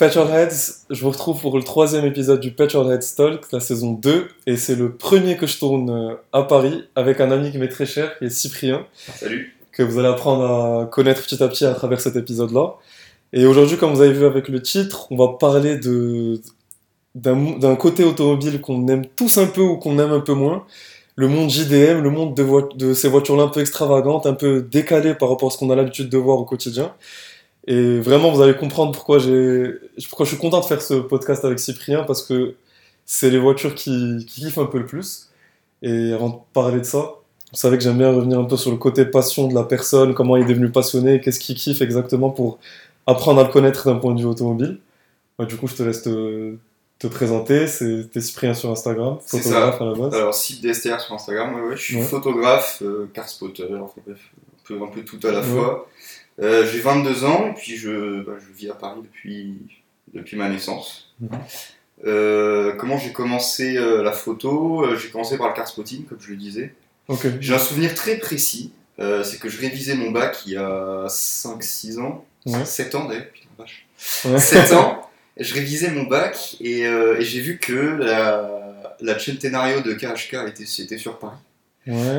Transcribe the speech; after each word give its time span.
Patchworheads, 0.00 0.86
je 0.88 1.02
vous 1.02 1.10
retrouve 1.10 1.38
pour 1.42 1.58
le 1.58 1.62
troisième 1.62 2.06
épisode 2.06 2.40
du 2.40 2.52
Patchworheads 2.52 3.16
Talk, 3.18 3.52
la 3.52 3.60
saison 3.60 3.92
2, 3.92 4.28
et 4.46 4.56
c'est 4.56 4.74
le 4.74 4.92
premier 4.94 5.36
que 5.36 5.46
je 5.46 5.58
tourne 5.58 5.90
euh, 5.90 6.14
à 6.32 6.42
Paris 6.42 6.84
avec 6.96 7.20
un 7.20 7.30
ami 7.30 7.52
qui 7.52 7.58
m'est 7.58 7.68
très 7.68 7.84
cher, 7.84 8.16
qui 8.16 8.24
est 8.24 8.30
Cyprien, 8.30 8.86
Salut. 9.14 9.54
que 9.72 9.82
vous 9.82 9.98
allez 9.98 10.08
apprendre 10.08 10.44
à 10.46 10.86
connaître 10.86 11.22
petit 11.22 11.42
à 11.42 11.48
petit 11.48 11.66
à 11.66 11.74
travers 11.74 12.00
cet 12.00 12.16
épisode-là. 12.16 12.76
Et 13.34 13.44
aujourd'hui, 13.44 13.76
comme 13.76 13.92
vous 13.92 14.00
avez 14.00 14.14
vu 14.14 14.24
avec 14.24 14.48
le 14.48 14.62
titre, 14.62 15.06
on 15.12 15.16
va 15.16 15.36
parler 15.38 15.76
de 15.76 16.40
d'un 17.14 17.76
côté 17.76 18.02
automobile 18.02 18.62
qu'on 18.62 18.88
aime 18.88 19.04
tous 19.04 19.36
un 19.36 19.48
peu 19.48 19.60
ou 19.60 19.76
qu'on 19.76 19.98
aime 19.98 20.12
un 20.12 20.20
peu 20.20 20.32
moins, 20.32 20.64
le 21.14 21.28
monde 21.28 21.50
JDM, 21.50 22.00
le 22.00 22.08
monde 22.08 22.34
de, 22.34 22.76
de 22.78 22.94
ces 22.94 23.08
voitures-là 23.08 23.42
un 23.42 23.48
peu 23.48 23.60
extravagantes, 23.60 24.24
un 24.24 24.32
peu 24.32 24.62
décalées 24.62 25.12
par 25.12 25.28
rapport 25.28 25.48
à 25.48 25.50
ce 25.50 25.58
qu'on 25.58 25.68
a 25.68 25.76
l'habitude 25.76 26.08
de 26.08 26.16
voir 26.16 26.38
au 26.38 26.46
quotidien. 26.46 26.94
Et 27.66 28.00
vraiment, 28.00 28.30
vous 28.32 28.40
allez 28.42 28.56
comprendre 28.56 28.92
pourquoi, 28.92 29.18
je 29.18 29.78
suis 29.98 30.36
content 30.38 30.60
de 30.60 30.64
faire 30.64 30.80
ce 30.82 30.94
podcast 30.94 31.44
avec 31.44 31.58
Cyprien, 31.58 32.04
parce 32.04 32.22
que 32.22 32.54
c'est 33.06 33.30
les 33.30 33.38
voitures 33.38 33.74
qui, 33.74 34.24
qui 34.28 34.42
kiffent 34.42 34.58
un 34.58 34.66
peu 34.66 34.78
le 34.78 34.86
plus. 34.86 35.28
Et 35.82 36.12
avant 36.12 36.28
de 36.30 36.34
parler 36.52 36.78
de 36.80 36.84
ça, 36.84 37.14
vous 37.52 37.58
savez 37.58 37.76
que 37.78 37.82
j'aime 37.82 37.98
bien 37.98 38.12
revenir 38.12 38.38
un 38.38 38.44
peu 38.44 38.56
sur 38.56 38.70
le 38.70 38.76
côté 38.76 39.04
passion 39.04 39.48
de 39.48 39.54
la 39.54 39.64
personne, 39.64 40.14
comment 40.14 40.36
il 40.36 40.44
est 40.44 40.48
devenu 40.48 40.70
passionné, 40.70 41.20
qu'est-ce 41.20 41.40
qu'il 41.40 41.56
kiffe 41.56 41.80
exactement 41.82 42.30
pour 42.30 42.58
apprendre 43.06 43.40
à 43.40 43.44
le 43.44 43.50
connaître 43.50 43.86
d'un 43.86 43.96
point 43.96 44.14
de 44.14 44.20
vue 44.20 44.26
automobile. 44.26 44.78
Ouais, 45.38 45.46
du 45.46 45.56
coup, 45.56 45.66
je 45.66 45.74
te 45.74 45.82
laisse 45.82 46.02
te, 46.02 46.54
te 46.98 47.06
présenter. 47.08 47.66
C'est, 47.66 48.10
t'es 48.12 48.20
Cyprien 48.20 48.54
sur 48.54 48.70
Instagram, 48.70 49.18
photographe 49.26 49.80
à 49.80 49.84
la 49.86 49.94
base. 49.94 50.14
Alors, 50.14 50.34
site 50.34 50.62
DSTR 50.62 51.00
sur 51.00 51.14
Instagram, 51.14 51.54
ouais, 51.54 51.68
ouais, 51.70 51.76
je 51.76 51.82
suis 51.82 51.96
Ouais. 51.96 52.02
photographe, 52.02 52.82
euh, 52.82 53.10
car 53.12 53.28
spotter, 53.28 53.64
enfin 53.80 54.00
bref, 54.06 54.18
un 54.28 54.76
peu, 54.78 54.82
un 54.84 54.86
peu 54.88 55.00
tout 55.02 55.18
à 55.26 55.32
la 55.32 55.42
fois. 55.42 55.88
Euh, 56.40 56.66
J'ai 56.70 56.80
22 56.80 57.24
ans 57.24 57.48
et 57.50 57.54
puis 57.54 57.76
je, 57.76 58.22
bah, 58.22 58.32
je 58.40 58.52
vis 58.56 58.70
à 58.70 58.74
Paris 58.74 59.00
depuis, 59.02 59.54
depuis 60.14 60.36
ma 60.36 60.48
naissance. 60.48 61.14
Mhm. 61.20 61.28
Euh, 62.06 62.72
comment 62.76 62.96
j'ai 62.96 63.12
commencé 63.12 63.76
euh, 63.76 64.02
la 64.02 64.12
photo? 64.12 64.86
J'ai 64.96 65.10
commencé 65.10 65.36
par 65.36 65.48
le 65.48 65.54
car 65.54 65.68
spotting, 65.68 66.04
comme 66.06 66.18
je 66.20 66.30
le 66.30 66.36
disais. 66.36 66.74
J'ai 67.40 67.54
un 67.54 67.58
souvenir 67.58 67.94
très 67.94 68.16
précis, 68.16 68.72
c'est 68.98 69.38
que 69.40 69.48
je 69.48 69.60
révisais 69.60 69.94
mon 69.96 70.10
bac 70.12 70.42
il 70.46 70.52
y 70.52 70.56
a 70.56 71.06
5-6 71.08 71.98
ans, 72.00 72.24
Ouais. 72.46 72.64
7 72.64 72.94
ans 72.94 73.04
d'ailleurs, 73.04 73.26
putain 73.32 73.48
vache. 73.58 73.86
Ouais. 74.24 74.38
7 74.38 74.72
ans, 74.72 75.10
je 75.36 75.52
révisais 75.54 75.90
mon 75.90 76.04
bac 76.04 76.56
et, 76.60 76.82
et 76.82 77.20
j'ai 77.22 77.40
vu 77.40 77.58
que 77.58 77.74
la, 77.74 78.96
la 79.00 79.18
Centenario 79.18 79.80
de 79.80 79.92
KHK 79.92 80.36
était, 80.48 80.64
c'était 80.66 80.96
sur 80.98 81.18
Paris. 81.18 81.36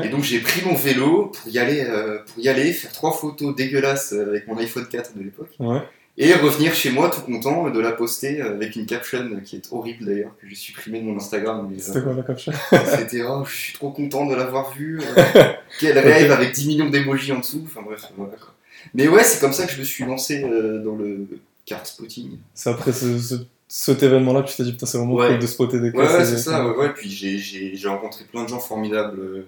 Et 0.04 0.08
donc 0.08 0.22
j'ai 0.22 0.40
pris 0.40 0.62
mon 0.64 0.74
vélo 0.74 1.26
pour 1.34 1.48
y 1.50 1.58
aller, 1.58 1.80
euh, 1.88 2.18
pour 2.26 2.42
y 2.42 2.48
aller 2.48 2.72
faire 2.72 2.92
trois 2.92 3.12
photos 3.12 3.54
dégueulasses 3.54 4.12
euh, 4.12 4.28
avec 4.28 4.46
mon 4.46 4.56
iPhone 4.58 4.86
4 4.88 5.16
de 5.16 5.22
l'époque 5.22 5.50
Ouais. 5.58 5.80
et 6.18 6.32
revenir 6.34 6.74
chez 6.74 6.90
moi 6.90 7.10
tout 7.10 7.20
content 7.22 7.70
de 7.70 7.80
la 7.80 7.92
poster 7.92 8.40
euh, 8.42 8.54
avec 8.54 8.76
une 8.76 8.86
caption 8.86 9.28
qui 9.44 9.56
est 9.56 9.68
horrible 9.72 10.04
d'ailleurs 10.04 10.32
que 10.40 10.48
j'ai 10.48 10.54
supprimée 10.54 11.00
de 11.00 11.04
mon 11.06 11.16
Instagram. 11.16 11.68
euh, 11.72 11.76
C'était 11.78 12.02
quoi 12.02 12.14
la 12.14 12.22
caption? 12.22 12.52
c'était 12.98 13.22
oh, 13.22 13.44
je 13.46 13.54
suis 13.54 13.72
trop 13.74 13.90
content 13.90 14.26
de 14.26 14.34
l'avoir 14.34 14.72
vu. 14.74 15.00
euh, 15.00 15.44
quel 15.80 15.98
rêve 15.98 16.30
avec 16.32 16.52
10 16.52 16.68
millions 16.68 16.90
d'émojis 16.90 17.32
en 17.32 17.38
dessous. 17.40 17.62
Enfin 17.66 17.80
bref, 17.84 18.02
voilà 18.16 18.34
quoi. 18.36 18.52
Mais 18.94 19.08
ouais, 19.08 19.22
c'est 19.24 19.40
comme 19.40 19.52
ça 19.52 19.64
que 19.66 19.72
je 19.72 19.78
me 19.78 19.84
suis 19.84 20.04
lancé 20.04 20.42
euh, 20.42 20.82
dans 20.84 20.96
le 20.96 21.26
car 21.64 21.86
spotting. 21.86 22.38
C'est 22.52 22.70
après 22.70 22.92
ce, 22.92 23.16
ce- 23.18 23.34
cet 23.74 24.02
événement-là 24.02 24.42
tu 24.42 24.54
t'es 24.54 24.64
dit, 24.64 24.72
putain, 24.72 24.84
c'est 24.84 24.98
vraiment 24.98 25.14
Ouais. 25.14 25.28
cool 25.28 25.38
de 25.38 25.46
spotter 25.46 25.78
des 25.80 25.86
Ouais, 25.86 25.92
classes 25.92 26.12
ouais, 26.12 26.24
c'est 26.26 26.36
ça. 26.36 26.66
Ouais, 26.66 26.76
ouais. 26.76 26.92
Puis 26.92 27.08
j'ai- 27.10 27.38
j'ai 27.38 27.74
j'ai 27.74 27.88
rencontré 27.88 28.24
plein 28.30 28.42
de 28.44 28.48
gens 28.48 28.58
formidables 28.60 29.18
euh, 29.18 29.44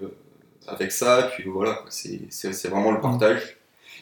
avec 0.67 0.91
ça. 0.91 1.29
Puis 1.35 1.43
voilà, 1.47 1.83
c'est 1.89 2.21
c'est- 2.31 2.51
c'est 2.51 2.69
vraiment 2.69 2.91
le 2.91 2.99
partage. 2.99 3.57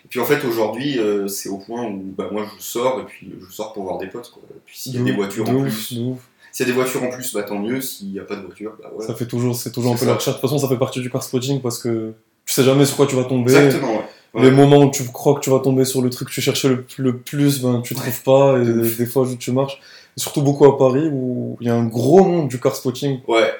Et 0.05 0.07
puis 0.09 0.21
en 0.21 0.25
fait, 0.25 0.45
aujourd'hui, 0.45 0.97
euh, 0.97 1.27
c'est 1.27 1.49
au 1.49 1.57
point 1.57 1.83
où 1.85 2.01
bah, 2.17 2.29
moi 2.31 2.45
je 2.57 2.63
sors 2.63 3.01
et 3.01 3.03
puis 3.03 3.33
je 3.45 3.53
sors 3.53 3.73
pour 3.73 3.83
voir 3.83 3.97
des 3.97 4.07
potes. 4.07 4.31
Quoi. 4.31 4.44
Et 4.49 4.59
puis 4.66 4.79
s'il 4.79 4.94
y 4.94 4.97
a 4.97 4.99
De 5.01 5.05
des 5.07 5.11
voitures 5.11 5.49
en 5.49 5.61
plus, 5.61 5.71
s'il 5.71 6.07
y 6.07 6.63
a 6.63 6.66
des 6.66 6.71
voitures 6.71 7.03
en 7.03 7.09
plus, 7.09 7.33
bah 7.33 7.44
tant 7.44 7.59
mieux. 7.59 7.81
S'il 7.81 8.11
n'y 8.13 8.19
a 8.19 8.23
pas 8.23 8.38
de 8.38 8.45
voiture, 8.45 8.71
bah 8.81 8.91
voilà. 8.94 9.05
Ça 9.07 9.16
fait 9.16 9.27
toujours, 9.27 9.57
c'est 9.57 9.71
toujours 9.73 9.94
un 9.94 9.97
peu 9.97 10.05
la 10.05 10.13
recherche. 10.16 10.38
De 10.38 10.41
toute 10.41 10.49
façon, 10.49 10.57
ça 10.57 10.69
fait 10.69 10.79
partie 10.79 11.01
du 11.01 11.09
car 11.11 11.21
spotting 11.21 11.59
parce 11.61 11.79
que 11.79 12.13
tu 12.45 12.53
sais 12.53 12.63
jamais 12.63 12.85
sur 12.85 12.95
quoi 12.95 13.07
tu 13.07 13.17
vas 13.17 13.25
tomber. 13.25 13.53
Exactement, 13.53 13.97
ouais. 13.97 14.05
Les 14.35 14.45
Ouais. 14.45 14.51
moments 14.51 14.84
où 14.85 14.90
tu 14.90 15.03
crois 15.11 15.35
que 15.35 15.41
tu 15.41 15.50
vas 15.51 15.59
tomber 15.59 15.84
sur 15.85 16.01
le 16.01 16.09
truc 16.09 16.29
que 16.29 16.34
tu 16.34 16.40
cherchais 16.41 16.67
le, 16.69 16.84
le 16.97 17.17
plus, 17.17 17.61
ben 17.61 17.81
tu 17.81 17.94
trouves 17.94 18.23
pas 18.23 18.57
et 18.59 18.66
des 18.66 19.05
fois 19.05 19.28
tu 19.38 19.51
marches. 19.51 19.79
Surtout 20.16 20.41
beaucoup 20.41 20.66
à 20.66 20.78
Paris 20.78 21.09
où 21.12 21.57
il 21.62 21.68
y 21.68 21.69
a 21.69 21.75
un 21.75 21.85
gros 21.85 22.24
monde 22.24 22.47
du 22.47 22.59
car 22.59 22.75
spotting 22.75 23.19
Ouais, 23.28 23.51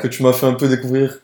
que 0.00 0.08
tu 0.08 0.22
m'as 0.22 0.32
fait 0.32 0.46
un 0.46 0.54
peu 0.54 0.68
découvrir 0.68 1.18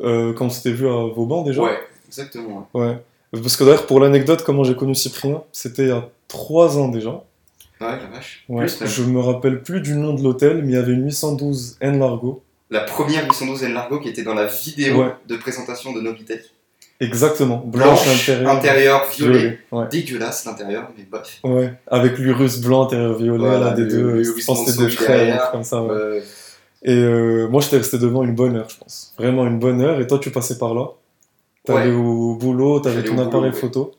euh, 0.00 0.32
quand 0.34 0.46
on 0.46 0.50
s'était 0.50 0.72
vu 0.72 0.88
à 0.88 1.06
Vauban 1.14 1.42
déjà. 1.42 1.62
ouais, 1.62 1.78
exactement. 2.06 2.68
ouais. 2.74 2.98
Parce 3.32 3.56
que 3.56 3.64
d'ailleurs, 3.64 3.86
pour 3.86 4.00
l'anecdote, 4.00 4.42
comment 4.42 4.64
j'ai 4.64 4.74
connu 4.74 4.94
Cyprien, 4.94 5.42
c'était 5.52 5.82
il 5.82 5.88
y 5.88 5.92
a 5.92 6.08
trois 6.28 6.78
ans 6.78 6.88
déjà. 6.88 7.10
Ouais, 7.80 7.86
la 7.96 8.06
vache. 8.12 8.44
Ouais. 8.48 8.64
Plus, 8.66 8.80
même. 8.80 8.88
Je 8.88 9.02
me 9.04 9.20
rappelle 9.20 9.62
plus 9.62 9.80
du 9.80 9.94
nom 9.94 10.14
de 10.14 10.22
l'hôtel, 10.22 10.62
mais 10.64 10.72
il 10.72 10.74
y 10.74 10.78
avait 10.78 10.92
une 10.92 11.04
812 11.04 11.76
N 11.80 11.98
Largo. 11.98 12.42
La 12.70 12.80
première 12.80 13.24
812 13.24 13.62
N 13.64 13.74
Largo 13.74 14.00
qui 14.00 14.08
était 14.08 14.22
dans 14.22 14.34
la 14.34 14.46
vidéo 14.46 15.02
Ouais. 15.02 15.12
de 15.26 15.36
présentation 15.36 15.92
de 15.92 16.00
Novitec. 16.00 16.40
Exactement. 17.00 17.58
Blanche, 17.64 18.04
Blanche, 18.04 18.08
intérieur. 18.28 18.50
intérieur 18.50 19.06
violet. 19.10 19.58
Ouais. 19.70 19.84
Dégueulasse 19.90 20.44
l'intérieur, 20.44 20.88
mais 20.96 21.04
bref. 21.10 21.38
Ouais, 21.44 21.72
avec 21.86 22.18
l'urus 22.18 22.60
blanc, 22.60 22.84
intérieur 22.86 23.14
violet, 23.16 23.38
Voilà, 23.38 23.58
là, 23.66 23.70
des 23.72 23.86
deux, 23.86 24.22
je 24.24 24.44
pense 24.44 24.64
que 24.76 25.06
derrière. 25.06 25.38
truc 25.42 25.52
comme 25.52 25.62
ça, 25.64 25.82
ouais. 25.82 25.90
Euh, 25.92 26.20
Et 26.82 26.94
euh, 26.96 27.48
moi, 27.48 27.60
j'étais 27.60 27.76
resté 27.78 27.98
devant 27.98 28.22
une 28.24 28.34
bonne 28.34 28.56
heure, 28.56 28.68
je 28.68 28.78
pense. 28.78 29.14
Vraiment 29.18 29.46
une 29.46 29.58
bonne 29.58 29.80
heure, 29.80 30.00
et 30.00 30.06
toi, 30.06 30.18
tu 30.18 30.30
passais 30.30 30.58
par 30.58 30.74
là. 30.74 30.86
T'allais 31.64 31.90
Ouais. 31.90 31.94
au 31.94 32.34
boulot, 32.34 32.80
t'avais 32.80 33.04
ton 33.04 33.14
appareil 33.18 33.30
boulot, 33.30 33.44
ouais. 33.44 33.52
photo. 33.52 33.92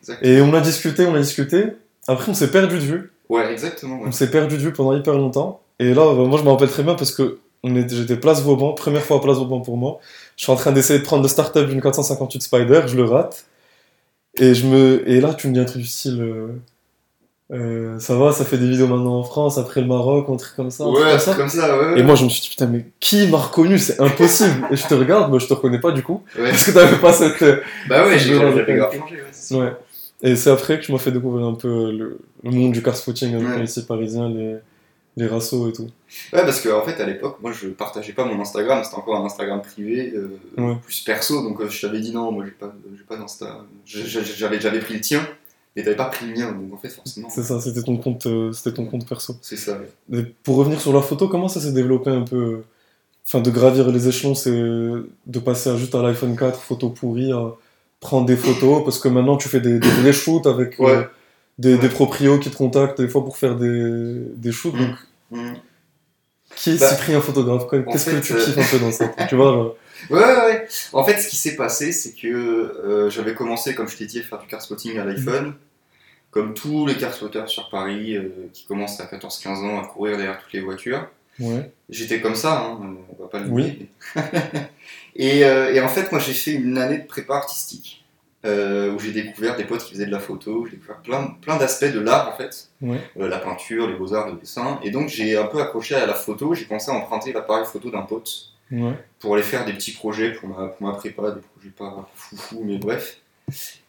exactement. 0.00 0.30
Et 0.32 0.40
on 0.40 0.54
a 0.54 0.60
discuté, 0.60 1.04
on 1.06 1.14
a 1.14 1.18
discuté. 1.18 1.64
Après, 2.08 2.30
on 2.30 2.34
s'est 2.34 2.50
perdu 2.50 2.76
de 2.76 2.82
vue. 2.82 3.12
Ouais, 3.28 3.50
exactement. 3.52 3.96
ouais. 4.00 4.04
On 4.08 4.12
s'est 4.12 4.30
perdu 4.30 4.56
de 4.56 4.62
vue 4.62 4.72
pendant 4.72 4.94
hyper 4.96 5.14
longtemps. 5.14 5.60
Et 5.78 5.92
là, 5.94 6.02
euh, 6.02 6.26
moi, 6.26 6.38
je 6.38 6.44
me 6.44 6.50
rappelle 6.50 6.68
très 6.70 6.82
bien 6.82 6.94
parce 6.94 7.12
que 7.12 7.38
j'étais 7.64 8.16
place 8.16 8.42
Vauban, 8.42 8.72
première 8.72 9.02
fois 9.02 9.16
à 9.18 9.20
place 9.20 9.36
Vauban 9.38 9.60
pour 9.60 9.76
moi. 9.76 9.98
Je 10.42 10.46
suis 10.46 10.52
en 10.52 10.56
train 10.56 10.72
d'essayer 10.72 10.98
de 10.98 11.04
prendre 11.04 11.22
le 11.22 11.28
start-up 11.28 11.68
d'une 11.68 11.80
458 11.80 12.42
Spider, 12.42 12.82
je 12.88 12.96
le 12.96 13.04
rate. 13.04 13.44
Et, 14.34 14.54
je 14.56 14.66
me... 14.66 15.08
et 15.08 15.20
là, 15.20 15.34
tu 15.34 15.46
me 15.46 15.52
dis 15.54 15.60
un 15.60 15.64
truc 15.64 15.82
du 15.82 15.86
style. 15.86 16.20
euh, 16.20 16.48
euh, 17.52 17.96
ça 18.00 18.16
va, 18.16 18.32
ça 18.32 18.44
fait 18.44 18.58
des 18.58 18.68
vidéos 18.68 18.88
maintenant 18.88 19.20
en 19.20 19.22
France, 19.22 19.56
après 19.56 19.80
le 19.82 19.86
Maroc, 19.86 20.26
un 20.28 20.34
truc 20.36 20.56
comme 20.56 20.72
ça. 20.72 20.82
un 20.82 20.92
truc 20.92 20.98
Ouais, 21.04 21.10
comme 21.12 21.18
ça. 21.20 21.34
comme 21.34 21.48
ça, 21.48 21.78
ouais. 21.78 22.00
Et 22.00 22.02
moi, 22.02 22.16
je 22.16 22.24
me 22.24 22.28
suis 22.28 22.40
dit, 22.42 22.48
putain, 22.48 22.66
mais 22.66 22.86
qui 22.98 23.28
m'a 23.28 23.36
reconnu? 23.38 23.78
C'est 23.78 24.00
impossible. 24.00 24.66
et 24.72 24.74
je 24.74 24.84
te 24.84 24.94
regarde, 24.94 25.30
moi, 25.30 25.38
je 25.38 25.46
te 25.46 25.54
reconnais 25.54 25.78
pas 25.78 25.92
du 25.92 26.02
coup. 26.02 26.24
Ouais. 26.36 26.50
Parce 26.50 26.64
que 26.64 26.72
t'avais 26.72 26.96
pas 26.96 27.12
cette. 27.12 27.40
euh, 27.42 27.60
Bah 27.88 28.04
ouais, 28.04 28.18
j'ai 28.18 28.34
grave 28.34 28.56
changé, 28.66 29.22
ouais. 29.54 29.60
Ouais. 29.60 29.72
Et 30.24 30.34
c'est 30.34 30.50
après 30.50 30.80
que 30.80 30.84
tu 30.86 30.90
m'as 30.90 30.98
fait 30.98 31.12
découvrir 31.12 31.46
un 31.46 31.54
peu 31.54 31.68
le, 31.92 32.18
le 32.42 32.50
monde 32.50 32.72
du 32.72 32.82
car 32.82 32.96
spotting, 32.96 33.32
un 33.36 33.38
peu 33.38 33.58
Ouais. 33.58 33.62
ici 33.62 33.86
parisien, 33.86 34.28
les, 34.28 34.56
les 35.16 35.26
rassos 35.26 35.68
et 35.68 35.72
tout. 35.72 35.88
Ouais, 36.32 36.42
parce 36.44 36.60
qu'en 36.60 36.78
en 36.80 36.84
fait, 36.84 37.00
à 37.00 37.06
l'époque, 37.06 37.36
moi, 37.42 37.52
je 37.52 37.68
partageais 37.68 38.12
pas 38.12 38.24
mon 38.24 38.40
Instagram, 38.40 38.82
c'était 38.84 38.96
encore 38.96 39.16
un 39.16 39.24
Instagram 39.26 39.60
privé, 39.62 40.12
euh, 40.14 40.38
Ouais. 40.58 40.76
plus 40.82 41.00
perso, 41.00 41.42
donc 41.42 41.60
euh, 41.60 41.68
je 41.68 41.80
t'avais 41.86 42.00
dit 42.00 42.12
non, 42.12 42.32
moi, 42.32 42.44
j'ai 42.44 42.50
pas, 42.52 42.72
j'ai 42.96 43.04
pas 43.04 43.16
d'Insta. 43.16 43.64
J'avais 43.84 44.58
j'avais 44.60 44.78
pris 44.80 44.94
le 44.94 45.00
tien, 45.00 45.26
mais 45.76 45.82
t'avais 45.84 45.96
pas 45.96 46.06
pris 46.06 46.26
le 46.26 46.32
mien, 46.34 46.52
donc 46.52 46.72
en 46.72 46.76
fait, 46.78 46.88
forcément, 46.88 47.28
C'est 47.30 47.42
ça, 47.42 47.60
c'était 47.60 47.82
ton 47.82 47.96
compte, 47.98 48.26
euh, 48.26 48.52
c'était 48.52 48.74
ton 48.74 48.86
compte 48.86 49.06
perso. 49.08 49.36
c'est 49.42 49.56
ça. 49.56 49.78
ouais. 50.10 50.20
Et 50.20 50.22
pour 50.44 50.56
revenir 50.56 50.80
sur 50.80 50.92
la 50.92 51.02
photo, 51.02 51.28
comment 51.28 51.48
ça 51.48 51.60
s'est 51.60 51.72
développé 51.72 52.10
un 52.10 52.22
peu 52.22 52.62
Enfin, 53.24 53.40
de 53.40 53.50
gravir 53.52 53.88
les 53.92 54.08
échelons, 54.08 54.34
c'est 54.34 54.50
de 54.50 55.38
passer 55.44 55.70
à 55.70 55.76
juste 55.76 55.94
à 55.94 56.02
l'iPhone 56.02 56.36
4, 56.36 56.58
photo 56.60 56.90
pourrie, 56.90 57.30
à 57.32 57.52
prendre 58.00 58.26
des 58.26 58.36
photos, 58.36 58.82
parce 58.82 58.98
que 58.98 59.06
maintenant 59.08 59.36
tu 59.36 59.48
fais 59.48 59.60
des, 59.60 59.78
des 59.78 59.88
vrais 59.88 60.12
shoots 60.12 60.44
avec 60.46 60.76
Ouais. 60.80 61.06
Des, 61.62 61.78
des 61.78 61.88
proprios 61.88 62.38
qui 62.38 62.50
te 62.50 62.56
contactent 62.56 63.00
des 63.00 63.08
fois 63.08 63.24
pour 63.24 63.36
faire 63.36 63.56
des, 63.56 64.24
des 64.34 64.52
shoots. 64.52 64.76
Donc, 64.76 64.96
Mm. 65.32 65.54
qui 66.56 66.70
est 66.72 66.78
Bah, 66.80 66.88
Cyprien 66.90 67.20
photographe 67.22 67.66
Qu'est-ce 67.70 68.10
que 68.10 68.20
tu 68.20 68.34
euh, 68.34 68.44
kiffes 68.44 68.58
un 68.58 68.64
peu 68.70 68.78
dans 68.84 68.92
ça 68.92 69.08
Tu 69.28 69.34
vois 69.34 69.76
Ouais, 70.10 70.18
ouais, 70.18 70.36
ouais. 70.46 70.68
En 70.92 71.04
fait, 71.04 71.18
ce 71.18 71.28
qui 71.28 71.36
s'est 71.36 71.56
passé, 71.56 71.90
c'est 71.92 72.12
que 72.12 72.26
euh, 72.28 73.08
j'avais 73.08 73.34
commencé, 73.34 73.74
comme 73.74 73.88
je 73.88 73.96
t'ai 73.96 74.04
dit, 74.04 74.18
à 74.18 74.22
faire 74.22 74.40
du 74.40 74.46
car 74.46 74.60
spotting 74.60 74.98
à 74.98 75.04
l'iPhone. 75.06 75.54
Comme 76.30 76.52
tous 76.54 76.86
les 76.86 76.96
car 76.96 77.14
spotters 77.14 77.48
sur 77.48 77.70
Paris 77.70 78.16
euh, 78.16 78.28
qui 78.52 78.66
commencent 78.66 79.00
à 79.00 79.04
14-15 79.06 79.48
ans 79.64 79.80
à 79.80 79.86
courir 79.86 80.18
derrière 80.18 80.38
toutes 80.42 80.52
les 80.52 80.60
voitures. 80.60 81.08
Ouais. 81.38 81.70
J'étais 81.88 82.20
comme 82.20 82.34
ça, 82.34 82.60
hein, 82.60 82.78
on 83.18 83.22
va 83.22 83.28
pas 83.28 83.38
le 83.40 83.48
Oui. 83.48 83.88
et, 85.16 85.38
et 85.40 85.80
en 85.80 85.88
fait, 85.88 86.12
moi, 86.12 86.20
j'ai 86.20 86.34
fait 86.34 86.52
une 86.52 86.76
année 86.76 86.98
de 86.98 87.06
prépa 87.06 87.36
artistique 87.36 88.01
euh, 88.44 88.92
où 88.92 88.98
j'ai 88.98 89.12
découvert 89.12 89.56
des 89.56 89.64
potes 89.64 89.84
qui 89.84 89.92
faisaient 89.92 90.06
de 90.06 90.10
la 90.10 90.18
photo, 90.18 90.64
j'ai 90.66 90.72
découvert 90.76 90.98
plein, 91.02 91.36
plein 91.40 91.56
d'aspects 91.58 91.92
de 91.92 92.00
l'art 92.00 92.28
en 92.28 92.36
fait, 92.36 92.68
Ouais. 92.80 92.98
Euh, 93.20 93.28
la 93.28 93.38
peinture, 93.38 93.86
les 93.88 93.94
beaux-arts, 93.94 94.28
le 94.30 94.36
dessin. 94.38 94.80
Et 94.82 94.90
donc, 94.90 95.08
j'ai 95.08 95.36
un 95.36 95.44
peu 95.46 95.60
accroché 95.60 95.94
à 95.94 96.06
la 96.06 96.14
photo, 96.14 96.52
j'ai 96.54 96.64
commencé 96.64 96.90
à 96.90 96.94
emprunter 96.94 97.32
l'appareil 97.32 97.64
photo 97.64 97.90
d'un 97.90 98.02
pote 98.02 98.48
Ouais. 98.72 98.94
pour 99.20 99.34
aller 99.34 99.42
faire 99.44 99.64
des 99.66 99.72
petits 99.74 99.92
projets 99.92 100.32
pour 100.32 100.48
ma, 100.48 100.68
pour 100.68 100.86
ma 100.86 100.94
prépa, 100.94 101.30
des 101.30 101.40
projets 101.42 101.70
pas 101.76 102.08
foufou, 102.14 102.62
mais 102.64 102.78
bref. 102.78 103.18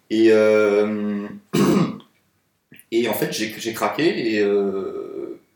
Et, 0.09 0.27
euh, 0.31 1.25
et 2.91 3.07
en 3.07 3.13
fait, 3.13 3.31
j'ai 3.31 3.73
craqué 3.73 4.35
et 4.35 4.43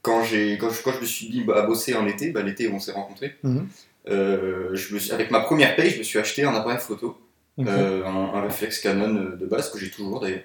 quand, 0.02 0.24
je, 0.24 0.56
quand 0.58 0.70
je 0.94 1.02
me 1.02 1.06
suis 1.06 1.30
mis 1.30 1.46
à 1.54 1.62
bosser 1.64 1.94
en 1.96 2.08
été, 2.08 2.32
bah, 2.32 2.42
l'été 2.42 2.68
où 2.68 2.76
on 2.76 2.80
s'est 2.80 2.94
rencontrés, 2.94 3.36
Mhm. 3.44 3.68
je 4.08 4.94
me 4.94 5.00
suis- 5.00 5.12
avec 5.12 5.32
ma 5.32 5.42
première 5.42 5.76
paye, 5.76 5.90
je 5.92 5.98
me 6.00 6.04
suis 6.04 6.18
acheté 6.18 6.44
un 6.46 6.56
appareil 6.56 6.80
photo, 6.80 7.18
Euh, 7.60 8.06
un, 8.06 8.36
un 8.38 8.42
réflexe 8.42 8.80
Canon 8.80 9.36
de 9.40 9.46
base 9.48 9.70
que 9.72 9.80
j'ai 9.80 9.90
toujours 9.90 10.20
d'ailleurs. 10.20 10.42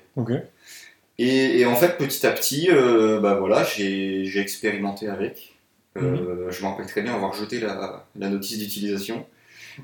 Et, 1.18 1.60
et 1.60 1.66
en 1.66 1.74
fait, 1.76 1.98
petit 1.98 2.26
à 2.26 2.30
petit, 2.30 2.68
euh, 2.70 3.20
bah 3.20 3.34
voilà, 3.38 3.64
j'ai 3.64 4.38
expérimenté 4.40 5.08
avec. 5.08 5.54
Euh, 5.98 6.50
Je 6.50 6.62
me 6.62 6.68
rappelle 6.68 6.86
très 6.86 7.02
bien 7.02 7.14
avoir 7.14 7.34
jeté 7.34 7.60
la, 7.60 8.06
la 8.16 8.28
notice 8.30 8.58
d'utilisation 8.58 9.26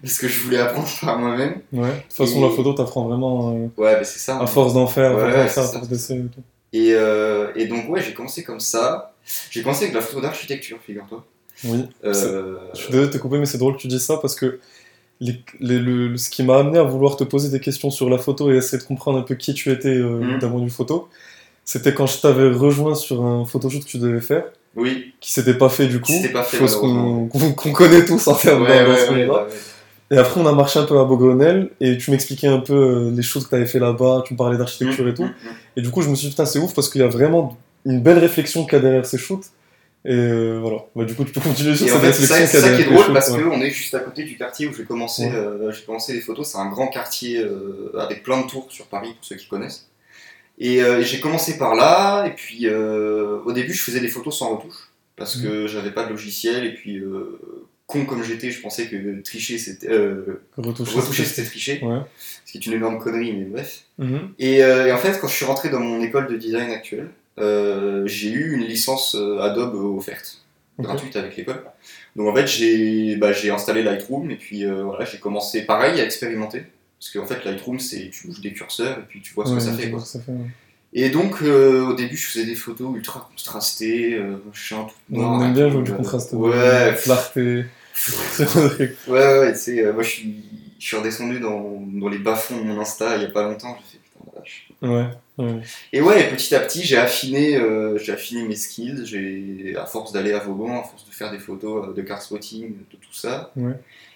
parce 0.02 0.19
que 0.19 0.26
je 0.26 0.40
voulais 0.40 0.58
apprendre 0.58 0.88
par 1.02 1.19
moi-même. 1.19 1.60
Ouais. 1.72 1.88
De 1.88 1.92
toute 2.08 2.12
façon, 2.14 2.38
Et- 2.38 2.48
la 2.48 2.50
photo 2.56 2.72
t'apprend 2.72 3.06
vraiment 3.08 3.50
euh, 3.50 3.66
Ouais, 3.76 3.94
bah 3.96 4.04
c'est 4.04 4.19
ça. 4.19 4.40
à 4.40 4.46
force 4.46 4.72
d'en 4.72 4.86
faire, 4.86 5.14
Ouais, 5.14 5.22
à 5.22 5.26
force 5.26 5.34
ouais, 5.36 5.42
d'en 5.44 5.48
faire, 5.48 5.64
à 5.64 5.66
force 5.69 5.88
d'essayer 5.88 6.20
et. 6.72 6.78
Et, 6.80 6.92
euh, 6.94 7.52
donc, 7.69 7.88
ouais, 7.90 8.00
j'ai 8.02 8.14
commencé 8.14 8.42
comme 8.42 8.60
ça. 8.60 9.14
J'ai 9.50 9.62
commencé 9.62 9.84
avec 9.84 9.94
la 9.94 10.00
photo 10.00 10.20
d'architecture, 10.22 10.78
figure-toi. 10.84 11.25
Oui. 11.64 11.84
Euh, 12.04 12.56
Je 12.75 12.78
suis 12.80 12.90
désolé 12.90 13.08
de 13.08 13.12
te 13.12 13.19
couper, 13.19 13.38
mais 13.38 13.46
c'est 13.46 13.58
drôle 13.58 13.76
que 13.76 13.80
tu 13.82 13.88
dis 13.88 13.98
ça 14.00 14.16
parce 14.19 14.34
que 14.34 14.60
les- 15.20 15.43
les- 15.61 15.79
le- 15.79 16.17
ce 16.17 16.31
qui 16.31 16.43
m'a 16.43 16.59
amené 16.59 16.79
à 16.79 16.82
vouloir 16.85 17.17
te 17.17 17.25
poser 17.25 17.49
des 17.49 17.61
questions 17.61 17.91
sur 17.91 18.09
la 18.09 18.19
photo 18.19 18.50
et 18.53 18.56
essayer 18.56 18.79
de 18.79 18.87
comprendre 18.87 19.19
un 19.19 19.23
peu 19.23 19.35
qui 19.35 19.55
tu 19.55 19.70
étais 19.73 19.88
euh, 19.88 20.20
Mhm. 20.20 20.38
d'un 20.38 20.49
point 20.49 20.61
de 20.61 20.65
vue 20.65 20.70
photo, 20.70 21.09
c'était 21.65 21.93
quand 21.94 22.06
je 22.06 22.19
t'avais 22.20 22.50
rejoint 22.50 22.94
sur 22.94 23.25
un 23.25 23.44
photoshoot 23.44 23.81
que 23.85 23.88
tu 23.88 23.99
devais 23.99 24.20
faire, 24.20 24.44
oui, 24.76 25.12
qui 25.20 25.32
s'était 25.32 25.55
pas 25.55 25.69
fait 25.69 25.87
du 25.87 26.00
coup, 26.00 26.12
pas 26.32 26.44
fait, 26.44 26.56
chose 26.59 26.76
qu'on 26.76 27.73
connaît 27.73 28.05
tous 28.05 28.26
en 28.29 28.35
termes 28.35 28.62
ouais, 28.62 28.69
ouais, 28.87 29.26
ouais. 29.26 29.47
Et 30.11 30.17
après, 30.17 30.41
on 30.41 30.47
a 30.47 30.53
marché 30.53 30.79
un 30.79 30.85
peu 30.85 30.99
à 30.99 31.05
Beaugrenelle 31.05 31.69
et 31.81 31.99
tu 31.99 32.11
m'expliquais 32.11 32.47
un 32.47 32.61
peu 32.61 32.73
euh, 32.75 33.11
les 33.14 33.21
choses 33.23 33.44
que 33.44 33.50
tu 33.50 33.55
avais 33.56 33.67
fait 33.67 33.79
là-bas, 33.79 34.23
tu 34.25 34.32
me 34.32 34.38
parlais 34.38 34.56
d'architecture 34.56 35.06
et 35.06 35.12
tout. 35.12 35.25
Mm, 35.25 35.26
mm, 35.26 35.49
Et 35.76 35.82
du 35.82 35.91
coup, 35.91 36.00
je 36.00 36.09
me 36.09 36.14
suis 36.14 36.29
dit, 36.29 36.31
putain, 36.31 36.47
c'est 36.47 36.59
ouf 36.59 36.73
parce 36.75 36.88
qu'il 36.88 37.03
y 37.03 37.05
a 37.05 37.09
vraiment 37.09 37.59
une 37.85 38.00
belle 38.00 38.19
réflexion 38.19 38.64
qu'il 38.64 38.73
y 38.75 38.76
a 38.76 38.81
derrière 38.81 39.05
ces 39.05 39.19
shoots. 39.19 39.44
Et 40.05 40.15
euh, 40.15 40.59
voilà. 40.61 40.79
Bah, 40.95 41.05
du 41.05 41.15
coup, 41.15 41.25
tu 41.25 41.33
peux 41.33 41.41
continuer 41.41 41.75
sur 41.77 41.87
Et 41.87 41.91
cette 41.91 42.00
c'est 42.00 42.06
réflexion 42.06 42.37
ça, 42.37 42.47
c'est 42.47 42.61
ça 42.61 42.77
qui 42.77 42.83
est 42.83 42.85
drôle 42.85 43.12
parce 43.12 43.31
ouais. 43.31 43.43
qu'on 43.43 43.61
est 43.61 43.71
juste 43.71 43.95
à 43.95 43.99
côté 44.00 44.23
du 44.25 44.37
quartier 44.37 44.67
où 44.69 44.73
j'ai 44.75 44.85
commencé, 44.85 45.25
Ouais. 45.27 45.35
euh, 45.35 45.73
j'ai 45.73 45.83
commencé 45.83 46.12
les 46.12 46.21
photos. 46.21 46.49
C'est 46.53 46.59
un 46.59 46.69
grand 46.71 46.87
quartier 46.89 47.39
euh, 47.41 47.91
avec 47.99 48.23
plein 48.23 48.41
de 48.41 48.47
tours 48.47 48.67
sur 48.71 48.87
Paris 48.87 49.11
pour 49.15 49.25
ceux 49.25 49.37
qui 49.37 49.49
connaissent. 49.49 49.89
Et 50.61 50.81
j'ai 51.03 51.21
commencé 51.21 51.56
par 51.59 51.75
là. 51.77 52.27
Et 52.27 52.31
puis 52.35 52.69
au 52.69 53.53
début, 53.53 53.73
je 53.75 53.83
faisais 53.83 54.00
des 54.00 54.09
photos 54.09 54.39
sans 54.39 54.56
retouche 54.56 54.91
parce 55.17 55.37
Mhm. 55.37 55.43
que 55.45 55.67
j'avais 55.69 55.91
pas 55.93 56.05
de 56.05 56.11
logiciel. 56.11 56.65
Et 56.67 56.75
puis 56.75 57.00
con 57.87 58.05
comme 58.06 58.23
j'étais, 58.25 58.50
je 58.50 58.61
pensais 58.61 58.87
que 58.89 59.21
tricher 59.23 59.56
c'était 59.59 59.89
Retoucher, 60.56 60.99
retoucher 61.00 61.25
c'était- 61.25 61.49
tricher, 61.49 61.81
Ouais. 61.83 62.00
ce 62.45 62.50
qui 62.53 62.59
est 62.59 62.67
une 62.67 62.73
énorme 62.75 62.99
connerie, 62.99 63.33
mais 63.35 63.45
bref. 63.45 63.83
Mhm. 63.99 64.33
Et, 64.41 64.56
et 64.59 64.93
en 64.93 64.99
fait, 64.99 65.19
quand 65.21 65.29
je 65.29 65.35
suis 65.37 65.45
rentré 65.45 65.69
dans 65.71 65.81
mon 65.81 66.00
école 66.03 66.27
de 66.29 66.37
design 66.37 66.71
actuelle, 66.71 67.09
j'ai 68.06 68.31
eu 68.31 68.55
une 68.55 68.64
licence 68.64 69.14
euh, 69.14 69.40
Adobe 69.40 69.75
offerte, 69.96 70.43
Ok. 70.79 70.87
gratuite 70.87 71.17
avec 71.17 71.37
l'école. 71.37 71.62
Donc 72.17 72.29
en 72.29 72.35
fait, 72.35 72.46
j'ai 72.46 73.17
bah, 73.17 73.31
installé 73.52 73.82
Lightroom 73.82 74.31
et 74.31 74.37
puis 74.37 74.64
euh, 74.64 74.85
voilà, 74.85 75.05
j'ai 75.05 75.19
commencé 75.19 75.62
pareil 75.67 76.00
à 76.00 76.05
expérimenter. 76.05 76.64
Parce 76.99 77.12
qu'en 77.12 77.26
fait, 77.26 77.44
Lightroom, 77.44 77.79
c'est 77.79 78.11
tu 78.11 78.26
bouges 78.26 78.40
des 78.40 78.52
curseurs 78.52 78.99
et 78.99 79.02
puis 79.08 79.20
tu 79.23 79.32
vois 79.35 79.44
ce 79.46 79.50
Ouais, 79.52 79.58
que 79.58 79.62
ça 79.62 79.73
fait. 79.73 79.90
Quoi. 79.90 80.00
ce 80.00 80.05
que 80.05 80.11
ça 80.19 80.20
fait, 80.25 80.32
ouais. 80.32 80.50
Et 80.94 81.11
donc, 81.11 81.43
euh, 81.43 81.85
au 81.87 81.93
début, 81.94 82.17
je 82.17 82.26
faisais 82.29 82.46
des 82.46 82.55
photos 82.55 82.96
ultra 82.96 83.29
contrastées, 83.31 84.14
euh, 84.14 84.38
machin, 84.46 84.87
tout 84.88 85.14
noir. 85.14 85.32
On 85.32 85.44
aime 85.44 85.52
bien 85.52 85.69
jouer 85.69 85.82
du 85.82 85.93
euh, 85.93 85.96
contraste. 85.96 86.32
Ouais, 86.32 86.96
clarté. 87.02 87.67
Ouais, 88.38 88.90
ouais, 89.08 89.38
ouais, 89.40 89.52
tu 89.52 89.58
sais, 89.58 89.85
euh, 89.85 89.93
moi 89.93 90.02
je 90.02 90.08
suis, 90.08 90.44
je 90.79 90.87
suis 90.87 90.96
redescendu 90.96 91.40
dans, 91.40 91.81
dans 91.87 92.08
les 92.08 92.19
bas-fonds 92.19 92.58
de 92.58 92.62
mon 92.62 92.81
Insta 92.81 93.17
il 93.17 93.23
y 93.23 93.26
a 93.26 93.29
pas 93.31 93.43
longtemps, 93.43 93.76
j'ai 93.81 93.99
fait 93.99 94.05
putain 94.05 94.31
la 94.32 94.40
vache. 94.40 94.68
Ouais. 94.82 95.06
ouais. 95.38 95.60
Et 95.92 96.00
ouais, 96.00 96.28
petit 96.30 96.54
à 96.54 96.60
petit, 96.60 96.82
j'ai 96.84 96.96
affiné, 96.96 97.56
euh, 97.56 97.98
j'ai 97.98 98.12
affiné 98.12 98.42
mes 98.46 98.56
skills, 98.56 99.04
j'ai, 99.04 99.75
à 99.76 99.86
force 99.86 100.12
d'aller 100.12 100.32
à 100.32 100.38
Vauban, 100.38 100.80
à 100.80 100.82
force 100.84 101.06
de 101.06 101.12
faire 101.12 101.30
des 101.30 101.38
photos 101.38 101.88
euh, 101.88 101.92
de 101.92 102.02
car 102.02 102.20
spotting, 102.22 102.70
de 102.90 102.96
tout 102.96 103.12
ça. 103.12 103.52
Ouais. 103.56 103.75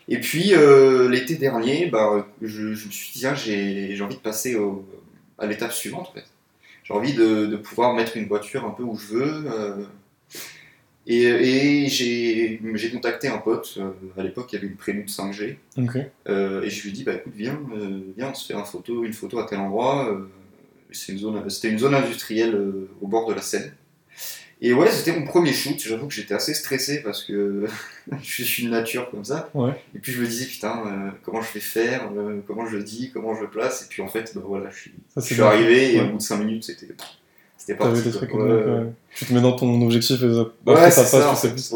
Et 0.09 0.19
puis, 0.21 0.53
euh, 0.55 1.09
l'été 1.09 1.37
dernier, 1.37 1.87
bah, 1.87 2.27
je, 2.43 2.75
je 2.75 2.87
me 2.87 2.91
suis 2.91 3.13
dit, 3.13 3.21
tiens, 3.21 3.35
j'ai, 3.35 3.97
envie 4.03 4.17
de 4.17 4.21
passer 4.21 4.57
au- 4.57 4.85
à 5.39 5.47
l'étape 5.47 5.73
suivante, 5.73 6.09
en 6.11 6.13
fait. 6.13 6.25
J'ai 6.85 6.93
envie 6.95 7.15
de, 7.15 7.47
de 7.47 7.57
pouvoir 7.57 7.95
mettre 7.95 8.17
une 8.17 8.27
voiture 8.27 8.65
un 8.65 8.71
peu 8.71 8.83
où 8.83 8.97
je 8.99 9.07
veux. 9.15 9.45
euh, 9.53 9.85
et 11.07 11.23
et 11.25 11.89
j'ai, 11.89 12.61
contacté 12.93 13.27
un 13.29 13.39
pote, 13.39 13.75
euh, 13.79 13.91
à 14.17 14.23
l'époque, 14.23 14.53
il 14.53 14.57
y 14.57 14.59
avait 14.59 14.69
une 14.69 14.77
prélude 14.77 15.09
5G. 15.09 15.57
Ok. 15.79 15.99
Euh, 16.29 16.63
et 16.63 16.71
je 16.71 16.83
lui 16.83 16.91
ai 16.91 16.93
dit, 16.93 17.03
bah 17.05 17.15
écoute, 17.15 17.33
viens, 17.37 17.59
euh, 17.77 18.01
viens, 18.17 18.31
on 18.31 18.35
se 18.35 18.47
fait 18.47 18.55
un 18.55 18.65
photo, 18.65 19.05
une 19.05 19.13
photo 19.13 19.39
à 19.41 19.47
tel 19.47 19.59
endroit. 19.59 20.09
C'est 20.93 21.13
une 21.13 21.19
zone, 21.19 21.49
c'était 21.51 21.69
une 21.69 21.79
zone 21.79 21.95
industrielle 21.95 22.55
euh, 22.55 22.89
au 23.01 23.07
bord 23.09 23.29
de 23.29 23.35
la 23.35 23.43
Seine. 23.43 23.73
Et 24.65 24.73
ouais, 24.73 24.89
c'était 24.93 25.19
mon 25.19 25.27
premier 25.27 25.53
shoot. 25.53 25.77
J'avoue 25.85 26.07
que 26.07 26.15
j'étais 26.15 26.35
assez 26.35 26.55
stressé 26.55 27.03
parce 27.03 27.25
que 27.25 27.67
je 28.23 28.43
suis 28.45 28.63
une 28.63 28.71
nature 28.71 29.11
comme 29.11 29.25
ça. 29.25 29.51
Ouais. 29.55 29.73
Et 29.95 29.99
puis 29.99 30.13
je 30.13 30.21
me 30.21 30.27
disais, 30.27 30.47
putain, 30.47 30.85
euh, 30.87 31.11
comment 31.25 31.43
je 31.43 31.53
vais 31.53 31.59
faire, 31.61 32.09
euh, 32.17 32.41
comment 32.47 32.67
je 32.67 32.79
dis, 32.79 33.11
comment 33.13 33.35
je 33.35 33.45
place. 33.45 33.83
Et 33.83 33.87
puis 33.89 34.03
en 34.03 34.09
fait, 34.09 34.31
bah 34.37 34.43
voilà, 34.45 34.71
je 34.71 34.77
suis, 34.79 34.91
Ça, 34.91 34.97
je 35.17 35.21
c'est 35.21 35.27
suis 35.27 35.35
bien. 35.37 35.47
arrivé 35.47 35.95
et 35.97 36.01
Ouais. 36.01 36.07
au 36.07 36.13
bout 36.13 36.19
de 36.19 36.23
5 36.23 36.37
minutes, 36.39 36.63
c'était, 36.63 36.87
c'était 37.59 37.75
parti. 37.75 38.09
trucs. 38.13 38.33
Ouais, 38.35 38.85
Tu 39.17 39.25
te 39.27 39.33
mets 39.35 39.41
dans 39.41 39.57
ton 39.57 39.83
objectif 39.83 40.23
et 40.23 40.41
après 40.71 40.91
ça 40.93 41.03
passe, 41.03 41.11
ça, 41.11 41.31
tu 41.31 41.37
sais 41.41 41.51
plus 41.51 41.73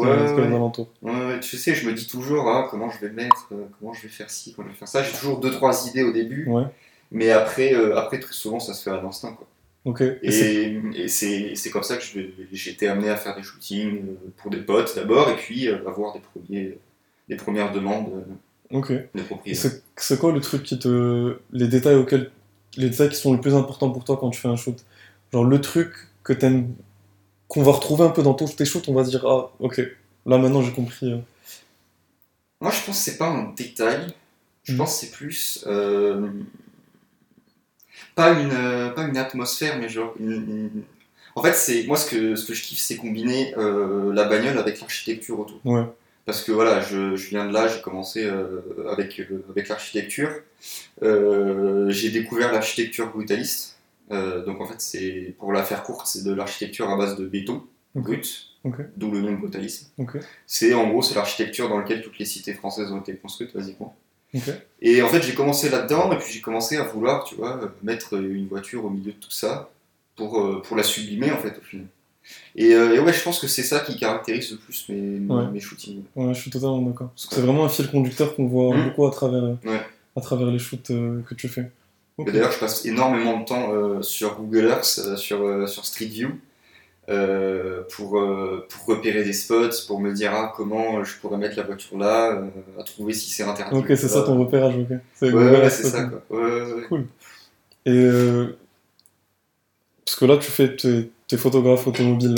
Ouais, 1.01 1.39
tu 1.41 1.57
sais, 1.57 1.75
je 1.75 1.85
me 1.87 1.93
dis 1.93 2.07
toujours 2.07 2.47
hein, 2.49 2.67
comment 2.71 2.89
je 2.89 3.05
vais 3.05 3.11
mettre, 3.11 3.49
comment 3.79 3.91
je 3.93 4.01
vais 4.03 4.07
faire 4.07 4.29
ci, 4.29 4.53
comment 4.53 4.69
je 4.69 4.73
vais 4.73 4.79
faire 4.79 4.87
ça. 4.87 5.03
J'ai 5.03 5.11
toujours 5.11 5.39
deux 5.39 5.51
trois 5.51 5.87
idées 5.89 6.03
au 6.03 6.13
début, 6.13 6.45
Ouais. 6.47 6.63
Mais 7.11 7.31
après, 7.31 7.73
euh, 7.73 7.97
après 7.97 8.19
très 8.19 8.33
souvent 8.33 8.59
ça 8.59 8.73
se 8.73 8.83
fait 8.83 8.91
à 8.95 9.01
l'instinct. 9.01 9.33
Quoi. 9.33 9.47
Et 10.21 10.31
c'est- 10.31 10.81
Et, 10.95 11.55
c'est, 11.55 11.69
comme 11.69 11.83
ça 11.83 11.95
que 11.97 12.03
j'ai 12.51 12.71
été 12.71 12.87
amené 12.89 13.09
à 13.09 13.15
faire 13.15 13.35
des 13.35 13.43
shootings 13.43 13.99
euh, 14.01 14.15
pour 14.37 14.51
des 14.51 14.57
potes 14.57 14.93
d'abord, 14.95 15.29
et 15.29 15.35
puis 15.37 15.67
euh, 15.69 15.77
avoir 15.87 16.13
des, 16.13 16.19
premiers, 16.19 16.77
des 17.29 17.35
premières 17.37 17.71
demandes 17.71 18.11
euh, 18.13 18.77
Ok. 18.77 18.91
des 19.15 19.23
propriétaires. 19.23 19.71
c'est 19.95 20.19
quoi 20.19 20.31
le 20.33 20.41
truc 20.41 20.63
qui 20.63 20.77
te. 20.77 21.37
Les 21.53 21.67
détails 21.69 21.95
auxquels. 21.95 22.31
Les 22.75 22.89
détails 22.89 23.09
qui 23.09 23.15
sont 23.15 23.33
les 23.33 23.39
plus 23.39 23.55
importants 23.55 23.89
pour 23.89 24.03
toi 24.03 24.17
quand 24.17 24.29
tu 24.29 24.39
fais 24.41 24.49
un 24.49 24.57
shoot? 24.57 24.83
Genre 25.31 25.45
le 25.45 25.61
truc 25.61 25.93
que 26.23 26.33
t'aimes. 26.33 26.73
qu'on 27.47 27.63
va 27.63 27.71
retrouver 27.71 28.03
un 28.03 28.09
peu 28.09 28.23
dans 28.23 28.33
ton- 28.33 28.45
tes 28.45 28.65
shoots, 28.65 28.89
on 28.89 28.93
va 28.93 29.05
se 29.05 29.09
dire 29.09 29.25
Ah, 29.25 29.49
ok, 29.61 29.77
là 30.25 30.37
maintenant 30.37 30.61
j'ai 30.61 30.73
compris. 30.73 31.13
Moi 32.59 32.71
je 32.71 32.85
pense 32.85 32.97
que 32.97 33.11
c'est 33.11 33.17
pas 33.17 33.29
un 33.29 33.53
détail, 33.55 34.07
je 34.63 34.73
Mhm. 34.73 34.77
pense 34.79 34.99
que 34.99 35.05
c'est 35.05 35.11
plus. 35.13 35.63
euh, 35.67 36.27
pas, 38.15 38.31
une, 38.39 38.51
euh, 38.51 38.89
pas 38.89 39.03
une 39.03 39.17
atmosphère, 39.17 39.77
mais 39.79 39.89
genre 39.89 40.13
une. 40.19 40.31
une- 40.33 40.83
En 41.35 41.43
fait, 41.43 41.53
c'est 41.53 41.83
moi 41.85 41.97
ce 41.97 42.09
que, 42.09 42.35
ce 42.35 42.45
que 42.47 42.53
je 42.53 42.63
kiffe, 42.63 42.79
c'est 42.79 42.95
combiner 42.97 43.53
euh, 43.57 44.11
la 44.13 44.23
bagnole 44.25 44.57
avec 44.57 44.79
l'architecture 44.81 45.39
autour. 45.39 45.59
Ouais. 45.65 45.83
Parce 46.25 46.43
que 46.43 46.51
voilà, 46.51 46.81
je, 46.81 47.15
je 47.15 47.29
viens 47.29 47.45
de 47.47 47.53
là, 47.53 47.67
j'ai 47.67 47.79
commencé 47.81 48.25
euh, 48.25 48.61
avec, 48.91 49.19
euh, 49.19 49.45
avec 49.51 49.69
l'architecture. 49.69 50.29
J'ai 51.01 52.09
découvert 52.09 52.51
l'architecture 52.51 53.11
brutaliste. 53.11 53.77
Donc 54.09 54.61
en 54.61 54.65
fait, 54.65 54.79
c'est 54.79 55.35
pour 55.37 55.51
la 55.53 55.63
faire 55.63 55.83
courte, 55.83 56.07
c'est 56.07 56.23
de 56.23 56.33
l'architecture 56.33 56.89
à 56.89 56.97
base 56.97 57.15
de 57.17 57.25
béton 57.25 57.63
brut, 57.95 58.47
d'où 58.95 59.11
le 59.11 59.21
nom 59.21 59.31
de 59.31 59.37
brutalisme. 59.37 59.87
Ok. 59.97 60.17
C'est 60.45 60.73
en 60.73 60.87
gros, 60.89 61.01
c'est 61.01 61.15
l'architecture 61.15 61.67
dans 61.69 61.77
laquelle 61.79 62.01
toutes 62.01 62.17
les 62.19 62.25
cités 62.25 62.53
françaises 62.53 62.91
ont 62.91 62.99
été 63.01 63.15
construites, 63.15 63.53
basiquement. 63.53 63.95
Et 64.81 65.01
en 65.01 65.07
fait, 65.07 65.21
j'ai 65.23 65.33
commencé 65.33 65.69
là-dedans, 65.69 66.11
et 66.11 66.17
puis 66.17 66.31
j'ai 66.33 66.41
commencé 66.41 66.77
à 66.77 66.83
vouloir, 66.83 67.23
tu 67.23 67.35
vois, 67.35 67.59
mettre 67.83 68.13
une 68.13 68.47
voiture 68.47 68.85
au 68.85 68.89
milieu 68.89 69.11
de 69.11 69.17
tout 69.17 69.31
ça 69.31 69.69
pour, 70.15 70.39
euh, 70.39 70.61
pour 70.61 70.75
la 70.77 70.83
sublimer, 70.83 71.31
en 71.31 71.37
fait, 71.37 71.57
au 71.57 71.61
final. 71.63 71.87
Et, 72.55 72.73
euh, 72.75 72.93
et 72.95 72.99
ouais, 72.99 73.13
je 73.13 73.23
pense 73.23 73.39
que 73.39 73.47
c'est 73.47 73.63
ça 73.63 73.79
qui 73.79 73.97
caractérise 73.97 74.51
le 74.51 74.57
plus 74.57 74.85
mes, 74.89 74.95
mes, 74.95 75.33
Ouais. 75.33 75.47
mes 75.51 75.59
shootings. 75.59 76.03
Ouais, 76.15 76.33
je 76.33 76.41
suis 76.41 76.51
totalement 76.51 76.81
d'accord. 76.81 77.09
Parce 77.15 77.25
que 77.25 77.35
c'est 77.35 77.41
vraiment 77.41 77.65
un 77.65 77.69
fil 77.69 77.89
conducteur 77.89 78.35
qu'on 78.35 78.47
voit 78.47 78.75
Mhm. 78.75 78.89
beaucoup 78.89 79.07
à 79.07 79.11
travers, 79.11 79.43
euh, 79.43 79.55
Ouais. 79.65 79.81
à 80.15 80.21
travers 80.21 80.47
les 80.47 80.59
shoots 80.59 80.91
euh, 80.91 81.21
que 81.27 81.33
tu 81.35 81.47
fais. 81.47 81.71
Ok. 82.17 82.27
Et 82.27 82.31
D'ailleurs, 82.31 82.51
je 82.51 82.59
passe 82.59 82.85
énormément 82.85 83.39
de 83.39 83.45
temps 83.45 83.71
euh, 83.71 84.01
sur 84.01 84.35
Google 84.35 84.65
Earth, 84.65 84.99
euh, 85.05 85.15
sur, 85.15 85.69
sur 85.69 85.85
Street 85.85 86.05
View, 86.07 86.29
euh, 87.09 87.83
pour, 87.95 88.19
euh, 88.19 88.67
pour 88.69 88.95
repérer 88.95 89.23
des 89.23 89.33
spots, 89.33 89.85
pour 89.87 89.99
me 89.99 90.13
dire 90.13 90.31
ah, 90.33 90.53
comment 90.55 91.03
je 91.03 91.17
pourrais 91.17 91.37
mettre 91.37 91.55
la 91.57 91.63
voiture 91.63 91.97
là, 91.97 92.33
euh, 92.33 92.49
à 92.79 92.83
trouver 92.83 93.13
si 93.13 93.29
c'est 93.29 93.43
interdit. 93.43 93.77
Ok, 93.77 93.85
c'est 93.89 94.07
ça 94.07 94.23
ton 94.23 94.39
repérage, 94.39 94.75
ok. 94.77 94.97
C'est 95.13 95.31
Ouais, 95.31 95.69
c'est 95.69 95.83
ça, 95.83 96.03
quoi. 96.03 96.21
Ouais, 96.29 96.61
ouais. 96.91 97.05
Et 97.85 98.09
parce 100.05 100.17
que 100.17 100.25
là, 100.25 100.37
tu 100.37 100.51
fais 100.51 100.75
tes, 100.75 101.09
tes 101.27 101.37
photographes 101.37 101.87
automobiles 101.87 102.35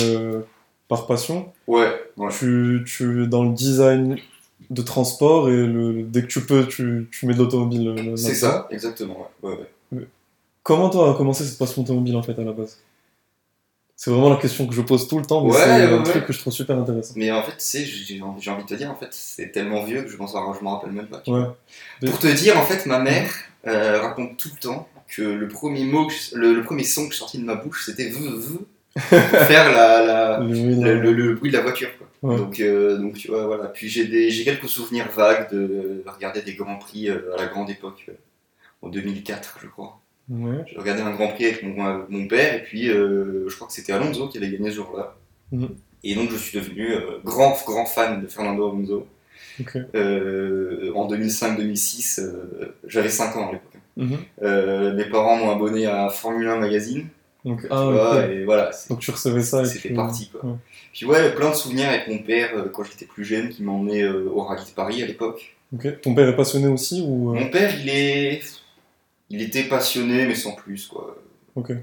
par 0.86 1.06
passion. 1.06 1.52
Ouais. 1.66 1.90
Tu, 2.38 2.84
tu 2.86 3.24
es 3.24 3.26
dans 3.26 3.44
le 3.44 3.54
design 3.54 4.18
de 4.68 4.82
transport 4.82 5.48
et 5.48 5.66
le, 5.66 6.02
dès 6.02 6.22
que 6.22 6.26
tu 6.26 6.42
peux, 6.42 6.66
tu, 6.66 7.08
tu 7.10 7.26
mets 7.26 7.34
de 7.34 7.38
l'automobile. 7.38 8.12
C'est 8.16 8.34
ça, 8.34 8.68
exactement. 8.70 9.28
Comment 10.62 10.90
toi 10.90 11.12
a 11.12 11.14
commencé 11.14 11.44
cette 11.44 11.58
passion 11.58 11.82
automobile 11.82 12.14
en 12.16 12.22
fait 12.22 12.38
à 12.38 12.44
la 12.44 12.52
base? 12.52 12.78
C'est 14.02 14.10
vraiment 14.10 14.30
la 14.30 14.36
question 14.36 14.66
que 14.66 14.74
je 14.74 14.80
pose 14.80 15.06
tout 15.08 15.18
le 15.18 15.26
temps, 15.26 15.44
mais 15.44 15.50
Ouais, 15.52 15.58
c'est 15.58 15.68
ouais, 15.68 15.82
un 15.92 15.98
ouais. 15.98 16.02
truc 16.04 16.24
que 16.24 16.32
je 16.32 16.38
trouve 16.38 16.54
super 16.54 16.78
intéressant. 16.78 17.12
Mais 17.18 17.30
en 17.30 17.42
fait, 17.42 17.50
tu 17.52 17.56
sais, 17.58 17.84
j'ai 17.84 18.22
envie, 18.22 18.62
de 18.62 18.66
te 18.66 18.72
dire, 18.72 18.90
en 18.90 18.94
fait, 18.94 19.08
c'est 19.10 19.52
tellement 19.52 19.84
vieux 19.84 20.00
que 20.04 20.08
je 20.08 20.16
m'en 20.16 20.26
je 20.26 20.64
m'en 20.64 20.78
rappelle 20.78 20.92
même 20.92 21.06
pas. 21.06 21.18
Pour 21.20 22.18
te 22.18 22.26
dire, 22.34 22.56
en 22.58 22.64
fait, 22.64 22.86
ma 22.86 22.98
mère 22.98 23.30
euh, 23.66 24.00
raconte 24.00 24.38
tout 24.38 24.48
le 24.54 24.58
temps 24.58 24.88
que 25.06 25.20
le 25.20 25.48
premier 25.48 25.84
mot, 25.84 26.08
je- 26.08 26.34
le, 26.34 26.54
le 26.54 26.62
premier 26.62 26.84
son 26.84 27.08
que 27.08 27.12
je 27.12 27.18
sortis 27.18 27.36
de 27.40 27.44
ma 27.44 27.56
bouche, 27.56 27.84
c'était 27.84 28.08
v 28.08 28.20
v 28.20 28.58
pour 28.94 29.02
faire 29.52 29.70
la, 29.70 30.02
la- 30.02 30.38
Le 30.38 30.46
bruit 30.46 30.76
de 30.76 30.82
le, 30.82 30.94
la- 30.94 31.00
le- 31.02 31.12
le 31.12 31.34
bruit 31.34 31.50
de 31.50 31.56
la 31.58 31.62
voiture. 31.62 31.90
Quoi. 32.22 32.38
Donc, 32.38 32.58
euh, 32.58 32.96
donc, 32.96 33.18
tu 33.18 33.28
vois, 33.28 33.44
voilà. 33.44 33.64
Puis 33.66 33.90
j'ai 33.90 34.44
quelques 34.44 34.70
souvenirs 34.70 35.10
vagues 35.14 35.52
de 35.52 36.02
regarder 36.06 36.40
des 36.40 36.54
grands 36.54 36.78
prix 36.78 37.10
euh, 37.10 37.34
à 37.36 37.42
la 37.42 37.48
grande 37.48 37.68
époque, 37.68 38.06
euh, 38.08 38.12
en 38.80 38.88
2004, 38.88 39.58
je 39.62 39.66
crois. 39.68 40.00
Ouais. 40.30 40.64
J'ai 40.66 40.78
regardé 40.78 41.02
un 41.02 41.10
Grand 41.10 41.28
Prix 41.28 41.46
avec 41.46 41.62
mon, 41.64 42.26
père, 42.28 42.54
et 42.54 42.62
puis 42.62 42.88
euh, 42.88 43.48
je 43.48 43.54
crois 43.56 43.66
que 43.66 43.72
c'était 43.72 43.92
Alonso 43.92 44.28
qui 44.28 44.38
avait 44.38 44.48
gagné 44.48 44.70
ce 44.70 44.76
jour-là. 44.76 45.16
Mhm. 45.50 45.70
Et 46.04 46.14
donc 46.14 46.30
je 46.30 46.36
suis 46.36 46.58
devenu 46.58 46.92
euh, 46.92 47.18
grand, 47.24 47.56
grand 47.66 47.84
fan 47.84 48.22
de 48.22 48.26
Fernando 48.28 48.68
Alonso. 48.68 49.06
Euh, 49.94 50.92
en 50.94 51.10
2005-2006, 51.10 52.20
euh, 52.20 52.76
j'avais 52.86 53.08
5 53.08 53.36
ans 53.36 53.48
à 53.48 53.52
l'époque. 53.52 53.72
Mhm. 53.96 54.94
Mes 54.96 55.04
parents 55.06 55.36
m'ont 55.36 55.50
abonné 55.50 55.86
à 55.86 56.08
Formule 56.08 56.48
1 56.48 56.56
Magazine. 56.58 57.08
Donc, 57.44 57.62
tu 57.62 57.66
ah, 57.70 57.84
vois, 57.84 58.18
ok. 58.18 58.30
et 58.30 58.44
voilà, 58.44 58.70
Donc 58.90 59.00
tu 59.00 59.10
recevais 59.10 59.42
ça 59.42 59.64
c'était 59.64 59.88
puis- 59.88 59.96
parti. 59.96 60.28
Quoi. 60.28 60.50
ouais. 60.50 60.56
Puis 60.92 61.06
ouais, 61.06 61.34
plein 61.34 61.50
de 61.50 61.54
souvenirs 61.54 61.88
avec 61.88 62.06
mon 62.06 62.18
père 62.18 62.50
quand 62.72 62.84
j'étais 62.84 63.06
plus 63.06 63.24
jeune, 63.24 63.48
qui 63.48 63.62
m'emmenait 63.62 64.06
au 64.06 64.42
rallye 64.42 64.64
de 64.64 64.70
Paris 64.70 65.02
à 65.02 65.06
l'époque. 65.06 65.56
Ton 66.02 66.14
père 66.14 66.28
est 66.28 66.36
passionné 66.36 66.68
aussi 66.68 67.02
ou 67.04 67.34
Mon 67.34 67.48
père, 67.48 67.72
il 67.80 67.88
est, 67.88 68.42
il 69.30 69.40
était 69.42 69.64
passionné, 69.64 70.26
mais 70.26 70.34
sans 70.34 70.52
plus 70.52 70.86
quoi. 70.86 71.16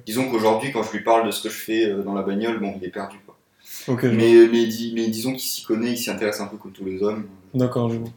Disons 0.05 0.29
qu'aujourd'hui, 0.29 0.71
quand 0.71 0.83
je 0.83 0.91
lui 0.91 1.03
parle 1.03 1.25
de 1.25 1.31
ce 1.31 1.41
que 1.43 1.49
je 1.49 1.57
fais 1.57 1.85
euh, 1.89 2.03
dans 2.03 2.13
la 2.13 2.21
bagnole, 2.21 2.59
bon, 2.59 2.75
il 2.79 2.85
est 2.85 2.91
perdu 2.91 3.17
quoi. 3.25 3.35
Mais, 4.15 4.33
euh, 4.35 4.49
mais, 4.51 4.65
dis- 4.65 4.93
mais 4.95 5.07
disons 5.07 5.31
qu'il 5.31 5.41
s'y 5.41 5.63
connaît, 5.63 5.91
il 5.91 5.97
s'y 5.97 6.09
intéresse 6.09 6.39
un 6.39 6.47
peu 6.47 6.57
comme 6.57 6.71
tous 6.71 6.85
les 6.85 7.01
hommes. 7.03 7.27
D'accord, 7.53 7.89
je 7.89 7.97
vois. 7.97 8.09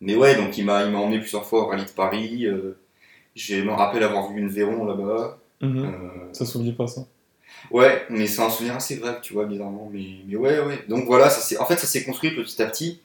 Mais 0.00 0.14
ouais, 0.14 0.36
donc 0.36 0.56
il 0.58 0.64
m'a 0.64 0.86
emmené 0.86 1.18
plusieurs 1.18 1.44
fois 1.44 1.62
au 1.62 1.66
rallye 1.66 1.84
de 1.84 1.90
Paris. 1.90 2.46
euh, 2.46 2.78
je 3.34 3.56
me 3.56 3.70
rappelle 3.72 4.02
avoir 4.02 4.32
vu 4.32 4.40
une 4.40 4.48
Véron 4.48 4.84
là-bas. 4.84 5.38
Mhm. 5.60 5.84
euh, 5.84 6.32
Ça 6.32 6.44
s'oublie 6.44 6.72
pas 6.72 6.86
ça. 6.86 7.04
Ouais, 7.72 8.02
mais 8.10 8.26
c'est 8.26 8.42
un 8.42 8.50
souvenir 8.50 8.76
assez 8.76 8.96
vrai, 8.96 9.18
tu 9.22 9.32
vois, 9.32 9.44
bizarrement. 9.44 9.90
Mais, 9.92 10.04
mais 10.26 10.36
ouais, 10.36 10.60
ouais. 10.60 10.84
Donc 10.88 11.06
voilà, 11.06 11.28
ça 11.30 11.60
en 11.60 11.66
fait, 11.66 11.76
ça 11.78 11.86
s'est 11.86 12.04
construit 12.04 12.30
petit 12.30 12.62
à 12.62 12.66
petit. 12.66 13.00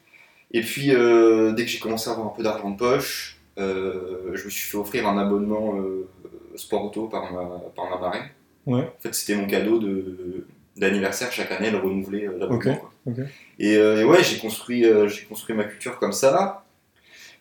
Et 0.52 0.62
puis, 0.62 0.94
euh, 0.94 1.52
dès 1.54 1.66
que 1.66 1.70
j'ai 1.72 1.80
commencé 1.80 2.10
à 2.10 2.14
avoir 2.14 2.28
un 2.28 2.36
peu 2.36 2.44
d'argent 2.44 2.70
de 2.70 2.78
poche, 2.78 3.38
euh, 3.40 3.43
je 3.58 4.46
me 4.46 4.50
suis 4.50 4.70
fait 4.70 4.78
offrir 4.78 5.08
un 5.08 5.18
abonnement 5.18 5.76
euh, 5.78 6.08
sport 6.56 6.86
auto 6.86 7.08
par 7.08 7.32
ma, 7.32 7.60
par 7.76 7.90
ma 7.90 7.98
marraine. 7.98 8.30
Ouais. 8.66 8.82
En 8.82 9.02
fait, 9.02 9.14
c'était 9.14 9.36
mon 9.36 9.48
cadeau 9.48 9.80
de 9.80 10.46
d'anniversaire 10.76 11.32
chaque 11.32 11.52
année, 11.52 11.68
elle 11.68 11.76
renouvelait 11.76 12.28
euh, 12.28 12.38
l'abonnement. 12.40 12.82
Et, 13.60 13.78
euh, 13.78 14.02
et 14.02 14.04
ouais, 14.06 14.24
j'ai 14.24 14.38
construit, 14.40 14.86
euh, 14.86 15.08
j'ai 15.08 15.24
construit 15.26 15.56
ma 15.56 15.66
culture 15.66 16.00
comme 16.00 16.14
ça. 16.14 16.66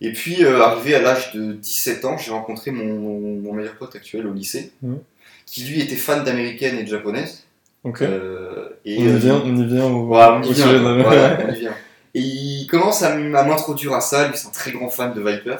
Et 0.02 0.12
puis, 0.12 0.44
euh, 0.44 0.60
arrivé 0.60 0.94
à 0.94 1.00
l'âge 1.00 1.32
de 1.32 1.52
17 1.54 2.04
ans, 2.04 2.18
j'ai 2.18 2.30
rencontré 2.32 2.72
mon, 2.72 3.38
mon 3.40 3.52
meilleur 3.54 3.76
pote 3.76 3.96
actuel 3.96 4.26
au 4.26 4.34
lycée, 4.34 4.72
Mhm. 4.82 4.98
qui 5.46 5.64
lui 5.64 5.80
était 5.80 5.96
fan 5.96 6.24
d'américaine 6.24 6.76
et 6.78 6.82
de 6.82 6.88
japonaise. 6.88 7.46
Euh, 8.06 8.68
et, 8.84 8.98
on 8.98 9.02
y 9.02 9.08
euh, 9.08 9.16
vient, 9.16 9.42
on 9.44 9.56
y 9.56 9.64
vient 9.66 9.86
au, 9.86 10.04
voilà, 10.06 10.34
on 10.36 10.42
y 10.42 10.52
vient, 10.52 11.02
Voilà, 11.02 11.38
on 11.48 11.52
y 11.54 11.58
vient. 11.60 11.74
Et 12.14 12.20
il 12.20 12.66
commence 12.66 13.02
à 13.02 13.16
m'introduire 13.16 13.94
à 13.94 14.02
ça, 14.02 14.28
lui 14.28 14.36
c'est 14.36 14.48
un 14.48 14.50
très 14.50 14.72
grand 14.72 14.90
fan 14.90 15.14
de 15.14 15.20
Viper. 15.20 15.56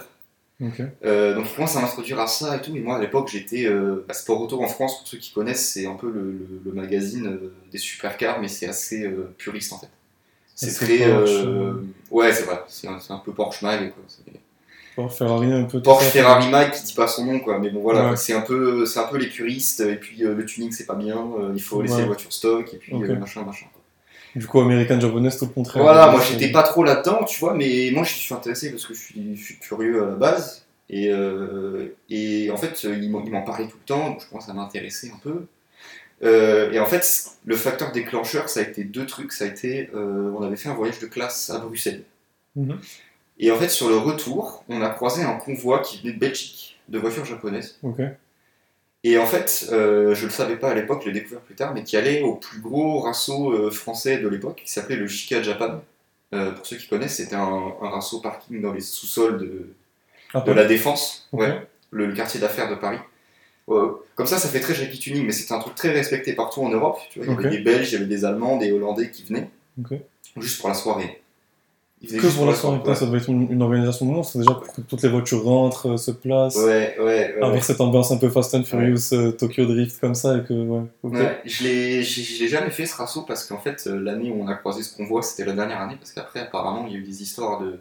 Euh, 1.05 1.35
donc 1.35 1.47
il 1.51 1.55
commence 1.57 1.77
à 1.77 1.81
m'introduire 1.81 2.21
à 2.21 2.27
ça 2.29 2.57
et 2.57 2.61
tout. 2.61 2.77
Et 2.77 2.81
moi 2.81 2.97
à 2.97 3.01
l'époque 3.01 3.29
j'étais 3.33 3.67
euh, 3.67 4.05
bah, 4.07 4.15
Sport 4.15 4.43
Auto 4.43 4.63
en 4.63 4.69
France, 4.69 4.99
pour 4.99 5.09
ceux 5.09 5.19
qui 5.19 5.33
connaissent, 5.33 5.73
c'est 5.73 5.87
un 5.87 5.95
peu 5.95 6.09
le, 6.11 6.21
le- 6.23 6.61
le 6.65 6.73
magazine 6.73 7.27
euh, 7.27 7.53
des 7.73 7.79
supercars, 7.79 8.41
mais 8.41 8.49
c'est 8.49 8.69
assez 8.69 9.11
puriste 9.39 9.73
en 9.73 9.79
fait. 9.79 9.89
C'est 10.55 10.73
très. 10.73 10.99
Porsche, 11.11 11.47
Ouais, 12.11 12.33
c'est 12.33 12.45
vrai, 12.45 12.63
c'est 12.69 12.87
un, 12.87 13.19
peu 13.19 13.33
Porsche 13.33 13.63
Mag. 13.63 13.93
Quoi. 13.93 14.05
Bon, 14.99 15.09
Ferrari 15.09 15.51
un 15.51 15.65
peu. 15.65 15.81
Porsche. 15.83 16.11
Ferrari 16.11 16.49
Mag 16.51 16.71
qui 16.73 16.83
dit 16.85 16.93
pas 16.95 17.09
son 17.09 17.25
nom, 17.25 17.41
quoi. 17.41 17.59
Mais 17.59 17.71
bon 17.71 17.81
voilà, 17.81 18.11
Ouais. 18.11 18.17
c'est 18.17 18.35
un, 18.35 18.43
peu, 18.43 18.85
c'est 18.87 19.01
un 19.01 19.05
peu 19.09 19.17
les 19.17 19.29
puristes, 19.29 19.81
et 19.81 19.97
puis 19.97 20.19
le 20.19 20.45
tuning 20.45 20.71
c'est 20.71 20.85
pas 20.87 20.95
bien, 20.95 21.27
il 21.55 21.63
faut 21.63 21.81
laisser 21.83 21.95
Ouais. 21.95 22.01
les 22.03 22.07
voitures 22.07 22.33
stock, 22.33 22.73
et 22.73 22.77
puis 22.77 22.95
machin, 22.95 23.43
machin. 23.43 23.67
Du 24.35 24.47
coup, 24.47 24.61
américaine 24.61 25.01
japonaise, 25.01 25.37
tout 25.39 25.47
le 25.47 25.51
contraire. 25.53 25.83
Voilà, 25.83 26.11
moi 26.11 26.21
C'est- 26.21 26.33
j'étais 26.33 26.53
pas 26.53 26.63
trop 26.63 26.85
là-dedans, 26.85 27.25
tu 27.25 27.39
vois, 27.41 27.55
mais 27.55 27.91
moi 27.93 28.03
je 28.05 28.15
suis 28.15 28.35
intéressé 28.35 28.71
parce 28.71 28.87
que 28.87 28.95
je 28.95 29.01
suis, 29.01 29.37
je 29.37 29.43
suis 29.45 29.59
curieux 29.59 30.03
à 30.03 30.07
la 30.07 30.15
base. 30.15 30.65
Et, 30.89 31.09
euh, 31.11 31.95
et 32.11 32.51
en 32.51 32.57
fait, 32.57 32.83
il 32.85 33.11
m'en 33.11 33.43
parlait 33.43 33.67
tout 33.67 33.77
le 33.81 33.87
temps, 33.87 34.11
donc 34.11 34.23
je 34.23 34.29
commence 34.29 34.49
à 34.49 34.53
m'intéresser 34.53 35.11
un 35.15 35.19
peu. 35.23 35.47
Euh, 36.23 36.71
et 36.71 36.79
en 36.79 36.87
fait, 36.87 37.05
le 37.45 37.57
facteur 37.57 37.93
déclencheur, 37.93 38.49
ça 38.49 38.61
a 38.61 38.63
été 38.63 38.85
deux 38.85 39.07
trucs. 39.07 39.33
Ça 39.33 39.45
a 39.45 39.49
été, 39.49 39.91
euh, 39.95 40.31
on 40.37 40.43
avait 40.43 40.57
fait 40.57 40.69
un 40.69 40.75
voyage 40.75 40.99
de 41.01 41.07
classe 41.07 41.51
à 41.51 41.59
Bruxelles. 41.59 42.03
Mhm. 42.57 42.79
Et 43.39 43.51
en 43.51 43.57
fait, 43.57 43.69
sur 43.71 43.89
le 43.89 43.97
retour, 43.97 44.65
on 44.69 44.83
a 44.83 44.91
croisé 44.91 45.23
un 45.23 45.33
convoi 45.33 45.81
qui 45.81 46.01
venait 46.01 46.13
de 46.13 46.19
Belgique, 46.19 46.79
de 46.89 46.99
voitures 46.99 47.25
japonaises. 47.25 47.79
Ok. 47.83 48.01
Et 49.05 49.19
en 49.19 49.27
fait, 49.27 49.69
euh, 49.73 50.15
je 50.15 50.27
le 50.27 50.31
savais 50.31 50.57
pas 50.57 50.71
à 50.71 50.75
l'époque, 50.75 51.03
je 51.05 51.11
l'ai 51.11 51.21
découvert 51.21 51.41
plus 51.41 51.55
tard, 51.57 51.75
mais 51.75 51.83
qui 51.83 51.97
allait 51.97 52.23
au 52.23 52.35
plus 52.37 52.61
gros 52.61 53.01
rasso 53.01 53.51
euh, 53.53 53.71
français 53.71 54.19
de 54.19 54.29
l'époque, 54.29 54.63
qui 54.65 54.71
s'appelait 54.71 54.97
le 54.97 55.09
Shika 55.09 55.43
Japan. 55.43 55.83
Euh, 56.35 56.53
pour 56.53 56.65
ceux 56.65 56.77
qui 56.77 56.87
connaissent, 56.89 57.17
c'était 57.17 57.35
un, 57.37 57.73
un 57.83 57.89
rasso 57.91 58.21
parking 58.21 58.61
dans 58.63 58.73
les 58.73 58.81
sous-sols 58.81 59.39
de, 59.39 59.67
Ah, 60.35 60.41
de 60.43 60.53
la 60.53 60.65
Défense, 60.65 61.29
ouais, 61.33 61.67
le, 61.91 62.07
le 62.07 62.15
quartier 62.15 62.39
d'affaires 62.41 62.71
de 62.71 62.77
Paris. 62.77 62.99
Euh, 63.69 63.93
comme 64.15 64.27
ça, 64.27 64.39
ça 64.39 64.49
fait 64.49 64.61
très 64.61 64.75
Jackie 64.75 64.99
Tuning, 64.99 65.25
mais 65.27 65.33
c'était 65.33 65.53
un 65.53 65.59
truc 65.61 65.75
très 65.75 65.91
respecté 65.91 66.35
partout 66.35 66.63
en 66.63 66.69
Europe. 66.69 66.99
Tu 67.11 67.19
vois, 67.19 67.27
il 67.27 67.31
y 67.31 67.35
avait 67.35 67.45
Ok. 67.47 67.51
des 67.51 67.59
Belges, 67.61 67.91
il 67.91 67.95
y 67.95 67.97
avait 67.97 68.07
des 68.07 68.25
Allemands, 68.25 68.57
des 68.57 68.71
Hollandais 68.73 69.11
qui 69.11 69.25
venaient, 69.25 69.51
juste 70.39 70.61
pour 70.61 70.69
la 70.69 70.75
soirée. 70.75 71.22
Que 72.05 72.35
pour 72.35 72.47
la 72.47 72.55
soirée, 72.55 72.79
ouais. 72.85 72.95
ça 72.97 73.07
doit 73.07 73.17
être 73.17 73.29
une, 73.29 73.51
une 73.53 73.63
organisation 73.63 74.07
de 74.07 74.11
monstre. 74.11 74.39
Déjà, 74.39 74.51
pour 74.55 74.73
que 74.73 74.81
toutes 74.81 75.03
les 75.03 75.09
voitures 75.09 75.45
rentrent, 75.45 75.91
euh, 75.93 75.97
se 75.97 76.11
placent. 76.11 76.57
Ouais, 76.57 76.97
ouais, 76.99 77.05
ouais. 77.37 77.43
Avoir 77.43 77.63
cette 77.63 77.81
ambiance 77.81 78.11
un 78.11 78.17
peu 78.17 78.29
Fast 78.29 78.55
and 78.57 78.65
Furious, 78.65 79.13
euh, 79.13 79.31
Tokyo 79.31 79.67
Drift 79.67 80.01
comme 80.01 80.15
ça, 80.17 80.37
et 80.39 80.43
que, 80.43 80.53
ouais. 80.53 80.83
Ok. 81.05 81.13
Ouais, 81.15 81.41
je 81.45 81.63
l'ai, 81.63 82.03
jamais 82.03 82.71
fait 82.71 82.87
ce 82.87 82.97
rasso 82.97 83.23
parce 83.23 83.45
qu'en 83.47 83.59
fait 83.59 83.85
euh, 83.87 84.01
l'année 84.01 84.31
où 84.33 84.43
on 84.43 84.49
a 84.49 84.55
croisé 84.55 84.83
ce 84.83 84.97
convoi 84.97 85.23
c'était 85.23 85.45
la 85.45 85.53
dernière 85.55 85.81
année 85.81 85.97
parce 85.99 86.13
qu'après 86.13 86.41
apparemment 86.41 86.87
il 86.89 86.93
y 86.93 86.97
a 86.97 86.99
eu 86.99 87.03
des 87.05 87.23
histoires 87.23 87.61
de 87.61 87.79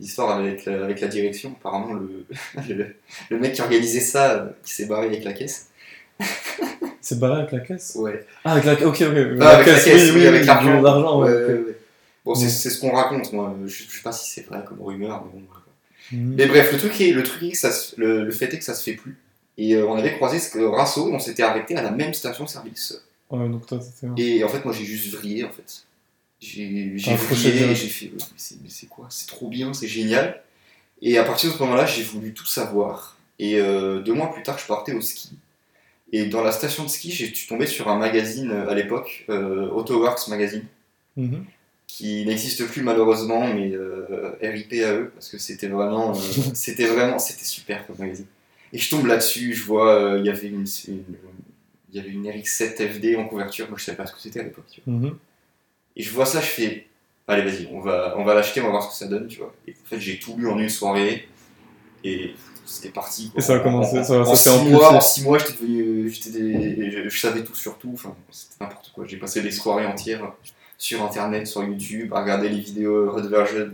des 0.00 0.06
histoires 0.06 0.36
avec 0.38 0.64
la, 0.64 0.84
avec 0.84 1.00
la 1.00 1.06
direction 1.06 1.54
apparemment 1.58 1.94
le, 1.94 2.26
le, 2.74 2.86
le 3.30 3.38
mec 3.38 3.52
qui 3.54 3.60
organisait 3.62 4.00
ça 4.00 4.50
qui 4.64 4.72
s'est 4.74 4.86
barré 4.86 5.06
avec 5.06 5.24
la 5.24 5.32
caisse 5.32 5.68
C'est 7.00 7.18
barré 7.20 7.40
avec 7.42 7.52
la 7.52 7.60
caisse? 7.60 7.96
Ouais, 7.98 8.24
Ah, 8.44 8.52
avec 8.52 8.64
la 8.64 8.72
Ok, 8.88 9.02
ok. 9.02 9.16
Ah, 9.40 9.48
avec 9.50 9.66
la 9.66 9.74
caisse, 9.80 10.10
oui, 10.14 10.26
avec 10.26 10.40
du- 10.42 10.46
l'argent. 10.46 10.80
l'argent, 10.82 11.20
ouais. 11.22 11.28
Ouais, 11.30 11.34
ok. 11.44 11.48
ouais, 11.48 11.54
ouais. 11.54 11.76
Bon 12.24 12.34
c'est, 12.34 12.46
Mm. 12.46 12.50
c'est 12.50 12.70
ce 12.70 12.80
qu'on 12.80 12.92
raconte 12.92 13.32
moi 13.32 13.54
je, 13.66 13.68
je 13.68 13.90
sais 13.96 14.02
pas 14.02 14.12
si 14.12 14.30
c'est 14.30 14.42
vrai 14.46 14.62
comme 14.66 14.80
rumeur 14.82 15.24
mais 15.24 15.32
bon. 15.40 15.46
Mhm. 16.12 16.34
mais 16.36 16.46
bref 16.46 16.70
le 16.72 16.78
truc 16.78 17.00
est 17.00 17.12
le 17.12 17.22
truc 17.22 17.42
est 17.42 17.50
que 17.52 17.56
ça 17.56 17.72
se- 17.72 17.98
le, 17.98 18.24
le 18.24 18.30
fait 18.32 18.52
est 18.52 18.58
que 18.58 18.64
ça 18.64 18.74
se 18.74 18.82
fait 18.82 18.92
plus 18.94 19.16
et 19.56 19.74
euh, 19.74 19.86
on 19.86 19.96
avait 19.96 20.14
croisé 20.14 20.38
ce 20.38 20.58
rasso 20.58 21.08
et 21.08 21.12
on 21.14 21.18
s'était 21.18 21.42
arrêté 21.42 21.76
à 21.76 21.82
la 21.82 21.90
même 21.90 22.12
station 22.14 22.46
service 22.46 23.00
Ouais, 23.30 23.48
donc 23.48 23.66
toi, 23.66 23.80
c'était. 23.80 24.06
un- 24.06 24.14
Et 24.18 24.44
en 24.44 24.48
fait, 24.48 24.62
moi, 24.66 24.74
j'ai 24.74 24.84
juste 24.84 25.12
vrillé, 25.14 25.44
en 25.44 25.50
fait. 25.50 25.84
J'ai 26.40 26.94
accroché 27.06 27.48
vrillé, 27.50 27.58
direct. 27.58 27.80
j'ai 27.80 27.88
fait, 27.88 28.10
mais 28.14 28.22
c'est 28.36 28.56
mais 28.62 28.68
c'est 28.68 28.86
quoi? 28.86 29.06
C'est 29.08 29.26
trop 29.26 29.48
bien, 29.48 29.72
c'est 29.72 29.88
génial. 29.88 30.42
Et 31.00 31.16
à 31.18 31.24
partir 31.24 31.50
de 31.50 31.54
ce 31.56 31.62
moment-là, 31.62 31.86
j'ai 31.86 32.02
voulu 32.02 32.34
tout 32.34 32.44
savoir. 32.46 33.16
Et 33.38 33.58
euh, 33.58 34.00
deux 34.02 34.12
mois 34.12 34.30
plus 34.32 34.42
tard, 34.42 34.58
je 34.58 34.66
partais 34.66 34.92
au 34.92 35.00
ski. 35.00 35.30
Et 36.12 36.26
dans 36.26 36.42
la 36.42 36.52
station 36.52 36.84
de 36.84 36.88
ski, 36.90 37.10
j'ai- 37.10 37.26
je 37.28 37.34
suis 37.34 37.48
tombé 37.48 37.66
sur 37.66 37.88
un 37.88 37.96
magazine 37.96 38.50
euh, 38.50 38.68
à 38.68 38.74
l'époque, 38.74 39.24
Autoworks 39.28 40.28
Magazine, 40.28 40.64
Mhm. 41.16 41.44
Qui 41.96 42.24
n'existe 42.26 42.66
plus 42.66 42.82
malheureusement, 42.82 43.46
mais 43.54 43.70
euh, 43.72 44.32
RIP 44.42 44.72
à 44.84 44.92
eux, 44.94 45.10
parce 45.14 45.28
que 45.28 45.38
c'était 45.38 45.68
vraiment, 45.68 46.10
euh, 46.10 46.20
c'était 46.54 46.86
vraiment, 46.86 47.18
c'était 47.20 47.44
super 47.44 47.86
comme 47.86 47.96
magazine. 47.98 48.26
Et 48.72 48.78
je 48.78 48.90
tombe 48.90 49.06
là-dessus, 49.06 49.54
je 49.54 49.62
vois, 49.64 49.94
euh, 49.94 50.18
il 50.18 50.26
y 50.26 50.28
avait 50.28 50.48
une, 50.48 50.64
il 50.88 51.04
y 51.92 51.98
avait 52.00 52.08
une 52.10 52.26
RX7 52.28 52.88
FD 52.94 53.16
en 53.16 53.26
couverture, 53.28 53.68
moi 53.68 53.78
je 53.78 53.84
savais 53.84 53.96
pas 53.96 54.06
ce 54.06 54.12
que 54.14 54.20
c'était 54.20 54.40
à 54.40 54.42
l'époque. 54.42 54.64
tu 54.72 54.80
vois. 54.84 54.94
Mhm. 54.94 55.16
Et 55.96 56.02
je 56.02 56.10
vois 56.10 56.26
ça, 56.26 56.40
je 56.40 56.46
fais, 56.46 56.86
allez 57.28 57.42
vas-y, 57.48 57.68
on 57.70 57.80
va, 57.80 58.14
on 58.18 58.24
va 58.24 58.34
l'acheter, 58.34 58.60
on 58.60 58.64
va 58.64 58.70
voir 58.70 58.82
ce 58.82 58.88
que 58.88 58.94
ça 59.04 59.06
donne, 59.06 59.28
tu 59.28 59.38
vois. 59.38 59.54
Et 59.68 59.70
en 59.72 59.88
fait, 59.88 60.00
j'ai 60.00 60.18
tout 60.18 60.34
lu 60.36 60.48
en 60.48 60.58
une 60.58 60.68
soirée, 60.68 61.28
et 62.02 62.34
c'était 62.66 62.88
parti. 62.88 63.30
quoi. 63.30 63.38
Et 63.38 63.42
ça 63.42 63.54
a 63.54 63.60
commencé, 63.60 63.98
En- 64.00 64.04
ça- 64.04 64.18
en, 64.20 64.24
ça 64.24 64.30
en 64.32 64.34
six 64.34 64.48
amplifié. 64.48 64.72
mois, 64.72 64.92
en 64.94 65.00
six 65.00 65.22
mois, 65.22 65.38
j'étais 65.38 65.52
devenu, 65.52 66.10
j'étais 66.10 66.30
des- 66.30 66.90
je, 66.90 67.08
je 67.08 67.20
savais 67.20 67.44
tout 67.44 67.54
sur 67.54 67.78
tout, 67.78 67.92
enfin, 67.94 68.16
c'était 68.32 68.64
n'importe 68.64 68.90
quoi. 68.92 69.04
J'ai 69.06 69.16
passé 69.18 69.40
des 69.42 69.52
soirées 69.52 69.86
entières 69.86 70.32
sur 70.78 71.02
internet, 71.04 71.46
sur 71.46 71.62
YouTube, 71.64 72.12
à 72.14 72.22
regarder 72.22 72.48
les 72.48 72.58
vidéos 72.58 73.10
Red 73.10 73.26
Version 73.26 73.56
euh, 73.58 73.68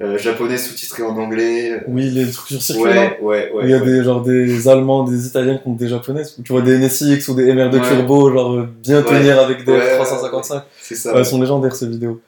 euh, 0.00 0.18
japonais 0.18 0.56
sous-titrées 0.56 1.02
en 1.02 1.16
anglais. 1.16 1.82
Oui, 1.88 2.10
les 2.10 2.30
trucs 2.30 2.48
sur 2.48 2.62
circuit. 2.62 2.84
Ouais, 2.84 3.18
ouais, 3.20 3.50
Où 3.52 3.56
ouais. 3.58 3.64
il 3.64 3.70
y 3.70 3.74
a 3.74 3.80
des, 3.80 4.04
genre, 4.04 4.22
des 4.22 4.68
Allemands, 4.68 5.02
des 5.04 5.26
Italiens 5.26 5.58
contre 5.58 5.78
des 5.78 5.88
Japonais. 5.88 6.22
Tu 6.44 6.52
vois 6.52 6.62
des 6.62 6.78
NSX 6.78 7.28
ou 7.28 7.34
des 7.34 7.52
MR2 7.52 7.80
Ouais. 7.80 7.88
turbo, 7.88 8.30
genre, 8.32 8.52
euh, 8.54 8.68
bien 8.80 9.02
tenir 9.02 9.40
avec 9.40 9.64
des 9.64 9.72
Ouais, 9.72 9.94
355. 9.96 10.62
C'est 10.80 10.94
ça. 10.94 11.12
Elles 11.16 11.26
sont 11.26 11.40
légendaires, 11.40 11.74
ces 11.74 11.88
vidéos. 11.88 12.20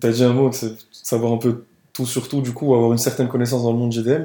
T'as 0.00 0.10
dit 0.10 0.24
un 0.24 0.32
mot, 0.32 0.50
c'est 0.52 0.72
savoir 0.92 1.32
un 1.32 1.36
peu 1.38 1.64
tout 1.92 2.06
sur 2.06 2.28
tout, 2.28 2.40
du 2.42 2.52
coup, 2.52 2.74
avoir 2.74 2.92
une 2.92 2.98
certaine 2.98 3.28
connaissance 3.28 3.62
dans 3.62 3.72
le 3.72 3.78
monde 3.78 3.92
JDM. 3.92 4.24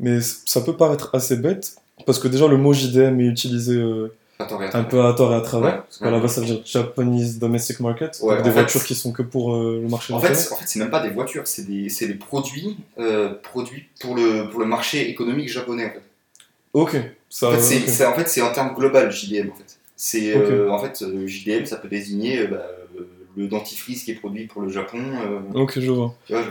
Mais 0.00 0.18
ça 0.20 0.60
peut 0.60 0.76
paraître 0.76 1.10
assez 1.14 1.36
bête, 1.36 1.76
parce 2.04 2.18
que 2.18 2.28
déjà 2.28 2.46
le 2.48 2.58
mot 2.58 2.74
JDM 2.74 3.18
est 3.20 3.26
utilisé 3.26 3.76
euh. 3.76 4.12
Un 4.38 4.84
peu 4.84 5.02
à 5.04 5.12
tort 5.14 5.32
et 5.32 5.36
à 5.36 5.40
travers. 5.40 5.70
Ouais. 5.74 5.76
Parce 5.78 5.98
qu'à 5.98 6.10
la 6.10 6.20
base, 6.20 6.34
ça 6.34 6.40
veut 6.40 6.46
dire 6.46 6.60
Japanese 6.64 7.38
Domestic 7.38 7.80
Market, 7.80 8.18
Ouais, 8.22 8.34
donc 8.36 8.44
des 8.44 8.50
fait, 8.50 8.54
voitures 8.60 8.84
qui 8.84 8.94
sont 8.94 9.12
que 9.12 9.22
pour 9.22 9.54
euh, 9.54 9.80
le 9.82 9.88
marché 9.88 10.12
En 10.12 10.20
fait, 10.20 10.28
en 10.52 10.56
fait 10.56 10.64
c'est 10.66 10.78
même 10.78 10.90
pas 10.90 11.00
des 11.02 11.10
voitures, 11.10 11.46
c'est 11.46 11.66
des, 11.66 11.88
des 11.88 12.14
produits, 12.14 12.76
euh, 12.98 13.34
produits 13.42 13.86
pour, 14.00 14.14
le, 14.14 14.48
pour 14.50 14.60
le 14.60 14.66
marché 14.66 15.08
économique 15.08 15.48
japonais 15.48 15.86
en 15.86 15.90
fait. 15.90 16.02
Ok, 16.74 16.96
ça. 17.30 17.48
En 17.48 17.52
fait, 17.52 17.60
c'est 17.60 17.76
ok. 17.78 17.88
c'est- 17.88 18.06
en 18.06 18.14
fait, 18.14 18.28
c'est 18.28 18.42
en 18.42 18.52
termes 18.52 18.74
global 18.74 19.10
JDM 19.10 19.50
en 19.50 19.54
fait. 19.54 19.78
C'est 19.96 20.36
euh, 20.36 20.70
en 20.70 20.78
fait 20.78 21.00
euh, 21.02 21.26
JDM, 21.26 21.64
ça 21.64 21.76
peut 21.76 21.88
désigner 21.88 22.46
bah, 22.46 22.66
le 23.36 23.48
dentifrice 23.48 24.04
qui 24.04 24.10
est 24.10 24.14
produit 24.16 24.46
pour 24.46 24.60
le 24.60 24.68
Japon. 24.70 24.98
Ok, 25.54 25.78
je 25.80 25.90
vois. 25.90 26.14
tu 26.26 26.34
vois, 26.34 26.42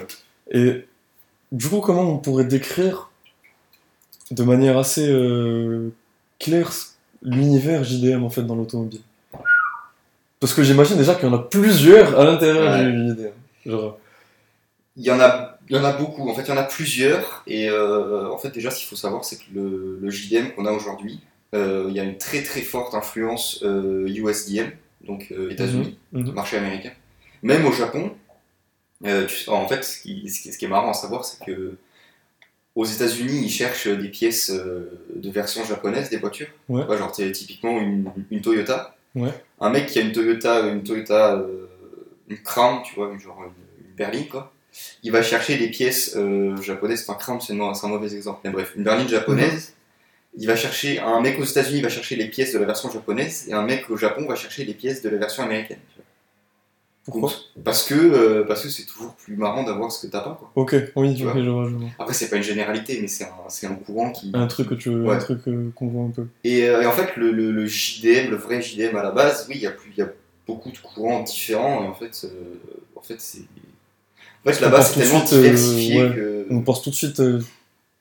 je- 0.52 0.60
Et 0.60 0.86
du 1.52 1.68
coup, 1.70 1.80
comment 1.82 2.02
on 2.14 2.18
pourrait 2.18 2.46
décrire 2.46 3.12
de 4.32 4.42
manière 4.44 4.78
assez 4.80 5.08
claire 6.40 6.72
l'univers 7.26 7.84
JDM 7.84 8.24
en 8.24 8.30
fait 8.30 8.44
dans 8.44 8.56
l'automobile. 8.56 9.02
Parce 10.40 10.54
que 10.54 10.64
j'imagine 10.64 10.98
déjà 10.98 11.16
qu'il 11.16 11.28
y 11.28 11.32
en 11.32 11.34
a 11.36 11.40
plusieurs 11.40 12.20
à 12.20 12.24
l'intérieur 12.24 12.72
Ouais. 12.74 12.92
du 12.92 13.10
JDM. 13.10 13.32
Genre, 13.66 13.98
Il 14.98 15.04
y 15.04 15.12
en 15.12 15.20
a, 15.20 15.58
il 15.70 15.76
y 15.76 15.80
en 15.80 15.84
a 15.84 15.92
beaucoup. 15.94 16.30
En 16.30 16.34
fait, 16.36 16.44
il 16.44 16.50
y 16.50 16.52
en 16.52 16.58
a 16.58 16.64
plusieurs. 16.64 17.44
Et 17.48 17.70
euh, 17.70 18.30
en 18.32 18.38
fait, 18.38 18.52
déjà, 18.52 18.70
ce 18.72 18.80
qu'il 18.80 18.88
faut 18.88 18.96
savoir, 18.96 19.26
c'est 19.26 19.38
que 19.38 19.44
le, 19.54 19.98
le 20.02 20.10
JDM 20.10 20.52
qu'on 20.56 20.66
a 20.66 20.72
aujourd'hui, 20.72 21.20
euh, 21.54 21.86
il 21.90 21.96
y 21.96 22.00
a 22.00 22.04
une 22.04 22.18
très 22.18 22.44
très 22.44 22.62
forte 22.62 22.94
influence 22.94 23.62
euh, 23.64 24.08
USDM, 24.08 24.70
donc 25.06 25.28
euh, 25.32 25.50
États-Unis, 25.52 25.98
Mhm. 26.14 26.32
marché 26.34 26.58
américain. 26.58 26.92
Même 27.44 27.66
au 27.66 27.72
Japon, 27.74 28.12
tu- 29.04 29.50
en 29.50 29.68
fait, 29.68 29.84
ce 29.84 30.02
qui- 30.02 30.30
ce 30.30 30.58
qui 30.58 30.66
est 30.66 30.68
marrant 30.70 30.92
à 30.92 30.94
savoir, 30.94 31.26
c'est 31.26 31.44
que 31.46 31.78
aux 32.76 32.86
États-Unis, 32.86 33.42
ils 33.44 33.50
cherchent 33.50 33.88
des 33.88 34.10
pièces 34.10 34.52
euh, 34.52 35.00
de 35.16 35.30
version 35.32 35.64
japonaise 35.64 36.10
des 36.10 36.18
voitures. 36.18 36.48
Ouais. 36.68 36.84
Genre, 36.98 37.12
typiquement 37.12 37.80
une, 37.80 38.12
une 38.30 38.42
Toyota. 38.42 38.96
Ouais. 39.16 39.32
Un 39.62 39.70
mec 39.70 39.86
qui 39.88 40.00
a 40.00 40.02
une 40.02 40.12
Toyota, 40.12 40.60
une 40.68 40.84
Toyota, 40.84 41.36
euh, 41.36 41.68
une 42.28 42.38
Crown, 42.40 42.82
tu 42.84 42.96
vois, 42.96 43.18
genre 43.18 43.44
une, 43.46 43.86
une 43.88 43.96
berline, 43.96 44.28
quoi. 44.28 44.52
Il 45.04 45.14
va 45.14 45.24
chercher 45.24 45.58
des 45.58 45.70
pièces 45.70 46.16
euh, 46.18 46.62
japonaises. 46.62 47.06
Enfin, 47.08 47.18
Crown, 47.18 47.40
c'est 47.40 47.54
un 47.54 47.88
mauvais 47.88 48.14
exemple. 48.14 48.42
Mais 48.44 48.50
bref, 48.50 48.74
une 48.76 48.84
berline 48.84 49.08
japonaise. 49.08 49.74
Il 50.38 50.48
va 50.48 50.58
chercher, 50.58 51.00
un 51.00 51.22
mec 51.22 51.40
aux 51.40 51.46
États-Unis 51.46 51.82
va 51.82 51.88
chercher 51.88 52.18
les 52.18 52.28
pièces 52.28 52.52
de 52.52 52.60
la 52.60 52.66
version 52.66 52.92
japonaise 52.92 53.46
et 53.48 53.54
un 53.54 53.62
mec 53.62 53.90
au 53.90 53.96
Japon 53.96 54.26
va 54.28 54.36
chercher 54.36 54.66
les 54.66 54.74
pièces 54.74 55.02
de 55.02 55.08
la 55.08 55.18
version 55.18 55.44
américaine. 55.44 55.80
tu 55.88 55.96
vois. 55.96 56.05
Pourquoi 57.06 57.32
Parce 57.64 57.84
que 57.84 57.94
euh, 57.94 58.44
parce 58.48 58.64
que 58.64 58.70
c'est 58.70 58.86
toujours 58.86 59.14
plus 59.14 59.36
marrant 59.38 59.64
d'avoir 59.64 59.92
ce 59.92 60.06
que 60.06 60.12
t'as 60.12 60.22
pas 60.22 60.36
quoi. 60.40 60.52
Ok, 60.56 60.76
oui, 60.96 61.16
Tu 61.16 61.24
ok, 61.26 61.34
vois. 61.34 61.44
je 61.44 61.50
vois, 61.50 61.70
je 61.70 61.76
vois. 61.76 61.90
Après 62.00 62.14
c'est 62.16 62.30
pas 62.30 62.38
une 62.38 62.44
généralité 62.44 62.98
mais 63.00 63.08
c'est 63.08 63.26
un, 63.26 63.70
un 63.72 63.76
courant 63.76 64.12
qui 64.12 64.32
Un 64.34 64.48
truc 64.48 64.70
que 64.70 64.74
tu 64.76 64.90
un 64.90 65.04
Ouais. 65.04 65.20
truc 65.20 65.42
euh, 65.48 65.70
qu'on 65.76 65.88
voit 65.88 66.04
un 66.06 66.10
peu. 66.10 66.26
et, 66.44 66.68
euh, 66.68 66.82
et 66.82 66.86
en 66.88 66.92
fait 66.94 67.16
le, 67.16 67.32
le, 67.32 67.52
le 67.52 67.66
JDM 67.68 68.32
le 68.32 68.38
vrai 68.38 68.60
JDM 68.62 68.96
à 68.96 69.04
la 69.04 69.12
base 69.12 69.46
oui 69.48 69.56
il 69.58 69.62
y 69.62 69.68
a 69.68 69.72
plus 69.72 69.92
il 69.96 70.00
y 70.00 70.02
a 70.02 70.10
beaucoup 70.48 70.72
de 70.72 70.78
courants 70.80 71.22
différents 71.24 71.84
et 71.84 71.88
en 71.88 71.94
fait 71.94 72.28
en 72.96 73.02
fait 73.02 73.22
c'est 73.22 73.44
en 74.46 74.52
fait 74.52 74.58
On 74.60 74.62
là-bas 74.62 74.78
part 74.78 74.84
c'est 74.88 75.00
tellement 75.02 75.26
suite, 75.26 75.40
diversifié 75.42 76.04
ouais. 76.04 76.16
que 76.16 76.48
On 76.50 76.62
pense 76.62 76.82
tout 76.82 76.90
de 76.90 76.96
suite 76.96 77.22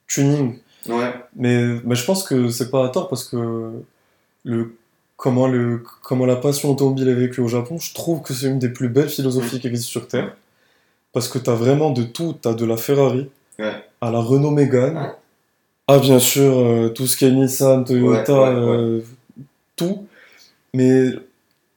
tuning. 0.07 0.59
ouais 0.89 1.13
Mais, 1.37 1.79
mais 1.85 1.95
je 1.95 2.05
pense 2.07 2.23
que 2.27 2.49
c'est 2.49 2.71
pas 2.71 2.87
à 2.87 2.89
tort 2.89 3.09
parce 3.09 3.25
que 3.25 3.71
le, 4.45 4.77
comment, 5.17 5.47
le, 5.49 5.83
comment 6.03 6.27
la 6.27 6.37
passion 6.37 6.71
automobile 6.73 7.09
est 7.09 7.15
vécue 7.15 7.41
au 7.41 7.49
Japon, 7.49 7.79
je 7.79 7.95
trouve 7.95 8.23
que 8.23 8.33
c'est 8.35 8.47
une 8.47 8.59
des 8.59 8.69
plus 8.69 8.89
belles 8.89 9.09
philosophies 9.09 9.61
qui 9.61 9.67
existent 9.69 9.91
sur 9.91 10.09
Terre. 10.09 10.35
Parce 11.13 11.29
que 11.29 11.39
t'as 11.39 11.55
vraiment 11.55 11.91
de 11.91 12.03
tout. 12.03 12.35
T'as 12.41 12.55
de 12.55 12.65
la 12.65 12.77
Ferrari 12.77 13.29
Ouais. 13.59 13.73
à 14.01 14.11
la 14.11 14.19
Renault 14.19 14.51
Mégane, 14.51 14.97
Ouais. 14.97 15.13
à 15.87 15.99
bien 15.99 16.19
sûr 16.19 16.59
euh, 16.59 16.89
tout 16.89 17.07
ce 17.07 17.17
qui 17.17 17.25
est 17.25 17.31
Nissan, 17.31 17.85
Toyota, 17.85 18.33
Ouais, 18.33 18.49
euh, 18.49 19.01
tout. 19.77 20.07
Mais 20.75 21.11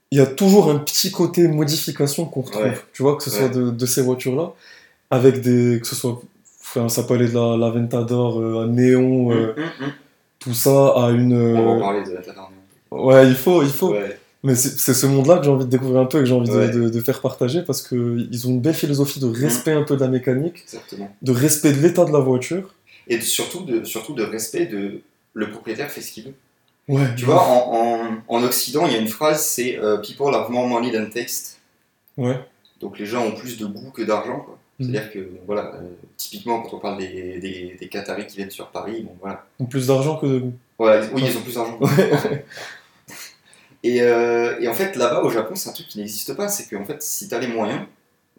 il 0.10 0.18
y 0.18 0.22
a 0.22 0.26
toujours 0.26 0.72
un 0.72 0.80
petit 0.80 1.12
côté 1.12 1.48
modification 1.48 2.26
qu'on 2.26 2.42
retrouve. 2.42 2.82
Tu 2.94 3.04
vois, 3.04 3.16
que 3.16 3.22
ce 3.24 3.30
soit 3.30 3.50
de, 3.50 3.70
de 3.70 3.86
ces 3.86 4.02
voitures-là, 4.02 4.54
avec 5.12 5.42
des. 5.42 5.80
que 5.80 5.86
ce 5.88 5.96
soit. 5.96 6.20
Enfin, 6.62 6.90
ça 6.90 7.04
peut 7.04 7.14
aller 7.14 7.28
de 7.30 7.36
la, 7.36 7.56
la 7.58 7.70
Ventador 7.70 8.40
euh, 8.42 8.64
à 8.64 8.68
néon, 8.68 9.30
Hum, 9.30 9.38
hum, 9.38 9.64
hum. 9.82 9.92
tout 10.40 10.54
ça 10.56 10.88
à 10.96 11.12
une. 11.12 11.34
on 11.34 11.76
va 11.76 11.80
parler 11.80 12.04
de 12.04 12.12
la 12.14 12.22
Tatarn. 12.24 12.52
Ouais, 12.92 13.28
il 13.28 13.36
faut, 13.36 13.62
il 13.64 13.70
faut. 13.70 13.92
Ouais. 13.94 14.18
Mais 14.44 14.56
c'est 14.56 14.94
ce 14.94 15.06
monde-là 15.08 15.40
que 15.40 15.44
j'ai 15.46 15.50
envie 15.50 15.66
de 15.66 15.70
découvrir 15.70 16.00
un 16.02 16.06
peu 16.06 16.20
et 16.20 16.22
que 16.22 16.26
j'ai 16.28 16.34
envie 16.34 16.50
de- 16.50 16.56
Ouais. 16.56 16.70
de, 16.70 16.90
de 16.90 17.00
faire 17.02 17.22
partager 17.22 17.64
parce 17.64 17.82
qu'ils 17.82 18.48
ont 18.48 18.52
une 18.52 18.62
belle 18.62 18.76
philosophie 18.76 19.20
de 19.20 19.26
respect 19.26 19.72
un 19.74 19.82
peu 19.84 19.96
de 19.96 20.02
la 20.02 20.08
mécanique, 20.08 20.62
exactement 20.64 21.10
de 21.22 21.32
respect 21.32 21.74
de 21.74 21.82
l'état 21.82 22.06
de 22.06 22.12
la 22.14 22.20
voiture. 22.20 22.74
et 23.08 23.18
de- 23.18 23.24
surtout 23.24 23.64
de 23.66 23.84
surtout 23.84 24.14
de 24.14 24.24
respect 24.24 24.68
de 24.68 25.02
le 25.34 25.50
propriétaire 25.50 25.90
fait 25.90 26.02
ce 26.02 26.12
qu'il 26.12 26.26
veut 26.26 26.34
Ouais, 26.88 27.08
Tu 27.18 27.26
vois, 27.26 27.42
en, 27.44 27.74
en, 27.74 28.36
en 28.38 28.44
Occident, 28.44 28.86
il 28.88 28.94
y 28.94 28.96
a 28.96 29.00
une 29.00 29.10
phrase, 29.10 29.44
c'est 29.46 29.78
euh, 29.78 29.98
People 29.98 30.34
have 30.34 30.50
more 30.50 30.68
money 30.68 30.92
than 30.94 31.10
taste. 31.10 31.60
Ouais. 32.16 32.40
Donc 32.80 32.98
les 33.00 33.06
gens 33.06 33.26
ont 33.26 33.34
plus 33.34 33.58
de 33.58 33.66
goût 33.66 33.92
que 33.92 34.04
d'argent. 34.04 34.46
Mhm. 34.80 34.92
C'est-à-dire 34.92 35.12
que, 35.12 35.30
voilà, 35.48 35.74
euh, 35.76 35.82
typiquement, 36.16 36.62
quand 36.62 36.78
on 36.78 36.80
parle 36.80 37.00
des, 37.00 37.40
des, 37.40 37.76
des 37.78 37.88
Qataris 37.90 38.28
qui 38.28 38.38
viennent 38.38 38.52
sur 38.52 38.68
Paris, 38.68 39.02
bon 39.02 39.12
voilà. 39.20 39.44
Ils 39.60 39.64
ont 39.64 39.66
plus 39.66 39.88
d'argent 39.88 40.16
que 40.18 40.28
de 40.28 40.38
goût. 40.40 40.54
Voilà, 40.80 41.06
oui, 41.14 41.24
ils 41.26 41.38
ont 41.38 41.42
plus 41.42 41.56
d'argent. 41.56 41.80
Et, 43.96 44.02
euh, 44.02 44.60
et 44.60 44.68
en 44.68 44.74
fait, 44.74 44.96
là-bas, 44.96 45.22
au 45.24 45.30
Japon, 45.30 45.56
c'est 45.56 45.70
un 45.70 45.74
truc 45.74 45.88
qui 45.88 46.00
n'existe 46.00 46.34
pas. 46.36 46.48
C'est 46.50 46.68
qu'en 46.70 46.84
fait, 46.86 47.02
si 47.02 47.28
t'as 47.28 47.40
les 47.40 47.48
moyens, 47.48 47.82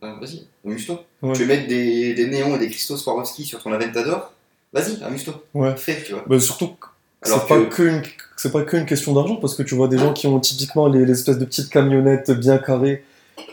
ben, 0.00 0.18
vas-y, 0.20 0.46
amuse-toi. 0.66 1.04
Ouais. 1.22 1.32
Tu 1.32 1.42
veux 1.42 1.46
mettre 1.48 1.66
des, 1.68 2.14
des 2.14 2.26
néons 2.28 2.56
et 2.56 2.58
des 2.58 2.68
cristaux 2.68 2.96
Swarovski 2.96 3.44
sur 3.44 3.62
ton 3.62 3.72
Aventador 3.72 4.32
Vas-y, 4.72 5.02
amuse-toi. 5.02 5.42
Ouais. 5.54 5.74
Fais, 5.76 6.02
tu 6.04 6.12
vois. 6.12 6.24
Bah, 6.26 6.38
surtout 6.38 6.68
que 6.68 6.86
Alors 7.24 7.40
c'est 7.42 7.48
pas 7.48 7.60
que- 7.60 7.74
que 7.74 7.82
une, 7.82 8.02
c'est 8.36 8.52
pas 8.52 8.62
qu'une 8.62 8.84
question 8.86 9.12
d'argent 9.14 9.36
parce 9.36 9.54
que 9.54 9.62
tu 9.62 9.74
vois 9.74 9.88
des 9.88 9.98
gens 9.98 10.12
qui 10.12 10.26
ont 10.26 10.38
typiquement 10.40 10.86
les, 10.88 11.04
les 11.06 11.12
espèces 11.12 11.38
de 11.38 11.44
petites 11.44 11.70
camionnettes 11.70 12.30
bien 12.32 12.58
carrées, 12.58 13.02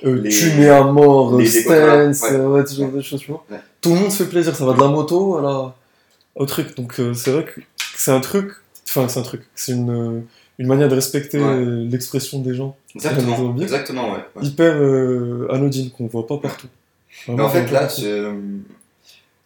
euh, 0.03 0.21
Les- 0.21 0.29
tunées 0.29 0.69
à 0.69 0.83
mort, 0.83 1.37
les 1.37 1.67
euh, 1.67 2.11
Stance, 2.13 2.29
ouais. 2.31 2.37
euh, 2.37 2.47
ouais, 2.49 2.65
ce 2.67 2.75
genre 2.75 2.91
de 2.91 3.01
choses, 3.01 3.21
tu 3.21 3.31
vois. 3.31 3.45
Tout 3.81 3.93
le 3.93 3.99
monde 4.01 4.11
se 4.11 4.23
fait 4.23 4.29
plaisir, 4.29 4.55
ça 4.55 4.65
va 4.65 4.73
de 4.73 4.79
la 4.81 4.87
moto 4.87 5.37
à 5.37 5.41
la, 5.41 5.75
au 6.35 6.45
truc. 6.45 6.75
Donc 6.75 6.99
euh, 6.99 7.13
c'est 7.13 7.31
vrai 7.31 7.45
que 7.45 7.61
c'est 7.95 8.11
un 8.11 8.19
truc, 8.19 8.51
enfin 8.87 9.07
c'est 9.07 9.19
un 9.19 9.23
truc, 9.23 9.43
c'est 9.55 9.71
une, 9.71 9.89
euh, 9.89 10.19
une 10.57 10.67
manière 10.67 10.87
de 10.89 10.95
respecter 10.95 11.37
Ouais. 11.39 11.45
euh, 11.45 11.87
l'expression 11.89 12.39
des 12.39 12.53
gens. 12.55 12.75
Exactement, 12.95 13.55
exactement, 13.61 14.13
ouais. 14.13 14.19
ouais. 14.35 14.45
Hyper 14.47 14.75
euh, 14.75 15.47
anodine 15.51 15.91
qu'on 15.91 16.07
voit 16.07 16.25
pas 16.27 16.37
partout. 16.37 16.67
Mais 17.27 17.41
en 17.41 17.49
fait, 17.49 17.69
là, 17.71 17.87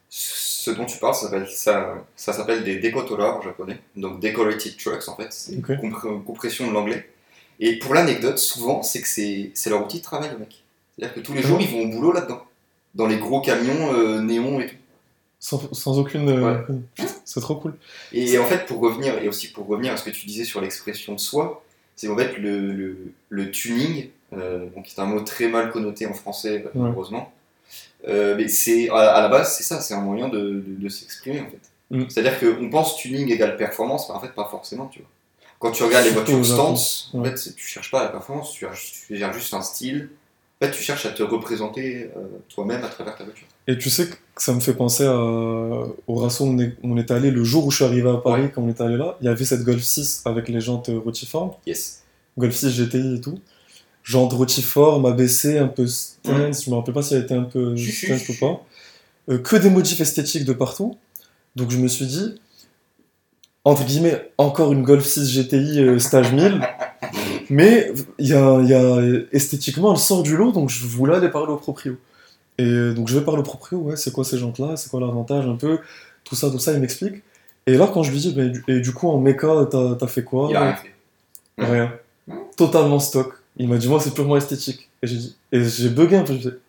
ce, 0.10 0.72
dont 0.72 0.86
tu 0.86 0.98
parles, 0.98 1.16
ça 1.16 1.22
s'appelle, 1.24 1.48
ça, 1.48 1.96
ça 2.16 2.34
s'appelle 2.34 2.64
des 2.64 2.80
dekotora 2.80 3.38
en 3.38 3.42
japonais. 3.42 3.80
Donc, 3.96 4.20
decorated 4.20 4.78
trucks, 4.78 5.08
en 5.08 5.16
fait. 5.16 5.28
C'est 5.32 5.54
une 5.54 5.62
compression 6.26 6.68
de 6.68 6.74
l'anglais. 6.74 7.10
Et 7.60 7.78
pour 7.80 7.94
l'anecdote, 7.94 8.38
souvent, 8.38 8.84
c'est 8.84 9.02
que 9.02 9.08
c'est, 9.08 9.52
c'est 9.54 9.70
leur 9.70 9.84
outil 9.84 9.98
de 9.98 10.04
travail, 10.04 10.30
le 10.32 10.38
mec. 10.40 10.64
C'est-à-dire 10.96 11.16
que 11.16 11.20
tous 11.22 11.34
les 11.34 11.42
Ah 11.44 11.48
jours, 11.48 11.60
ils 11.62 11.68
vont 11.70 11.82
au 11.82 11.88
boulot 11.88 12.12
là-dedans. 12.12 12.42
Dans 12.96 13.08
les 13.08 13.18
gros 13.18 13.42
camions 13.42 13.94
euh, 13.94 14.22
néons 14.22 14.60
et 14.60 14.68
tout. 14.68 14.76
Sans, 15.40 15.74
sans 15.74 15.98
aucune. 16.00 16.30
euh, 16.30 16.62
Ouais. 17.00 17.06
c'est 17.26 17.40
trop 17.42 17.56
cool. 17.56 17.74
Et 18.12 18.38
en 18.38 18.46
fait, 18.46 18.66
pour 18.66 18.80
revenir, 18.82 19.18
et 19.24 19.28
aussi 19.28 19.48
pour 19.52 19.68
revenir 19.68 19.94
à 19.94 19.98
ce 19.98 20.04
que 20.04 20.10
tu 20.10 20.26
disais 20.26 20.44
sur 20.44 20.62
l'expression 20.62 21.14
de 21.14 21.20
soi, 21.20 21.64
c'est 21.96 22.08
en 22.10 22.16
fait 22.18 22.38
le, 22.38 22.72
le, 22.74 22.98
le 23.30 23.52
tuning, 23.52 24.10
euh, 24.34 24.68
donc 24.76 24.86
c'est 24.88 25.00
un 25.02 25.06
mot 25.06 25.22
très 25.22 25.48
mal 25.48 25.72
connoté 25.72 26.06
en 26.06 26.14
français, 26.14 26.64
euh, 26.66 26.70
malheureusement. 26.76 27.32
Euh, 28.08 28.36
mais 28.38 28.48
c'est 28.48 28.90
à, 28.90 28.96
à 28.96 29.22
la 29.22 29.28
base, 29.28 29.56
c'est 29.58 29.64
ça, 29.64 29.82
c'est 29.82 29.94
un 29.94 30.00
moyen 30.02 30.30
de, 30.30 30.40
de, 30.40 30.64
de 30.78 30.90
s'exprimer 30.90 31.42
en 31.42 31.46
fait. 31.50 31.60
Mm. 31.92 32.10
C'est-à-dire 32.10 32.40
qu'on 32.40 32.70
pense 32.70 32.96
tuning 32.98 33.30
égale 33.32 33.58
performance, 33.58 34.08
mais 34.10 34.16
en 34.16 34.20
fait, 34.22 34.30
pas 34.34 34.48
forcément, 34.50 34.88
tu 34.88 35.00
vois. 35.00 35.10
Quand 35.60 35.72
tu 35.72 35.84
regardes 35.84 36.06
les 36.06 36.12
voitures 36.12 36.46
stance, 36.46 37.10
en 37.14 37.20
ouais. 37.20 37.32
fait, 37.32 37.38
c'est- 37.38 37.56
tu 37.56 37.68
cherches 37.68 37.92
pas 37.92 38.02
la 38.04 38.10
performance, 38.10 38.54
tu 38.54 38.66
tu 39.08 39.18
cherches 39.18 39.36
juste 39.38 39.54
un 39.54 39.62
style. 39.62 40.10
Fait, 40.62 40.72
tu 40.72 40.84
cherches 40.84 41.06
à 41.06 41.12
te 41.12 41.24
représenter 41.24 42.10
euh, 42.18 42.20
toi-même 42.54 42.84
à 42.84 42.90
travers 42.90 43.16
ta 43.16 43.24
voiture. 43.24 43.48
Et 43.68 43.78
tu 43.78 43.90
sais 43.90 44.08
que 44.08 44.16
ça 44.36 44.54
me 44.54 44.60
fait 44.60 44.74
penser 44.74 45.06
à, 45.06 45.16
au 45.18 46.16
Rasso 46.16 46.44
où 46.44 46.48
on 46.50 46.60
est, 46.60 46.76
on 46.84 46.98
allé 47.16 47.32
le 47.32 47.44
jour 47.46 47.66
où 47.66 47.72
je 47.72 47.78
suis 47.78 47.86
arrivé 47.86 48.10
à 48.10 48.18
Paris, 48.18 48.44
Ouais. 48.44 48.52
quand 48.54 48.62
on 48.64 48.68
est 48.68 48.82
allé 48.82 48.98
là. 48.98 49.18
Il 49.22 49.26
y 49.26 49.30
avait 49.30 49.46
cette 49.46 49.64
Golf 49.64 49.82
6 49.82 50.24
avec 50.26 50.50
les 50.50 50.60
jantes 50.60 50.90
rotiformes, 51.06 51.52
Yes. 51.66 52.04
Golf 52.38 52.54
6 52.54 52.72
GTI 52.76 53.16
et 53.16 53.22
tout. 53.22 53.40
Jantes 54.04 54.34
rotiformes, 54.34 55.06
ABC, 55.06 55.60
un 55.60 55.68
peu 55.68 55.88
stance, 55.88 56.66
je 56.66 56.70
me 56.72 56.76
rappelle 56.76 56.94
pas 56.94 57.04
si 57.04 57.14
elle 57.14 57.24
était 57.24 57.36
un 57.36 57.44
peu 57.44 57.78
stance 57.78 58.28
ou 58.30 58.34
pas. 58.40 58.62
Euh, 59.30 59.38
que 59.38 59.56
des 59.56 59.70
motifs 59.70 60.02
esthétiques 60.02 60.46
de 60.46 60.54
partout. 60.54 60.98
Donc 61.56 61.70
je 61.72 61.78
me 61.78 61.88
suis 61.88 62.06
dit, 62.08 62.36
entre 63.64 63.86
guillemets, 63.86 64.32
encore 64.38 64.74
une 64.74 64.84
Golf 64.84 65.06
6 65.06 65.32
GTI 65.32 65.80
euh, 65.82 66.00
stage 66.00 66.34
1000. 66.34 66.60
Mais 67.50 67.92
y 68.20 68.34
a, 68.34 68.62
y 68.62 68.74
a, 68.74 69.02
esthétiquement, 69.32 69.92
elle 69.92 69.98
sort 70.00 70.24
du 70.24 70.38
lot, 70.38 70.52
donc 70.52 70.70
je 70.70 70.86
voulais 70.86 71.16
aller 71.16 71.30
parler 71.30 71.52
au 71.52 71.58
proprio. 71.58 71.98
Et 72.58 72.92
donc 72.94 73.08
je 73.08 73.18
vais 73.18 73.24
parler 73.26 73.40
au 73.40 73.44
proprio, 73.44 73.78
ouais, 73.80 73.96
c'est 73.96 74.12
quoi 74.12 74.24
ces 74.24 74.38
jantes-là, 74.38 74.76
c'est 74.76 74.90
quoi 74.90 75.00
l'avantage 75.00 75.48
un 75.48 75.56
peu, 75.56 75.80
tout 76.24 76.36
ça, 76.36 76.52
tout 76.52 76.60
ça, 76.60 76.74
il 76.74 76.80
m'explique. 76.80 77.24
Et 77.68 77.76
là, 77.78 77.90
quand 77.92 78.04
je 78.04 78.12
lui 78.12 78.20
dis, 78.20 78.34
du- 78.34 78.64
et 78.68 78.80
du 78.82 78.94
coup, 78.94 79.08
en 79.10 79.20
méca, 79.20 79.68
t'as 79.72 80.08
fait 80.08 80.24
quoi? 80.24 80.48
Il 80.50 80.56
a 80.56 80.62
rien 80.62 80.76
fait. 80.76 80.94
Rien. 81.58 81.94
Totalement 82.58 83.00
stock. 83.00 83.34
Il 83.58 83.68
m'a 83.68 83.78
dit, 83.78 83.88
moi, 83.88 84.00
c'est 84.00 84.14
purement 84.14 84.38
esthétique. 84.38 84.90
Et 85.02 85.08
j'ai 85.08 85.18
dit, 85.18 85.36
et 85.52 85.64
j'ai 85.64 85.90
bugué 85.90 86.18
un 86.18 86.24
peu, 86.24 86.38
je 86.38 86.50
me 86.50 86.60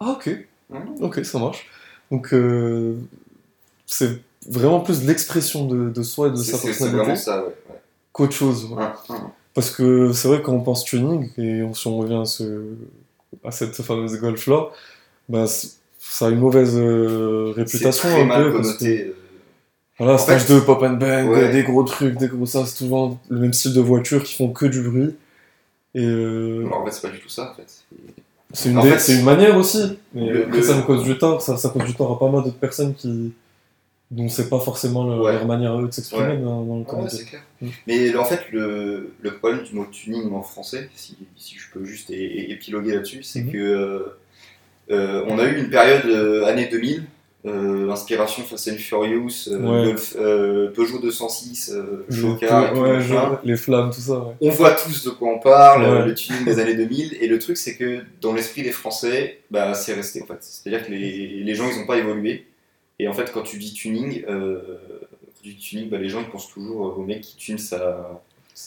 ah, 0.00 0.12
ok, 0.12 0.46
Mhm. 0.70 0.80
ok, 1.02 1.24
ça 1.24 1.38
marche. 1.38 1.66
Donc, 2.10 2.32
euh, 2.32 2.94
c'est 3.86 4.20
vraiment 4.48 4.80
plus 4.80 5.02
l'expression 5.04 5.66
de, 5.66 5.90
de 5.90 6.02
soi 6.02 6.28
et 6.28 6.30
de 6.30 6.36
sa 6.36 6.56
c'est- 6.56 6.72
c'est 6.72 6.84
vraiment 6.88 7.04
personnalité 7.04 7.16
ça, 7.22 7.40
ouais. 7.42 7.46
ouais. 7.70 7.80
qu'autre 8.12 8.32
chose. 8.32 8.64
ouais. 8.66 8.76
Ouais, 8.76 8.84
ouais. 9.10 9.16
Parce 9.58 9.70
que 9.72 10.12
c'est 10.12 10.28
vrai, 10.28 10.40
quand 10.40 10.52
on 10.52 10.60
pense 10.60 10.84
tuning, 10.84 11.30
et 11.36 11.62
on- 11.64 11.74
si 11.74 11.86
on 11.88 11.98
revient 11.98 12.20
à, 12.22 12.24
ce, 12.24 12.62
à 13.44 13.50
cette 13.50 13.74
fameuse 13.82 14.16
golf-là, 14.20 14.68
bah, 15.28 15.46
ça 15.98 16.26
a 16.26 16.30
une 16.30 16.38
mauvaise 16.38 16.76
euh, 16.78 17.52
C'est 17.56 17.60
réputation 17.62 18.08
très 18.08 18.22
un 18.22 18.24
mal 18.26 18.44
peu. 18.44 18.52
Parce 18.52 18.72
que, 18.74 18.78
connoté. 18.78 19.04
euh, 19.08 19.14
voilà, 19.98 20.14
En 20.14 20.18
stage 20.18 20.42
fait, 20.44 20.54
2, 20.54 20.60
pop 20.62 20.80
and 20.82 20.92
bang, 20.92 21.28
ouais. 21.28 21.50
des 21.50 21.64
gros 21.64 21.82
trucs, 21.82 22.16
des 22.18 22.28
gros 22.28 22.46
ça, 22.46 22.64
c'est 22.66 22.76
souvent 22.76 23.18
le 23.28 23.38
même 23.40 23.52
style 23.52 23.74
de 23.74 23.80
voiture 23.80 24.22
qui 24.22 24.34
font 24.36 24.50
que 24.50 24.66
du 24.66 24.80
bruit. 24.82 25.16
Et 25.94 26.04
euh, 26.04 26.68
en 26.72 26.84
fait, 26.84 26.92
c'est 26.92 27.02
pas 27.02 27.08
du 27.08 27.18
tout 27.18 27.28
ça, 27.28 27.50
en 27.50 27.54
fait. 27.54 27.66
C'est- 28.52 28.70
une, 28.70 28.80
dé- 28.80 28.90
fait, 28.92 29.14
une 29.16 29.24
manière 29.24 29.56
aussi. 29.56 29.98
Mais 30.14 30.30
le- 30.30 30.44
après, 30.44 30.56
le- 30.58 30.62
ça 30.62 30.76
me 30.76 30.82
cause 30.82 31.02
du 31.02 31.18
tort. 31.18 31.42
Ça, 31.42 31.56
ça 31.56 31.68
cause 31.70 31.84
du 31.84 31.94
tort 31.94 32.12
à 32.12 32.18
pas 32.18 32.30
mal 32.30 32.44
d'autres 32.44 32.56
personnes 32.58 32.94
qui, 32.94 33.32
dont 34.10 34.28
c'est 34.28 34.48
pas 34.48 34.58
forcément 34.58 35.04
le- 35.04 35.22
Ouais. 35.22 35.32
leur 35.34 35.46
manière 35.46 35.72
à 35.72 35.82
eux 35.82 35.86
de 35.88 35.92
s'exprimer 35.92 36.28
Ouais. 36.28 36.36
dans, 36.38 36.62
dans 36.62 36.74
le 36.76 36.80
Ouais, 36.80 36.86
comedy. 36.86 37.16
c'est 37.16 37.24
clair. 37.24 37.42
Mm. 37.60 37.66
Mais 37.86 38.16
en 38.16 38.24
fait, 38.24 38.40
le, 38.52 39.12
le 39.20 39.30
problème 39.34 39.62
du 39.64 39.74
mot 39.74 39.84
tuning 39.90 40.32
en 40.32 40.42
français, 40.42 40.88
si, 40.94 41.16
si 41.36 41.56
je 41.56 41.66
peux 41.72 41.84
juste 41.84 42.10
épiloguer 42.10 42.94
là-dessus, 42.94 43.22
c'est 43.22 43.42
Mhm. 43.42 43.52
que 43.52 43.58
euh, 43.58 43.98
euh, 44.90 45.24
on 45.28 45.38
a 45.38 45.44
eu 45.44 45.58
une 45.58 45.68
période 45.70 46.06
euh, 46.06 46.46
année 46.46 46.68
2000, 46.70 47.04
euh, 47.46 47.90
inspiration 47.90 48.42
Fast 48.42 48.68
and 48.68 48.76
Furious, 48.78 49.48
euh, 49.48 49.58
Ouais. 49.60 49.84
Golf, 49.88 50.16
Peugeot 50.74 50.98
206, 51.00 51.70
euh, 51.74 52.04
Le- 52.08 52.80
ouais, 52.80 53.00
je- 53.00 53.46
les 53.46 53.56
flammes, 53.56 53.90
tout 53.90 54.00
ça. 54.00 54.18
Ouais. 54.18 54.34
On 54.40 54.50
voit 54.50 54.72
tous 54.72 55.04
de 55.04 55.10
quoi 55.10 55.28
on 55.34 55.38
parle, 55.38 55.82
Ouais. 55.82 56.06
le 56.06 56.14
tuning 56.14 56.44
des 56.46 56.58
années 56.58 56.74
2000, 56.74 57.16
et 57.20 57.26
le 57.26 57.38
truc 57.38 57.56
c'est 57.58 57.76
que 57.76 58.00
dans 58.22 58.32
l'esprit 58.32 58.62
des 58.62 58.72
Français, 58.72 59.40
bah, 59.50 59.74
c'est 59.74 59.92
resté 59.94 60.22
en 60.22 60.26
fait. 60.26 60.38
C'est-à-dire 60.40 60.86
que 60.86 60.90
les, 60.90 61.42
les 61.44 61.54
gens 61.54 61.68
ils 61.70 61.78
n'ont 61.78 61.86
pas 61.86 61.98
évolué, 61.98 62.46
et 62.98 63.08
en 63.08 63.12
fait 63.12 63.30
quand 63.32 63.42
tu 63.42 63.58
dis 63.58 63.72
tuning, 63.72 64.24
euh, 64.28 64.60
quand 65.24 65.42
tu 65.42 65.48
dis 65.50 65.56
tuning 65.56 65.88
bah, 65.90 65.98
les 65.98 66.08
gens 66.08 66.20
ils 66.20 66.28
pensent 66.30 66.50
toujours 66.50 66.98
au 66.98 67.02
mec 67.02 67.20
qui 67.22 67.36
tune 67.36 67.58
sa, 67.58 68.20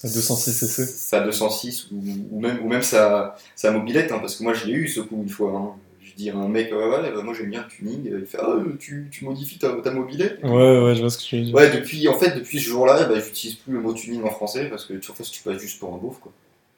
À 0.03 0.07
206 0.07 0.51
cc. 0.53 0.85
sa 0.85 1.19
206 1.21 1.87
ou, 1.91 2.01
ou 2.31 2.39
même, 2.39 2.59
ou 2.63 2.67
même 2.67 2.81
sa, 2.83 3.35
sa 3.55 3.71
mobilette, 3.71 4.11
hein, 4.11 4.19
parce 4.19 4.35
que 4.35 4.43
moi 4.43 4.53
je 4.53 4.65
l'ai 4.65 4.73
eu 4.73 4.87
ce 4.87 5.01
coup 5.01 5.21
une 5.21 5.29
fois. 5.29 5.51
hein. 5.55 5.71
Je 6.03 6.15
dis 6.17 6.29
à 6.29 6.35
un 6.35 6.49
mec, 6.49 6.71
ouais, 6.73 6.77
ouais, 6.77 7.11
bah, 7.13 7.23
moi 7.23 7.33
j'aime 7.33 7.49
bien 7.51 7.63
le 7.63 7.69
tuning, 7.69 8.03
il 8.19 8.25
fait, 8.25 8.37
ah, 8.41 8.49
euh, 8.49 8.75
tu, 8.77 9.07
tu 9.11 9.23
modifies 9.23 9.59
ta, 9.59 9.71
ta 9.81 9.91
mobilette 9.91 10.39
Ouais, 10.43 10.49
ouais, 10.81 10.93
je 10.95 10.99
vois 10.99 11.09
ce 11.09 11.17
que 11.17 11.23
tu 11.23 11.37
veux 11.37 11.43
dire. 11.45 11.55
Ouais, 11.55 11.69
depuis, 11.71 12.05
en 12.09 12.19
fait, 12.19 12.35
depuis 12.35 12.59
ce 12.59 12.65
jour-là, 12.67 13.05
bah, 13.05 13.17
j'utilise 13.21 13.55
plus 13.55 13.71
le 13.73 13.79
mot 13.79 13.93
tuning 13.93 14.21
en 14.23 14.29
français 14.29 14.65
parce 14.69 14.83
que 14.85 14.93
tu, 14.95 15.09
en 15.09 15.13
fait, 15.13 15.23
tu 15.23 15.41
passes 15.41 15.59
juste 15.61 15.79
pour 15.79 15.93
un 15.93 15.97
beauf. 15.97 16.17
Quoi. 16.19 16.33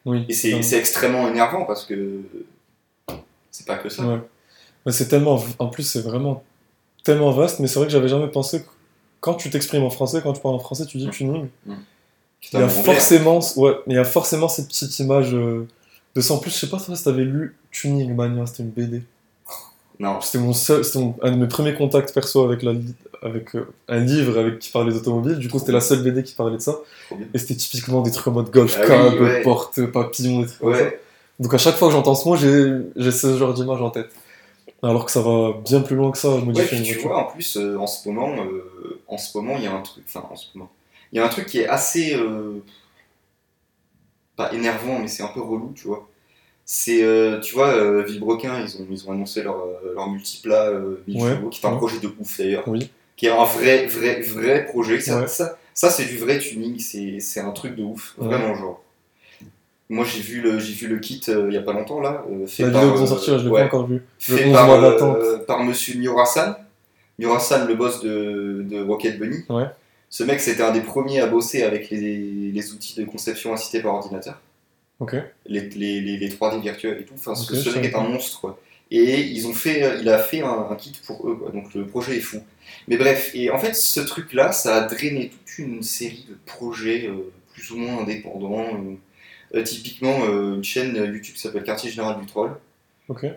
Oui. 0.06 0.24
Et 0.28 0.34
c'est 0.34 0.62
c'est 0.62 0.78
extrêmement 0.78 1.26
énervant 1.28 1.64
parce 1.64 1.84
que 1.84 2.20
c'est 3.50 3.66
pas 3.66 3.76
que 3.76 3.88
ça. 3.88 4.06
Ouais. 4.06 4.20
Mais 4.86 4.92
c'est 4.92 5.08
tellement. 5.08 5.42
En 5.58 5.68
plus, 5.68 5.82
c'est 5.82 6.02
vraiment 6.02 6.44
tellement 7.04 7.30
vaste, 7.30 7.60
mais 7.60 7.66
c'est 7.68 7.78
vrai 7.78 7.86
que 7.86 7.92
j'avais 7.92 8.08
jamais 8.08 8.28
pensé 8.28 8.60
que 8.62 8.66
quand 9.20 9.34
tu 9.34 9.48
t'exprimes 9.50 9.84
en 9.84 9.90
français, 9.90 10.20
quand 10.22 10.32
tu 10.32 10.40
parles 10.40 10.54
en 10.56 10.58
français, 10.58 10.84
tu 10.86 10.98
dis 10.98 11.06
Mm. 11.06 11.10
tuning. 11.10 11.48
Putain, 12.40 12.58
Il 12.58 12.60
y 12.60 12.64
a 12.64 12.68
forcément, 12.68 13.40
ouais, 13.56 13.72
il 13.86 13.94
y 13.94 13.98
a 13.98 14.04
forcément 14.04 14.48
cette 14.48 14.68
petite 14.68 14.98
image 14.98 15.32
euh, 15.34 15.66
de 16.14 16.20
ça. 16.20 16.34
En 16.34 16.38
plus, 16.38 16.50
je 16.50 16.56
sais 16.56 16.68
pas 16.68 16.78
si 16.78 17.04
t'avais 17.04 17.24
lu 17.24 17.56
Tuning 17.70 18.14
Mania, 18.14 18.44
c'était 18.46 18.62
une 18.64 18.70
BD. 18.70 19.02
Non, 20.00 20.20
C'était 20.20 20.38
mon 20.44 20.52
seul, 20.52 20.84
c'était 20.84 21.04
un 21.22 21.30
de 21.30 21.36
mes 21.36 21.46
premiers 21.46 21.74
contacts 21.74 22.12
perso 22.12 22.42
avec 22.44 22.62
la, 22.64 22.72
avec 23.22 23.54
euh, 23.54 23.66
un 23.88 24.00
livre 24.00 24.38
avec 24.38 24.58
qui 24.58 24.70
parlait 24.70 24.92
d'automobile. 24.92 25.36
Du 25.38 25.48
coup, 25.48 25.58
c'était 25.60 25.72
la 25.72 25.80
seule 25.80 26.02
BD 26.02 26.22
qui 26.24 26.34
parlait 26.34 26.56
de 26.56 26.62
ça. 26.62 26.76
Et 27.32 27.38
c'était 27.38 27.54
typiquement 27.54 28.02
des 28.02 28.10
trucs 28.10 28.26
en 28.26 28.32
mode 28.32 28.50
golf 28.50 28.76
Ah 28.76 28.82
oui, 28.82 28.88
cab, 28.88 29.20
ouais. 29.20 29.42
porte, 29.42 29.86
papillon, 29.86 30.40
des 30.40 30.46
trucs 30.48 30.60
comme 30.60 30.74
ça. 30.74 30.82
ouais. 30.82 31.00
Donc 31.40 31.54
à 31.54 31.58
chaque 31.58 31.76
fois 31.76 31.88
que 31.88 31.94
j'entends 31.94 32.14
ce 32.14 32.28
mot, 32.28 32.36
j'ai 32.36 32.72
j'ai 32.96 33.10
ce 33.10 33.36
genre 33.38 33.54
d'image 33.54 33.80
en 33.80 33.90
tête. 33.90 34.10
Alors 34.84 35.04
que 35.06 35.10
ça 35.12 35.20
va 35.22 35.52
bien 35.64 35.80
plus 35.80 35.96
loin 35.96 36.10
que 36.12 36.18
ça, 36.18 36.28
je 36.38 36.44
Ouais, 36.44 36.64
puis 36.66 36.76
une 36.76 36.82
tu 36.82 36.92
voiture. 36.94 37.08
vois, 37.10 37.18
en 37.28 37.32
plus, 37.32 37.56
euh, 37.56 37.76
en 37.78 37.86
ce 37.86 38.08
moment, 38.08 38.36
euh, 38.44 39.00
en 39.08 39.18
ce 39.18 39.36
moment, 39.38 39.56
il 39.56 39.64
y 39.64 39.66
a 39.66 39.72
un 39.72 39.80
truc, 39.82 40.04
enfin, 40.06 40.26
en 40.30 40.36
ce 40.36 40.46
moment, 40.54 40.70
il 41.12 41.16
y 41.18 41.20
a 41.20 41.24
un 41.24 41.28
truc 41.28 41.46
qui 41.46 41.60
est 41.60 41.68
assez, 41.68 42.14
euh, 42.14 42.60
pas 44.36 44.52
énervant, 44.52 44.98
mais 44.98 45.08
c'est 45.08 45.22
un 45.22 45.28
peu 45.28 45.40
relou, 45.40 45.72
tu 45.74 45.86
vois. 45.86 46.08
C'est, 46.66 47.02
tu 47.42 47.54
vois, 47.54 48.02
Villebrequin, 48.04 48.60
ils 48.62 48.82
ont, 48.82 48.86
ils 48.90 49.08
ont 49.08 49.12
annoncé 49.12 49.42
leur, 49.42 49.58
leur 49.94 50.10
multiplat 50.10 50.72
1000 51.08 51.22
Ouais, 51.22 51.32
qui 51.50 51.64
est 51.64 51.68
un 51.68 51.72
ouais. 51.72 51.78
projet 51.78 52.00
de 52.00 52.08
ouf 52.20 52.38
d'ailleurs, 52.38 52.64
Oui. 52.68 52.90
qui 53.16 53.26
est 53.26 53.30
un 53.30 53.44
vrai, 53.44 53.86
vrai, 53.86 54.22
vrai 54.22 54.66
projet. 54.66 55.00
Ça, 55.00 55.26
ça, 55.28 55.58
ça, 55.74 55.90
c'est 55.90 56.06
du 56.06 56.18
vrai 56.18 56.38
tuning, 56.38 56.78
c'est 56.80 57.20
c'est 57.20 57.40
un 57.40 57.52
truc 57.52 57.76
de 57.76 57.82
ouf, 57.84 58.14
vraiment, 58.18 58.54
genre. 58.54 58.83
Moi, 59.90 60.04
j'ai 60.06 60.20
vu 60.20 60.40
le, 60.40 60.58
j'ai 60.58 60.72
vu 60.72 60.86
le 60.88 60.98
kit 60.98 61.20
euh, 61.28 61.46
il 61.48 61.54
y 61.54 61.58
a 61.58 61.62
pas 61.62 61.74
longtemps, 61.74 62.00
là, 62.00 62.24
euh, 62.30 62.46
fait 62.46 62.62
La 62.64 62.70
par, 62.70 62.84
vidéo 62.86 63.02
euh, 63.02 63.06
sortie, 63.06 63.30
là, 63.30 63.38
je 63.38 63.44
l'ai 63.44 63.50
ouais, 63.50 63.60
pas 63.60 63.66
encore. 63.66 63.86
Le 63.88 64.00
fait 64.18 64.44
11 64.46 64.52
par, 64.52 64.70
euh, 64.70 65.38
par 65.46 65.62
monsieur 65.62 65.98
Miorasan. 65.98 66.54
Miorasan, 67.18 67.66
le 67.66 67.74
boss 67.74 68.00
de, 68.02 68.64
de 68.68 68.82
Rocket 68.82 69.18
Bunny. 69.18 69.44
Ouais. 69.50 69.66
Ce 70.08 70.24
mec, 70.24 70.40
c'était 70.40 70.62
un 70.62 70.70
des 70.72 70.80
premiers 70.80 71.20
à 71.20 71.26
bosser 71.26 71.62
avec 71.64 71.90
les, 71.90 72.50
les 72.52 72.72
outils 72.72 72.94
de 72.98 73.04
conception 73.04 73.52
assistée 73.52 73.82
par 73.82 73.94
ordinateur, 73.94 74.40
Ok. 75.00 75.16
les, 75.46 75.60
les, 75.70 76.00
les, 76.00 76.16
les 76.16 76.28
3D 76.30 76.60
virtuels 76.62 77.00
et 77.00 77.04
tout. 77.04 77.14
Enfin, 77.14 77.34
ce- 77.34 77.78
mec 77.78 77.84
est 77.84 77.96
un 77.96 78.02
monstre, 78.04 78.40
quoi. 78.40 78.58
Et 78.90 79.20
ils 79.22 79.46
ont 79.48 79.52
fait, 79.54 79.98
il 80.00 80.08
a 80.08 80.18
fait 80.18 80.42
un, 80.42 80.68
un 80.70 80.74
kit 80.76 80.92
pour 81.06 81.28
eux, 81.28 81.36
quoi. 81.36 81.50
Donc 81.50 81.74
le 81.74 81.86
projet 81.86 82.16
est 82.16 82.20
fou. 82.20 82.38
Mais 82.88 82.96
bref, 82.96 83.32
et 83.34 83.50
en 83.50 83.58
fait, 83.58 83.74
ce 83.74 84.00
truc-là, 84.00 84.52
ça 84.52 84.76
a 84.76 84.80
drainé 84.86 85.30
toute 85.30 85.58
une 85.58 85.82
série 85.82 86.26
de 86.28 86.36
projets 86.46 87.10
plus 87.52 87.70
ou 87.72 87.76
moins 87.76 88.00
indépendants. 88.02 88.66
Euh, 89.54 89.62
typiquement, 89.62 90.24
euh, 90.24 90.56
une 90.56 90.64
chaîne 90.64 90.96
YouTube 90.96 91.34
qui 91.34 91.40
s'appelle 91.40 91.62
Quartier 91.64 91.90
Général 91.90 92.20
du 92.20 92.26
Troll 92.26 92.50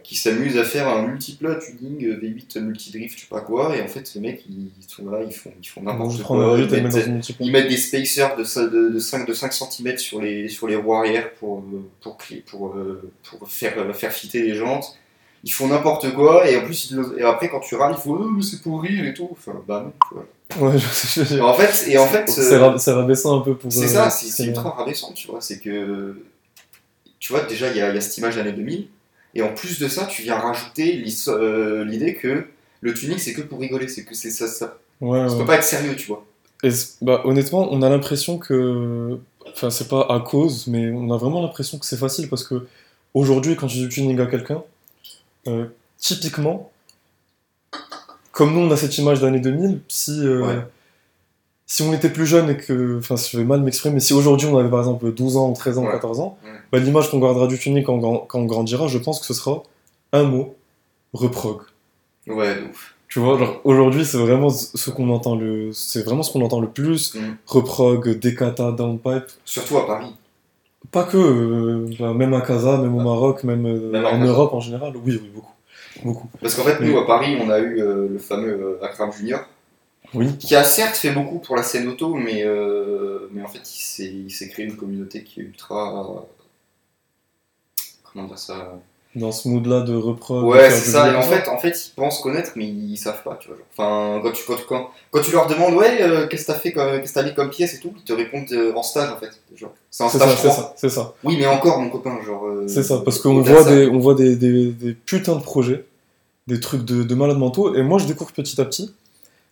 qui 0.02 0.16
s'amusent 0.16 0.58
à 0.58 0.64
faire 0.64 0.88
un 0.88 1.06
multiplat 1.06 1.56
tuning 1.56 2.06
euh, 2.06 2.18
V8 2.18 2.62
multidrift, 2.62 3.18
je 3.18 3.24
sais 3.24 3.30
pas 3.30 3.42
quoi, 3.42 3.76
et 3.76 3.82
en 3.82 3.88
fait, 3.90 4.08
ces 4.08 4.22
mecs, 4.22 4.46
ils 4.48 4.72
sont 4.88 5.10
là, 5.10 5.20
ils 5.22 5.34
font, 5.34 5.52
ils 5.62 5.68
font 5.68 5.82
n'importe 5.82 6.24
quoi. 6.24 6.58
Ils 6.58 7.52
mettent, 7.52 7.68
ils 7.68 7.68
des 7.68 7.76
spacers 7.76 8.38
de, 8.38 8.44
de, 8.44 8.94
de 8.94 9.00
5, 9.00 9.28
de 9.28 9.34
5 9.34 9.52
cm 9.52 9.98
sur 9.98 10.22
les, 10.22 10.48
sur 10.48 10.68
les 10.68 10.78
roues 10.78 10.94
arrière 10.94 11.34
pour, 11.34 11.66
pour, 12.02 12.18
pour, 12.46 12.76
pour 13.24 13.50
faire, 13.50 13.94
faire 13.94 14.14
fitter 14.14 14.42
les 14.42 14.56
jantes. 14.56 14.98
Ils 15.44 15.52
font 15.52 15.68
n'importe 15.68 16.14
quoi, 16.14 16.50
et 16.50 16.56
en 16.56 16.64
plus, 16.64 16.96
et 17.18 17.24
après, 17.24 17.50
quand 17.50 17.60
tu 17.60 17.76
râles, 17.76 17.96
il 17.98 18.02
faut 18.02 18.18
oh, 18.18 18.30
mais 18.30 18.44
c'est 18.44 18.62
pour 18.62 18.82
rire 18.82 19.06
et 19.06 19.14
tout. 19.14 19.28
Enfin, 19.32 19.62
bah 19.68 19.84
non. 20.14 20.24
Ouais, 20.60 20.78
je 20.78 21.24
je 21.24 21.40
en 21.42 21.54
fait, 21.54 21.90
et 21.92 21.98
en 21.98 22.08
fait 22.08 22.30
C'est 22.30 22.54
euh, 22.54 22.70
rabaissant 22.70 23.40
un 23.40 23.42
peu 23.42 23.56
pour. 23.56 23.72
c'est 23.72 23.84
euh, 23.84 23.88
ça, 23.88 24.10
c'est 24.10 24.46
ultra 24.46 24.70
rabaissant, 24.72 25.12
tu 25.14 25.28
vois. 25.28 25.42
C'est 25.42 25.60
que, 25.60 26.16
tu 27.20 27.34
vois, 27.34 27.42
déjà, 27.44 27.70
il 27.70 27.78
y 27.78 27.82
a, 27.82 27.90
il 27.90 27.96
y 27.96 27.98
a 27.98 28.02
cette 28.02 28.18
image 28.18 28.36
de 28.36 28.40
l'année 28.42 28.54
2000, 28.54 28.88
et 29.36 29.42
en 29.42 29.54
plus 29.54 29.80
de 29.80 29.88
ça, 29.88 30.06
tu 30.06 30.22
viens 30.22 30.38
rajouter 30.38 31.04
euh, 31.28 31.84
l'idée 31.84 32.16
que 32.16 32.46
le 32.82 32.94
tuning, 32.94 33.18
c'est 33.18 33.34
que 33.34 33.42
pour 33.42 33.60
rigoler, 33.60 33.88
c'est 33.88 34.04
que 34.06 34.16
c'est 34.16 34.32
ça, 34.32 34.48
ça, 34.48 34.78
Ouais, 35.02 35.28
ça 35.28 35.34
ouais. 35.34 35.40
peut 35.40 35.46
pas 35.46 35.56
être 35.56 35.64
sérieux, 35.64 35.96
tu 35.96 36.08
vois. 36.08 36.26
Et 36.64 36.70
bah, 37.02 37.22
honnêtement, 37.26 37.68
on 37.72 37.82
a 37.82 37.90
l'impression 37.90 38.38
que. 38.38 39.20
Enfin, 39.54 39.70
c'est 39.70 39.88
pas 39.88 40.06
à 40.10 40.20
cause, 40.20 40.68
mais 40.68 40.90
on 40.92 41.12
a 41.12 41.18
vraiment 41.18 41.42
l'impression 41.42 41.78
que 41.78 41.86
c'est 41.86 41.98
facile 41.98 42.30
parce 42.30 42.44
que 42.44 42.68
aujourd'hui, 43.14 43.56
quand 43.56 43.68
tu 43.68 43.78
dis 43.78 43.90
tuning 43.90 44.20
à 44.20 44.26
quelqu'un, 44.28 44.64
euh, 45.48 45.66
typiquement, 45.98 46.72
comme 48.38 48.54
nous 48.54 48.60
on 48.60 48.70
a 48.72 48.78
cette 48.78 48.96
image 49.00 49.20
d'année 49.20 49.40
2000, 49.40 49.80
si, 49.88 50.12
euh, 50.24 50.46
Ouais. 50.46 50.60
si 51.66 51.82
on 51.82 51.92
était 51.92 52.10
plus 52.12 52.28
jeune 52.28 52.52
et 52.52 52.58
que. 52.58 53.00
Enfin, 53.00 53.16
je 53.16 53.36
vais 53.38 53.44
mal 53.44 53.62
m'exprimer, 53.62 53.96
mais 53.96 54.00
si 54.00 54.14
aujourd'hui 54.14 54.48
on 54.48 54.58
avait 54.60 54.70
par 54.70 54.80
exemple 54.80 55.12
12 55.12 55.38
ans, 55.38 55.50
ou 55.50 55.54
13 55.54 55.80
ans, 55.80 55.82
ou 55.84 55.86
Ouais. 55.88 55.92
14 55.94 56.20
ans, 56.20 56.38
Ouais. 56.46 56.52
bah, 56.72 56.78
l'image 56.78 57.10
qu'on 57.10 57.20
gardera 57.20 57.48
du 57.48 57.58
tuning 57.58 57.84
quand, 57.84 58.00
quand 58.28 58.40
on 58.40 58.46
grandira, 58.46 58.88
je 58.88 59.00
pense 59.00 59.20
que 59.20 59.26
ce 59.26 59.34
sera 59.34 59.64
un 60.14 60.24
mot, 60.24 60.56
reprog. 61.14 61.62
Ouais, 62.28 62.56
de 62.62 62.70
ouf. 62.70 62.94
Tu 63.10 63.20
vois, 63.20 63.38
genre 63.40 63.60
aujourd'hui, 63.64 64.06
c'est 64.06 64.18
vraiment 64.20 64.50
ce 64.50 64.90
qu'on 64.92 65.10
entend 65.10 65.36
le, 65.36 65.72
c'est 65.74 66.04
vraiment 66.04 66.22
ce 66.24 66.32
qu'on 66.32 66.42
entend 66.42 66.60
le 66.60 66.68
plus. 66.68 67.16
Mm. 67.16 67.20
Reprog, 67.48 68.20
Decata, 68.20 68.72
Downpipe. 68.72 69.26
Surtout 69.46 69.78
à 69.78 69.88
Paris. 69.88 70.14
Pas 70.92 71.06
que, 71.06 71.18
euh, 71.18 71.90
bah, 72.00 72.14
même 72.14 72.34
à 72.34 72.42
Casa, 72.42 72.78
même 72.78 72.96
au 72.96 73.02
Maroc, 73.02 73.44
même, 73.44 73.66
euh, 73.66 73.92
Même 73.92 74.06
en. 74.06 74.24
Europe 74.24 74.54
en 74.54 74.60
général. 74.60 74.94
Oui, 75.04 75.20
oui, 75.24 75.32
beaucoup. 75.34 75.54
Beaucoup. 76.04 76.28
Parce 76.42 76.56
qu'en 76.56 76.64
fait, 76.64 76.80
nous, 76.82 76.98
à 76.98 77.06
Paris, 77.06 77.38
on 77.42 77.50
a 77.50 77.60
eu 77.60 77.82
euh, 77.82 78.08
le 78.10 78.20
fameux 78.20 78.78
euh, 78.82 78.86
Akram 78.86 79.12
Junior, 79.12 79.42
Oui. 80.14 80.38
qui 80.38 80.56
a 80.56 80.64
certes 80.64 80.96
fait 80.96 81.12
beaucoup 81.12 81.40
pour 81.40 81.56
la 81.56 81.64
scène 81.64 81.88
auto, 81.88 82.14
mais, 82.16 82.44
euh, 82.44 83.28
mais 83.32 83.42
en 83.42 83.48
fait, 83.48 83.62
il 84.00 84.30
s'est 84.32 84.50
créé 84.50 84.66
une 84.66 84.76
communauté 84.78 85.24
qui 85.24 85.40
est 85.42 85.44
ultra. 85.44 86.26
Comment 88.04 88.28
dire 88.28 88.38
ça? 88.40 88.80
Dans 89.16 89.32
ce 89.32 89.48
mood-là 89.48 89.82
de 89.82 89.96
reprog. 89.96 90.44
de 90.44 90.48
Ouais, 90.48 90.70
c'est 90.70 90.92
ça. 90.92 91.12
Et 91.12 91.16
en 91.16 91.24
fait, 91.24 91.48
en 91.50 91.58
fait, 91.58 91.88
ils 91.88 91.92
pensent 91.96 92.20
connaître, 92.20 92.52
mais 92.56 92.66
ils 92.68 92.98
savent 92.98 93.24
pas, 93.24 93.36
tu 93.42 93.48
vois. 93.48 93.58
genre. 93.58 93.66
Enfin, 93.76 94.20
quand 94.22 94.32
tu, 94.32 94.44
quand, 94.46 94.58
quand, 94.68 94.90
quand 95.10 95.22
tu 95.22 95.32
leur 95.32 95.48
demandes, 95.48 95.74
ouais, 95.74 96.02
euh, 96.04 96.28
qu'est-ce 96.28 96.44
que 96.46 96.52
t'as 96.52 96.60
fait, 96.60 96.72
qu'est-ce 96.72 97.14
que 97.14 97.24
mis 97.24 97.34
comme 97.34 97.50
pièce 97.50 97.74
et 97.74 97.80
tout, 97.80 97.94
ils 97.98 98.04
te 98.04 98.14
répondent 98.14 98.46
en 98.76 98.84
stage, 98.84 99.10
en 99.10 99.18
fait. 99.18 99.30
C'est 99.90 100.04
en 100.04 100.10
stage 100.10 100.30
c'est 100.36 100.36
3. 100.36 100.52
ça, 100.52 100.74
c'est 100.78 100.90
ça. 100.90 101.14
Oui, 101.24 101.36
mais 101.40 101.48
encore, 101.48 101.80
mon 101.80 101.90
copain, 101.90 102.20
genre. 102.24 102.46
C'est 102.68 102.84
ça, 102.84 103.00
parce 103.04 103.18
qu'on 103.20 103.42
voit, 103.42 103.64
des, 103.64 103.88
on 103.88 103.98
voit 103.98 104.14
des, 104.14 104.36
des, 104.36 104.68
des 104.72 104.94
putains 104.94 105.36
de 105.36 105.42
projets, 105.42 105.84
des 106.48 106.60
trucs 106.60 106.86
de, 106.86 107.04
de 107.04 107.16
malades 107.16 107.38
mentaux, 107.38 107.76
et 107.76 107.84
moi 107.84 108.00
je 108.00 108.06
découvre 108.06 108.32
petit 108.32 108.60
à 108.62 108.66
petit 108.66 108.94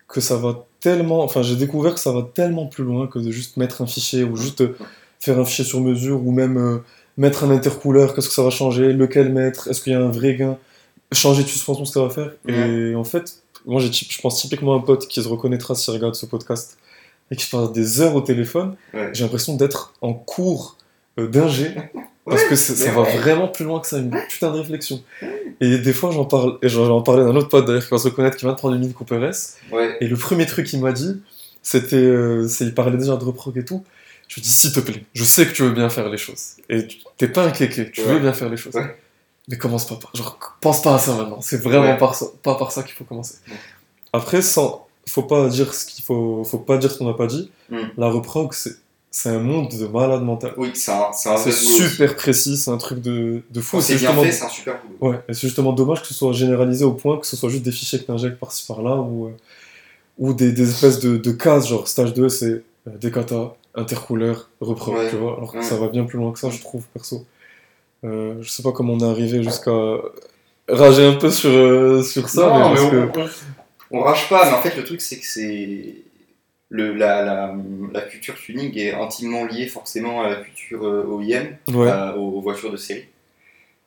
que 0.07 0.21
ça 0.21 0.37
va 0.37 0.65
tellement, 0.79 1.23
enfin 1.23 1.41
j'ai 1.41 1.55
découvert 1.55 1.93
que 1.95 1.99
ça 1.99 2.11
va 2.11 2.21
tellement 2.33 2.67
plus 2.67 2.83
loin 2.83 3.07
que 3.07 3.19
de 3.19 3.31
juste 3.31 3.57
mettre 3.57 3.81
un 3.81 3.87
fichier, 3.87 4.23
ou 4.23 4.35
juste 4.37 4.61
euh, 4.61 4.75
faire 5.19 5.39
un 5.39 5.45
fichier 5.45 5.65
sur 5.65 5.81
mesure, 5.81 6.25
ou 6.25 6.31
même 6.31 6.57
euh, 6.57 6.77
mettre 7.17 7.43
un 7.43 7.49
intercooleur, 7.51 8.13
qu'est-ce 8.13 8.27
que 8.29 8.33
ça 8.35 8.43
va 8.43 8.49
changer, 8.51 8.93
lequel 8.93 9.31
mettre, 9.33 9.67
est-ce 9.69 9.81
qu'il 9.81 9.93
y 9.93 9.95
a 9.95 9.99
un 9.99 10.11
vrai 10.11 10.35
gain, 10.35 10.57
changer 11.11 11.43
de 11.43 11.47
suspension, 11.47 11.85
ce 11.85 11.91
que 11.93 11.99
ça 11.99 12.05
va 12.05 12.09
faire. 12.09 12.31
Et 12.47 12.93
en 12.95 13.03
fait, 13.03 13.41
moi 13.65 13.79
je 13.81 14.21
pense 14.21 14.39
typiquement 14.41 14.73
à 14.73 14.77
un 14.77 14.81
pote 14.81 15.07
qui 15.07 15.21
se 15.23 15.27
reconnaîtra 15.27 15.73
s'il 15.75 15.93
regarde 15.93 16.13
ce 16.15 16.25
podcast, 16.27 16.77
et 17.31 17.35
qui 17.35 17.49
passe 17.49 17.71
des 17.71 18.01
heures 18.01 18.15
au 18.15 18.21
téléphone, 18.21 18.75
Ouais. 18.93 19.09
j'ai 19.13 19.23
l'impression 19.23 19.55
d'être 19.55 19.93
en 20.01 20.13
cours 20.13 20.77
euh, 21.19 21.27
d'ingé, 21.27 21.71
parce 22.25 22.41
Ouais, 22.43 22.49
que 22.49 22.55
ça 22.55 22.91
va 22.91 23.01
ouais. 23.03 23.17
vraiment 23.17 23.47
plus 23.47 23.65
loin 23.65 23.79
que 23.79 23.87
ça, 23.87 23.97
une 23.99 24.09
putain 24.29 24.51
de 24.51 24.57
réflexion. 24.57 25.01
Et 25.61 25.77
des 25.77 25.93
fois, 25.93 26.11
j'en 26.11 26.25
parle, 26.25 26.57
et 26.61 26.69
j'en 26.69 27.01
parlais 27.01 27.23
d'un 27.23 27.35
autre 27.35 27.49
pote 27.49 27.65
d'ailleurs 27.65 27.83
qui 27.83 27.91
va 27.91 27.97
se 27.97 28.07
reconnaître, 28.07 28.35
qui 28.37 28.45
vient 28.45 28.53
de 28.53 28.57
prendre 28.57 28.73
une 28.75 28.81
Mini 28.81 28.93
Cooper 28.93 29.23
S. 29.25 29.57
Ouais. 29.71 29.97
Et 30.01 30.07
le 30.07 30.15
premier 30.17 30.45
truc 30.45 30.65
qu'il 30.67 30.81
m'a 30.81 30.91
dit, 30.91 31.21
c'était, 31.61 31.95
euh, 31.95 32.47
c'est, 32.47 32.65
il 32.65 32.73
parlait 32.73 32.97
déjà 32.97 33.15
de 33.15 33.23
reprog 33.23 33.57
et 33.57 33.63
tout. 33.65 33.83
Je 34.27 34.35
lui 34.35 34.41
dis, 34.41 34.49
s'il 34.51 34.71
te 34.73 34.79
plaît, 34.79 35.03
je 35.13 35.23
sais 35.23 35.45
que 35.45 35.51
tu 35.53 35.61
veux 35.63 35.71
bien 35.71 35.87
faire 35.89 36.09
les 36.09 36.17
choses. 36.17 36.53
Et 36.69 36.87
tu- 36.87 36.97
t'es 37.17 37.27
pas 37.27 37.43
un 37.45 37.51
kéké, 37.51 37.91
tu 37.91 38.01
veux 38.01 38.19
bien 38.19 38.33
faire 38.33 38.49
les 38.49 38.57
choses. 38.57 38.73
Mais 39.47 39.57
commence 39.57 39.85
pas 39.85 39.95
par, 39.95 40.09
genre, 40.15 40.39
pense 40.61 40.81
pas 40.81 40.95
à 40.95 40.99
ça 40.99 41.13
maintenant. 41.15 41.39
C'est 41.41 41.61
vraiment 41.61 41.91
Ouais. 41.91 41.97
par 41.97 42.15
ça, 42.15 42.25
pas 42.41 42.55
par 42.55 42.71
ça 42.71 42.81
qu'il 42.81 42.93
faut 42.95 43.03
commencer. 43.03 43.35
Après, 44.13 44.41
sans, 44.41 44.87
faut 45.07 45.21
pas 45.23 45.47
dire 45.49 45.71
ce 45.75 45.85
qu'il 45.85 46.03
faut, 46.03 46.43
faut 46.43 46.57
pas 46.57 46.77
dire 46.79 46.91
ce 46.91 46.97
qu'on 46.97 47.05
n'a 47.05 47.13
pas 47.13 47.27
dit. 47.27 47.51
Mm. 47.69 47.77
La 47.97 48.07
reprog, 48.09 48.53
c'est 48.53 48.75
c'est 49.17 49.29
un 49.29 49.39
monde 49.39 49.69
de 49.69 49.87
malade 49.87 50.23
mental. 50.23 50.53
Oui, 50.57 50.71
c'est 50.73 50.91
un, 50.91 51.13
c'est 51.13 51.29
aussi. 51.47 51.77
super 51.87 52.17
précis, 52.17 52.57
c'est 52.57 52.69
un 52.69 52.77
truc 52.77 52.99
de, 53.01 53.43
de 53.49 53.61
fou. 53.61 53.79
C'est 53.79 53.95
bien 53.95 54.11
fait, 54.13 54.29
c'est 54.29 54.43
un 54.43 54.49
super 54.49 54.81
boulot. 54.83 55.11
ouais, 55.13 55.19
et 55.29 55.33
c'est 55.33 55.47
justement 55.47 55.71
dommage 55.71 56.01
que 56.01 56.07
ce 56.07 56.13
soit 56.13 56.33
généralisé 56.33 56.83
au 56.83 56.91
point 56.91 57.17
que 57.17 57.25
ce 57.25 57.37
soit 57.37 57.47
juste 57.49 57.63
des 57.63 57.71
fichiers 57.71 57.97
que 57.99 58.03
t'injectes 58.03 58.37
par-ci 58.37 58.65
par-là 58.67 58.97
ou, 58.97 59.27
euh, 59.27 59.31
ou 60.17 60.33
des, 60.33 60.51
des 60.51 60.69
espèces 60.69 60.99
de, 60.99 61.15
de 61.15 61.31
cases, 61.31 61.69
genre 61.69 61.87
stage 61.87 62.13
2, 62.13 62.27
c'est 62.27 62.45
euh, 62.47 62.61
des 62.99 63.09
katas, 63.09 63.55
intercouleur, 63.73 64.49
Ouais. 64.59 64.75
tu 65.09 65.15
vois. 65.15 65.37
Alors 65.37 65.53
que 65.53 65.59
Ouais. 65.59 65.63
ça 65.63 65.77
va 65.77 65.87
bien 65.87 66.03
plus 66.03 66.17
loin 66.17 66.33
que 66.33 66.39
ça, 66.39 66.49
je 66.49 66.59
trouve, 66.59 66.83
perso. 66.93 67.25
Euh, 68.03 68.35
je 68.41 68.49
sais 68.49 68.63
pas 68.63 68.73
comment 68.73 68.93
on 68.95 68.99
est 68.99 69.09
arrivé 69.09 69.41
jusqu'à 69.43 69.71
rager 70.67 71.05
un 71.05 71.13
peu 71.13 71.31
sur, 71.31 71.49
euh, 71.51 72.03
sur 72.03 72.27
ça, 72.27 72.47
Non, 72.49 72.69
mais 72.69 72.75
parce 72.75 72.83
mais 72.83 72.89
que. 72.89 73.29
on, 73.91 73.97
on 73.99 74.01
rage 74.01 74.27
pas, 74.27 74.45
mais 74.49 74.57
en 74.57 74.61
fait, 74.61 74.75
le 74.75 74.83
truc, 74.83 74.99
c'est 74.99 75.19
que 75.19 75.25
c'est. 75.25 75.95
Le, 76.69 76.93
la, 76.93 77.23
la, 77.23 77.55
la 77.93 78.01
culture 78.01 78.35
tuning 78.35 78.75
est 78.77 78.91
intimement 78.93 79.45
liée 79.45 79.67
forcément 79.67 80.23
à 80.23 80.29
la 80.29 80.35
culture 80.37 80.83
euh, 80.85 81.03
OEM, 81.05 81.57
Ouais. 81.73 81.89
à- 81.89 82.17
aux, 82.17 82.37
aux 82.37 82.41
voitures 82.41 82.71
de 82.71 82.77
série. 82.77 83.05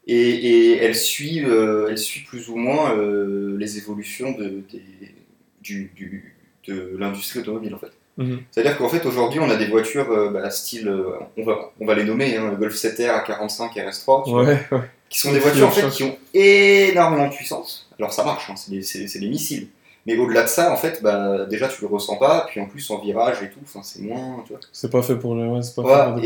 Et, 0.06 0.16
et 0.16 0.76
elle, 0.78 0.94
suit, 0.94 1.44
euh, 1.44 1.88
elle 1.90 1.98
suit 1.98 2.20
plus 2.22 2.48
ou 2.48 2.56
moins 2.56 2.96
euh, 2.96 3.56
les 3.58 3.76
évolutions 3.78 4.30
de, 4.32 4.62
des- 4.72 5.14
du, 5.60 5.90
du- 5.94 6.34
de 6.66 6.96
l'industrie 6.98 7.40
automobile 7.40 7.74
en 7.74 7.78
fait. 7.78 7.92
Mhm. 8.16 8.40
C'est-à-dire 8.50 8.76
qu'en 8.78 8.88
fait 8.88 9.04
aujourd'hui 9.06 9.38
on 9.40 9.50
a 9.50 9.56
des 9.56 9.66
voitures 9.66 10.10
euh, 10.10 10.30
bah, 10.30 10.48
style, 10.50 10.88
euh, 10.88 11.12
on, 11.36 11.44
va, 11.44 11.72
on 11.80 11.86
va 11.86 11.94
les 11.94 12.04
nommer, 12.04 12.36
hein, 12.36 12.52
Golf 12.58 12.74
7R, 12.74 13.24
A45, 13.26 13.72
RS3, 13.74 14.24
tu 14.24 14.30
vois, 14.30 14.44
Ouais, 14.44 14.58
ouais. 14.72 14.80
qui 15.08 15.18
sont 15.18 15.32
des 15.32 15.38
voitures 15.40 15.68
en 15.68 15.70
fait 15.72 15.88
qui 15.90 16.04
ont 16.04 16.16
énormément 16.32 17.28
de 17.28 17.34
puissance. 17.34 17.88
Alors 17.98 18.12
ça 18.12 18.24
marche, 18.24 18.48
hein, 18.50 18.54
c'est 18.56 18.70
des, 18.70 18.82
c'est- 18.82 19.06
c'est 19.08 19.18
des 19.18 19.28
missiles. 19.28 19.68
Mais 20.08 20.16
au-delà 20.16 20.44
de 20.44 20.48
ça, 20.48 20.72
en 20.72 20.76
fait, 20.76 21.02
bah, 21.02 21.44
déjà 21.44 21.68
tu 21.68 21.82
le 21.82 21.86
ressens 21.88 22.16
pas, 22.16 22.46
puis 22.48 22.60
en 22.62 22.66
plus 22.66 22.90
en 22.90 22.98
virage 22.98 23.42
et 23.42 23.50
tout, 23.50 23.60
c'est 23.82 24.00
moins, 24.00 24.42
tu 24.46 24.54
vois. 24.54 24.60
C'est 24.72 24.90
pas 24.90 25.02
fait 25.02 25.16
pour. 25.16 25.32
Ouais, 25.32 25.60
fait 25.62 25.74
comme 25.74 25.86
ça. 25.86 26.16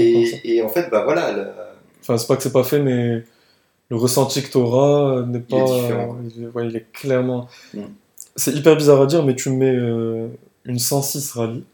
et, 0.44 0.62
en 0.62 0.68
fait, 0.68 0.88
bah 0.88 1.02
voilà, 1.04 1.32
la- 1.32 1.54
Enfin, 2.00 2.16
c'est 2.16 2.28
pas 2.28 2.36
que 2.36 2.42
c'est 2.44 2.52
pas 2.52 2.62
fait, 2.62 2.78
mais 2.78 3.24
le 3.88 3.96
ressenti 3.96 4.40
que 4.40 4.50
t'auras 4.52 5.22
n'est 5.22 5.42
Il 5.48 5.56
est 5.56 5.58
pas. 5.58 5.64
différent. 5.64 6.16
il 6.36 6.44
est- 6.44 6.46
ouais, 6.48 6.68
il 6.68 6.76
est 6.76 6.86
clairement. 6.92 7.48
Mm. 7.74 7.80
C'est 8.36 8.52
hyper 8.52 8.76
bizarre 8.76 9.00
à 9.02 9.06
dire, 9.06 9.24
mais 9.24 9.34
tu 9.34 9.50
mets 9.50 9.74
euh, 9.74 10.28
une 10.64 10.78
106 10.78 11.32
rallye. 11.32 11.64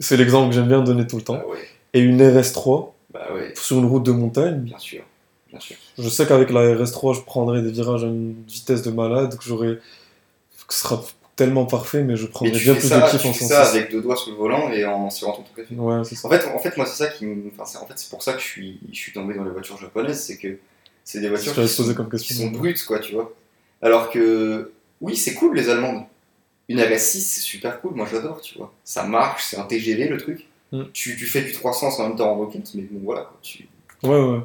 C'est 0.00 0.16
l'exemple 0.16 0.48
que 0.48 0.54
j'aime 0.56 0.66
bien 0.68 0.82
donner 0.82 1.06
tout 1.06 1.16
le 1.16 1.22
temps. 1.22 1.34
bah 1.34 1.44
ouais, 1.48 1.58
Et 1.92 2.00
une 2.00 2.20
RS3 2.20 2.92
bah 3.12 3.28
ouais, 3.34 3.52
sur 3.54 3.78
une 3.78 3.86
route 3.86 4.02
de 4.04 4.10
montagne. 4.10 4.58
bien 4.62 4.78
sûr, 4.78 5.04
bien 5.48 5.60
sûr. 5.60 5.76
Je 5.96 6.08
sais 6.08 6.26
qu'avec 6.26 6.50
la 6.50 6.74
RS3, 6.74 7.14
je 7.14 7.20
prendrai 7.20 7.62
des 7.62 7.70
virages 7.70 8.02
à 8.02 8.08
une 8.08 8.34
vitesse 8.48 8.82
de 8.82 8.90
malade, 8.90 9.36
que 9.38 9.44
j'aurai. 9.44 9.78
Que 10.68 10.74
ce 10.74 10.80
sera 10.80 11.02
tellement 11.36 11.66
parfait, 11.66 12.02
mais 12.04 12.16
je 12.16 12.24
Mais 12.24 12.30
prendrai 12.30 12.58
tu 12.58 12.64
bien 12.64 12.74
plus 12.74 12.88
ça, 12.88 13.00
de 13.00 13.10
kiff 13.10 13.20
tu 13.22 13.26
en 13.28 13.32
fais 13.32 13.44
ça 13.44 13.64
106. 13.64 13.76
avec 13.76 13.90
deux 13.90 14.00
doigts 14.00 14.16
sur 14.16 14.30
le 14.30 14.36
volant 14.36 14.70
et 14.70 14.84
en 14.84 15.10
serrant 15.10 15.32
ton 15.32 15.42
café. 15.56 15.74
Ouais, 15.74 16.04
ça. 16.04 16.28
En 16.28 16.30
fait, 16.30 16.46
en 16.46 16.58
fait, 16.58 16.76
moi, 16.76 16.86
c'est 16.86 17.04
ça 17.04 17.08
qui 17.10 17.26
me... 17.26 17.50
enfin, 17.52 17.64
c'est- 17.64 17.78
en 17.78 17.86
fait, 17.86 17.94
c'est 17.96 18.08
pour 18.10 18.22
ça 18.22 18.34
que 18.34 18.40
je 18.40 18.44
suis, 18.46 18.78
je 18.92 18.96
suis 18.96 19.12
tombé 19.12 19.34
dans 19.34 19.44
les 19.44 19.50
voitures 19.50 19.76
japonaises, 19.78 20.22
c'est 20.22 20.36
que 20.36 20.58
c'est 21.04 21.20
des 21.20 21.28
voitures 21.28 21.52
qui 21.54 21.68
sont, 21.68 21.92
comme 21.94 22.06
qui 22.08 22.18
question. 22.26 22.36
sont 22.46 22.50
brutes, 22.52 22.82
quoi, 22.84 23.00
tu 23.00 23.14
vois. 23.14 23.32
Alors 23.82 24.10
que, 24.10 24.72
oui, 25.00 25.16
c'est 25.16 25.34
cool, 25.34 25.56
les 25.56 25.68
Allemandes. 25.68 26.04
Une 26.68 26.78
RS6, 26.80 27.20
c'est 27.20 27.40
super 27.40 27.80
cool, 27.82 27.94
moi 27.94 28.06
j'adore, 28.10 28.40
tu 28.40 28.56
vois. 28.56 28.72
Ça 28.84 29.02
marche, 29.02 29.44
c'est 29.44 29.58
un 29.58 29.64
TGV, 29.64 30.08
le 30.08 30.16
truc. 30.16 30.46
Mm. 30.72 30.84
Tu, 30.94 31.14
tu 31.16 31.26
fais 31.26 31.42
du 31.42 31.52
300 31.52 31.98
en 31.98 32.08
même 32.08 32.16
temps 32.16 32.30
en 32.30 32.36
rocket, 32.36 32.70
mais 32.74 32.82
bon, 32.90 33.00
voilà, 33.04 33.22
quoi. 33.22 33.36
Tu... 33.42 33.68
Ouais, 34.02 34.10
ouais. 34.18 34.40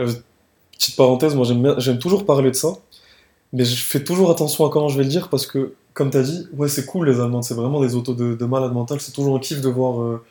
Euh, 0.00 0.12
petite 0.72 0.96
parenthèse, 0.96 1.34
moi 1.36 1.46
j'aime 1.78 1.98
toujours 2.00 2.24
parler 2.26 2.50
de 2.50 2.56
ça, 2.56 2.72
mais 3.52 3.64
je 3.64 3.84
fais 3.84 4.02
toujours 4.04 4.30
attention 4.30 4.66
à 4.66 4.70
comment 4.70 4.88
je 4.88 4.96
vais 4.98 5.04
le 5.04 5.08
dire 5.10 5.28
parce 5.28 5.46
que, 5.46 5.72
comme 5.94 6.10
t'as 6.10 6.22
dit, 6.22 6.46
ouais, 6.56 6.68
c'est 6.68 6.86
cool 6.86 7.08
les 7.08 7.20
Allemandes, 7.20 7.44
c'est 7.44 7.54
vraiment 7.54 7.80
des 7.80 7.94
autos 7.94 8.14
de, 8.14 8.34
de 8.34 8.44
malade 8.44 8.72
mental, 8.72 9.00
c'est 9.00 9.12
toujours 9.12 9.36
un 9.36 9.40
kiff 9.40 9.60
de 9.60 9.68
voir 9.68 10.00
euh, 10.02 10.22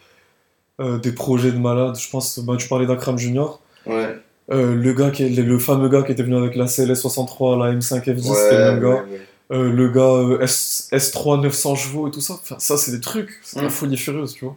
euh, 0.79 0.97
des 0.99 1.11
projets 1.11 1.51
de 1.51 1.57
malade. 1.57 1.97
Je 1.99 2.09
pense, 2.09 2.39
bah, 2.39 2.55
tu 2.57 2.67
parlais 2.67 2.85
d'Akram 2.85 3.17
Junior, 3.17 3.59
Ouais, 3.85 4.17
euh, 4.51 4.75
le, 4.75 4.93
gars 4.93 5.11
qui 5.11 5.23
est, 5.23 5.29
le, 5.29 5.59
fameux 5.59 5.89
gars 5.89 6.03
qui 6.03 6.11
était 6.11 6.23
venu 6.23 6.37
avec 6.37 6.55
la 6.55 6.65
CLS63, 6.65 7.59
la 7.59 7.73
M5 7.73 8.03
F10, 8.03 8.07
ouais, 8.29 8.35
c'était 8.35 8.57
le 8.57 8.63
même 8.71 8.79
gars. 8.81 9.03
ouais. 9.03 9.21
Euh, 9.51 9.71
le 9.71 9.89
gars 9.89 10.01
euh, 10.01 10.41
S, 10.41 10.89
S3 10.91 11.41
900 11.41 11.75
chevaux 11.75 12.07
et 12.07 12.11
tout 12.11 12.21
ça, 12.21 12.33
enfin, 12.35 12.55
ça 12.59 12.77
c'est 12.77 12.91
des 12.91 12.99
trucs, 12.99 13.31
c'est 13.43 13.59
la 13.61 13.67
Mm. 13.67 13.71
folie 13.71 13.97
furieuse, 13.97 14.33
tu 14.33 14.45
vois. 14.45 14.55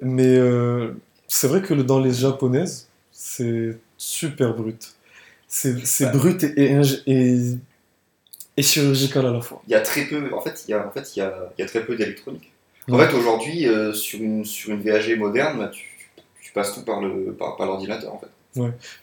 Mais 0.00 0.36
euh, 0.36 0.90
c'est 1.28 1.48
vrai 1.48 1.62
que 1.62 1.72
le- 1.74 1.82
dans 1.84 1.98
les 1.98 2.12
japonaises, 2.12 2.88
c'est 3.12 3.78
super 3.96 4.54
brut. 4.54 4.94
C'est 5.84 6.10
brut 6.12 6.42
et, 6.44 6.52
et, 6.56 6.72
ing- 6.74 7.02
et, 7.06 7.56
et 8.56 8.62
chirurgical 8.62 9.26
à 9.26 9.32
la 9.32 9.40
fois. 9.40 9.62
Il 9.66 9.72
y 9.72 9.74
a 9.74 9.80
très 9.80 10.02
peu, 10.04 10.32
en 10.34 10.40
fait, 10.40 10.64
il 10.66 10.70
y 10.70 10.74
a, 10.74 10.86
en 10.86 10.90
fait, 10.90 11.16
il 11.16 11.20
y 11.20 11.22
a, 11.22 11.52
il 11.56 11.62
y 11.62 11.64
a 11.64 11.68
très 11.68 11.84
peu 11.84 11.96
d'électronique. 11.96 12.52
En 12.88 12.98
Ouais. 12.98 13.08
fait, 13.08 13.14
aujourd'hui, 13.16 13.66
euh, 13.68 13.92
sur, 13.92 14.20
une, 14.20 14.44
sur 14.44 14.70
une 14.72 14.82
VAG 14.82 15.18
moderne, 15.18 15.58
bah, 15.58 15.68
tu, 15.68 15.84
tu 16.40 16.52
passes 16.52 16.72
tout 16.74 16.84
par 16.84 17.00
le 17.00 17.32
par, 17.32 17.56
par 17.56 17.66
l'ordinateur, 17.66 18.12
en 18.14 18.20
fait. 18.20 18.28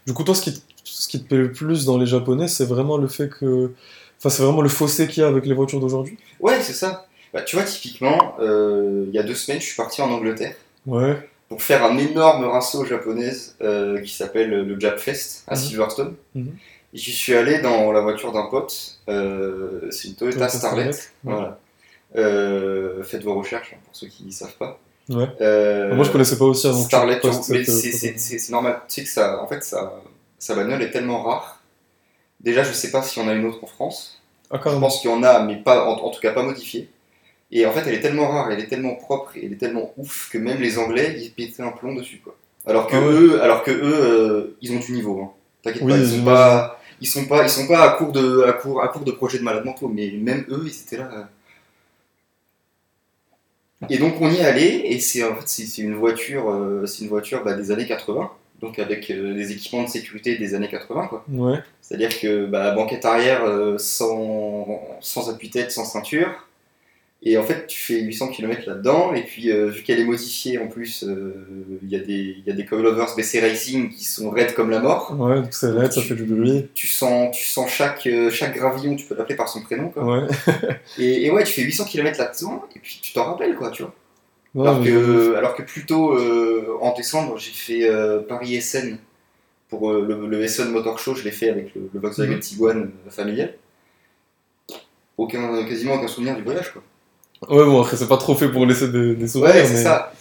Du 0.07 0.13
coup, 0.13 0.23
toi, 0.23 0.33
ce 0.33 0.41
qui, 0.41 0.53
te- 0.53 0.61
ce 0.83 1.07
qui 1.07 1.21
te 1.21 1.27
plaît 1.27 1.37
le 1.37 1.51
plus 1.51 1.85
dans 1.85 1.97
les 1.97 2.05
japonais, 2.07 2.47
c'est 2.47 2.65
vraiment 2.65 2.97
le 2.97 3.07
fait 3.07 3.29
que. 3.29 3.71
Enfin, 4.19 4.29
c'est 4.29 4.41
vraiment 4.43 4.61
le 4.61 4.69
fossé 4.69 5.07
qu'il 5.07 5.21
y 5.21 5.25
a 5.25 5.27
avec 5.27 5.45
les 5.45 5.53
voitures 5.53 5.79
d'aujourd'hui? 5.81 6.17
Ouais, 6.39 6.61
c'est 6.61 6.73
ça. 6.73 7.07
Bah, 7.33 7.41
tu 7.41 7.55
vois, 7.57 7.65
typiquement, 7.65 8.35
euh, 8.39 9.05
il 9.09 9.13
y 9.13 9.19
a 9.19 9.23
deux 9.23 9.35
semaines, 9.35 9.59
je 9.59 9.65
suis 9.65 9.75
parti 9.75 10.01
en 10.01 10.09
Angleterre 10.11 10.55
Ouais, 10.85 11.29
pour 11.49 11.61
faire 11.61 11.83
un 11.83 11.97
énorme 11.97 12.45
rasso 12.45 12.83
japonaise 12.85 13.55
euh, 13.61 14.01
qui 14.01 14.13
s'appelle 14.13 14.49
le 14.49 14.79
Japfest 14.79 15.43
à 15.47 15.55
Mhm. 15.55 15.59
Silverstone. 15.61 16.15
Mhm. 16.35 16.47
Et 16.93 16.97
J'y 16.97 17.11
suis 17.11 17.33
allé 17.35 17.59
dans 17.59 17.91
la 17.91 18.01
voiture 18.01 18.31
d'un 18.31 18.45
pote, 18.47 18.99
euh, 19.09 19.87
c'est 19.91 20.09
une 20.09 20.15
Toyota 20.15 20.37
Toyota 20.37 20.57
Starlet. 20.57 20.91
Starlet, 20.91 21.09
ouais. 21.23 21.33
Voilà. 21.35 21.59
Euh, 22.15 23.03
faites 23.03 23.23
vos 23.23 23.33
recherches 23.35 23.73
hein, 23.73 23.79
pour 23.85 23.95
ceux 23.95 24.07
qui 24.07 24.23
ne 24.25 24.31
savent 24.31 24.55
pas. 24.57 24.79
ouais. 25.09 25.27
Moi, 25.95 26.03
je 26.05 26.11
connaissais 26.11 26.37
pas 26.37 26.45
aussi 26.45 26.67
avant 26.67 26.83
Starlet, 26.83 27.19
c'est- 27.23 28.49
normal. 28.51 28.81
Tu 28.87 28.93
sais 28.95 29.03
que 29.03 29.09
ça, 29.09 29.41
en 29.41 29.47
fait, 29.47 29.63
ça, 29.63 30.01
sa 30.37 30.55
bagnole 30.55 30.81
est 30.83 30.91
tellement 30.91 31.23
rare. 31.23 31.61
Déjà, 32.39 32.63
je 32.63 32.71
sais 32.73 32.91
pas 32.91 33.01
s'il 33.01 33.23
y 33.23 33.25
en 33.25 33.29
a 33.29 33.33
une 33.33 33.45
autre 33.45 33.63
en 33.63 33.67
France. 33.67 34.21
Ah, 34.51 34.59
Je 34.63 34.69
pense 34.77 35.01
qu'il 35.01 35.09
y 35.09 35.13
en 35.13 35.23
a, 35.23 35.39
mais 35.43 35.55
pas, 35.55 35.85
en, 35.87 35.93
en 35.93 36.09
tout 36.11 36.19
cas 36.21 36.31
pas 36.33 36.43
modifiée. 36.43 36.89
Et 37.55 37.65
en 37.67 37.71
fait, 37.71 37.83
elle 37.87 37.93
est 37.93 37.99
tellement 38.01 38.27
rare, 38.29 38.51
elle 38.51 38.59
est 38.59 38.67
tellement 38.67 38.95
propre, 38.95 39.37
et 39.37 39.45
elle 39.45 39.53
est 39.53 39.57
tellement 39.57 39.93
ouf 39.97 40.29
que 40.31 40.39
même 40.39 40.59
les 40.59 40.79
Anglais, 40.79 41.15
ils 41.19 41.31
pétaient 41.31 41.61
un 41.61 41.71
plomb 41.71 41.93
dessus, 41.93 42.19
quoi. 42.23 42.35
Alors 42.65 42.87
que 42.87 42.95
Ah 42.95 42.99
ouais. 42.99 43.13
eux, 43.13 43.41
alors 43.43 43.63
que 43.63 43.69
eux, 43.71 43.81
euh, 43.83 44.57
ils 44.61 44.73
ont 44.75 44.79
du 44.79 44.91
niveau. 44.91 45.21
Hein. 45.21 45.31
T'inquiète 45.61 45.83
Oui, 45.83 45.91
pas, 45.91 45.97
ils 45.99 46.07
sont 46.07 46.23
pas, 46.23 46.79
ils 46.99 47.07
sont 47.07 47.25
pas, 47.27 47.43
ils 47.43 47.49
sont 47.49 47.67
pas 47.67 47.81
à 47.83 47.89
court 47.97 48.11
de, 48.11 48.41
à 48.43 48.53
court, 48.53 48.81
à 48.83 48.87
court 48.87 49.03
de 49.03 49.11
projets 49.11 49.37
de 49.37 49.43
malades 49.43 49.65
mentaux, 49.65 49.87
mais 49.87 50.11
même 50.11 50.45
eux, 50.49 50.63
ils 50.65 50.81
étaient 50.81 50.97
là. 50.97 51.09
euh. 51.13 51.23
Et 53.89 53.97
donc 53.97 54.15
on 54.21 54.29
y 54.31 54.37
est 54.37 54.45
allé, 54.45 54.81
et 54.85 54.99
c'est 54.99 55.23
en 55.23 55.35
fait 55.35 55.47
c'est 55.47 55.81
une 55.81 55.95
voiture, 55.95 56.49
euh, 56.49 56.85
c'est 56.85 57.03
une 57.03 57.09
voiture 57.09 57.43
bah, 57.43 57.53
des 57.53 57.69
années 57.69 57.85
80, 57.85 58.31
donc 58.61 58.79
avec 58.79 59.11
des 59.11 59.51
équipements 59.51 59.83
de 59.83 59.89
sécurité 59.89 60.37
des 60.37 60.55
années 60.55 60.69
80, 60.69 61.07
quoi. 61.07 61.25
Ouais. 61.29 61.59
C'est-à-dire 61.81 62.17
que 62.17 62.45
bah, 62.45 62.71
banquette 62.71 63.03
arrière 63.03 63.41
sans, 63.77 64.81
sans 65.01 65.29
appui-tête, 65.29 65.71
sans 65.71 65.83
ceinture. 65.83 66.47
Et 67.25 67.37
en 67.37 67.43
fait, 67.43 67.67
tu 67.67 67.79
fais 67.79 68.01
800 68.01 68.27
km 68.29 68.63
là-dedans. 68.67 69.13
Et 69.13 69.23
puis, 69.23 69.49
euh, 69.49 69.67
vu 69.67 69.81
qu'elle 69.83 69.99
est 69.99 70.03
modifiée, 70.03 70.57
en 70.57 70.67
plus, 70.67 71.05
euh, 71.05 71.33
il 71.81 71.87
y, 71.89 71.95
a 71.95 71.99
des- 71.99 72.35
il 72.37 72.43
y 72.45 72.49
a 72.49 72.53
des 72.53 72.65
coilovers 72.65 73.15
BC 73.15 73.39
Racing 73.39 73.89
qui 73.91 74.03
sont 74.03 74.29
raides 74.29 74.53
comme 74.53 74.69
la 74.69 74.79
mort. 74.79 75.15
Ouais, 75.17 75.35
donc 75.41 75.47
c'est 75.53 75.69
raide, 75.71 75.93
ça 75.93 76.01
fait 76.01 76.15
du 76.15 76.25
bruit. 76.25 76.67
Tu 76.73 76.87
sens, 76.87 77.33
tu 77.33 77.45
sens 77.45 77.69
chaque, 77.71 78.05
euh, 78.07 78.29
chaque 78.29 78.53
gravillon, 78.57 78.95
tu 78.97 79.05
peux 79.05 79.15
l'appeler 79.15 79.35
par 79.37 79.47
son 79.47 79.61
prénom. 79.61 79.87
Quoi. 79.89 80.03
Ouais. 80.03 80.27
Et, 80.97 81.25
et 81.27 81.31
ouais, 81.31 81.45
tu 81.45 81.53
fais 81.53 81.61
800 81.61 81.85
km 81.85 82.19
là-dedans, 82.19 82.65
et 82.75 82.79
puis 82.79 82.99
tu 83.01 83.13
t'en 83.13 83.23
rappelles, 83.23 83.55
quoi, 83.55 83.71
tu 83.71 83.83
vois. 83.83 83.93
Ouais, 84.55 84.67
alors, 84.69 84.83
que, 84.83 85.35
alors 85.35 85.55
que 85.55 85.63
plutôt 85.63 86.13
euh, 86.17 86.77
en 86.81 86.93
décembre, 86.93 87.37
j'ai 87.39 87.51
fait 87.51 87.89
euh, 87.89 88.19
Paris-Essen 88.19 88.97
pour 89.69 89.89
euh, 89.91 90.05
le, 90.05 90.27
le 90.27 90.43
Essen 90.43 90.69
Motor 90.71 90.99
Show, 90.99 91.15
je 91.15 91.23
l'ai 91.23 91.31
fait 91.31 91.49
avec 91.49 91.73
le, 91.73 91.89
le 91.93 91.99
Volkswagen 92.01 92.33
Mhm. 92.33 92.39
Tiguan 92.39 92.81
euh, 93.07 93.09
familial. 93.09 93.53
Aucun, 95.17 95.63
quasiment 95.65 95.93
aucun 95.95 96.07
souvenir 96.07 96.35
du 96.35 96.41
voyage, 96.43 96.71
quoi. 96.73 96.83
Ouais, 97.49 97.65
bon, 97.65 97.81
après, 97.81 97.97
c'est 97.97 98.07
pas 98.07 98.17
trop 98.17 98.35
fait 98.35 98.49
pour 98.49 98.65
laisser 98.65 98.89
des, 98.89 99.15
des 99.15 99.27
souvenirs. 99.27 99.55
Ouais, 99.55 99.65
c'est 99.65 99.73
mais... 99.73 99.83
ça. 99.83 100.11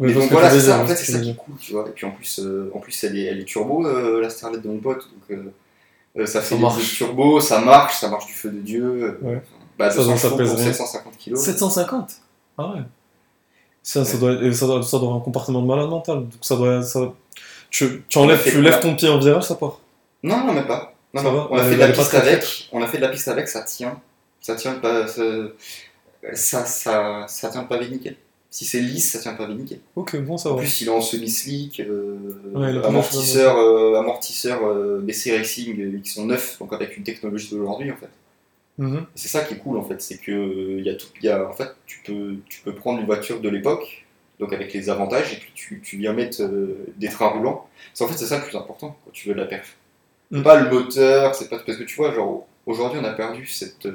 mais 0.00 0.12
donc 0.12 0.30
voilà, 0.30 0.50
c'est 0.50 0.60
ça. 0.60 0.80
En 0.80 0.86
fait, 0.86 0.96
ce 0.96 1.04
c'est 1.04 1.12
ça 1.12 1.18
qui 1.20 1.30
est 1.30 1.34
cool, 1.36 1.54
tu 1.60 1.72
vois. 1.72 1.86
Et 1.88 1.92
puis 1.92 2.06
en 2.06 2.10
plus, 2.10 2.40
euh, 2.40 2.70
en 2.74 2.78
plus 2.80 3.04
elle, 3.04 3.18
est, 3.18 3.24
elle 3.24 3.40
est 3.40 3.44
turbo, 3.44 3.86
euh, 3.86 4.20
la 4.20 4.30
Starlet 4.30 4.58
de 4.58 4.68
mon 4.68 4.78
pote. 4.78 5.08
Donc 5.12 5.38
euh, 5.38 5.52
euh, 6.20 6.26
ça 6.26 6.40
fait 6.40 6.56
marche. 6.58 6.74
trucs 6.78 6.96
turbo, 6.96 7.40
ça 7.40 7.60
marche, 7.60 7.98
ça 7.98 8.08
marche 8.08 8.26
du 8.26 8.32
feu 8.32 8.50
de 8.50 8.58
Dieu. 8.60 9.18
Ouais. 9.22 9.42
Bah, 9.78 9.90
Ça, 9.90 9.98
200 9.98 10.10
donc, 10.10 10.18
ça 10.18 10.28
pour 10.30 10.38
rien. 10.38 10.46
750 10.46 11.16
kilos. 11.18 11.40
750 11.40 12.10
Ah 12.58 12.72
ouais. 12.74 12.80
Ça, 13.82 14.04
ça, 14.04 14.16
doit, 14.18 14.32
et 14.42 14.52
ça, 14.52 14.66
doit, 14.66 14.82
ça 14.82 14.96
doit 14.98 15.06
avoir 15.08 15.16
un 15.20 15.24
comportement 15.24 15.60
de 15.60 15.66
malade 15.66 15.88
mental. 15.88 16.20
Donc 16.20 16.32
ça 16.40 16.56
doit. 16.56 16.82
Ça... 16.82 17.12
Tu, 17.70 18.04
tu 18.08 18.18
enlèves, 18.18 18.42
tu 18.42 18.62
lèves 18.62 18.80
ton 18.80 18.94
pied 18.94 19.08
en 19.08 19.18
virage, 19.18 19.42
ça 19.44 19.56
part. 19.56 19.80
Non, 20.22 20.38
non, 20.46 20.52
même 20.54 20.66
pas. 20.66 20.94
Non, 21.12 21.22
Ça 21.22 21.28
non. 21.28 21.34
va 21.36 21.48
On 21.50 21.56
a 21.56 21.62
Elle- 21.62 21.68
fait 21.70 21.74
de 21.74 21.80
la 21.80 21.88
piste 21.92 22.14
avec. 22.14 22.68
On 22.72 22.82
a 22.82 22.86
fait 22.86 22.96
de 22.98 23.02
la 23.02 23.08
piste 23.08 23.28
avec, 23.28 23.48
ça 23.48 23.62
tient. 23.62 24.00
Ça 24.40 24.54
tient 24.54 24.74
pas. 24.74 25.06
Ça, 26.32 26.64
ça, 26.64 27.26
ça, 27.28 27.50
tient 27.50 27.64
pavé 27.64 27.88
nickel. 27.88 28.16
Si 28.50 28.64
c'est 28.64 28.80
lisse, 28.80 29.12
ça 29.12 29.18
tient 29.18 29.34
pavé 29.34 29.54
nickel. 29.54 29.80
Ok, 29.96 30.16
bon, 30.22 30.38
ça 30.38 30.50
En 30.50 30.56
plus, 30.56 30.80
il 30.80 30.88
est 30.88 30.90
en 30.90 31.00
semi-slick, 31.00 31.80
euh, 31.80 32.16
Ouais, 32.54 32.80
pas 32.80 32.88
amortisseur, 32.88 33.58
euh, 33.58 33.98
amortisseur 33.98 34.64
euh, 34.64 35.00
BC 35.00 35.36
Racing, 35.36 36.00
qui 36.00 36.10
sont 36.10 36.26
neufs, 36.26 36.58
donc 36.58 36.72
avec 36.72 36.96
une 36.96 37.02
technologie 37.02 37.50
d'aujourd'hui 37.50 37.90
en 37.90 37.96
fait. 37.96 38.10
Mhm. 38.78 39.06
C'est 39.14 39.28
ça 39.28 39.42
qui 39.42 39.54
est 39.54 39.58
cool 39.58 39.76
en 39.76 39.84
fait, 39.84 40.00
c'est 40.00 40.18
que 40.18 40.32
euh, 40.32 40.80
y 40.80 40.90
a 40.90 40.94
tout, 40.94 41.06
y 41.22 41.28
a, 41.28 41.48
en 41.48 41.52
fait, 41.52 41.68
tu 41.86 42.00
peux, 42.04 42.36
tu 42.48 42.60
peux 42.62 42.74
prendre 42.74 42.98
une 43.00 43.06
voiture 43.06 43.40
de 43.40 43.48
l'époque, 43.48 44.04
donc 44.40 44.52
avec 44.52 44.72
les 44.72 44.90
avantages, 44.90 45.32
et 45.32 45.36
puis 45.36 45.52
tu, 45.54 45.80
tu 45.80 45.96
viens 45.96 46.12
mettre 46.12 46.42
euh, 46.42 46.86
des 46.96 47.08
trains 47.08 47.28
roulants. 47.28 47.68
Qu'en 47.96 48.08
fait, 48.08 48.16
c'est 48.16 48.26
ça 48.26 48.38
le 48.38 48.44
plus 48.44 48.56
important 48.56 48.96
quand 49.04 49.10
tu 49.12 49.28
veux 49.28 49.34
de 49.34 49.40
la 49.40 49.46
perf. 49.46 49.76
Mm. 50.30 50.42
pas 50.42 50.60
le 50.60 50.70
moteur, 50.70 51.34
c'est 51.34 51.48
pas 51.48 51.58
parce 51.58 51.78
que 51.78 51.84
tu 51.84 51.96
vois, 51.96 52.12
genre 52.12 52.46
aujourd'hui 52.66 52.98
on 53.00 53.04
a 53.04 53.12
perdu 53.12 53.46
cette, 53.46 53.86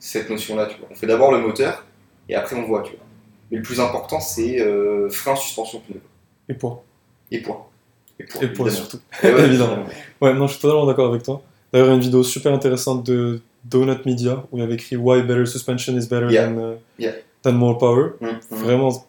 cette 0.00 0.28
notion-là, 0.30 0.66
tu 0.66 0.78
vois. 0.78 0.88
On 0.90 0.94
fait 0.96 1.06
d'abord 1.06 1.30
le 1.30 1.38
moteur 1.40 1.84
et 2.28 2.34
après 2.34 2.56
on 2.56 2.64
voit, 2.66 2.82
tu 2.82 2.90
vois. 2.96 3.04
Mais 3.50 3.58
le 3.58 3.62
plus 3.62 3.78
important 3.80 4.18
c'est 4.20 4.60
euh, 4.60 5.08
frein, 5.10 5.36
suspension, 5.36 5.80
pneu 5.86 6.00
Et 6.48 6.54
poids. 6.54 6.82
et 7.30 7.40
poids. 7.42 7.70
Et 8.18 8.24
poids, 8.24 8.42
Et 8.42 8.46
évidemment. 8.46 8.70
surtout. 8.70 8.98
Et 9.22 9.26
ouais, 9.32 9.44
Évidemment. 9.46 9.84
Ouais, 10.20 10.34
non, 10.34 10.46
je 10.48 10.52
suis 10.54 10.60
totalement 10.60 10.86
d'accord 10.86 11.08
avec 11.10 11.22
toi. 11.22 11.40
D'ailleurs, 11.72 11.86
il 11.86 11.90
y 11.90 11.92
a 11.92 11.96
une 11.96 12.02
vidéo 12.02 12.22
super 12.22 12.52
intéressante 12.52 13.06
de 13.06 13.40
Donut 13.64 14.04
Media 14.04 14.44
où 14.50 14.58
il 14.58 14.62
avait 14.62 14.74
écrit 14.74 14.96
Why 14.96 15.22
better 15.22 15.46
suspension 15.46 15.96
is 15.96 16.06
better 16.08 16.26
Yeah. 16.30 16.46
than, 16.48 16.58
uh, 16.72 16.76
Yeah. 16.98 17.12
than 17.42 17.52
more 17.52 17.78
power. 17.78 18.10
Mm, 18.20 18.26
mm. 18.26 18.38
Vraiment, 18.50 19.06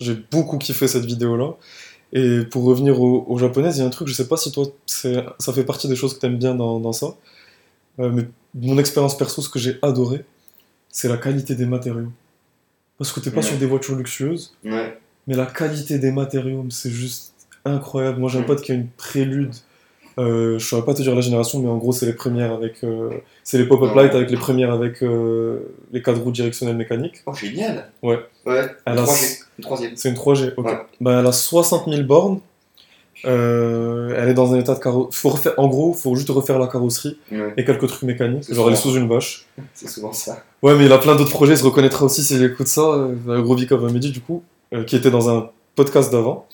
j'ai 0.00 0.14
beaucoup 0.30 0.56
kiffé 0.58 0.86
cette 0.88 1.04
vidéo-là. 1.04 1.54
Et 2.12 2.40
pour 2.50 2.64
revenir 2.64 3.00
aux, 3.02 3.24
aux 3.28 3.38
japonaises, 3.38 3.76
il 3.76 3.80
y 3.80 3.82
a 3.82 3.86
un 3.86 3.90
truc, 3.90 4.08
je 4.08 4.14
sais 4.14 4.28
pas 4.28 4.36
si 4.36 4.50
toi, 4.52 4.64
ça 4.86 5.52
fait 5.52 5.64
partie 5.64 5.88
des 5.88 5.96
choses 5.96 6.14
que 6.14 6.20
t'aimes 6.20 6.38
bien 6.38 6.54
dans, 6.54 6.78
dans 6.80 6.92
ça. 6.92 7.08
Euh, 8.00 8.10
mais 8.12 8.22
mon 8.54 8.78
expérience 8.78 9.16
perso, 9.16 9.42
ce 9.42 9.48
que 9.48 9.58
j'ai 9.58 9.78
adoré, 9.82 10.24
c'est 10.90 11.08
la 11.08 11.16
qualité 11.16 11.54
des 11.54 11.66
matériaux. 11.66 12.10
Parce 12.98 13.12
que 13.12 13.20
t'es 13.20 13.30
pas 13.30 13.38
Ouais. 13.38 13.42
sur 13.42 13.56
des 13.58 13.66
voitures 13.66 13.96
luxueuses, 13.96 14.54
Ouais. 14.64 14.98
mais 15.26 15.34
la 15.34 15.46
qualité 15.46 15.98
des 15.98 16.12
matériaux, 16.12 16.64
c'est 16.70 16.90
juste 16.90 17.34
incroyable. 17.64 18.18
Moi, 18.20 18.30
j'ai 18.30 18.38
un 18.38 18.42
Mm. 18.42 18.46
pote 18.46 18.62
qui 18.62 18.72
a 18.72 18.74
une 18.74 18.88
prélude. 18.88 19.54
Euh, 20.18 20.58
je 20.58 20.66
saurais 20.66 20.84
pas 20.86 20.94
te 20.94 21.02
dire 21.02 21.14
la 21.14 21.20
génération, 21.20 21.58
mais 21.60 21.68
en 21.68 21.76
gros, 21.76 21.92
c'est 21.92 22.06
les 22.06 22.14
premières 22.14 22.52
avec. 22.52 22.82
euh, 22.84 23.10
c'est 23.44 23.58
les 23.58 23.66
pop-up 23.66 23.90
Non. 23.90 23.96
light 23.96 24.14
avec 24.14 24.30
les 24.30 24.38
premières 24.38 24.72
avec 24.72 25.02
euh, 25.02 25.60
les 25.92 26.00
quatre 26.00 26.20
roues 26.22 26.30
directionnelles 26.32 26.76
mécaniques. 26.76 27.22
Oh 27.26 27.34
génial. 27.34 27.90
Ouais. 28.02 28.18
Ouais. 28.46 28.66
Elle 28.86 28.92
Une 28.94 28.98
a- 29.00 29.02
3G, 29.04 29.38
une 29.58 29.64
troisième. 29.64 29.92
C'est 29.96 30.08
une 30.08 30.14
3G, 30.14 30.54
ok. 30.56 30.64
Ouais. 30.66 30.78
Bah, 31.02 31.20
elle 31.20 31.26
a 31.26 31.32
60 31.32 31.86
000 31.90 32.02
bornes. 32.04 32.40
Euh, 33.24 34.14
elle 34.16 34.28
est 34.28 34.34
dans 34.34 34.52
un 34.54 34.58
état 34.58 34.74
de 34.74 34.78
carrosserie. 34.80 35.28
Refaire... 35.30 35.54
En 35.56 35.68
gros, 35.68 35.92
faut 35.94 36.14
juste 36.14 36.28
refaire 36.28 36.58
la 36.58 36.66
carrosserie 36.66 37.18
Ouais. 37.32 37.54
et 37.56 37.64
quelques 37.64 37.86
trucs 37.88 38.02
mécaniques. 38.02 38.52
Genre, 38.52 38.68
elle 38.68 38.74
est 38.74 38.76
sous 38.76 38.94
une 38.94 39.08
vache. 39.08 39.46
C'est 39.74 39.88
souvent 39.88 40.12
ça. 40.12 40.42
Ouais, 40.62 40.74
mais 40.76 40.86
il 40.86 40.92
a 40.92 40.98
plein 40.98 41.16
d'autres 41.16 41.30
projets, 41.30 41.54
il 41.54 41.58
se 41.58 41.64
reconnaîtra 41.64 42.04
aussi 42.04 42.22
s'il 42.22 42.42
écoute 42.44 42.68
ça. 42.68 42.82
Euh, 42.82 43.14
Up 43.26 43.72
à 43.84 43.92
Mehdi, 43.92 44.10
du 44.10 44.20
coup, 44.20 44.42
euh, 44.74 44.84
qui 44.84 44.96
était 44.96 45.10
dans 45.10 45.30
un 45.30 45.50
podcast 45.74 46.12
d'avant. 46.12 46.46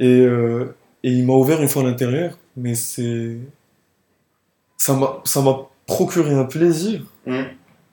Et, 0.00 0.20
euh, 0.20 0.74
et 1.02 1.10
il 1.10 1.24
m'a 1.24 1.34
ouvert 1.34 1.62
une 1.62 1.68
fois 1.68 1.82
à 1.82 1.86
l'intérieur, 1.86 2.36
mais 2.56 2.74
c'est. 2.74 3.38
Ça 4.76 4.94
m'a 4.94 5.20
ça 5.24 5.40
m'a 5.40 5.56
procuré 5.86 6.32
un 6.34 6.44
plaisir 6.44 7.00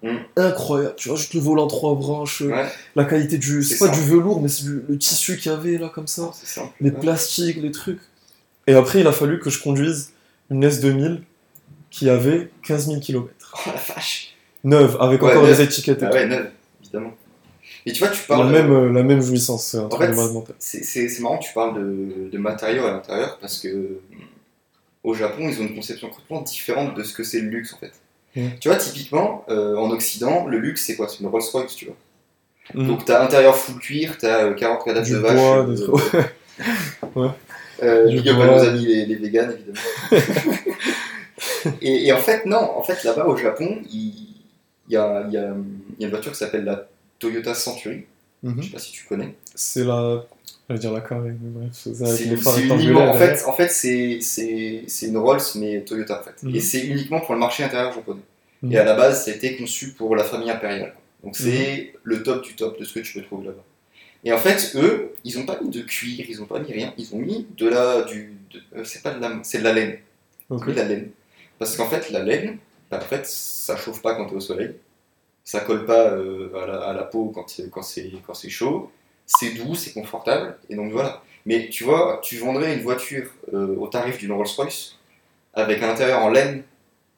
Hum, 0.04 0.20
incroyable. 0.36 0.96
Tu 0.98 1.08
vois, 1.08 1.18
juste 1.18 1.34
le 1.34 1.40
volant 1.40 1.68
trois 1.68 1.96
branches, 1.96 2.42
euh, 2.42 2.50
Ouais, 2.50 2.66
la 2.96 3.06
qualité 3.06 3.38
du. 3.38 3.64
C'est 3.64 3.78
pas 3.80 3.88
du 3.88 4.02
velours, 4.02 4.42
mais 4.42 4.50
c'est 4.50 4.64
du- 4.64 4.84
le 4.90 4.98
tissu 4.98 5.38
qu'il 5.38 5.52
y 5.52 5.56
avait 5.56 5.78
là, 5.78 5.90
comme 5.90 6.08
ça. 6.08 6.32
c'est 6.34 6.48
ça. 6.48 6.70
Les 6.82 6.90
Ouais. 6.92 7.00
plastiques, 7.00 7.58
les 7.62 7.72
trucs. 7.72 8.02
Et 8.68 8.74
après, 8.74 9.00
il 9.00 9.08
a 9.08 9.14
fallu 9.14 9.40
que 9.40 9.50
je 9.50 9.62
conduise 9.62 10.12
une 10.50 10.64
S2000 10.66 11.22
qui 11.90 12.10
avait 12.10 12.50
15 12.64 12.88
000 12.88 13.00
km. 13.00 13.30
Oh 13.54 13.60
la 13.74 13.96
vache. 13.96 14.36
Neuve, 14.66 14.98
avec 15.00 15.22
Ouais, 15.22 15.32
encore 15.32 15.44
neuve. 15.44 15.58
des 15.58 15.64
étiquettes 15.64 16.02
et 16.02 16.06
Ah 16.06 16.10
tout. 16.10 16.16
ouais, 16.16 16.26
neuf, 16.28 16.52
évidemment. 16.82 17.14
Et 17.86 17.92
tu 17.94 18.00
vois, 18.00 18.10
tu 18.10 18.20
La 18.30 18.36
parles. 18.38 18.52
même, 18.52 18.72
euh, 18.72 18.92
la 18.92 19.04
même 19.04 19.22
jouissance, 19.22 19.64
truc 19.90 20.46
fait. 20.46 20.54
C'est 20.60 21.20
marrant 21.22 21.38
que 21.38 21.44
tu 21.46 21.54
parles 21.54 21.76
de, 21.80 22.30
de 22.30 22.38
matériaux 22.38 22.86
à 22.86 22.92
l'intérieur 22.92 23.38
parce 23.40 23.60
que 23.60 24.00
au 25.04 25.14
Japon, 25.14 25.50
ils 25.50 25.60
ont 25.62 25.66
une 25.68 25.76
conception 25.76 26.10
complètement 26.10 26.42
différente 26.42 26.96
de 26.96 27.04
ce 27.04 27.14
que 27.14 27.24
c'est 27.24 27.40
le 27.42 27.50
luxe 27.50 27.74
en 27.74 27.78
fait. 27.78 27.92
Mm. 28.36 28.48
Tu 28.60 28.68
vois, 28.68 28.78
typiquement, 28.78 29.46
euh, 29.50 29.76
en 29.78 29.92
Occident, 29.92 30.48
le 30.48 30.58
luxe 30.60 30.86
c'est 30.86 30.96
quoi? 30.96 31.08
C'est 31.08 31.20
une 31.20 31.28
Rolls 31.28 31.44
Royce, 31.52 31.76
tu 31.76 31.86
vois. 31.86 31.96
Mhm. 32.74 32.88
Donc 32.88 33.06
t'as 33.06 33.24
intérieur 33.24 33.56
full 33.58 33.80
cuir, 33.80 34.18
t'as 34.18 34.46
euh, 34.46 34.54
40 34.54 34.86
cadavres 34.86 35.06
Du 35.06 35.14
de 35.14 35.18
vache. 35.18 35.36
bois, 35.36 35.68
euh, 35.68 35.76
des. 35.76 35.84
Ouais. 37.16 37.30
euh, 37.84 38.08
big 38.08 38.30
up 38.30 38.40
à 38.40 38.46
nos 38.46 38.64
amis 38.64 38.86
les, 38.86 39.06
les 39.06 39.16
véganes, 39.16 39.52
évidemment. 39.54 39.80
et, 41.82 42.08
et 42.08 42.14
en 42.14 42.18
fait, 42.20 42.46
non, 42.46 42.58
en 42.78 42.84
fait 42.84 43.04
là-bas 43.04 43.26
au 43.26 43.36
Japon, 43.36 43.82
il 43.92 44.28
y 44.90 44.96
a, 44.96 45.28
y, 45.30 45.38
a, 45.38 45.54
il 45.98 46.02
y 46.02 46.04
a 46.04 46.08
une 46.08 46.10
voiture 46.10 46.32
qui 46.32 46.38
s'appelle 46.38 46.64
la 46.64 46.88
Toyota 47.20 47.54
Century. 47.54 48.06
Mhm. 48.44 48.56
Je 48.60 48.64
sais 48.68 48.72
pas 48.74 48.80
si 48.80 48.92
tu 48.92 49.06
connais. 49.06 49.36
C'est 49.56 49.84
la. 49.84 50.24
Je 50.70 50.74
vais 50.74 50.80
dire 50.80 50.94
la 50.94 51.02
carré, 51.02 51.32
mais 51.42 51.50
bref, 51.50 51.70
c'est 51.74 51.90
avec 52.02 52.18
C'est 52.42 52.64
uniquement, 52.64 53.10
en 53.10 53.14
fait, 53.16 53.44
en 53.46 53.54
fait 53.54 53.68
c'est, 53.70 54.20
c'est, 54.22 54.84
c'est 54.88 55.08
une 55.08 55.18
Rolls 55.18 55.42
mais 55.56 55.82
Toyota 55.82 56.22
en 56.22 56.24
fait. 56.24 56.42
Mhm. 56.44 56.56
Et 56.56 56.60
c'est 56.62 56.86
uniquement 56.86 57.20
pour 57.20 57.34
le 57.34 57.40
marché 57.40 57.64
intérieur 57.64 57.92
japonais. 57.94 58.22
Mhm. 58.62 58.72
Et 58.72 58.78
à 58.78 58.84
la 58.86 58.94
base, 58.96 59.26
ça 59.26 59.32
a 59.32 59.34
été 59.34 59.58
conçu 59.58 59.92
pour 59.94 60.16
la 60.16 60.24
famille 60.24 60.50
impériale. 60.50 60.94
Donc 61.24 61.36
c'est 61.36 61.92
Mhm. 61.94 62.00
le 62.04 62.24
top 62.24 62.44
du 62.44 62.56
top 62.56 62.80
de 62.80 62.86
ce 62.86 62.94
que 62.94 63.00
tu 63.02 63.14
peux 63.14 63.22
trouver 63.26 63.48
là-bas. 63.48 63.64
Et 64.26 64.32
en 64.32 64.38
fait, 64.38 64.72
eux, 64.76 65.14
ils 65.26 65.38
ont 65.38 65.46
pas 65.46 65.60
mis 65.62 65.70
de 65.70 65.82
cuir, 65.82 66.26
ils 66.30 66.42
ont 66.42 66.46
pas 66.46 66.60
mis 66.60 66.72
rien, 66.72 66.94
ils 66.98 67.14
ont 67.14 67.20
mis 67.20 67.46
de 67.58 67.68
la, 67.68 68.04
du, 68.04 68.34
de- 68.54 68.62
euh, 68.80 68.84
c'est 68.86 69.02
pas 69.04 69.12
de 69.12 69.20
la, 69.22 69.40
c'est 69.44 69.58
de 69.60 69.64
la 69.66 69.74
laine. 69.74 69.98
Ils 70.50 70.54
ont 70.54 70.58
Ok. 70.58 70.68
mis 70.68 70.74
de 70.74 70.78
la 70.80 70.86
laine. 70.86 71.10
Parce 71.60 71.76
qu'en 71.76 71.88
fait, 71.90 72.10
la 72.10 72.24
laine, 72.24 72.58
bah, 72.90 73.00
en 73.02 73.06
fait, 73.06 73.26
ça 73.26 73.76
chauffe 73.76 74.02
pas 74.02 74.16
quand 74.16 74.28
tu 74.28 74.34
es 74.34 74.38
au 74.38 74.40
soleil, 74.40 74.76
ça 75.44 75.60
colle 75.60 75.86
pas 75.86 76.12
euh, 76.12 76.50
à, 76.56 76.66
la, 76.68 76.78
à 76.84 76.94
la 76.94 77.04
peau 77.04 77.32
quand, 77.36 77.46
quand 77.70 77.82
c'est 77.84 78.12
quand 78.26 78.34
c'est 78.34 78.50
chaud, 78.50 78.90
c'est 79.26 79.52
doux, 79.52 79.76
c'est 79.76 79.94
confortable, 79.94 80.58
et 80.70 80.76
donc 80.76 80.92
voilà. 80.92 81.22
Mais 81.46 81.70
tu 81.70 81.84
vois, 81.84 82.20
tu 82.24 82.38
vendrais 82.38 82.76
une 82.76 82.82
voiture 82.84 83.28
euh, 83.54 83.76
au 83.78 83.88
tarif 83.88 84.18
d'une 84.18 84.32
Rolls-Royce 84.32 84.98
avec 85.54 85.82
un 85.84 85.90
intérieur 85.90 86.20
en 86.24 86.30
laine 86.30 86.64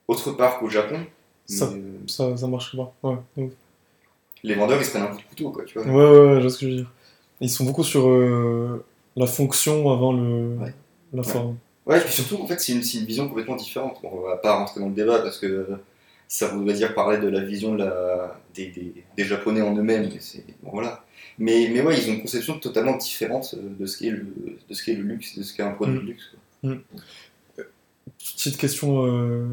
autre 0.07 0.31
part 0.31 0.59
qu'au 0.59 0.69
Japon. 0.69 0.99
Ça- 1.45 1.69
mais, 1.73 1.79
euh, 1.79 2.07
Ça, 2.07 2.35
ça 2.37 2.47
marche 2.47 2.75
pas. 2.75 2.91
Ouais. 3.03 3.17
Donc- 3.37 3.51
les 4.43 4.53
vendeurs 4.55 4.79
ils 4.79 4.85
se 4.85 4.91
prennent 4.91 5.03
un 5.03 5.07
coup 5.07 5.17
de 5.17 5.23
couteau, 5.23 5.51
quoi, 5.51 5.63
tu 5.65 5.79
vois. 5.79 5.87
Ouais, 5.87 5.93
ouais, 6.19 6.27
ouais, 6.27 6.35
je 6.37 6.41
vois 6.41 6.49
ce 6.49 6.57
que 6.59 6.65
je 6.65 6.71
veux 6.71 6.77
dire. 6.77 6.91
Ils 7.41 7.49
sont 7.49 7.65
beaucoup 7.65 7.83
sur 7.83 8.07
euh, 8.07 8.83
la 9.15 9.25
fonction 9.27 9.91
avant 9.91 10.13
le, 10.13 10.57
Ouais. 10.59 10.73
la 11.13 11.23
forme. 11.23 11.57
Ouais, 11.85 11.97
et 11.99 12.01
puis 12.01 12.13
surtout, 12.13 12.37
en 12.41 12.47
fait, 12.47 12.59
c'est 12.59 12.71
une, 12.71 12.79
une 12.79 13.05
vision 13.05 13.27
complètement 13.27 13.55
différente. 13.55 13.99
Bon, 14.01 14.09
on 14.11 14.21
va 14.21 14.37
pas 14.37 14.55
rentrer 14.55 14.79
dans 14.79 14.87
le 14.87 14.93
débat 14.93 15.19
parce 15.19 15.37
que 15.37 15.67
ça 16.27 16.47
voudrait 16.47 16.73
dire 16.73 16.95
parler 16.95 17.19
de 17.19 17.27
la 17.27 17.41
vision 17.41 17.73
de 17.75 17.83
la, 17.83 18.39
des, 18.55 18.67
des, 18.67 18.93
des 19.15 19.23
Japonais 19.23 19.61
en 19.61 19.75
eux-mêmes. 19.75 20.09
Bon, 20.63 20.71
voilà. 20.73 21.03
Mais, 21.37 21.69
mais 21.71 21.81
ouais, 21.81 21.97
ils 21.99 22.09
ont 22.09 22.13
une 22.13 22.21
conception 22.21 22.57
totalement 22.59 22.95
différente 22.97 23.55
euh, 23.57 23.69
de 23.79 23.85
ce 23.85 23.97
qu'est 23.97 24.09
le, 24.09 24.25
de 24.69 24.73
ce 24.73 24.91
le 24.91 25.01
luxe, 25.01 25.37
de 25.37 25.43
ce 25.43 25.53
qu'est 25.53 25.63
un 25.63 25.71
produit 25.71 25.95
Mm. 25.95 26.01
de 26.01 26.05
luxe. 26.05 26.23
quoi. 26.63 26.73
Petite 28.17 28.57
question 28.57 29.05
euh, 29.05 29.45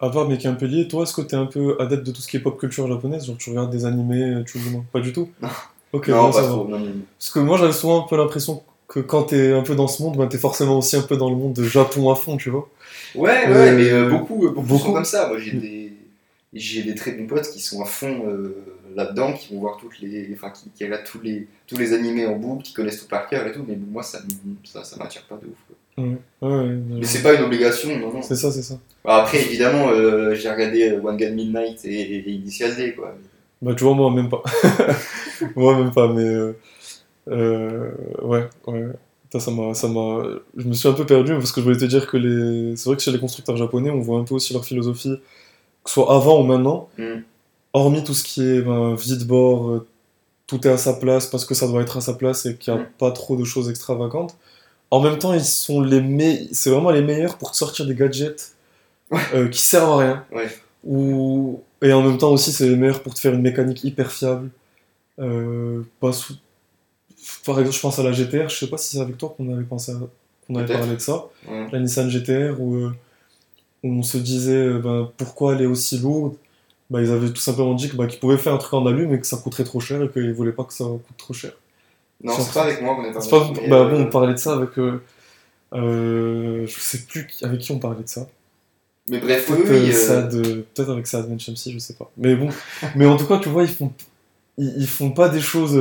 à 0.00 0.10
part, 0.10 0.28
mais 0.28 0.38
qui 0.38 0.46
est 0.46 0.50
un 0.50 0.54
peu 0.54 0.66
liée. 0.66 0.88
Toi, 0.88 1.02
est-ce 1.04 1.14
que 1.14 1.20
t'es 1.22 1.36
un 1.36 1.46
peu 1.46 1.76
adepte 1.80 2.04
de 2.06 2.12
tout 2.12 2.20
ce 2.20 2.28
qui 2.28 2.36
est 2.36 2.40
pop 2.40 2.58
culture 2.58 2.86
japonaise? 2.88 3.26
Genre, 3.26 3.36
tu 3.36 3.50
regardes 3.50 3.70
des 3.70 3.84
animés, 3.84 4.42
tu 4.46 4.58
vois, 4.58 4.82
Pas 4.92 5.00
du 5.00 5.12
tout? 5.12 5.28
Non. 5.42 5.48
Ok, 5.92 6.06
non, 6.06 6.26
bon, 6.28 6.32
pas 6.32 6.42
trop. 6.44 6.68
Non, 6.68 6.78
non. 6.78 6.92
Parce 7.18 7.30
que 7.30 7.40
moi, 7.40 7.58
j'avais 7.58 7.72
souvent 7.72 8.04
un 8.04 8.06
peu 8.08 8.16
l'impression 8.16 8.62
que 8.86 9.00
quand 9.00 9.24
t'es 9.24 9.50
un 9.52 9.62
peu 9.62 9.74
dans 9.74 9.88
ce 9.88 10.00
monde, 10.04 10.16
ben, 10.16 10.28
t'es 10.28 10.38
forcément 10.38 10.78
aussi 10.78 10.94
un 10.94 11.02
peu 11.02 11.16
dans 11.16 11.28
le 11.28 11.34
monde 11.34 11.52
de 11.52 11.64
Japon 11.64 12.10
à 12.12 12.14
fond, 12.14 12.36
tu 12.36 12.48
vois. 12.48 12.68
Ouais, 13.16 13.28
ouais, 13.28 13.46
Euh, 13.48 13.76
mais 13.76 13.90
euh, 13.90 14.08
beaucoup, 14.08 14.36
beaucoup, 14.36 14.60
beaucoup. 14.62 14.84
sont 14.84 14.92
comme 14.92 15.04
ça. 15.04 15.26
Moi, 15.26 15.38
j'ai 15.40 15.50
des, 15.56 15.92
j'ai 16.52 16.84
des 16.84 16.94
très 16.94 17.10
bons 17.10 17.26
potes 17.26 17.50
qui 17.50 17.58
sont 17.58 17.82
à 17.82 17.86
fond 17.86 18.22
euh, 18.24 18.54
là-dedans, 18.94 19.32
qui 19.32 19.54
vont 19.54 19.60
voir 19.60 19.76
toutes 19.76 19.98
les, 20.00 20.28
enfin, 20.34 20.50
qui, 20.50 20.70
qui 20.74 20.84
regardent 20.84 21.04
tous 21.04 21.20
les, 21.20 21.46
tous 21.66 21.76
les 21.76 21.92
animés 21.92 22.26
en 22.26 22.36
boucle, 22.36 22.62
qui 22.64 22.72
connaissent 22.72 23.00
tout 23.02 23.08
par 23.08 23.28
cœur 23.28 23.46
et 23.46 23.52
tout. 23.52 23.64
Mais 23.66 23.76
moi, 23.76 24.02
ça, 24.02 24.18
ça, 24.64 24.84
ça 24.84 24.96
m'attire 24.96 25.22
pas 25.28 25.36
de 25.36 25.46
ouf. 25.46 25.58
quoi. 25.66 25.76
Ouais, 26.04 26.16
ouais, 26.56 26.78
Mais 27.00 27.04
c'est 27.06 27.22
pas 27.22 27.34
une 27.34 27.42
obligation, 27.42 27.96
non, 27.98 28.12
non. 28.12 28.22
C'est 28.22 28.36
ça, 28.36 28.50
c'est 28.50 28.62
ça. 28.62 28.78
Bah, 29.04 29.16
après, 29.22 29.40
évidemment, 29.42 29.88
euh, 29.90 30.34
j'ai 30.34 30.50
regardé 30.50 30.90
euh, 30.92 31.00
One 31.02 31.16
Gun 31.16 31.30
Midnight 31.32 31.84
et, 31.84 31.90
et, 32.00 32.16
et 32.28 32.30
Initial 32.30 32.74
D, 32.76 32.94
quoi. 32.94 33.14
Bah, 33.60 33.74
tu 33.74 33.84
vois, 33.84 33.94
moi, 33.94 34.10
même 34.10 34.28
pas. 34.30 34.42
moi, 35.56 35.76
même 35.78 35.92
pas, 35.92 36.08
mais. 36.12 36.22
euh, 36.24 36.52
euh, 37.28 37.90
ouais, 38.22 38.44
ouais. 38.66 38.86
Putain, 39.24 39.38
ça 39.40 39.50
m'a, 39.52 39.74
ça 39.74 39.88
m'a... 39.88 40.22
Je 40.56 40.66
me 40.66 40.72
suis 40.72 40.88
un 40.88 40.92
peu 40.92 41.06
perdu 41.06 41.32
parce 41.34 41.52
que 41.52 41.60
je 41.60 41.66
voulais 41.66 41.76
te 41.78 41.84
dire 41.84 42.06
que 42.08 42.16
les... 42.16 42.76
c'est 42.76 42.86
vrai 42.88 42.96
que 42.96 43.02
chez 43.02 43.12
les 43.12 43.18
constructeurs 43.20 43.56
japonais, 43.56 43.90
on 43.90 44.00
voit 44.00 44.18
un 44.18 44.24
peu 44.24 44.34
aussi 44.34 44.52
leur 44.52 44.64
philosophie, 44.64 45.20
que 45.84 45.90
ce 45.90 45.94
soit 45.94 46.12
avant 46.14 46.40
ou 46.40 46.44
maintenant, 46.44 46.88
Mm. 46.98 47.22
Hormis 47.72 48.02
tout 48.04 48.14
ce 48.14 48.24
qui 48.24 48.42
est 48.42 48.60
ben, 48.62 48.94
vide-bord, 48.94 49.68
euh, 49.70 49.86
tout 50.46 50.66
est 50.66 50.70
à 50.70 50.76
sa 50.78 50.94
place 50.94 51.26
parce 51.26 51.44
que 51.44 51.54
ça 51.54 51.66
doit 51.68 51.82
être 51.82 51.96
à 51.96 52.00
sa 52.00 52.14
place 52.14 52.46
et 52.46 52.56
qu'il 52.56 52.74
n'y 52.74 52.80
a 52.80 52.82
Mm. 52.82 52.88
pas 52.98 53.10
trop 53.12 53.36
de 53.36 53.44
choses 53.44 53.70
extravagantes. 53.70 54.36
En 54.90 55.00
même 55.00 55.18
temps, 55.18 55.32
ils 55.32 55.44
sont 55.44 55.80
les 55.80 56.00
me... 56.00 56.52
c'est 56.52 56.70
vraiment 56.70 56.90
les 56.90 57.02
meilleurs 57.02 57.38
pour 57.38 57.52
te 57.52 57.56
sortir 57.56 57.86
des 57.86 57.94
gadgets 57.94 58.54
Ouais. 59.12 59.20
euh, 59.34 59.48
qui 59.48 59.60
servent 59.60 59.90
à 59.92 59.96
rien. 59.98 60.24
Ouais. 60.32 60.48
Ou... 60.84 61.60
Et 61.82 61.92
en 61.92 62.02
même 62.02 62.18
temps 62.18 62.30
aussi, 62.32 62.52
c'est 62.52 62.68
les 62.68 62.76
meilleurs 62.76 63.02
pour 63.02 63.14
te 63.14 63.20
faire 63.20 63.34
une 63.34 63.42
mécanique 63.42 63.82
hyper 63.84 64.10
fiable. 64.12 64.50
Euh, 65.18 65.82
pas 66.00 66.12
sous- 66.12 66.34
Par 67.44 67.58
exemple, 67.60 67.76
je 67.76 67.80
pense 67.80 67.98
à 67.98 68.02
la 68.02 68.12
GTR, 68.12 68.48
je 68.48 68.56
sais 68.56 68.66
pas 68.68 68.76
si 68.78 68.96
c'est 68.96 69.02
avec 69.02 69.16
toi 69.18 69.34
qu'on 69.36 69.52
avait 69.52 69.64
pensé 69.64 69.92
à- 69.92 69.96
qu'on 70.46 70.54
avait 70.56 70.72
parlé 70.72 70.94
de 70.94 71.00
ça. 71.00 71.26
Ouais. 71.48 71.66
La 71.72 71.78
Nissan 71.80 72.08
GTR, 72.10 72.60
où, 72.60 72.86
où 72.86 72.92
on 73.84 74.02
se 74.02 74.18
disait 74.18 74.70
ben, 74.78 75.08
pourquoi 75.16 75.54
elle 75.54 75.62
est 75.62 75.66
aussi 75.66 75.98
lourde? 75.98 76.34
Ben, 76.90 77.00
ils 77.00 77.10
avaient 77.12 77.30
tout 77.30 77.40
simplement 77.40 77.74
dit 77.74 77.88
que, 77.88 77.96
ben, 77.96 78.06
qu'ils 78.08 78.18
pouvaient 78.20 78.36
faire 78.38 78.52
un 78.54 78.58
truc 78.58 78.74
en 78.74 78.84
alu, 78.86 79.06
mais 79.06 79.20
que 79.20 79.26
ça 79.26 79.36
coûterait 79.36 79.64
trop 79.64 79.80
cher 79.80 80.02
et 80.02 80.08
qu'ils 80.10 80.32
voulaient 80.34 80.52
pas 80.52 80.64
que 80.64 80.72
ça 80.72 80.84
coûte 80.84 81.16
trop 81.16 81.32
cher. 81.34 81.52
Non, 82.22 82.34
c'est 82.38 82.52
pas 82.52 82.64
avec 82.64 82.82
moi 82.82 82.96
qu'on 82.96 83.04
est 83.04 83.20
C'est 83.20 83.30
parlé. 83.30 83.54
pas... 83.54 83.60
mais, 83.62 83.68
bah, 83.68 83.76
euh, 83.76 83.90
bon, 83.90 84.02
on 84.02 84.06
parlait 84.10 84.32
de 84.34 84.38
ça 84.38 84.54
avec. 84.54 84.78
euh, 84.78 85.00
euh, 85.72 86.66
je 86.66 86.80
sais 86.80 86.98
plus 87.08 87.26
qui- 87.26 87.44
avec 87.44 87.60
qui 87.60 87.70
on 87.72 87.78
parlait 87.78 88.02
de 88.02 88.08
ça. 88.08 88.26
Mais 89.08 89.18
bref, 89.18 89.46
Peut-être 89.46 89.70
oui, 89.70 89.76
euh, 89.76 89.88
euh, 89.88 89.92
Saad, 89.92 90.34
euh, 90.34 90.62
peut-être 90.74 90.90
avec 90.90 91.06
Saad 91.06 91.28
Ben 91.28 91.38
Shamsi, 91.40 91.72
je 91.72 91.78
sais 91.78 91.94
pas. 91.94 92.10
Mais 92.16 92.34
bon, 92.34 92.48
mais 92.96 93.06
en 93.06 93.16
tout 93.16 93.26
cas, 93.26 93.38
tu 93.38 93.48
vois, 93.48 93.62
ils 93.62 93.68
font, 93.70 93.92
ils, 94.58 94.74
ils 94.78 94.86
font 94.88 95.10
pas 95.12 95.28
des 95.28 95.40
choses 95.40 95.80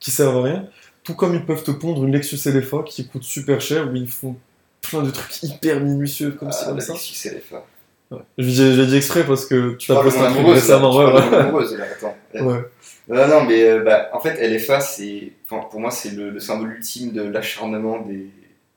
qui 0.00 0.10
servent 0.10 0.38
à 0.38 0.42
rien. 0.42 0.68
Tout 1.04 1.14
comme 1.14 1.34
ils 1.34 1.44
peuvent 1.44 1.62
te 1.62 1.70
pondre 1.70 2.04
une 2.04 2.12
Lexus 2.12 2.38
LFA 2.50 2.82
qui 2.84 3.06
coûte 3.06 3.22
super 3.22 3.60
cher, 3.60 3.88
où 3.90 3.94
ils 3.94 4.08
font 4.08 4.36
plein 4.82 5.02
de 5.02 5.10
trucs 5.10 5.42
hyper 5.44 5.80
minutieux 5.80 6.32
comme 6.32 6.48
ah, 6.52 6.72
la 6.74 6.80
ça. 6.80 6.92
Lexus 6.92 7.28
LFA. 7.28 7.64
Ouais. 8.10 8.18
J'ai 8.38 8.74
j'ai 8.74 8.86
dit 8.86 8.96
exprès 8.96 9.24
parce 9.24 9.46
que 9.46 9.74
tu 9.74 9.92
as 9.92 9.96
posté 10.00 10.20
un 10.20 10.32
truc 10.32 10.46
récemment, 10.46 10.96
ouais, 10.96 11.34
amoureuse, 11.34 11.76
là, 11.76 11.84
attends. 11.90 12.16
Ouais. 12.34 12.60
Non, 13.08 13.28
non, 13.28 13.44
mais 13.44 13.62
euh, 13.62 13.82
bah, 13.82 14.08
en 14.12 14.20
fait, 14.20 14.36
LFA, 14.40 14.80
c'est, 14.80 15.32
enfin, 15.48 15.66
pour 15.68 15.80
moi, 15.80 15.90
c'est 15.90 16.10
le, 16.10 16.30
le 16.30 16.40
symbole 16.40 16.72
ultime 16.72 17.12
de 17.12 17.22
l'acharnement 17.22 18.00
des, 18.00 18.26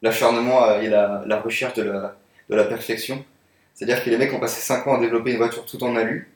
l'acharnement 0.01 0.79
et 0.79 0.87
la, 0.87 1.23
la 1.25 1.39
recherche 1.39 1.73
de 1.75 1.83
la, 1.83 2.15
de 2.49 2.55
la 2.55 2.63
perfection. 2.63 3.23
C'est-à-dire 3.73 4.03
que 4.03 4.09
les 4.09 4.17
mecs 4.17 4.33
ont 4.33 4.39
passé 4.39 4.61
5 4.61 4.87
ans 4.87 4.97
à 4.97 4.99
développer 4.99 5.31
une 5.31 5.37
voiture 5.37 5.65
tout 5.65 5.81
en 5.83 5.95
alu. 5.95 6.29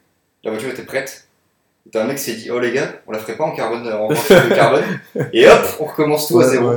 La 0.44 0.52
voiture 0.52 0.70
était 0.70 0.84
prête. 0.84 1.28
Et 1.86 1.90
T'as 1.90 2.04
un 2.04 2.08
mec 2.08 2.18
qui 2.18 2.24
s'est 2.24 2.36
dit, 2.36 2.50
oh 2.52 2.60
les 2.60 2.72
gars, 2.72 3.02
on 3.08 3.12
la 3.12 3.20
ferait 3.20 3.36
pas 3.36 3.44
en 3.44 3.52
carbone, 3.52 3.86
en 3.92 4.08
de 4.10 4.56
carbone. 4.56 4.84
Et 5.34 5.48
hop, 5.48 5.66
on 5.80 5.86
recommence 5.86 6.28
tout 6.28 6.40
à 6.40 6.48
zéro. 6.48 6.72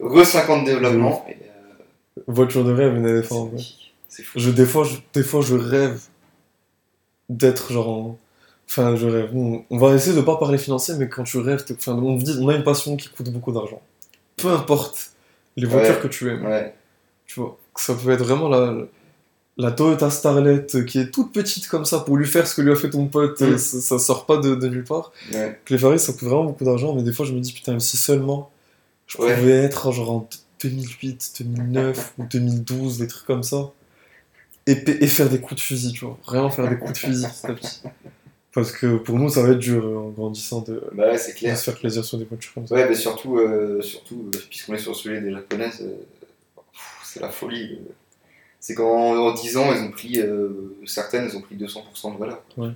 Re 0.00 0.24
5 0.24 0.50
ans 0.50 0.62
de 0.62 0.66
développement. 0.66 1.24
Et, 1.28 1.32
euh, 1.32 2.22
Voiture 2.26 2.64
de 2.64 2.72
rêve, 2.72 2.96
une 2.96 3.04
c'est 3.04 3.10
éléphant. 3.10 3.50
Fou. 4.22 4.38
Je, 4.38 4.50
des, 4.50 4.66
fois, 4.66 4.84
je, 4.84 4.96
des 5.14 5.22
fois, 5.22 5.40
je 5.42 5.54
rêve 5.54 6.00
d'être 7.28 7.72
genre. 7.72 7.88
en- 7.88 8.18
Enfin, 8.68 8.94
je 8.94 9.06
rêve. 9.08 9.30
On, 9.34 9.64
on 9.68 9.78
va 9.78 9.94
essayer 9.96 10.14
de 10.14 10.20
pas 10.20 10.36
parler 10.36 10.56
financier, 10.56 10.94
mais 10.96 11.08
quand 11.08 11.24
tu 11.24 11.38
rêves, 11.38 11.64
enfin, 11.72 11.94
on, 11.94 12.16
dit, 12.16 12.38
on 12.40 12.48
a 12.48 12.54
une 12.54 12.62
passion 12.62 12.96
qui 12.96 13.08
coûte 13.08 13.28
beaucoup 13.30 13.50
d'argent. 13.50 13.82
Peu 14.36 14.48
importe 14.48 15.10
les 15.56 15.66
voitures 15.66 15.96
Ouais. 15.96 16.00
que 16.00 16.06
tu 16.06 16.28
aimes, 16.30 16.44
Ouais. 16.46 16.72
tu 17.26 17.40
vois. 17.40 17.58
Ça 17.76 17.94
peut 17.94 18.10
être 18.10 18.22
vraiment 18.22 18.48
la, 18.48 18.74
la 19.56 19.72
Toyota 19.72 20.08
Starlet 20.08 20.66
qui 20.86 21.00
est 21.00 21.10
toute 21.10 21.32
petite 21.32 21.66
comme 21.66 21.84
ça 21.84 21.98
pour 21.98 22.16
lui 22.16 22.26
faire 22.28 22.46
ce 22.46 22.54
que 22.54 22.62
lui 22.62 22.70
a 22.70 22.76
fait 22.76 22.90
ton 22.90 23.06
pote, 23.08 23.40
Mm. 23.40 23.58
ça, 23.58 23.80
ça 23.80 23.98
sort 23.98 24.24
pas 24.24 24.36
de, 24.36 24.54
de 24.54 24.68
nulle 24.68 24.84
part. 24.84 25.10
Ouais. 25.32 25.60
Que 25.64 25.74
les 25.74 25.78
Ferrari, 25.80 25.98
ça 25.98 26.12
coûte 26.12 26.22
vraiment 26.28 26.44
beaucoup 26.44 26.64
d'argent, 26.64 26.94
mais 26.94 27.02
des 27.02 27.12
fois, 27.12 27.26
je 27.26 27.32
me 27.32 27.40
dis, 27.40 27.52
putain, 27.52 27.80
si 27.80 27.96
seulement 27.96 28.52
je 29.08 29.16
pouvais 29.16 29.50
être 29.50 29.90
genre 29.90 30.10
en 30.12 30.28
2008, 30.62 31.32
2009 31.40 32.14
ou 32.18 32.24
2012, 32.30 32.98
des 32.98 33.08
trucs 33.08 33.26
comme 33.26 33.42
ça, 33.42 33.72
et, 34.66 35.06
faire 35.06 35.28
des 35.28 35.40
coups 35.40 35.56
de 35.56 35.60
fusil, 35.60 35.92
tu 35.92 36.04
vois. 36.04 36.18
Vraiment 36.26 36.50
faire 36.50 36.68
des 36.68 36.76
coups 36.78 36.92
de 36.92 36.98
fusil 36.98 37.26
petit 37.26 37.46
à 37.46 37.52
petit. 37.54 37.80
Parce 38.52 38.72
que 38.72 38.96
pour 38.96 39.16
nous, 39.18 39.28
ça 39.28 39.42
va 39.42 39.50
être 39.50 39.58
dur 39.58 39.84
euh, 39.86 39.96
en 39.96 40.08
grandissant 40.08 40.60
de, 40.62 40.82
Bah 40.92 41.04
ouais, 41.06 41.12
de 41.12 41.18
se 41.18 41.62
faire 41.64 41.76
plaisir 41.78 42.04
sur 42.04 42.18
des 42.18 42.24
voitures 42.24 42.52
comme 42.54 42.66
ça. 42.66 42.74
Ouais, 42.74 42.88
mais 42.88 42.96
surtout, 42.96 43.38
euh, 43.38 43.80
surtout 43.80 44.28
euh, 44.34 44.38
puisqu'on 44.48 44.74
est 44.74 44.78
sur 44.78 44.90
le 44.90 44.96
sujet 44.96 45.20
des 45.20 45.30
japonaises, 45.32 45.80
euh, 45.82 45.94
c'est 47.04 47.20
la 47.20 47.28
folie. 47.28 47.78
euh. 47.80 47.92
C'est 48.58 48.74
qu'en 48.74 49.16
en 49.16 49.32
10 49.34 49.56
ans, 49.56 49.72
ils 49.72 49.80
ont 49.82 49.90
pris, 49.90 50.20
certaines, 50.84 51.24
elles 51.24 51.36
ont 51.36 51.40
pris 51.40 51.56
200% 51.56 52.12
de 52.14 52.18
valeur. 52.18 52.42
Ouais. 52.58 52.68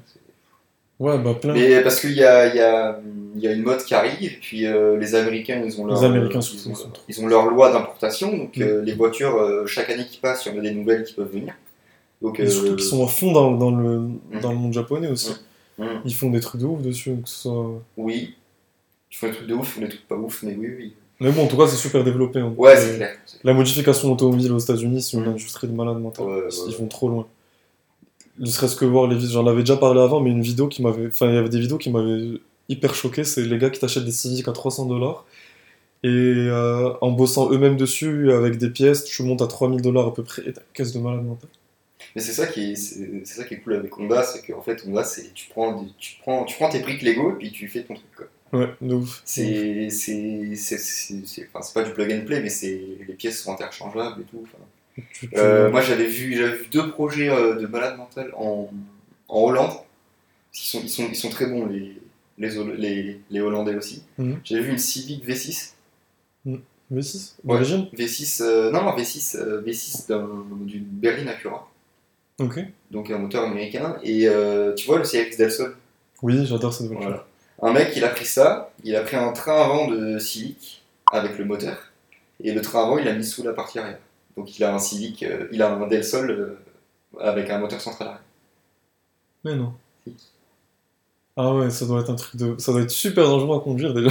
Ouais, 1.00 1.18
bah 1.18 1.34
plein. 1.34 1.52
Mais 1.52 1.82
parce 1.82 2.00
qu'il 2.00 2.12
y 2.12 2.22
a, 2.24 2.54
y, 2.54 2.60
a, 2.60 3.00
y 3.36 3.46
a 3.48 3.52
une 3.52 3.62
mode 3.64 3.82
qui 3.84 3.94
arrive, 3.94 4.32
et 4.32 4.38
puis 4.40 4.64
euh, 4.66 4.96
les 4.96 5.14
Américains, 5.16 5.60
ils 5.62 5.78
ont 5.80 5.86
leur, 5.86 6.00
Les 6.00 6.06
Américains, 6.06 6.38
ils 6.40 6.68
ont, 6.70 6.74
ils 7.08 7.20
ont 7.20 7.26
leur 7.26 7.46
loi 7.46 7.72
d'importation, 7.72 8.34
donc 8.34 8.56
Mm. 8.56 8.62
euh, 8.62 8.82
les 8.82 8.94
voitures, 8.94 9.36
euh, 9.36 9.66
chaque 9.66 9.90
année 9.90 10.06
qui 10.06 10.18
passe, 10.18 10.46
il 10.46 10.52
y 10.52 10.56
en 10.56 10.58
a 10.60 10.62
des 10.62 10.70
nouvelles 10.72 11.02
qui 11.04 11.14
peuvent 11.14 11.30
venir. 11.32 11.54
Donc, 12.22 12.40
Et 12.40 12.48
surtout 12.48 12.72
euh, 12.72 12.76
qu'ils 12.76 12.84
sont 12.86 13.04
à 13.04 13.08
fond 13.08 13.32
dans, 13.32 13.52
dans 13.52 13.70
le, 13.70 14.02
dans 14.40 14.50
le 14.52 14.56
monde 14.58 14.72
japonais 14.72 15.08
aussi. 15.08 15.32
Mm. 15.78 15.84
Ils 16.04 16.14
font 16.14 16.30
des 16.30 16.40
trucs 16.40 16.60
de 16.60 16.66
ouf 16.66 16.80
dessus, 16.80 17.16
que 17.22 17.28
ce 17.28 17.42
soit... 17.42 17.82
Oui, 17.96 18.34
ils 19.12 19.16
font 19.16 19.26
des 19.28 19.32
trucs 19.34 19.48
de 19.48 19.54
ouf, 19.54 19.78
des 19.78 19.88
trucs 19.88 20.08
pas 20.08 20.16
ouf, 20.16 20.42
mais 20.42 20.54
oui, 20.58 20.68
oui. 20.78 20.94
Mais 21.20 21.30
bon, 21.30 21.44
en 21.44 21.46
tout 21.46 21.56
cas, 21.56 21.66
c'est 21.66 21.76
super 21.76 22.02
développé. 22.02 22.40
hein. 22.40 22.52
Ouais, 22.56 22.76
c'est 22.76 22.96
clair. 22.96 23.16
La 23.44 23.52
modification 23.52 24.10
automobile 24.12 24.52
aux 24.52 24.58
États-Unis, 24.58 25.02
c'est 25.02 25.16
une 25.16 25.24
Mm. 25.24 25.28
industrie 25.28 25.68
de 25.68 25.72
malade 25.72 25.98
mental. 26.00 26.26
Ouais, 26.26 26.32
ouais, 26.34 26.48
Ils 26.66 26.70
ouais. 26.70 26.76
vont 26.78 26.86
trop 26.86 27.08
loin. 27.08 27.26
Ne 28.38 28.46
serait-ce 28.46 28.74
que 28.76 28.84
voir 28.84 29.06
les 29.06 29.14
vidéos, 29.16 29.32
j'en 29.34 29.46
avais 29.46 29.60
déjà 29.60 29.76
parlé 29.76 30.00
avant, 30.00 30.20
mais 30.20 30.30
une 30.30 30.42
vidéo 30.42 30.66
qui 30.68 30.82
m'avait. 30.82 31.06
Enfin, 31.06 31.28
il 31.28 31.34
y 31.34 31.38
avait 31.38 31.48
des 31.48 31.60
vidéos 31.60 31.78
qui 31.78 31.90
m'avaient 31.90 32.40
hyper 32.68 32.94
choqué. 32.94 33.22
C'est 33.22 33.42
les 33.42 33.58
gars 33.58 33.70
qui 33.70 33.78
t'achètent 33.78 34.04
des 34.04 34.10
Civic 34.10 34.48
à 34.48 34.52
300 34.52 34.86
dollars. 34.86 35.24
Et 36.02 36.08
euh, 36.08 36.92
en 37.00 37.12
bossant 37.12 37.50
eux-mêmes 37.52 37.76
dessus, 37.76 38.32
avec 38.32 38.58
des 38.58 38.70
pièces, 38.70 39.04
tu 39.04 39.22
montes 39.22 39.40
à 39.40 39.46
3000 39.46 39.80
dollars 39.82 40.08
à 40.08 40.14
peu 40.14 40.22
près. 40.24 40.42
Et 40.46 40.52
t'as 40.52 40.62
caisse 40.72 40.92
de 40.92 40.98
malade 40.98 41.24
mental. 41.24 41.48
Mais 42.14 42.22
c'est 42.22 42.32
ça 42.32 42.46
qui 42.46 42.72
est, 42.72 42.76
c'est 42.76 43.24
ça 43.24 43.44
qui 43.44 43.54
est 43.54 43.58
cool 43.58 43.74
avec 43.74 43.98
Honda, 43.98 44.22
c'est 44.22 44.46
qu'en 44.46 44.62
fait 44.62 44.84
Honda, 44.86 45.02
c'est 45.04 45.32
tu 45.34 45.48
prends, 45.50 45.84
tu 45.98 46.16
prends, 46.20 46.44
tu 46.44 46.54
prends 46.56 46.68
tes 46.68 46.78
briques 46.78 47.02
Lego 47.02 47.32
et 47.32 47.34
puis 47.38 47.50
tu 47.50 47.66
fais 47.68 47.82
ton 47.82 47.94
truc. 47.94 48.06
quoi. 48.16 48.26
Ouais. 48.60 48.68
C'est, 49.24 49.88
c'est, 49.90 50.54
c'est, 50.54 50.78
c'est, 50.78 51.48
enfin, 51.52 51.60
c'est 51.62 51.74
pas 51.74 51.82
du 51.82 51.90
plug 51.92 52.12
and 52.12 52.24
play, 52.24 52.40
mais 52.40 52.50
c'est 52.50 52.80
les 53.08 53.14
pièces 53.14 53.42
sont 53.42 53.52
interchangeables 53.52 54.20
et 54.20 54.24
tout. 54.24 54.46
Euh, 55.36 55.70
moi 55.72 55.80
j'avais 55.80 56.06
vu, 56.06 56.36
j'avais 56.36 56.54
vu 56.56 56.66
deux 56.68 56.88
projets 56.92 57.28
euh, 57.28 57.56
de 57.56 57.66
malade 57.66 57.96
mental 57.96 58.32
en, 58.36 58.70
en 59.26 59.40
Hollande. 59.40 59.72
Ils 60.54 60.58
sont, 60.58 60.80
ils 60.84 60.88
sont, 60.88 61.08
ils 61.08 61.16
sont 61.16 61.30
très 61.30 61.46
bons 61.46 61.66
les, 61.66 61.96
les, 62.38 62.50
les, 62.76 63.20
les 63.28 63.40
Hollandais 63.40 63.74
aussi. 63.74 64.04
Mhm. 64.18 64.38
J'avais 64.44 64.62
vu 64.62 64.70
une 64.70 64.78
Civic 64.78 65.26
V6. 65.26 65.72
V6 66.92 67.32
Ouais. 67.42 67.54
D'origine 67.56 67.86
V6, 67.96 68.42
euh, 68.42 68.70
non, 68.70 68.82
non, 68.84 68.94
V6, 68.96 69.36
euh, 69.36 69.62
V6 69.62 70.06
d'un- 70.08 70.44
d'une 70.60 70.84
berline 70.84 71.26
Acura. 71.28 71.68
Ok. 72.40 72.60
Donc 72.90 73.10
un 73.10 73.18
moteur 73.18 73.44
américain. 73.44 73.96
Et 74.02 74.28
euh, 74.28 74.74
tu 74.74 74.86
vois 74.86 74.98
le 74.98 75.04
CX 75.04 75.36
Del 75.36 75.50
Sol 75.52 75.76
Oui, 76.22 76.44
j'adore 76.46 76.72
cette 76.72 76.86
voiture. 76.88 77.08
Voilà. 77.08 77.26
Un 77.62 77.72
mec, 77.72 77.92
il 77.96 78.04
a 78.04 78.08
pris 78.08 78.26
ça, 78.26 78.72
il 78.82 78.94
a 78.96 79.02
pris 79.02 79.16
un 79.16 79.32
train 79.32 79.62
avant 79.62 79.88
de 79.88 80.18
Civic 80.18 80.82
avec 81.12 81.38
le 81.38 81.44
moteur, 81.44 81.78
et 82.42 82.52
le 82.52 82.60
train 82.60 82.82
avant, 82.82 82.98
il 82.98 83.04
l'a 83.04 83.12
mis 83.14 83.24
sous 83.24 83.42
la 83.44 83.52
partie 83.52 83.78
arrière. 83.78 83.98
Donc 84.36 84.58
il 84.58 84.64
a 84.64 84.74
un 84.74 84.78
Civic, 84.80 85.22
euh, 85.22 85.46
il 85.52 85.62
a 85.62 85.72
un 85.72 85.86
Del 85.86 86.04
Sol 86.04 86.30
euh, 86.30 86.58
avec 87.20 87.48
un 87.50 87.58
moteur 87.58 87.80
central 87.80 88.08
arrière. 88.08 88.22
Mais 89.44 89.54
non. 89.54 89.72
Si. 90.06 90.14
Ah 91.36 91.54
ouais, 91.54 91.70
ça 91.70 91.86
doit 91.86 92.00
être 92.00 92.10
un 92.10 92.14
truc 92.16 92.36
de. 92.36 92.54
Ça 92.58 92.72
doit 92.72 92.82
être 92.82 92.90
super 92.90 93.24
dangereux 93.24 93.56
à 93.56 93.60
conduire 93.60 93.94
déjà. 93.94 94.10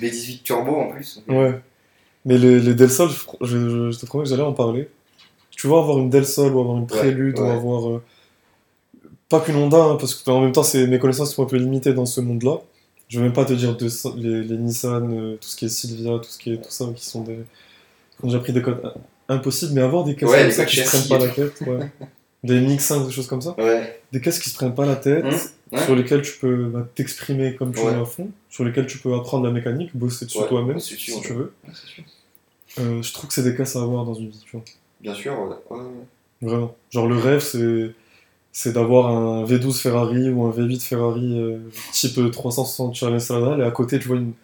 V18 0.00 0.42
turbo 0.42 0.76
en 0.76 0.90
plus. 0.92 1.22
Ouais. 1.28 1.60
Mais 2.24 2.38
les, 2.38 2.58
les 2.60 2.74
Del 2.74 2.90
Sol, 2.90 3.10
je, 3.40 3.46
je- 3.46 3.90
je 3.90 3.98
te 3.98 4.06
promets 4.06 4.24
que 4.24 4.30
j'allais 4.30 4.42
en 4.42 4.52
parler. 4.54 4.88
Tu 5.56 5.66
vois, 5.66 5.80
avoir 5.80 5.98
une 5.98 6.10
Del 6.10 6.26
Sol 6.26 6.52
ou 6.54 6.60
avoir 6.60 6.76
une 6.76 6.86
Prélude 6.86 7.38
ou 7.38 7.42
ouais. 7.42 7.50
avoir. 7.50 7.88
euh, 7.90 8.02
pas 9.28 9.40
qu'une 9.40 9.56
Honda, 9.56 9.78
hein, 9.82 9.96
parce 9.96 10.14
que 10.14 10.30
en 10.30 10.40
même 10.42 10.52
temps, 10.52 10.62
c'est- 10.62 10.86
mes 10.86 10.98
connaissances 10.98 11.34
sont 11.34 11.42
un 11.42 11.46
peu 11.46 11.56
limitées 11.56 11.94
dans 11.94 12.06
ce 12.06 12.20
monde-là. 12.20 12.58
Je 13.08 13.18
vais 13.18 13.24
même 13.24 13.32
pas 13.32 13.44
te 13.44 13.52
dire 13.52 13.76
de, 13.76 13.88
les, 14.16 14.42
les 14.42 14.56
Nissan, 14.56 15.12
euh, 15.12 15.36
tout 15.36 15.48
ce 15.48 15.56
qui 15.56 15.66
est 15.66 15.68
Silvia, 15.68 16.18
tout 16.18 16.28
ce 16.28 16.38
qui 16.38 16.52
est 16.52 16.56
tout 16.56 16.70
ça, 16.70 16.86
qui 16.94 17.04
sont 17.04 17.22
des. 17.22 17.36
qui 18.18 18.24
ont 18.24 18.26
déjà 18.28 18.38
pris 18.40 18.52
des 18.52 18.62
codes 18.62 18.80
im- 18.84 19.34
impossibles, 19.36 19.72
mais 19.74 19.80
avoir 19.82 20.04
des 20.04 20.14
caisses 20.16 20.30
Ouais, 20.30 20.42
comme 20.42 20.50
ça 20.50 20.64
qui 20.64 20.76
se 20.76 20.84
prennent 20.84 21.08
pas 21.08 21.18
la 21.18 21.28
tête, 21.32 21.62
des 22.44 22.60
Mix 22.60 22.84
5, 22.84 23.06
des 23.06 23.12
choses 23.12 23.26
comme 23.26 23.42
ça. 23.42 23.54
Des 24.12 24.20
caisses 24.20 24.38
qui 24.38 24.50
se 24.50 24.54
prennent 24.54 24.74
pas 24.74 24.86
la 24.86 24.96
tête, 24.96 25.24
Mmh, 25.24 25.78
sur 25.84 25.94
lesquelles 25.96 26.20
tu 26.22 26.38
peux 26.38 26.66
bah, 26.66 26.86
t'exprimer 26.94 27.54
comme 27.56 27.72
tu 27.72 27.80
veux 27.80 28.02
à 28.02 28.04
fond, 28.04 28.30
sur 28.50 28.64
lesquelles 28.64 28.86
tu 28.86 28.98
peux 28.98 29.14
apprendre 29.14 29.44
la 29.46 29.50
mécanique, 29.52 29.90
bosser 29.96 30.26
dessus 30.26 30.38
toi-même 30.48 30.76
si 30.80 31.20
tu 31.22 31.32
veux. 31.32 31.52
Euh, 32.78 33.02
je 33.02 33.12
trouve 33.12 33.28
que 33.28 33.34
c'est 33.34 33.42
des 33.42 33.54
caisses 33.54 33.76
à 33.76 33.82
avoir 33.82 34.04
dans 34.04 34.14
une 34.14 34.28
vie, 34.28 34.42
tu 34.44 34.56
vois. 34.56 34.64
Bien 35.02 35.14
sûr, 35.14 35.38
ouais. 35.38 35.56
Vraiment. 36.40 36.74
Genre 36.90 37.08
le 37.08 37.16
rêve, 37.18 37.40
c'est 37.40 37.94
c'est 38.52 38.72
d'avoir 38.74 39.08
un 39.10 39.44
V12 39.44 39.80
Ferrari 39.80 40.30
ou 40.30 40.44
un 40.46 40.50
V8 40.52 40.84
Ferrari 40.84 41.40
euh, 41.40 41.58
type 41.92 42.18
360 42.32 42.94
Challenge 42.96 43.20
Stradale 43.22 43.60
et 43.60 43.64
à 43.64 43.70
côté 43.72 43.98
tu 44.00 44.08
vois 44.08 44.18
une, 44.18 44.34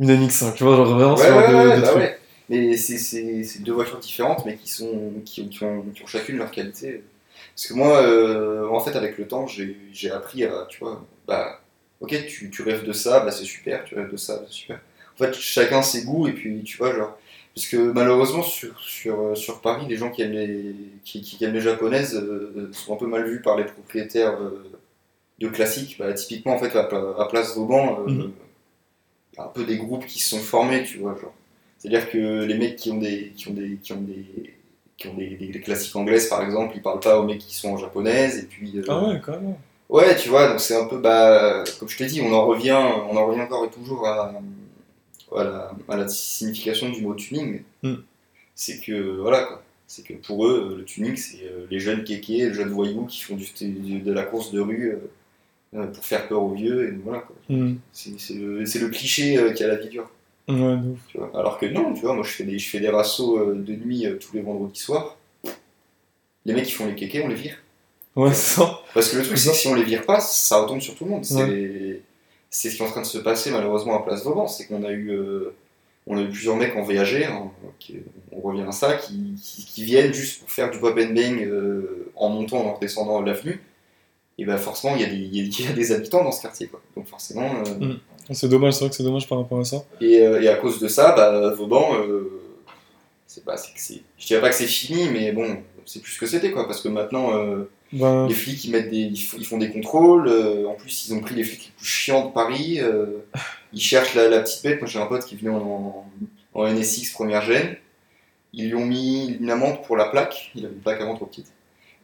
une 0.00 0.10
MX5. 0.10 0.54
Tu 0.56 0.64
vois, 0.64 0.76
genre 0.76 0.86
vraiment 0.94 1.16
Ouais, 1.16 1.22
ce 1.22 1.28
genre 1.28 1.46
ouais, 1.46 1.46
de, 1.46 1.70
ouais, 1.70 1.80
de 1.80 1.82
bah 1.82 1.94
truc. 1.94 2.04
ouais. 2.04 2.18
Mais 2.48 2.76
c'est- 2.76 3.62
deux 3.62 3.72
voitures 3.72 3.98
différentes, 3.98 4.44
mais 4.44 4.56
qui, 4.56 4.68
sont, 4.70 5.12
qui, 5.24 5.48
qui 5.48 5.64
ont, 5.64 5.82
qui 5.94 6.02
ont 6.02 6.06
chacune 6.06 6.36
leur 6.38 6.50
qualité. 6.50 7.04
Parce 7.54 7.66
que 7.68 7.74
moi, 7.74 8.02
euh, 8.02 8.68
en 8.68 8.80
fait, 8.80 8.96
avec 8.96 9.18
le 9.18 9.26
temps, 9.28 9.46
j'ai 9.46 9.76
j'ai 9.92 10.10
appris 10.10 10.44
à, 10.44 10.66
tu 10.68 10.80
vois, 10.80 11.04
bah, 11.28 11.60
ok, 12.00 12.10
tu, 12.28 12.50
tu 12.50 12.62
rêves 12.62 12.84
de 12.84 12.92
ça, 12.92 13.20
bah 13.20 13.30
c'est 13.32 13.44
super, 13.44 13.84
tu 13.84 13.94
rêves 13.96 14.10
de 14.12 14.16
ça, 14.16 14.36
bah, 14.38 14.44
c'est 14.48 14.54
super. 14.54 14.80
En 15.16 15.18
fait, 15.18 15.34
chacun 15.34 15.82
ses 15.82 16.04
goûts, 16.04 16.28
et 16.28 16.32
puis, 16.32 16.62
tu 16.64 16.78
vois, 16.78 16.94
genre, 16.96 17.18
parce 17.54 17.66
que 17.66 17.76
malheureusement, 17.92 18.42
sur, 18.42 18.78
sur, 18.80 19.36
sur 19.36 19.60
Paris, 19.60 19.86
les 19.88 19.96
gens 19.96 20.10
qui 20.10 20.22
aiment 20.22 20.32
les, 20.32 20.74
qui, 21.04 21.20
qui 21.22 21.44
aiment 21.44 21.52
les 21.54 21.60
japonaises 21.60 22.14
euh, 22.16 22.70
sont 22.72 22.94
un 22.94 22.96
peu 22.96 23.06
mal 23.06 23.24
vus 23.28 23.42
par 23.42 23.56
les 23.56 23.64
propriétaires 23.64 24.40
euh, 24.40 24.64
de 25.40 25.48
classiques. 25.48 25.96
Bah, 25.98 26.12
typiquement, 26.14 26.54
en 26.54 26.58
fait, 26.58 26.76
à, 26.76 26.84
Pla- 26.84 27.14
à 27.18 27.26
Place 27.26 27.56
Vauban, 27.56 28.00
euh, 28.06 28.10
Mhm. 28.10 28.32
il 29.32 29.36
y 29.38 29.40
a 29.40 29.44
un 29.44 29.48
peu 29.48 29.64
des 29.64 29.76
groupes 29.78 30.06
qui 30.06 30.18
se 30.20 30.30
sont 30.36 30.42
formés, 30.42 30.84
tu 30.84 30.98
vois, 30.98 31.16
genre. 31.20 31.32
C'est-à-dire 31.78 32.10
que 32.10 32.44
les 32.44 32.54
mecs 32.58 32.76
qui 32.76 32.90
ont 32.90 32.98
des, 32.98 33.32
qui 33.36 33.48
ont 33.48 33.54
des, 33.54 33.76
qui 33.82 33.92
ont 33.92 34.00
des, 34.00 34.54
qui 34.96 35.08
ont 35.08 35.14
des, 35.14 35.28
des- 35.36 35.48
des 35.48 35.60
classiques 35.60 35.96
anglaises, 35.96 36.28
par 36.28 36.42
exemple, 36.42 36.74
ils 36.76 36.82
parlent 36.82 37.00
pas 37.00 37.18
aux 37.18 37.24
mecs 37.24 37.38
qui 37.38 37.54
sont 37.54 37.70
en 37.70 37.76
japonaise, 37.78 38.38
et 38.38 38.42
puis. 38.46 38.72
euh, 38.78 38.84
Ah 38.88 39.02
ouais, 39.08 39.20
quand 39.24 39.32
même. 39.32 39.54
Ouais, 39.88 40.14
tu 40.16 40.28
vois, 40.28 40.48
donc 40.48 40.60
c'est 40.60 40.76
un 40.76 40.86
peu, 40.86 40.98
bah, 40.98 41.64
comme 41.78 41.88
je 41.88 41.96
t'ai 41.98 42.06
dit, 42.06 42.20
on 42.22 42.32
en 42.32 42.46
revient, 42.46 42.72
on 43.10 43.16
en 43.16 43.26
revient 43.26 43.40
encore 43.42 43.64
et 43.64 43.70
toujours 43.70 44.06
à, 44.06 44.32
à, 45.36 45.44
la, 45.44 45.72
à 45.88 45.96
la 45.96 46.08
signification 46.08 46.90
du 46.90 47.02
mot 47.02 47.14
tuning. 47.14 47.62
Mm. 47.82 47.94
C'est 48.54 48.80
que, 48.80 49.20
voilà, 49.20 49.44
quoi. 49.44 49.62
C'est 49.86 50.04
que 50.04 50.12
pour 50.14 50.46
eux, 50.46 50.76
le 50.78 50.84
tuning, 50.84 51.16
c'est 51.16 51.42
euh, 51.44 51.66
les 51.68 51.80
jeunes 51.80 52.04
kékés, 52.04 52.48
les 52.48 52.54
jeunes 52.54 52.68
voyous 52.68 53.06
qui 53.06 53.22
font 53.22 53.36
du, 53.36 54.00
de 54.00 54.12
la 54.12 54.22
course 54.22 54.52
de 54.52 54.60
rue 54.60 54.92
euh, 54.92 55.78
euh, 55.78 55.86
pour 55.86 56.04
faire 56.04 56.28
peur 56.28 56.42
aux 56.42 56.54
vieux, 56.54 56.88
et 56.88 56.92
voilà, 57.02 57.20
quoi. 57.20 57.34
Hmm. 57.48 57.74
C'est 57.92 58.18
c'est 58.20 58.34
le, 58.34 58.64
c'est 58.66 58.78
le 58.78 58.88
cliché 58.88 59.52
qui 59.56 59.64
a 59.64 59.66
la 59.66 59.76
vie 59.76 59.88
dure. 59.88 60.08
Ouais, 60.48 60.76
de 60.76 60.90
ouf. 60.90 61.00
Tu 61.08 61.18
vois. 61.18 61.32
Alors 61.34 61.58
que 61.58 61.66
non, 61.66 61.92
tu 61.92 62.02
vois, 62.02 62.14
moi 62.14 62.22
je 62.22 62.30
fais 62.30 62.44
des, 62.44 62.58
je 62.58 62.68
fais 62.68 62.78
des 62.78 62.88
rassos 62.88 63.56
de 63.56 63.72
nuit 63.74 64.06
tous 64.20 64.34
les 64.36 64.42
vendredis 64.42 64.78
soirs. 64.78 65.16
les 66.44 66.54
mecs 66.54 66.66
qui 66.66 66.72
font 66.72 66.86
les 66.86 66.94
kékés, 66.94 67.22
on 67.24 67.28
les 67.28 67.34
vire. 67.34 67.56
Ouais, 68.16 68.32
c'est 68.32 68.56
ça. 68.56 68.80
Parce 68.94 69.10
que 69.10 69.18
le 69.18 69.22
truc, 69.22 69.38
C'est 69.38 69.50
que 69.50 69.56
si 69.56 69.68
on 69.68 69.74
les 69.74 69.84
vire 69.84 70.04
pas, 70.04 70.20
ça 70.20 70.62
retombe 70.62 70.80
sur 70.80 70.94
tout 70.94 71.04
le 71.04 71.10
monde. 71.10 71.24
C'est 71.24 72.02
c'est 72.50 72.68
ce 72.70 72.76
qui 72.76 72.82
est 72.82 72.86
en 72.86 72.90
train 72.90 73.00
de 73.02 73.06
se 73.06 73.18
passer 73.18 73.50
malheureusement 73.50 73.96
à 73.98 74.02
Place 74.04 74.24
Vauban. 74.24 74.46
C'est 74.48 74.66
qu'on 74.66 74.82
a 74.84 74.90
eu. 74.90 75.10
euh, 75.12 75.54
on 76.06 76.16
a 76.18 76.22
eu 76.22 76.28
plusieurs 76.28 76.56
mecs 76.56 76.74
en 76.76 76.82
VAG, 76.82 77.22
hein, 77.30 77.50
qui- 77.78 77.98
on 78.32 78.40
revient 78.40 78.64
à 78.66 78.72
ça, 78.72 78.94
qui, 78.94 79.34
qui, 79.42 79.64
qui 79.64 79.84
viennent 79.84 80.12
juste 80.12 80.40
pour 80.40 80.50
faire 80.50 80.70
du 80.70 80.78
pop 80.78 80.96
and 80.98 81.12
bang 81.14 81.42
euh, 81.42 82.10
en 82.16 82.28
montant, 82.30 82.58
en 82.66 82.74
redescendant 82.74 83.20
l'avenue. 83.20 83.60
Et 84.38 84.44
ben 84.46 84.56
forcément, 84.56 84.96
il 84.96 85.02
y, 85.02 85.04
a 85.04 85.08
des- 85.08 85.16
il 85.16 85.36
y 85.36 85.40
a- 85.40 85.44
il 85.60 85.64
y 85.66 85.68
a 85.68 85.72
des 85.72 85.92
habitants 85.92 86.24
dans 86.24 86.32
ce 86.32 86.42
quartier. 86.42 86.66
Quoi. 86.68 86.80
Donc 86.96 87.06
forcément. 87.06 87.52
euh, 87.66 87.94
C'est 88.32 88.48
dommage, 88.48 88.72
c'est 88.74 88.80
vrai 88.80 88.88
que 88.90 88.96
c'est 88.96 89.02
dommage 89.02 89.28
par 89.28 89.38
rapport 89.38 89.60
à 89.60 89.64
ça. 89.64 89.84
et, 90.00 90.14
et 90.14 90.48
à 90.48 90.56
cause 90.56 90.80
de 90.80 90.88
ça, 90.88 91.12
bah, 91.14 91.50
Vauban, 91.54 91.90
c'est 93.26 93.42
c'est- 93.76 94.00
je 94.18 94.26
dirais 94.26 94.40
pas 94.40 94.48
que 94.50 94.56
c'est 94.56 94.66
fini, 94.66 95.08
mais 95.10 95.32
bon, 95.32 95.58
c'est 95.86 96.00
plus 96.00 96.12
ce 96.12 96.18
que 96.18 96.26
c'était, 96.26 96.50
quoi. 96.50 96.66
Parce 96.66 96.80
que 96.80 96.88
maintenant, 96.88 97.30
Ben, 97.92 98.28
les 98.28 98.34
flics, 98.34 98.64
ils, 98.64 98.70
mettent 98.70 98.90
des, 98.90 98.98
ils, 98.98 99.44
font, 99.44 99.58
des 99.58 99.70
contrôles. 99.70 100.28
euh, 100.28 100.66
en 100.66 100.74
plus, 100.74 101.06
ils 101.08 101.14
ont 101.14 101.20
pris 101.20 101.34
les 101.34 101.42
flics 101.44 101.66
les 101.66 101.72
plus 101.76 101.86
chiants 101.86 102.26
de 102.28 102.32
Paris. 102.32 102.78
euh, 102.80 103.06
ils 103.72 103.80
cherchent 103.80 104.14
la, 104.14 104.28
la 104.28 104.40
petite 104.40 104.62
bête. 104.62 104.80
Moi, 104.80 104.88
j'ai 104.88 105.00
un 105.00 105.06
pote 105.06 105.24
qui 105.24 105.36
venait 105.36 105.50
en, 105.50 106.06
en, 106.54 106.68
NSX 106.72 107.10
première 107.12 107.42
gêne. 107.42 107.76
Ils 108.52 108.68
lui 108.68 108.74
ont 108.76 108.86
mis 108.86 109.36
une 109.40 109.50
amende 109.50 109.82
pour 109.82 109.96
la 109.96 110.06
plaque. 110.06 110.52
Il 110.54 110.64
avait 110.66 110.74
une 110.74 110.80
plaque 110.80 111.00
avant 111.00 111.14
trop 111.16 111.26
petite. 111.26 111.52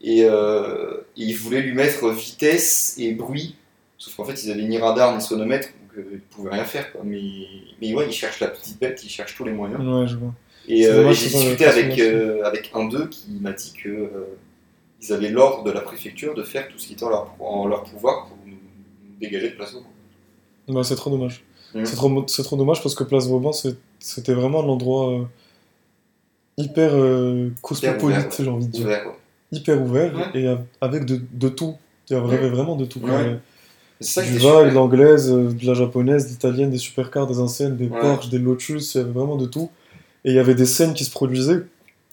Et, 0.02 0.24
euh, 0.24 0.98
et 1.16 1.22
ils 1.24 1.36
voulaient 1.36 1.62
lui 1.62 1.72
mettre 1.74 2.08
vitesse 2.10 2.96
et 2.98 3.12
bruit. 3.12 3.54
Sauf 3.98 4.14
qu'en 4.16 4.24
fait, 4.24 4.44
ils 4.44 4.50
avaient 4.50 4.62
ni 4.64 4.78
radar 4.78 5.14
ni 5.14 5.22
sonomètre. 5.22 5.68
Donc, 5.68 6.04
ils 6.12 6.18
pouvaient 6.18 6.50
rien 6.50 6.64
faire. 6.64 6.92
Quoi. 6.92 7.02
Mais, 7.04 7.20
mais 7.80 7.94
ouais, 7.94 8.06
ils 8.08 8.12
cherchent 8.12 8.40
la 8.40 8.48
petite 8.48 8.78
bête. 8.80 9.02
Ils 9.04 9.08
cherchent 9.08 9.36
tous 9.36 9.44
les 9.44 9.52
moyens. 9.52 9.80
ouais, 9.80 10.06
je 10.08 10.16
vois. 10.16 10.34
Et 10.68 10.82
et 10.82 11.14
j'ai 11.14 11.28
discuté 11.28 11.64
avec, 11.64 11.96
avec 12.44 12.70
un 12.74 12.86
d'eux 12.86 13.06
qui 13.06 13.38
m'a 13.40 13.52
dit 13.52 13.72
que 13.82 14.10
ils 15.02 15.12
avaient 15.12 15.28
l'ordre 15.30 15.64
de 15.64 15.70
la 15.70 15.80
préfecture 15.80 16.34
de 16.34 16.42
faire 16.42 16.68
tout 16.68 16.78
ce 16.78 16.86
qui 16.86 16.92
était 16.94 17.04
en 17.04 17.10
leur, 17.10 17.34
en 17.40 17.66
leur 17.66 17.84
pouvoir 17.84 18.26
pour 18.26 18.36
nous 18.46 18.54
dégager 19.20 19.50
de 19.50 19.54
place 19.56 19.74
au 19.74 20.72
Ben, 20.72 20.82
c'est 20.82 20.96
trop 20.96 21.10
dommage. 21.10 21.44
Mhm. 21.74 21.84
C'est 21.86 21.96
trop, 21.96 22.24
c'est 22.28 22.42
trop 22.42 22.56
dommage 22.56 22.82
parce 22.82 22.94
que 22.94 23.04
Place 23.04 23.26
Vauban, 23.28 23.52
c'était 23.98 24.32
vraiment 24.34 24.62
un 24.62 24.68
endroit 24.68 25.10
euh, 25.12 25.22
hyper 26.56 26.90
euh, 26.94 27.50
cosmopolite, 27.62 28.34
j'ai 28.38 28.48
envie 28.48 28.66
de 28.66 28.72
dire. 28.72 28.84
ouvert. 28.86 29.06
ouais. 29.06 29.12
Hyper 29.52 29.80
ouvert 29.82 30.14
Ouais. 30.16 30.40
et 30.40 30.46
av- 30.48 30.64
avec 30.80 31.04
de, 31.04 31.20
de 31.32 31.48
tout. 31.48 31.74
Il 32.08 32.14
y 32.14 32.16
avait 32.16 32.26
Ouais. 32.38 32.48
vraiment 32.48 32.76
de 32.76 32.84
tout. 32.84 33.00
ça 34.00 34.22
qui 34.22 34.30
Du 34.32 34.38
super. 34.40 34.64
de 34.64 34.70
l'anglaise, 34.70 35.30
euh, 35.32 35.52
de 35.52 35.66
la 35.66 35.74
japonaise, 35.74 36.26
de 36.26 36.30
l'italienne, 36.30 36.70
des 36.70 36.78
supercars, 36.78 37.26
des 37.26 37.38
anciennes, 37.40 37.76
des. 37.76 37.88
Porsche, 37.88 38.28
des 38.28 38.38
Lotus, 38.38 38.94
il 38.94 38.98
y 38.98 39.00
avait 39.02 39.10
vraiment 39.12 39.36
de 39.36 39.46
tout. 39.46 39.70
Et 40.24 40.30
il 40.30 40.34
y 40.34 40.38
avait 40.38 40.54
des 40.54 40.66
scènes 40.66 40.92
qui 40.94 41.04
se 41.04 41.10
produisaient, 41.10 41.62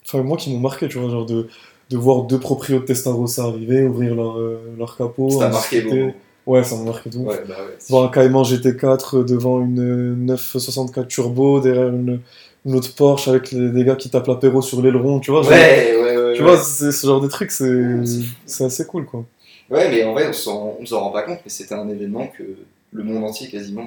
enfin 0.05 0.21
moi 0.21 0.37
qui 0.37 0.51
m'ont 0.53 0.59
marqué, 0.59 0.87
tu 0.87 0.99
vois, 0.99 1.09
genre 1.09 1.25
de, 1.25 1.47
de 1.93 1.97
voir 1.97 2.23
deux 2.23 2.39
proprios 2.39 2.79
de 2.79 2.85
Testarossa 2.85 3.43
arriver, 3.43 3.83
ouvrir 3.83 4.15
leur, 4.15 4.37
euh, 4.39 4.59
leur 4.77 4.97
capot. 4.97 5.29
Ça 5.29 5.39
t'a 5.39 5.49
marqué 5.49 5.81
beaucoup. 5.81 6.11
Ouais, 6.45 6.63
ça 6.63 6.75
m'a 6.75 6.83
marqué 6.83 7.09
tout. 7.09 7.19
Ouais, 7.19 7.41
bah 7.47 7.55
ouais. 7.59 7.77
Voir 7.89 8.03
un 8.05 8.07
Cayman 8.09 8.43
GT4 8.43 9.23
devant 9.23 9.61
une 9.61 9.79
euh, 9.79 10.15
964 10.15 11.07
Turbo, 11.07 11.61
derrière 11.61 11.87
une, 11.89 12.19
une 12.65 12.75
autre 12.75 12.93
Porsche 12.95 13.27
avec 13.29 13.51
les, 13.51 13.69
des 13.69 13.85
gars 13.85 13.95
qui 13.95 14.09
tapent 14.09 14.27
l'apéro 14.27 14.61
sur 14.61 14.81
l'aileron, 14.81 15.19
tu 15.19 15.31
vois. 15.31 15.43
genre- 15.43 15.51
Ouais, 15.51 15.95
ouais, 16.01 16.17
ouais. 16.17 16.33
tu 16.33 16.41
ouais. 16.41 16.47
vois, 16.49 16.57
c'est 16.57 16.91
ce 16.91 17.07
genre 17.07 17.21
de 17.21 17.27
truc, 17.27 17.51
c'est 17.51 18.63
assez 18.63 18.85
cool, 18.85 19.05
quoi. 19.05 19.23
Ouais, 19.69 19.89
mais 19.89 20.03
en 20.03 20.11
vrai, 20.13 20.27
on 20.27 20.33
s'en 20.33 20.99
rend 20.99 21.11
pas 21.11 21.23
compte, 21.23 21.39
mais 21.45 21.49
c'était 21.49 21.75
un 21.75 21.87
événement 21.87 22.27
que 22.37 22.43
le 22.91 23.03
monde 23.03 23.23
entier 23.23 23.47
quasiment, 23.47 23.85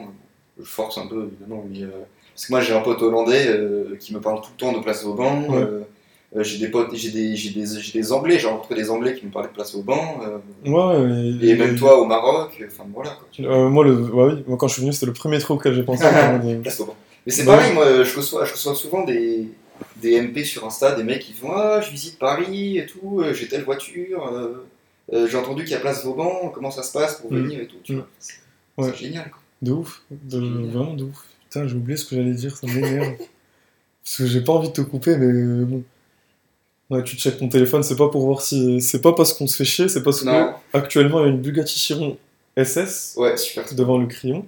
je 0.58 0.64
force 0.64 0.96
un 0.98 1.06
peu 1.06 1.28
évidemment, 1.30 1.62
mais 1.70 1.82
euh, 1.82 1.88
parce 2.34 2.46
que 2.46 2.52
moi 2.52 2.60
j'ai 2.60 2.72
un 2.74 2.80
pote 2.80 3.00
hollandais 3.02 3.46
euh, 3.48 3.96
qui 4.00 4.12
me 4.14 4.20
parle 4.20 4.40
tout 4.40 4.48
le 4.56 4.58
temps 4.58 4.72
de 4.72 4.82
Place 4.82 5.04
Vauban, 5.04 5.44
euh, 5.52 5.82
euh, 6.34 6.42
j'ai 6.42 6.58
des 6.58 6.68
potes, 6.68 6.94
j'ai 6.94 7.10
des, 7.10 7.36
j'ai 7.36 7.50
des, 7.50 7.66
j'ai 7.80 7.92
des 8.00 8.12
Anglais, 8.12 8.38
j'ai 8.38 8.48
rencontré 8.48 8.74
des 8.74 8.90
Anglais 8.90 9.14
qui 9.14 9.24
me 9.26 9.30
parlaient 9.30 9.48
de 9.48 9.52
Place 9.54 9.74
Vauban, 9.74 10.20
euh, 10.22 10.38
Ouais, 10.68 11.46
et 11.46 11.54
même 11.54 11.76
toi 11.76 12.00
au 12.00 12.06
Maroc, 12.06 12.60
enfin 12.66 12.84
voilà 12.92 13.10
quoi. 13.10 13.28
Euh, 13.46 13.68
moi, 13.68 13.84
le, 13.84 13.94
ouais, 13.94 14.34
oui, 14.34 14.44
moi, 14.48 14.56
quand 14.58 14.66
je 14.68 14.72
suis 14.74 14.82
venu, 14.82 14.92
c'était 14.92 15.06
le 15.06 15.12
premier 15.12 15.38
truc 15.38 15.58
auquel 15.58 15.74
j'ai 15.74 15.82
pensé. 15.84 16.02
Place 16.62 16.78
Vauban. 16.78 16.96
Mais 17.26 17.32
c'est 17.32 17.42
Ouais. 17.42 17.56
pareil, 17.56 17.72
moi 17.74 18.02
je 18.04 18.16
reçois, 18.16 18.44
je 18.44 18.52
reçois 18.52 18.74
souvent 18.74 19.04
des, 19.04 19.48
des 19.96 20.20
MP 20.20 20.44
sur 20.44 20.64
Insta, 20.66 20.94
des 20.94 21.04
mecs 21.04 21.20
qui 21.22 21.32
font 21.32 21.50
Ah, 21.52 21.80
je 21.80 21.90
visite 21.90 22.18
Paris 22.18 22.78
et 22.78 22.86
tout, 22.86 23.20
euh, 23.20 23.32
j'ai 23.32 23.46
telle 23.48 23.62
voiture, 23.64 24.32
j'ai 25.12 25.36
entendu 25.36 25.62
qu'il 25.62 25.72
y 25.72 25.76
a 25.76 25.80
Place 25.80 26.04
Vauban, 26.04 26.50
comment 26.54 26.70
ça 26.70 26.82
se 26.82 26.92
passe 26.92 27.20
pour 27.20 27.30
Mm. 27.32 27.36
venir 27.36 27.60
et 27.60 27.66
tout, 27.66 27.76
tu 27.84 27.92
Mm. 27.94 28.04
vois. 28.78 28.88
C'est 28.90 28.96
génial 28.96 29.30
quoi. 29.30 29.40
De 29.62 29.72
ouf, 29.72 30.02
de- 30.10 30.40
Génial. 30.40 30.66
vraiment 30.70 30.94
de 30.94 31.04
ouf. 31.04 31.24
Putain, 31.44 31.66
j'ai 31.66 31.74
oublié 31.76 31.96
ce 31.96 32.04
que 32.04 32.14
j'allais 32.16 32.34
dire, 32.34 32.54
ça 32.56 32.66
m'énerve. 32.66 33.14
Parce 34.04 34.18
que 34.18 34.26
j'ai 34.26 34.40
pas 34.42 34.52
envie 34.52 34.68
de 34.68 34.72
te 34.74 34.82
couper, 34.82 35.16
mais 35.16 35.64
bon. 35.64 35.82
Ouais, 36.88 37.02
tu 37.02 37.16
checkes 37.16 37.38
ton 37.38 37.48
téléphone, 37.48 37.82
c'est 37.82 37.96
pas 37.96 38.08
pour 38.08 38.24
voir 38.24 38.40
si. 38.40 38.80
C'est 38.80 39.00
pas 39.00 39.12
parce 39.12 39.32
qu'on 39.32 39.46
se 39.46 39.56
fait 39.56 39.64
chier, 39.64 39.88
c'est 39.88 40.02
parce 40.02 40.22
Non, 40.22 40.54
que 40.72 40.78
actuellement 40.78 41.20
il 41.20 41.22
y 41.22 41.26
a 41.26 41.32
une 41.32 41.40
Bugatti 41.40 41.78
Chiron 41.78 42.16
SS 42.56 43.14
ouais, 43.16 43.36
super. 43.36 43.64
devant 43.74 43.98
le 43.98 44.06
crayon. 44.06 44.46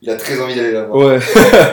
Il 0.00 0.10
a 0.10 0.16
très 0.16 0.40
envie 0.40 0.54
d'aller 0.54 0.72
la 0.72 0.86
voir. 0.86 0.98
Ouais. 0.98 1.20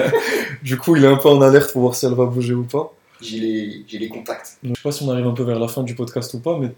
du 0.64 0.78
coup, 0.78 0.96
il 0.96 1.04
est 1.04 1.08
un 1.08 1.16
peu 1.16 1.30
en 1.30 1.42
alerte 1.42 1.72
pour 1.72 1.82
voir 1.82 1.96
si 1.96 2.06
elle 2.06 2.14
va 2.14 2.26
bouger 2.26 2.54
ou 2.54 2.64
pas. 2.64 2.94
J'ai 3.22 3.40
les, 3.40 3.84
j'ai 3.88 3.98
les 3.98 4.10
contacts. 4.10 4.58
Donc, 4.62 4.76
je 4.76 4.82
sais 4.82 4.84
pas 4.84 4.92
si 4.92 5.04
on 5.04 5.10
arrive 5.10 5.26
un 5.26 5.34
peu 5.34 5.44
vers 5.44 5.60
la 5.60 5.68
fin 5.68 5.82
du 5.84 5.96
podcast 5.96 6.34
ou 6.36 6.40
pas, 6.40 6.58
mais 6.58 6.72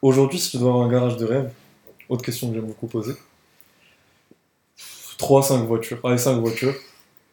aujourd'hui, 0.00 0.38
si 0.38 0.52
tu 0.52 0.56
dois 0.58 0.70
avoir 0.70 0.86
un 0.86 0.90
garage 0.90 1.16
de 1.16 1.26
rêve, 1.26 1.50
autre 2.08 2.24
question 2.24 2.48
que 2.48 2.54
j'aime 2.54 2.66
beaucoup 2.66 2.86
poser. 2.86 3.14
3, 5.18 5.42
5 5.42 5.66
voitures. 5.66 5.98
Allez, 6.04 6.18
5 6.18 6.40
voitures. 6.40 6.74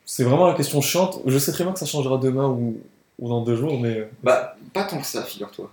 C'est 0.06 0.24
vraiment 0.24 0.48
la 0.48 0.54
question 0.54 0.82
chiante. 0.82 1.22
Je 1.26 1.38
sais 1.38 1.52
très 1.52 1.64
bien 1.64 1.72
que 1.74 1.80
ça 1.80 1.86
changera 1.86 2.18
demain 2.18 2.48
ou, 2.48 2.78
ou 3.22 3.30
dans 3.30 3.42
deux 3.42 3.56
jours, 3.56 3.80
mais. 3.80 4.08
Bah, 4.24 4.58
pas 4.74 4.84
tant 4.84 5.00
que 5.00 5.06
ça, 5.06 5.24
figure-toi. 5.24 5.72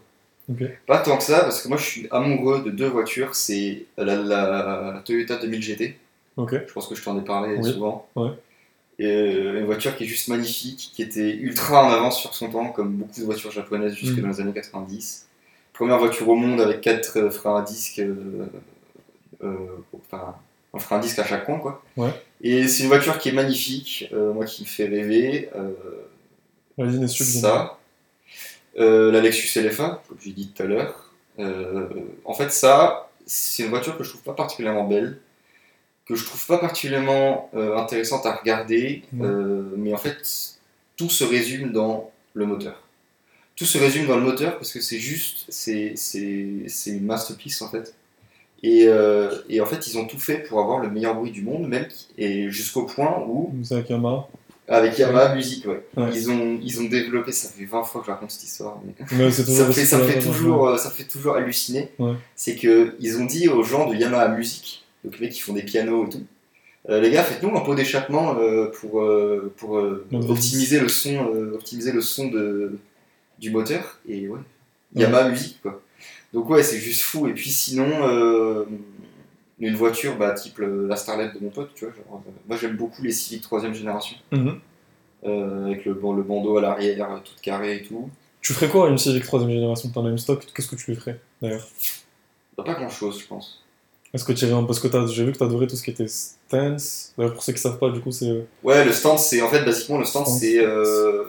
Pas 0.86 0.98
tant 1.00 1.16
que 1.18 1.22
ça, 1.24 1.40
parce 1.40 1.60
que 1.62 1.68
moi 1.68 1.76
je 1.76 1.84
suis 1.84 2.08
amoureux 2.10 2.62
de 2.62 2.70
deux 2.70 2.86
voitures. 2.88 3.34
C'est 3.34 3.84
la, 3.98 4.16
la 4.16 5.02
Toyota 5.04 5.36
2000 5.36 5.62
GT. 5.62 5.98
Je 6.38 6.72
pense 6.72 6.86
que 6.86 6.94
je 6.94 7.02
t'en 7.02 7.18
ai 7.18 7.22
parlé 7.24 7.56
Oui. 7.58 7.72
souvent. 7.72 8.06
Ouais. 8.16 8.30
Euh, 9.00 9.60
une 9.60 9.66
voiture 9.66 9.94
qui 9.96 10.04
est 10.04 10.06
juste 10.06 10.28
magnifique, 10.28 10.90
qui 10.94 11.02
était 11.02 11.34
ultra 11.34 11.84
en 11.84 11.90
avance 11.90 12.18
sur 12.20 12.34
son 12.34 12.48
temps, 12.50 12.66
comme 12.70 12.92
beaucoup 12.94 13.20
de 13.20 13.24
voitures 13.26 13.50
japonaises 13.50 13.94
jusque 13.94 14.16
Mhm. 14.16 14.22
dans 14.22 14.28
les 14.28 14.40
années 14.40 14.52
90. 14.54 15.26
Première 15.72 15.98
voiture 15.98 16.28
au 16.28 16.34
monde 16.34 16.60
avec 16.60 16.80
quatre 16.80 17.18
euh, 17.18 17.30
freins 17.30 17.58
à 17.60 17.62
disque, 17.62 17.98
euh, 18.00 18.46
euh, 19.44 19.54
enfin, 19.96 20.34
un 20.74 20.78
frein 20.78 20.96
à 20.96 21.00
disque 21.00 21.18
à 21.18 21.24
chaque 21.24 21.44
coin, 21.44 21.58
quoi. 21.58 21.82
Ouais. 21.96 22.10
Et 22.40 22.66
c'est 22.68 22.82
une 22.84 22.88
voiture 22.88 23.18
qui 23.18 23.28
est 23.28 23.32
magnifique, 23.32 24.08
euh, 24.12 24.32
moi 24.32 24.44
qui 24.46 24.62
me 24.62 24.66
fait 24.68 24.86
rêver. 24.86 25.48
Vas-y, 26.78 27.08
ça, 27.08 27.78
euh, 28.78 29.10
la 29.10 29.20
Lexus 29.20 29.60
LFA, 29.60 30.02
comme 30.08 30.18
j'ai 30.22 30.32
dit 30.32 30.48
tout 30.48 30.62
à 30.62 30.66
l'heure. 30.66 31.12
Euh, 31.38 31.88
en 32.24 32.34
fait, 32.34 32.50
ça, 32.52 33.10
c'est 33.26 33.64
une 33.64 33.70
voiture 33.70 33.98
que 33.98 34.04
je 34.04 34.10
trouve 34.10 34.22
pas 34.22 34.34
particulièrement 34.34 34.84
belle, 34.84 35.18
que 36.06 36.14
je 36.14 36.24
trouve 36.24 36.46
pas 36.46 36.58
particulièrement 36.58 37.50
euh, 37.54 37.76
intéressante 37.76 38.24
à 38.26 38.34
regarder, 38.34 39.02
mais 39.12 39.92
en 39.92 39.98
fait, 39.98 40.58
tout 40.96 41.10
se 41.10 41.24
résume 41.24 41.72
dans 41.72 42.10
le 42.34 42.46
moteur. 42.46 42.82
Tout 43.56 43.66
se 43.66 43.78
résume 43.78 44.06
dans 44.06 44.16
le 44.16 44.22
moteur 44.22 44.56
parce 44.56 44.72
que 44.72 44.80
c'est 44.80 45.00
juste, 45.00 45.46
c'est 45.48 45.94
une 46.86 47.04
masterpiece 47.04 47.60
en 47.60 47.68
fait. 47.68 47.94
Et, 48.62 48.84
euh, 48.86 49.30
et 49.48 49.60
en 49.60 49.66
fait, 49.66 49.86
ils 49.86 49.98
ont 49.98 50.06
tout 50.06 50.18
fait 50.18 50.38
pour 50.38 50.60
avoir 50.60 50.78
le 50.80 50.90
meilleur 50.90 51.14
bruit 51.14 51.30
du 51.30 51.42
monde, 51.42 51.68
même, 51.68 51.86
et 52.16 52.50
jusqu'au 52.50 52.86
point 52.86 53.24
où 53.26 53.52
avec 54.68 54.98
Yamaha. 54.98 55.34
Music, 55.34 55.66
ouais. 55.66 55.82
Ouais. 55.96 56.10
Ils, 56.14 56.30
ont, 56.30 56.58
ils 56.62 56.80
ont 56.80 56.84
développé, 56.84 57.32
ça 57.32 57.48
fait 57.48 57.64
20 57.64 57.82
fois 57.84 58.00
que 58.00 58.06
je 58.06 58.10
raconte 58.12 58.30
cette 58.30 58.44
histoire, 58.44 58.80
mais 58.84 58.92
Mais 59.16 59.30
c'est 59.30 59.44
ça 59.44 59.70
fait, 59.72 59.84
ça, 59.84 59.98
fait 60.00 60.18
toujours, 60.20 60.68
euh, 60.68 60.76
ça 60.76 60.90
fait 60.90 61.04
toujours 61.04 61.34
halluciner. 61.36 61.90
Ouais. 61.98 62.14
C'est 62.36 62.56
que 62.56 62.94
ils 63.00 63.18
ont 63.18 63.24
dit 63.24 63.48
aux 63.48 63.62
gens 63.62 63.88
de 63.90 63.94
Yamaha 63.96 64.28
Music, 64.28 64.84
donc 65.04 65.18
les 65.18 65.26
mecs 65.26 65.34
qui 65.34 65.40
font 65.40 65.52
des 65.54 65.62
pianos 65.62 66.06
et 66.06 66.10
tout, 66.10 66.22
euh, 66.90 67.00
les 67.00 67.10
gars, 67.10 67.22
faites-nous 67.22 67.54
un 67.56 67.60
pot 67.60 67.74
d'échappement 67.74 68.36
euh, 68.38 68.70
pour, 68.80 69.00
euh, 69.02 69.52
pour 69.58 69.78
euh, 69.78 70.06
optimiser 70.12 70.80
le 70.80 70.88
son, 70.88 71.32
euh, 71.34 71.52
optimiser 71.54 71.92
le 71.92 72.00
son 72.00 72.28
de, 72.28 72.78
du 73.38 73.50
moteur. 73.50 73.98
Et 74.08 74.28
ouais, 74.28 74.38
Ouais. 74.94 75.02
Yamaha 75.02 75.28
Music, 75.28 75.58
quoi. 75.60 75.82
Donc 76.32 76.48
ouais, 76.48 76.62
c'est 76.62 76.78
juste 76.78 77.02
fou. 77.02 77.26
Et 77.28 77.34
puis 77.34 77.50
sinon, 77.50 77.88
euh, 78.08 78.64
une 79.60 79.74
voiture 79.74 80.16
bah, 80.16 80.32
type 80.32 80.58
le- 80.58 80.86
la 80.86 80.96
Starlet 80.96 81.30
de 81.34 81.38
mon 81.42 81.50
pote, 81.50 81.70
tu 81.74 81.84
vois. 81.84 81.94
genre, 81.94 82.22
euh, 82.26 82.30
moi 82.46 82.56
j'aime 82.56 82.76
beaucoup 82.76 83.02
les 83.02 83.12
Civic 83.12 83.42
3 83.42 83.60
génération, 83.72 84.16
Mhm. 84.32 84.60
euh, 85.26 85.66
avec 85.66 85.84
le, 85.84 85.94
bon, 85.94 86.12
le 86.14 86.22
bandeau 86.22 86.58
à 86.58 86.62
l'arrière, 86.62 87.10
euh, 87.10 87.18
tout 87.18 87.32
carré 87.42 87.76
et 87.78 87.82
tout. 87.82 88.08
Tu 88.40 88.52
ferais 88.52 88.68
quoi 88.68 88.86
à 88.86 88.90
une 88.90 88.98
Civic 88.98 89.24
3 89.24 89.40
génération? 89.40 89.88
T'en 89.90 90.06
as 90.06 90.10
une 90.10 90.18
stock? 90.18 90.46
Qu'est-ce 90.54 90.68
que 90.68 90.76
tu 90.76 90.90
lui 90.92 90.96
ferais 90.96 91.18
d'ailleurs? 91.42 91.66
Bah, 92.56 92.64
pas 92.64 92.74
grand 92.74 92.88
chose, 92.88 93.20
je 93.20 93.26
pense. 93.26 93.62
Est-ce 94.14 94.24
que 94.24 94.32
tu 94.32 94.44
irais 94.46 94.54
un 94.54 94.64
parce 94.64 94.80
que 94.80 94.88
j'ai 95.08 95.24
vu 95.24 95.32
que 95.32 95.38
t'adorais 95.38 95.66
tout 95.66 95.76
ce 95.76 95.82
qui 95.82 95.90
était 95.90 96.08
stance. 96.08 97.12
D'ailleurs, 97.18 97.34
pour 97.34 97.42
ceux 97.42 97.52
qui 97.52 97.60
savent 97.60 97.78
pas, 97.78 97.90
du 97.90 98.00
coup, 98.00 98.10
c'est. 98.12 98.30
euh, 98.30 98.42
Ouais, 98.62 98.84
le 98.84 98.92
stance, 98.92 99.28
c'est 99.28 99.42
en 99.42 99.48
fait, 99.48 99.64
basiquement, 99.64 99.98
le 99.98 100.04
stance, 100.06 100.38
c'est. 100.40 100.58
euh, 100.64 101.24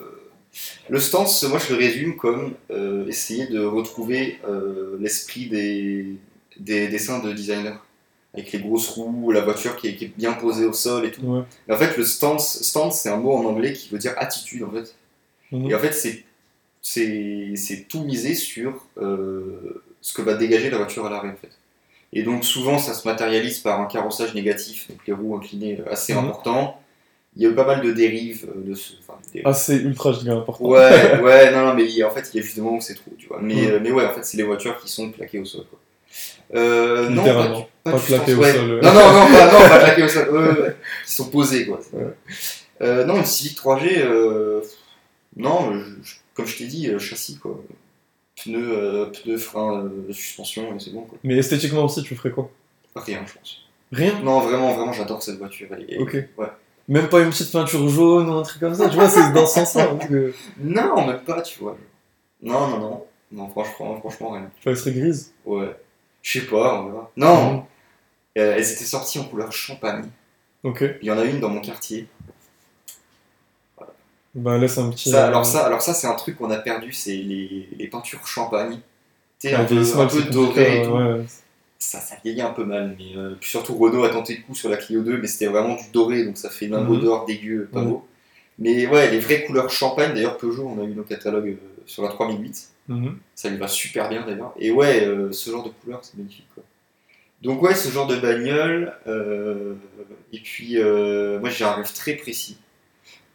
Le 0.90 1.00
stance, 1.00 1.44
moi 1.44 1.60
je 1.60 1.74
le 1.74 1.80
résume 1.80 2.16
comme 2.16 2.54
euh, 2.72 3.06
essayer 3.08 3.48
de 3.48 3.60
retrouver 3.64 4.40
euh, 4.48 4.98
l'esprit 5.00 5.48
des, 5.48 6.16
des 6.58 6.88
dessins 6.88 7.20
de 7.20 7.32
designers. 7.34 7.76
Avec 8.34 8.52
les 8.52 8.60
grosses 8.60 8.90
roues, 8.90 9.32
la 9.32 9.42
voiture 9.42 9.76
qui 9.76 9.88
est, 9.88 9.96
qui 9.96 10.06
est 10.06 10.14
bien 10.16 10.34
posée 10.34 10.66
au 10.66 10.74
sol 10.74 11.06
et 11.06 11.12
tout. 11.12 11.22
Ouais. 11.24 11.42
Mais 11.68 11.74
en 11.76 11.78
fait, 11.78 11.98
le 11.98 12.04
stance, 12.04 12.62
stance 12.62 13.02
c'est 13.02 13.10
un 13.10 13.18
mot 13.18 13.34
en 13.34 13.44
anglais 13.46 13.74
qui 13.74 13.90
veut 13.90 13.98
dire 13.98 14.14
attitude 14.18 14.64
en 14.64 14.72
fait. 14.72 14.96
Mhm. 15.52 15.70
Et 15.72 15.76
en 15.76 15.80
fait, 15.80 15.94
c'est 16.82 17.86
tout 17.88 18.04
misé 18.04 18.36
sur 18.36 18.86
euh, 19.02 19.82
ce 20.02 20.14
que 20.14 20.22
va 20.22 20.36
dégager 20.36 20.70
la 20.70 20.78
voiture 20.78 21.06
à 21.06 21.10
l'arrêt 21.10 21.30
en 21.30 21.36
fait. 21.36 21.50
Et 22.14 22.24
donc 22.24 22.44
souvent 22.46 22.78
ça 22.80 22.94
se 22.94 23.08
matérialise 23.08 23.60
par 23.60 23.80
un 23.82 23.86
carrossage 23.86 24.34
négatif, 24.34 24.88
donc 24.90 25.00
les 25.06 25.14
roues 25.14 25.36
inclinées 25.36 25.80
euh, 25.80 25.92
assez 25.92 26.14
important. 26.14 26.80
Il 27.36 27.44
y 27.44 27.46
a 27.46 27.50
eu 27.50 27.54
pas 27.56 27.66
mal 27.66 27.82
de 27.82 27.92
dérives 27.92 28.48
euh, 28.56 28.68
de 28.70 28.74
ce. 28.74 28.94
enfin, 29.02 29.20
des- 29.34 29.42
Ah, 29.46 29.54
c'est 29.54 29.76
ultra 29.78 30.12
giga 30.14 30.34
important. 30.34 30.66
Ouais, 30.66 31.20
ouais, 31.22 31.52
non, 31.52 31.66
non, 31.68 31.74
mais 31.76 31.86
il 31.86 32.04
en 32.04 32.10
fait, 32.12 32.30
il 32.34 32.38
y 32.38 32.40
a 32.40 32.44
juste 32.44 32.56
des 32.56 32.62
moments 32.62 32.78
où 32.78 32.82
c'est 32.82 32.96
trop, 32.96 33.12
tu 33.18 33.28
vois. 33.28 33.40
Mais, 33.42 33.68
Mm. 33.68 33.80
mais 33.84 33.92
ouais, 33.92 34.06
en 34.06 34.14
fait, 34.14 34.24
c'est 34.26 34.38
les 34.38 34.44
voitures 34.44 34.80
qui 34.80 34.90
sont 34.90 35.12
plaquées 35.12 35.38
au 35.40 35.46
sol, 35.46 35.66
quoi. 35.70 35.80
Euh, 36.56 37.10
non. 37.10 37.24
Pas, 37.92 37.98
sens, 38.00 38.30
au 38.30 38.36
ouais. 38.38 38.54
sol, 38.54 38.70
euh. 38.72 38.82
Non, 38.82 38.94
non, 38.94 39.14
non, 39.14 39.26
pas, 39.32 39.52
non, 39.52 39.70
pas 39.70 39.80
plaquées 39.84 40.04
au 40.04 40.08
sol. 40.08 40.76
Qui 41.06 41.12
sont 41.14 41.30
posées, 41.30 41.66
quoi. 41.68 41.80
Euh, 42.82 43.06
non, 43.06 43.18
une 43.18 43.26
Civic 43.26 43.58
3G, 43.58 44.02
euh, 44.02 44.62
non, 45.36 45.74
je- 46.02 46.16
comme 46.34 46.46
je 46.46 46.58
t'ai 46.58 46.66
dit, 46.68 46.90
châssis, 47.00 47.38
quoi. 47.38 47.60
Pneus, 48.42 48.72
euh, 48.72 49.06
pneus, 49.08 49.38
frein, 49.38 49.90
suspension, 50.12 50.74
et 50.76 50.80
c'est 50.80 50.92
bon, 50.94 51.02
quoi. 51.02 51.18
Mais 51.24 51.38
esthétiquement 51.38 51.84
aussi, 51.86 52.02
tu 52.04 52.16
ferais 52.16 52.32
quoi? 52.32 52.50
Rien, 52.96 53.20
je 53.28 53.34
pense. 53.34 53.58
Rien? 53.92 54.20
Non, 54.24 54.40
vraiment, 54.40 54.74
vraiment, 54.76 54.94
j'adore 54.94 55.22
cette 55.22 55.38
voiture. 55.40 55.68
Elle 55.72 55.94
est- 55.94 55.98
Ok. 55.98 56.14
Ouais. 56.38 56.48
Même 56.88 57.08
pas 57.10 57.20
une 57.22 57.30
petite 57.30 57.52
peinture 57.52 57.88
jaune 57.90 58.30
ou 58.30 58.34
un 58.34 58.42
truc 58.44 58.60
comme 58.62 58.74
ça, 58.74 58.88
tu 58.90 58.96
vois, 58.96 59.10
c'est 59.10 59.32
dans 59.34 59.46
ce 59.46 59.56
sens-là. 59.56 59.88
parce 59.88 60.08
que- 60.10 60.34
Non, 60.60 61.06
même 61.06 61.20
pas, 61.22 61.42
tu 61.42 61.60
vois. 61.60 61.78
Non, 62.42 62.68
non, 62.68 62.80
non. 62.80 63.06
Non, 63.32 63.50
franchement, 63.50 63.98
franchement, 64.00 64.32
rien. 64.32 64.50
Enfin, 64.60 64.72
elle 64.72 64.78
serait 64.78 64.92
grise. 64.94 65.34
Ouais. 65.46 65.76
Je 66.22 66.40
sais 66.40 66.46
pas, 66.48 66.82
on 66.82 66.86
verra. 66.88 67.12
Non, 67.18 67.54
Mhm. 67.54 67.62
Euh, 68.38 68.56
elles 68.56 68.72
étaient 68.72 68.84
sorties 68.86 69.20
en 69.20 69.24
couleur 69.26 69.52
champagne. 69.52 70.06
Ok. 70.64 70.84
Il 71.02 71.08
y 71.08 71.12
en 71.12 71.18
a 71.18 71.24
une 71.24 71.40
dans 71.40 71.50
mon 71.50 71.62
quartier. 71.62 72.08
Bah, 74.36 74.58
laisse 74.58 74.78
un 74.78 74.90
petit. 74.92 75.10
Ça, 75.10 75.26
euh, 75.26 75.28
alors 75.28 75.46
ça, 75.46 75.66
alors 75.66 75.82
ça 75.82 75.94
c'est 75.94 76.08
un 76.08 76.14
truc 76.14 76.38
qu'on 76.38 76.52
a 76.52 76.58
perdu, 76.58 76.94
c'est 76.94 77.16
les, 77.16 77.68
les 77.78 77.88
peintures 77.88 78.28
champagne. 78.28 78.80
Tu 79.40 79.50
sais, 79.50 79.56
un 79.56 79.62
un 79.62 79.66
peu, 79.66 79.78
un 79.78 80.08
peu 80.08 80.22
c'est 80.22 80.30
doré 80.30 80.82
et 80.82 80.86
tout. 80.86 80.92
ouais. 80.92 81.26
Ça, 81.82 82.00
ça 82.02 82.16
vieillit 82.24 82.42
un 82.42 82.52
peu 82.52 82.66
mal, 82.66 82.96
mais 83.00 83.16
euh, 83.18 83.36
puis 83.40 83.50
surtout 83.50 83.74
Renault 83.78 84.04
a 84.04 84.10
tenté 84.10 84.36
le 84.36 84.44
coup 84.44 84.54
sur 84.54 84.70
la 84.70 84.76
Clio 84.78 85.02
2, 85.02 85.18
mais 85.18 85.28
c'était 85.28 85.48
vraiment 85.48 85.76
du 85.76 85.90
doré, 85.94 86.26
donc 86.26 86.38
ça 86.38 86.50
fait 86.50 86.68
lingot 86.68 86.96
Mhm. 86.96 87.02
d'or 87.02 87.26
dégueu, 87.26 87.70
pas 87.72 87.80
Ouais. 87.80 87.86
beau. 87.86 88.06
Mais 88.60 88.86
ouais, 88.86 89.10
les 89.10 89.20
vraies 89.20 89.46
couleurs 89.46 89.70
champagne, 89.72 90.14
d'ailleurs 90.14 90.38
Peugeot, 90.38 90.68
on 90.68 90.82
a 90.82 90.84
eu 90.84 90.94
nos 90.94 91.04
catalogues 91.04 91.48
euh, 91.62 91.82
sur 91.86 92.04
la 92.04 92.10
3008. 92.10 92.68
Mhm. 92.90 93.18
Ça 93.34 93.50
lui 93.50 93.58
va 93.58 93.70
super 93.70 94.10
bien 94.10 94.26
d'ailleurs. 94.26 94.54
Et 94.60 94.72
ouais, 94.72 95.06
euh, 95.06 95.32
ce 95.32 95.50
genre 95.50 95.64
de 95.64 95.70
couleur, 95.70 96.02
c'est 96.04 96.18
magnifique. 96.18 96.48
Quoi. 96.54 96.64
Donc 97.42 97.62
ouais, 97.62 97.76
ce 97.76 97.90
genre 97.90 98.08
de 98.08 98.16
bagnole. 98.18 98.94
euh, 99.08 99.76
et 100.34 100.40
puis, 100.40 100.78
euh, 100.78 101.40
moi 101.40 101.50
j'ai 101.50 101.64
un 101.66 101.72
rêve 101.74 101.92
très 101.94 102.14
précis. 102.14 102.58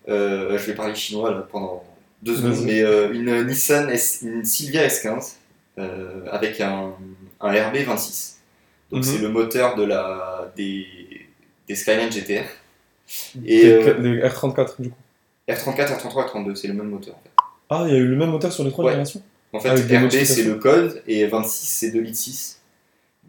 Euh, 0.09 0.59
je 0.59 0.65
vais 0.67 0.75
parler 0.75 0.95
chinois 0.95 1.31
là, 1.31 1.47
pendant 1.51 1.83
deux 2.23 2.37
secondes, 2.37 2.65
mais 2.65 2.83
euh, 2.83 3.13
une 3.13 3.45
Nissan, 3.47 3.89
S, 3.91 4.21
une 4.23 4.45
Silvia 4.45 4.87
S15 4.87 5.35
euh, 5.79 6.27
avec 6.31 6.61
un, 6.61 6.93
un 7.41 7.53
RB26. 7.53 8.35
Donc 8.91 8.99
Mhm. 8.99 9.03
c'est 9.03 9.19
le 9.19 9.29
moteur 9.29 9.75
de 9.77 9.85
la, 9.85 10.53
des, 10.57 10.87
des 11.67 11.75
Skyline 11.75 12.11
GTR. 12.13 12.45
Et, 13.45 13.63
Des- 13.65 13.73
euh, 13.73 13.95
des 14.01 14.21
R34 14.23 14.81
du 14.81 14.91
coup. 14.91 14.97
R34, 15.49 15.99
R33, 15.99 16.29
R32, 16.31 16.55
c'est 16.55 16.69
le 16.69 16.75
même 16.75 16.89
moteur 16.91 17.15
en 17.15 17.21
fait. 17.23 17.31
Ah, 17.71 17.85
il 17.89 17.95
y 17.95 17.97
a 17.97 17.99
eu 18.01 18.07
le 18.07 18.17
même 18.17 18.31
moteur 18.31 18.53
sur 18.53 18.63
les 18.65 18.71
trois 18.71 18.85
Ouais. 18.85 18.91
générations? 18.93 19.23
En 19.53 19.61
fait, 19.61 19.75
des 19.87 19.99
RB 19.99 20.11
c'est 20.11 20.43
le 20.43 20.57
code 20.57 21.03
et 21.07 21.27
26 21.27 21.67
c'est 21.67 21.91
2 21.91 22.01
litres 22.01 22.19
6. 22.19 22.61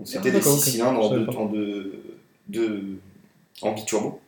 C'était 0.03 0.31
des 0.31 0.39
d'accord, 0.39 0.53
6 0.53 0.59
ok. 0.59 0.65
cylindres 0.65 0.99
en, 0.99 1.09
deux, 1.15 1.27
en, 1.37 1.45
deux, 1.45 1.93
deux- 2.47 2.81
en 3.61 3.71
biturbo. 3.71 4.19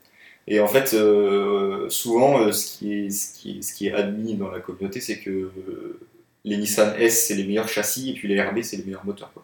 Et 0.48 0.60
en 0.62 0.68
fait, 0.68 0.94
euh, 0.94 1.90
souvent, 1.90 2.40
euh, 2.40 2.52
ce, 2.54 2.66
qui 2.78 2.94
est, 2.94 3.10
ce, 3.10 3.38
qui 3.38 3.58
est, 3.58 3.62
ce 3.62 3.74
qui 3.74 3.88
est 3.88 3.92
admis 3.94 4.36
dans 4.36 4.50
la 4.50 4.60
communauté, 4.62 5.02
c'est 5.02 5.18
que 5.20 5.30
euh, 5.30 6.00
les 6.46 6.56
Nissan 6.58 6.94
S, 6.98 7.26
c'est 7.28 7.36
les 7.36 7.44
meilleurs 7.44 7.68
châssis, 7.68 8.12
et 8.12 8.14
puis 8.14 8.30
les 8.30 8.42
RB, 8.42 8.62
c'est 8.62 8.78
les 8.78 8.84
meilleurs 8.86 9.06
moteurs. 9.06 9.32
Quoi. 9.34 9.44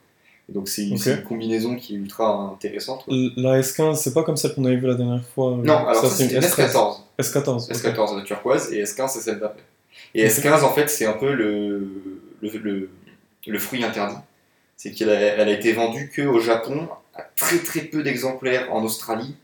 Et 0.50 0.54
donc 0.54 0.68
c'est 0.70 0.88
une 0.88 1.24
combinaison 1.24 1.76
qui 1.76 1.96
est 1.96 1.98
ultra 1.98 2.52
intéressante. 2.54 3.04
quoi. 3.06 3.14
La 3.38 3.60
S15, 3.62 3.96
c'est 3.96 4.14
pas 4.14 4.24
comme 4.24 4.38
celle 4.38 4.54
qu'on 4.56 4.64
avait 4.66 4.78
vue 4.78 4.88
la 4.88 4.96
dernière 4.96 5.24
fois. 5.26 5.58
Non, 5.62 5.86
alors 5.88 5.96
ça, 6.06 6.10
c'est 6.10 6.26
une 6.34 6.40
S13. 6.40 6.72
S14. 6.72 6.98
S14. 7.20 7.66
ok. 7.66 7.72
S14 7.72 8.18
la 8.18 8.24
turquoise 8.24 8.74
et 8.74 8.84
S15 8.84 9.10
c'est 9.10 9.22
celle 9.22 9.40
d'après. 9.40 9.64
Et 10.16 10.26
Ok. 10.26 10.32
S15 10.32 10.64
en 10.64 10.74
fait 10.74 10.90
c'est 10.90 11.06
un 11.06 11.14
peu 11.14 11.32
le, 11.34 11.88
le, 12.42 12.50
le, 12.58 12.90
le 13.48 13.60
fruit 13.60 13.84
interdit. 13.86 14.16
C'est 14.78 14.92
qu'elle 14.92 15.10
a, 15.10 15.50
été 15.50 15.72
vendue 15.72 16.12
qu'au 16.14 16.40
Japon, 16.40 16.90
à 17.16 17.22
très 17.36 17.60
très 17.60 17.82
peu 17.82 18.04
d'exemplaires 18.04 18.74
en 18.74 18.84
Australie 18.84 19.36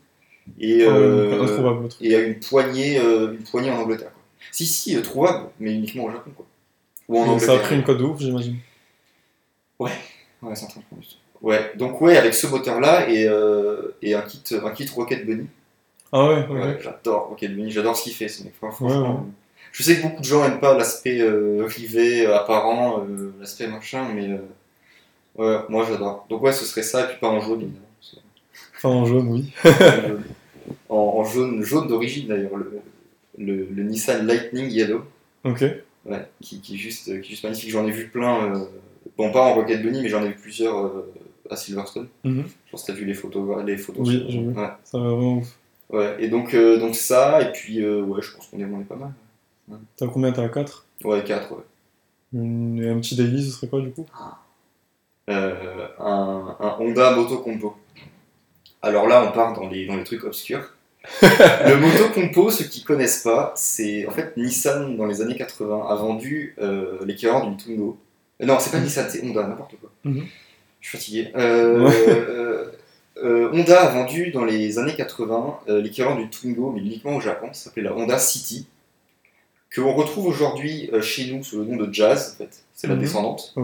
et, 0.58 0.86
ouais, 0.86 0.88
euh, 0.88 1.88
et 2.00 2.14
à 2.14 2.20
une 2.20 2.38
poignée, 2.40 2.98
euh, 2.98 3.32
une 3.32 3.44
poignée 3.44 3.70
en 3.70 3.78
Angleterre. 3.78 4.12
quoi. 4.12 4.22
Si 4.52 4.66
si, 4.66 4.96
euh, 4.96 5.02
trouvable, 5.02 5.48
mais 5.60 5.72
uniquement 5.72 6.04
au 6.04 6.10
Japon 6.10 6.32
quoi. 6.36 6.46
Ou 7.08 7.18
en 7.18 7.36
Et 7.36 7.40
ça 7.40 7.54
a 7.54 7.58
pris 7.58 7.76
une 7.76 7.84
code 7.84 7.98
de 7.98 8.04
ouf, 8.04 8.20
j'imagine. 8.20 8.56
Ouais, 9.78 9.90
c'est 10.54 10.64
en 10.64 10.68
train 10.68 10.80
de 10.80 10.86
prendre 10.86 11.02
du 11.02 11.08
temps. 11.08 11.14
Ouais, 11.42 11.72
donc 11.76 12.00
ouais, 12.00 12.16
avec 12.16 12.34
ce 12.34 12.46
moteur 12.46 12.80
là 12.80 13.08
et, 13.08 13.26
euh, 13.26 13.96
et 14.02 14.14
un 14.14 14.22
kit, 14.22 14.42
un 14.52 14.70
kit 14.70 14.88
Rocket 14.94 15.24
Bunny. 15.24 15.46
Ah 16.12 16.28
ouais. 16.28 16.46
Ouais, 16.48 16.78
j'adore 16.82 17.28
Rocket 17.28 17.54
Bunny, 17.54 17.70
j'adore 17.70 17.96
ce 17.96 18.04
qu'il 18.04 18.12
fait, 18.12 18.28
ce 18.28 18.44
mec. 18.44 18.52
Ouais, 18.62 18.70
franchement, 18.70 19.10
ouais. 19.10 19.30
Je 19.72 19.82
sais 19.82 19.96
que 19.96 20.02
beaucoup 20.02 20.20
de 20.20 20.26
gens 20.26 20.42
n'aiment 20.42 20.60
pas 20.60 20.76
l'aspect 20.76 21.22
rivet, 21.22 22.26
euh, 22.26 22.36
apparent, 22.36 23.06
l'aspect 23.38 23.68
machin, 23.68 24.08
mais 24.14 24.28
ouais, 25.40 25.58
moi 25.68 25.84
j'adore. 25.88 26.26
Donc 26.30 26.42
ouais, 26.42 26.52
ce 26.52 26.64
serait 26.64 26.82
ça, 26.82 27.04
et 27.04 27.08
puis 27.08 27.18
pas 27.20 27.28
en 27.28 27.40
jaune, 27.40 27.62
évidemment. 27.62 27.86
En 28.82 29.04
jaune, 29.04 29.28
oui. 29.28 29.52
en, 30.88 30.94
en 30.96 31.24
jaune, 31.24 31.62
jaune 31.62 31.88
d'origine 31.88 32.28
d'ailleurs, 32.28 32.56
le, 32.56 32.80
le, 33.38 33.64
le 33.70 33.82
Nissan 33.82 34.26
Lightning 34.26 34.70
Yellow, 34.70 35.02
Ok. 35.44 35.64
ouais, 36.06 36.28
qui, 36.40 36.60
qui 36.60 36.74
est 36.74 36.78
juste, 36.78 37.04
qui 37.06 37.12
est 37.12 37.22
juste 37.30 37.44
magnifique. 37.44 37.70
J'en 37.70 37.86
ai 37.86 37.90
vu 37.90 38.08
plein, 38.08 38.54
euh, 38.54 38.64
bon 39.18 39.30
pas 39.32 39.42
en 39.42 39.54
Rocket 39.54 39.82
Bunny, 39.82 40.02
mais 40.02 40.08
j'en 40.08 40.22
ai 40.22 40.28
vu 40.28 40.34
plusieurs 40.36 40.78
euh, 40.86 41.12
à 41.50 41.56
Silverstone. 41.56 42.08
Mhm. 42.24 42.44
Je 42.66 42.70
pense 42.70 42.82
que 42.84 42.92
t'as 42.92 42.98
vu 42.98 43.04
les 43.04 43.14
photos, 43.14 43.62
les 43.66 43.76
photos. 43.76 44.08
Oui, 44.08 44.24
j'ai 44.28 44.40
vu. 44.40 44.48
Ouais. 44.48 44.68
Ça 44.84 44.98
va 44.98 45.04
vraiment 45.10 45.38
ouf. 45.38 45.58
Ouais, 45.90 46.16
et 46.20 46.28
donc, 46.28 46.54
euh, 46.54 46.78
donc 46.78 46.94
ça, 46.94 47.42
et 47.42 47.50
puis 47.52 47.84
ouais, 47.84 48.22
je 48.22 48.30
pense 48.34 48.46
qu'on 48.46 48.60
est, 48.60 48.64
on 48.64 48.80
est 48.80 48.84
pas 48.84 48.96
mal. 48.96 49.12
T'as 49.96 50.06
combien? 50.08 50.32
T'as 50.32 50.48
4 50.48 50.86
Ouais, 51.04 51.22
4, 51.24 51.52
ouais. 51.52 51.58
Et 52.82 52.88
un 52.88 52.98
petit 53.00 53.16
daily, 53.16 53.44
ce 53.44 53.50
serait 53.50 53.66
quoi 53.68 53.80
du 53.80 53.90
coup? 53.90 54.06
Euh, 55.30 55.86
un, 55.98 56.56
un 56.60 56.76
Honda 56.78 57.12
Moto 57.12 57.38
Compo. 57.38 57.76
Alors 58.82 59.06
là, 59.06 59.24
on 59.28 59.32
part 59.32 59.52
dans 59.54 59.68
les, 59.68 59.86
dans 59.86 59.96
les 59.96 60.04
trucs 60.04 60.24
obscurs. 60.24 60.74
le 61.22 61.76
Moto 61.76 62.08
Compo, 62.12 62.50
ceux 62.50 62.64
qui 62.64 62.82
connaissent 62.82 63.22
pas, 63.22 63.52
c'est 63.56 64.06
en 64.06 64.10
fait 64.10 64.36
Nissan 64.36 64.96
dans 64.96 65.06
les 65.06 65.22
années 65.22 65.36
80 65.36 65.86
a 65.88 65.94
vendu 65.94 66.54
euh, 66.60 66.98
l'équivalent 67.04 67.46
d'une 67.46 67.56
Twingo. 67.56 67.98
Euh, 68.42 68.46
non, 68.46 68.58
c'est 68.58 68.70
pas 68.70 68.80
Nissan, 68.80 69.06
c'est 69.08 69.24
Honda, 69.24 69.46
n'importe 69.46 69.76
quoi. 69.80 69.90
Mhm. 70.04 70.24
Je 70.80 70.88
suis 70.88 70.98
fatigué. 70.98 71.32
Euh, 73.22 73.50
Honda 73.52 73.82
a 73.82 73.88
vendu 73.88 74.30
dans 74.30 74.44
les 74.44 74.78
années 74.78 74.94
80 74.94 75.60
euh, 75.68 75.82
l'équivalent 75.82 76.16
d'une 76.16 76.30
Twingo, 76.30 76.72
mais 76.72 76.80
uniquement 76.80 77.16
au 77.16 77.20
Japon. 77.20 77.48
Ça 77.52 77.64
s'appelait 77.64 77.82
la 77.82 77.94
Honda 77.94 78.18
City, 78.18 78.66
que 79.70 79.80
on 79.80 79.94
retrouve 79.94 80.26
aujourd'hui 80.26 80.90
euh, 80.92 81.00
chez 81.00 81.30
nous 81.32 81.42
sous 81.44 81.58
le 81.60 81.64
nom 81.64 81.76
de 81.76 81.92
Jazz. 81.92 82.32
En 82.34 82.38
fait, 82.44 82.64
c'est 82.74 82.86
la 82.88 82.94
Mhm. 82.94 83.00
descendante. 83.00 83.54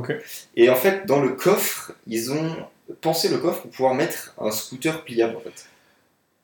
Et 0.57 0.71
en 0.71 0.77
fait, 0.77 1.05
dans 1.07 1.21
le 1.21 1.31
coffre, 1.31 1.93
ils 2.07 2.33
ont 2.33 2.51
pensé 3.01 3.29
le 3.29 3.39
coffre 3.39 3.63
pour 3.63 3.71
pouvoir 3.71 3.95
mettre 3.95 4.35
un 4.39 4.51
scooter 4.53 5.03
pliable 5.05 5.37
en 5.37 5.41
fait. 5.41 5.67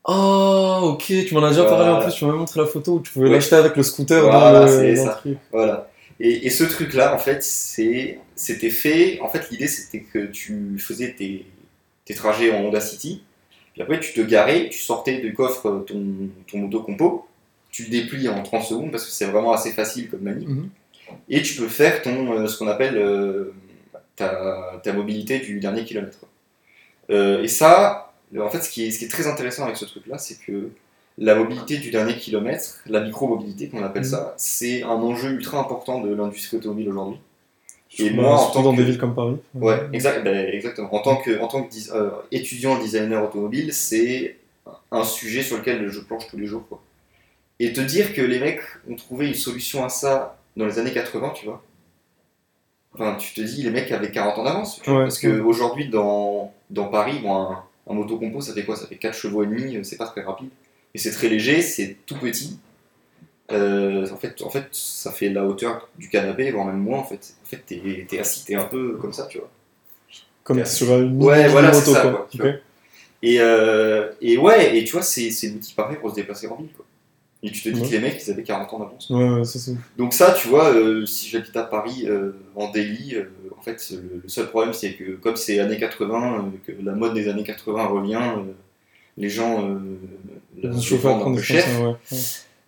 Oh, 0.04 0.94
ok, 0.94 1.04
tu 1.06 1.34
m'en 1.34 1.44
as 1.44 1.50
déjà 1.50 1.64
parlé 1.64 1.84
en 1.88 1.94
Voilà. 1.94 2.04
plus, 2.06 2.14
tu 2.16 2.24
m'as 2.24 2.32
montré 2.32 2.58
la 2.60 2.66
photo 2.66 2.94
où 2.94 3.00
tu 3.00 3.12
pouvais 3.12 3.26
Ouais. 3.26 3.32
l'acheter 3.34 3.54
avec 3.54 3.76
le 3.76 3.82
scooter 3.84 4.20
Voilà, 4.22 4.52
dans 4.60 4.66
le, 4.66 4.68
c'est 4.68 4.94
dans 4.94 5.04
ça. 5.04 5.10
le 5.10 5.16
truc. 5.16 5.38
Voilà. 5.52 5.90
Et, 6.18 6.46
et 6.46 6.50
ce 6.50 6.64
truc-là, 6.64 7.14
en 7.14 7.18
fait, 7.18 7.42
c'est, 7.44 8.18
c'était 8.34 8.70
fait. 8.70 9.20
En 9.20 9.28
fait, 9.28 9.48
l'idée, 9.50 9.68
c'était 9.68 10.00
que 10.00 10.26
tu 10.26 10.76
faisais 10.78 11.12
tes, 11.12 11.46
tes 12.04 12.14
trajets 12.14 12.52
en 12.52 12.64
Honda 12.64 12.80
City. 12.80 13.22
Puis 13.74 13.82
après, 13.82 14.00
tu 14.00 14.12
te 14.12 14.20
garais, 14.20 14.68
tu 14.70 14.78
sortais 14.80 15.18
du 15.18 15.34
coffre 15.34 15.84
ton, 15.86 16.02
ton 16.50 16.58
moto 16.58 16.82
compo. 16.82 17.26
Tu 17.72 17.84
le 17.84 17.88
déplies 17.88 18.28
en 18.28 18.42
30 18.42 18.62
secondes 18.64 18.90
parce 18.92 19.04
que 19.04 19.10
c'est 19.10 19.24
vraiment 19.26 19.52
assez 19.52 19.72
facile 19.72 20.08
comme 20.08 20.20
manip. 20.20 20.48
Mhm. 20.48 20.68
Et 21.28 21.42
tu 21.42 21.56
peux 21.56 21.68
faire 21.68 22.02
ton, 22.02 22.32
euh, 22.32 22.46
ce 22.46 22.56
qu'on 22.58 22.68
appelle 22.68 22.96
euh, 22.96 23.52
ta, 24.14 24.78
ta 24.82 24.92
mobilité 24.92 25.40
du 25.40 25.58
dernier 25.58 25.84
kilomètre. 25.84 26.18
Euh, 27.10 27.42
et 27.42 27.48
ça, 27.48 28.12
en 28.38 28.48
fait, 28.50 28.62
ce 28.62 28.70
qui 28.70 28.86
est, 28.86 28.90
ce 28.92 28.98
qui 29.00 29.06
est 29.06 29.08
très 29.08 29.26
intéressant 29.26 29.64
avec 29.64 29.76
ce 29.76 29.84
truc-là, 29.86 30.18
c'est 30.18 30.38
que 30.38 30.68
la 31.18 31.34
mobilité 31.34 31.76
du 31.78 31.90
dernier 31.90 32.16
kilomètre, 32.16 32.80
la 32.86 33.00
micro-mobilité 33.00 33.68
qu'on 33.68 33.82
appelle 33.82 34.02
Mhm. 34.04 34.08
ça, 34.08 34.34
c'est 34.38 34.82
un 34.82 34.88
enjeu 34.90 35.30
ultra 35.32 35.58
important 35.58 36.00
de 36.00 36.14
l'industrie 36.14 36.56
automobile 36.58 36.88
aujourd'hui. 36.90 37.18
Et 37.98 38.08
moi, 38.10 38.38
en 38.40 38.50
tant 38.50 38.62
dans 38.62 38.72
que- 38.72 38.78
des 38.78 38.84
villes 38.84 38.96
comme 38.98 39.14
Paris. 39.14 39.36
Ouais, 39.54 39.78
exact, 39.92 40.24
ben, 40.24 40.48
exactement. 40.48 40.94
En 40.94 41.00
tant 41.00 41.16
que, 41.16 41.38
en 41.40 41.48
tant 41.48 41.62
que 41.62 41.70
dis- 41.70 41.90
euh, 41.94 42.10
étudiant 42.30 42.78
designer 42.78 43.22
automobile, 43.22 43.72
c'est 43.74 44.36
un 44.90 45.04
sujet 45.04 45.42
sur 45.42 45.58
lequel 45.58 45.90
je 45.90 46.00
planche 46.00 46.26
tous 46.28 46.38
les 46.38 46.46
jours. 46.46 46.64
Quoi. 46.68 46.80
Et 47.62 47.72
te 47.72 47.80
dire 47.80 48.14
que 48.14 48.20
les 48.22 48.40
mecs 48.40 48.60
ont 48.90 48.96
trouvé 48.96 49.28
une 49.28 49.34
solution 49.34 49.84
à 49.84 49.88
ça 49.88 50.38
dans 50.56 50.66
les 50.66 50.78
années 50.78 50.92
80, 50.92 51.32
tu 51.36 51.46
vois. 51.46 51.62
Enfin, 52.94 53.16
tu 53.16 53.32
te 53.34 53.40
dis, 53.40 53.62
les 53.62 53.70
mecs 53.70 53.90
avaient 53.92 54.10
40 54.10 54.38
ans 54.38 54.44
d'avance. 54.44 54.78
Ouais, 54.86 55.04
parce 55.04 55.18
qu'aujourd'hui, 55.18 55.88
dans, 55.88 56.52
dans 56.70 56.86
Paris, 56.88 57.20
bon, 57.22 57.34
un, 57.34 57.64
un 57.88 57.94
moto 57.94 58.18
compo, 58.18 58.40
ça 58.40 58.52
fait 58.52 58.64
quoi? 58.64 58.76
Ça 58.76 58.86
fait 58.86 58.96
4 58.96 59.14
chevaux 59.16 59.42
et 59.44 59.46
demi, 59.46 59.76
euh, 59.76 59.82
c'est 59.84 59.96
pas 59.96 60.06
très 60.06 60.22
rapide. 60.22 60.50
Et 60.94 60.98
c'est 60.98 61.12
très 61.12 61.28
léger, 61.28 61.62
c'est 61.62 61.96
tout 62.06 62.18
petit. 62.18 62.58
euh, 63.52 64.08
en, 64.10 64.16
fait, 64.16 64.42
en 64.42 64.50
fait, 64.50 64.66
ça 64.72 65.12
fait 65.12 65.28
la 65.30 65.44
hauteur 65.44 65.88
du 65.98 66.08
canapé, 66.08 66.50
voire 66.50 66.66
même 66.66 66.78
moins. 66.78 66.98
En 67.00 67.04
fait, 67.04 67.34
en 67.44 67.46
fait 67.46 67.62
t'es 67.66 68.06
es 68.10 68.18
assis, 68.18 68.44
t'es 68.44 68.54
un 68.56 68.64
peu 68.64 68.96
comme 68.98 69.12
ça, 69.12 69.26
tu 69.26 69.38
vois. 69.38 69.50
Comme 70.44 70.64
sur 70.66 70.88
une 70.98 71.22
Ouais, 71.22 71.48
voilà, 71.48 71.68
moto, 71.72 71.80
c'est 71.80 71.92
ça, 71.92 72.02
quoi. 72.10 72.28
Et, 73.22 73.40
euh, 73.40 74.10
et 74.20 74.36
ouais, 74.38 74.76
et 74.76 74.84
tu 74.84 74.92
vois, 74.92 75.02
c'est 75.02 75.30
c'est 75.30 75.48
l'outil 75.50 75.74
parfait 75.74 75.96
pour 75.96 76.10
se 76.10 76.16
déplacer 76.16 76.48
en 76.48 76.56
ville. 76.56 76.72
Quoi. 76.76 76.84
Et 77.45 77.51
tu 77.51 77.61
te 77.62 77.68
dis 77.70 77.80
Ouais. 77.80 77.86
que 77.88 77.93
les 77.93 77.99
mecs, 78.01 78.22
ils 78.24 78.30
avaient 78.30 78.45
40 78.45 78.72
ans 78.72 78.78
d'avance. 78.78 79.11
Ouais, 79.11 79.28
ouais, 79.30 79.45
ça 79.45 79.59
c'est. 79.59 79.74
Donc 79.99 80.12
ça, 80.12 80.32
tu 80.32 80.47
vois, 80.49 80.72
euh, 80.72 81.05
si 81.07 81.28
j'habite 81.28 81.57
à 81.57 81.64
Paris 81.64 82.05
euh, 82.07 82.32
en 82.55 82.70
daily, 82.70 83.16
euh, 83.16 83.24
en 83.59 83.62
fait, 83.62 83.84
le, 83.90 84.20
le 84.22 84.28
seul 84.28 84.47
problème, 84.49 84.72
c'est 84.72 84.93
que 84.95 85.12
comme 85.16 85.34
c'est 85.34 85.59
années 85.59 85.78
80, 85.78 86.38
euh, 86.38 86.40
que 86.64 86.72
la 86.84 86.93
mode 86.93 87.14
des 87.14 87.28
années 87.28 87.43
80 87.43 87.86
revient, 87.86 88.20
les 89.18 89.28
gens 89.28 89.68
euh, 89.68 90.80
chauffeur 90.80 91.18
vendent 91.18 91.32
un 91.32 91.34
peu 91.36 91.43
cher. 91.43 91.64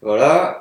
Voilà. 0.03 0.61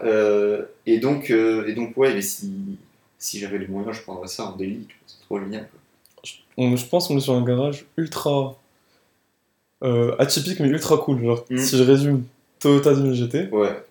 et 0.86 1.00
donc, 1.00 1.30
et 1.32 1.74
donc, 1.74 1.98
ouais, 1.98 2.14
mais 2.14 2.22
si, 2.22 2.78
si 3.18 3.40
j'avais 3.40 3.58
les 3.58 3.68
moyens, 3.68 3.96
je 3.98 4.02
prendrais 4.04 4.28
ça 4.28 4.46
en 4.46 4.52
vois, 4.96 5.04
C'est 5.08 5.22
trop 5.26 5.40
génial. 5.40 5.68
Quoi. 6.56 6.78
Je 6.78 6.86
pense 6.86 7.08
qu'on 7.08 7.18
est 7.18 7.22
sur 7.22 7.34
un 7.34 7.44
garage 7.44 7.86
ultra 7.98 8.56
atypique 10.20 10.60
mais 10.60 10.68
ultra 10.70 10.98
cool. 10.98 11.24
Genre, 11.24 11.44
Mm. 11.50 11.58
si 11.58 11.78
je 11.78 11.84
résume, 11.84 12.24
Toyota 12.60 12.94
2000 12.94 13.14
GT, 13.16 13.50
Ouais, 13.52 13.84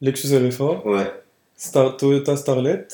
Lexus 0.00 0.28
RFA, 0.36 0.86
ouais. 0.86 1.12
Star- 1.56 1.96
Toyota 1.96 2.36
Starlet, 2.36 2.86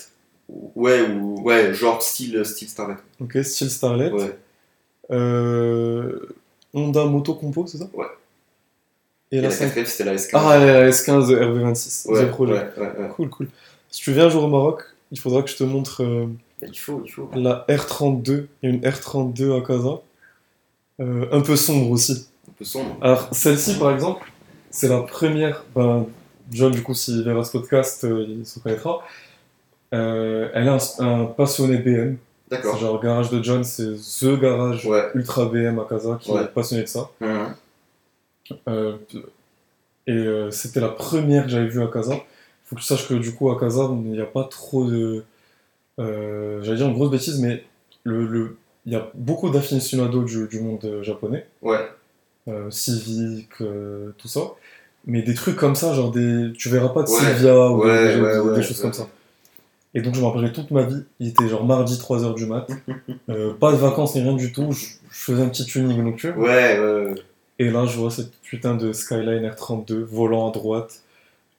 Ouais, 0.48 1.02
ou, 1.08 1.40
ouais, 1.42 1.72
genre 1.74 2.02
style, 2.02 2.44
style 2.44 2.68
Starlet. 2.68 2.96
ok, 3.20 3.38
style 3.44 3.70
Starlet, 3.70 4.10
Ouais. 4.12 4.38
euh, 5.10 6.18
Honda 6.72 7.04
Moto 7.04 7.34
Compo, 7.34 7.66
c'est 7.66 7.78
ça? 7.78 7.88
Ouais. 7.94 8.06
Et 9.32 9.36
Et 9.38 9.40
la 9.40 9.48
la 9.48 9.54
5 9.54 9.64
quatrième, 9.66 9.86
c'était 9.86 10.04
la 10.04 10.14
S15. 10.14 10.30
Ah, 10.34 10.58
la 10.58 10.88
S15 10.90 11.28
de 11.28 11.36
RV26, 11.36 12.08
ouais, 12.10 12.26
Projet. 12.30 12.52
ouais, 12.52 12.68
ouais, 12.78 12.86
ouais. 13.00 13.08
Cool, 13.14 13.28
cool. 13.30 13.48
Si 13.90 14.00
tu 14.02 14.12
viens 14.12 14.26
un 14.26 14.28
jour 14.28 14.44
au 14.44 14.48
Maroc, 14.48 14.82
il 15.12 15.18
faudra 15.18 15.42
que 15.42 15.50
je 15.50 15.56
te 15.56 15.64
montre 15.64 16.02
euh, 16.02 16.26
Il 16.62 16.78
faut, 16.78 17.02
il 17.04 17.10
faut. 17.10 17.28
la 17.34 17.64
R32. 17.68 18.46
Il 18.62 18.68
y 18.68 18.72
a 18.72 18.74
une 18.76 18.80
R32 18.82 19.56
à 19.62 19.66
Casa. 19.66 20.00
Euh, 21.00 21.26
un 21.32 21.40
peu 21.40 21.56
sombre 21.56 21.90
aussi. 21.90 22.26
Un 22.48 22.52
peu 22.56 22.64
sombre. 22.64 22.96
Alors, 23.00 23.28
celle-ci, 23.32 23.78
par 23.78 23.92
exemple, 23.92 24.30
c'est 24.70 24.88
la 24.88 25.00
première. 25.00 25.64
Ben, 25.74 26.06
John, 26.50 26.72
du 26.72 26.82
coup, 26.82 26.94
s'il 26.94 27.22
verra 27.22 27.44
ce 27.44 27.52
podcast, 27.52 28.04
euh, 28.04 28.24
il 28.28 28.46
se 28.46 28.58
reconnaîtra. 28.58 29.02
Euh, 29.94 30.48
elle 30.54 30.66
est 30.66 30.70
un, 30.70 30.78
un 31.00 31.24
passionné 31.26 31.78
BM. 31.78 32.16
C'est 32.50 32.56
D'accord. 32.56 32.76
genre, 32.78 33.00
garage 33.02 33.30
de 33.30 33.42
John, 33.42 33.64
c'est 33.64 33.94
THE 33.94 34.38
garage 34.40 34.84
Ouais. 34.86 35.08
ultra 35.14 35.46
BM 35.46 35.78
à 35.78 35.86
Casa 35.88 36.18
qui 36.20 36.30
Ouais. 36.32 36.42
est 36.42 36.48
passionné 36.48 36.82
de 36.82 36.88
ça. 36.88 37.10
Hein, 37.20 37.54
Euh, 38.68 38.96
et 40.06 40.12
euh, 40.12 40.50
c'était 40.50 40.80
la 40.80 40.88
première 40.90 41.44
que 41.44 41.48
j'avais 41.50 41.68
vue 41.68 41.82
à 41.82 41.86
Casa. 41.86 42.16
Faut 42.64 42.76
que 42.76 42.80
tu 42.80 42.86
saches 42.86 43.08
que 43.08 43.14
du 43.14 43.34
coup 43.34 43.50
à 43.50 43.58
Casa, 43.58 43.88
il 43.90 44.10
n'y 44.12 44.20
a 44.20 44.26
pas 44.26 44.44
trop 44.44 44.84
de. 44.88 45.24
Euh, 45.98 46.62
J'allais 46.62 46.76
dire 46.78 46.88
une 46.88 46.94
grosse 46.94 47.10
bêtise, 47.10 47.40
mais 47.40 47.64
le, 48.04 48.26
le- 48.26 48.56
il 48.86 48.92
y 48.92 48.96
a 48.96 49.08
beaucoup 49.14 49.48
d'aficionados 49.48 50.24
du, 50.24 50.46
du 50.48 50.60
monde 50.60 50.84
euh, 50.84 51.02
japonais, 51.02 51.46
Ouais. 51.62 51.88
euh, 52.48 52.70
civique, 52.70 53.48
euh, 53.62 54.10
tout 54.18 54.28
ça. 54.28 54.40
Mais 55.06 55.22
des 55.22 55.34
trucs 55.34 55.56
comme 55.56 55.74
ça, 55.74 55.92
genre 55.94 56.10
des. 56.10 56.52
Tu 56.56 56.68
verras 56.68 56.88
pas 56.88 57.02
de 57.02 57.10
Ouais. 57.10 57.18
Sylvia 57.18 57.68
ou 57.70 57.82
des- 57.84 57.88
Ouais, 57.90 58.14
des, 58.14 58.20
ouais, 58.40 58.56
des 58.56 58.62
choses 58.62 58.80
comme 58.80 58.92
ça. 58.92 59.08
Et 59.96 60.00
donc 60.02 60.14
je 60.16 60.20
me 60.20 60.26
rappellerai 60.26 60.52
toute 60.52 60.70
ma 60.72 60.82
vie, 60.82 61.04
il 61.20 61.28
était 61.28 61.46
genre 61.48 61.64
mardi 61.64 61.96
3h 61.98 62.34
du 62.34 62.46
mat, 62.46 62.66
euh, 63.30 63.52
pas 63.54 63.70
de 63.70 63.76
vacances 63.76 64.16
ni 64.16 64.22
rien 64.22 64.32
du 64.32 64.50
tout, 64.52 64.72
je, 64.72 64.86
je 64.86 65.16
faisais 65.16 65.40
un 65.42 65.48
petit 65.48 65.64
tuning 65.64 66.02
nocturne. 66.02 66.36
Ouais, 66.36 66.78
ouais, 66.80 67.04
ouais. 67.06 67.14
Et 67.60 67.70
là, 67.70 67.86
je 67.86 67.96
vois 67.96 68.10
cette 68.10 68.32
putain 68.42 68.74
de 68.74 68.92
Skyline 68.92 69.46
R32, 69.48 70.02
volant 70.02 70.48
à 70.48 70.52
droite, 70.52 71.02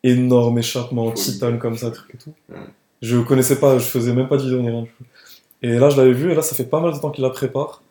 énorme 0.03 0.57
échappement 0.59 1.05
en 1.05 1.11
titane 1.11 1.59
comme 1.59 1.77
ça, 1.77 1.91
truc 1.91 2.15
et 2.15 2.17
tout. 2.17 2.33
Je 3.01 3.17
connaissais 3.19 3.57
pas, 3.57 3.77
je 3.77 3.85
faisais 3.85 4.11
même 4.13 4.27
pas 4.27 4.35
de 4.35 4.43
vidéo 4.43 4.59
ni 4.59 4.69
rien. 4.69 4.81
du 4.81 4.89
tout. 4.89 5.03
Et 5.61 5.79
là, 5.79 5.89
je 5.89 5.95
l'avais 5.95 6.11
vu, 6.13 6.31
et 6.31 6.35
là, 6.35 6.41
ça 6.41 6.55
fait 6.55 6.65
pas 6.65 6.81
mal 6.81 6.93
de 6.93 6.99
temps 6.99 7.11
qu'il 7.11 7.23
la 7.23 7.29
prépare. 7.29 7.81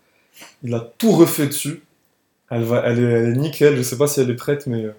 Il 0.63 0.75
a 0.75 0.81
tout 0.99 1.13
refait 1.13 1.47
dessus. 1.47 1.83
Elle, 2.51 2.65
va, 2.65 2.83
elle, 2.85 2.99
est, 2.99 3.03
elle 3.03 3.25
est 3.31 3.37
nickel, 3.37 3.77
je 3.77 3.83
sais 3.83 3.97
pas 3.97 4.07
si 4.09 4.21
elle 4.21 4.29
est 4.29 4.35
prête, 4.37 4.67
mais 4.67 4.81
il 4.81 4.93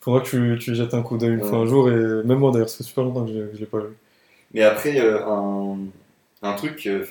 faudra 0.00 0.20
que 0.20 0.28
tu, 0.28 0.58
tu 0.58 0.74
jettes 0.74 0.94
un 0.94 1.02
coup 1.02 1.16
d'œil 1.18 1.34
une 1.34 1.42
Ouais. 1.42 1.48
fois 1.48 1.58
un 1.58 1.66
jour. 1.66 1.88
Et 1.90 1.94
même 1.94 2.38
moi, 2.38 2.50
d'ailleurs, 2.52 2.68
ça 2.68 2.78
fait 2.78 2.84
super 2.84 3.04
longtemps 3.04 3.24
que 3.26 3.32
je, 3.32 3.54
je 3.54 3.58
l'ai 3.58 3.66
pas 3.66 3.78
vu. 3.78 3.96
Mais 4.54 4.62
après, 4.62 5.00
euh, 5.00 5.24
un, 5.26 5.78
un 6.42 6.52
truc, 6.54 6.86
euh, 6.86 7.04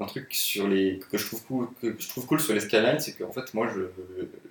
un 0.00 0.06
truc 0.06 0.26
sur 0.30 0.68
les 0.68 1.00
que 1.10 1.18
je 1.18 1.26
trouve 1.26 1.42
cool, 1.44 1.68
que 1.82 1.94
je 1.98 2.08
trouve 2.08 2.26
cool 2.26 2.40
sur 2.40 2.54
les 2.54 2.60
Skyline, 2.60 3.00
c'est 3.00 3.12
qu'en 3.12 3.32
fait, 3.32 3.52
moi, 3.54 3.68
je, 3.74 3.80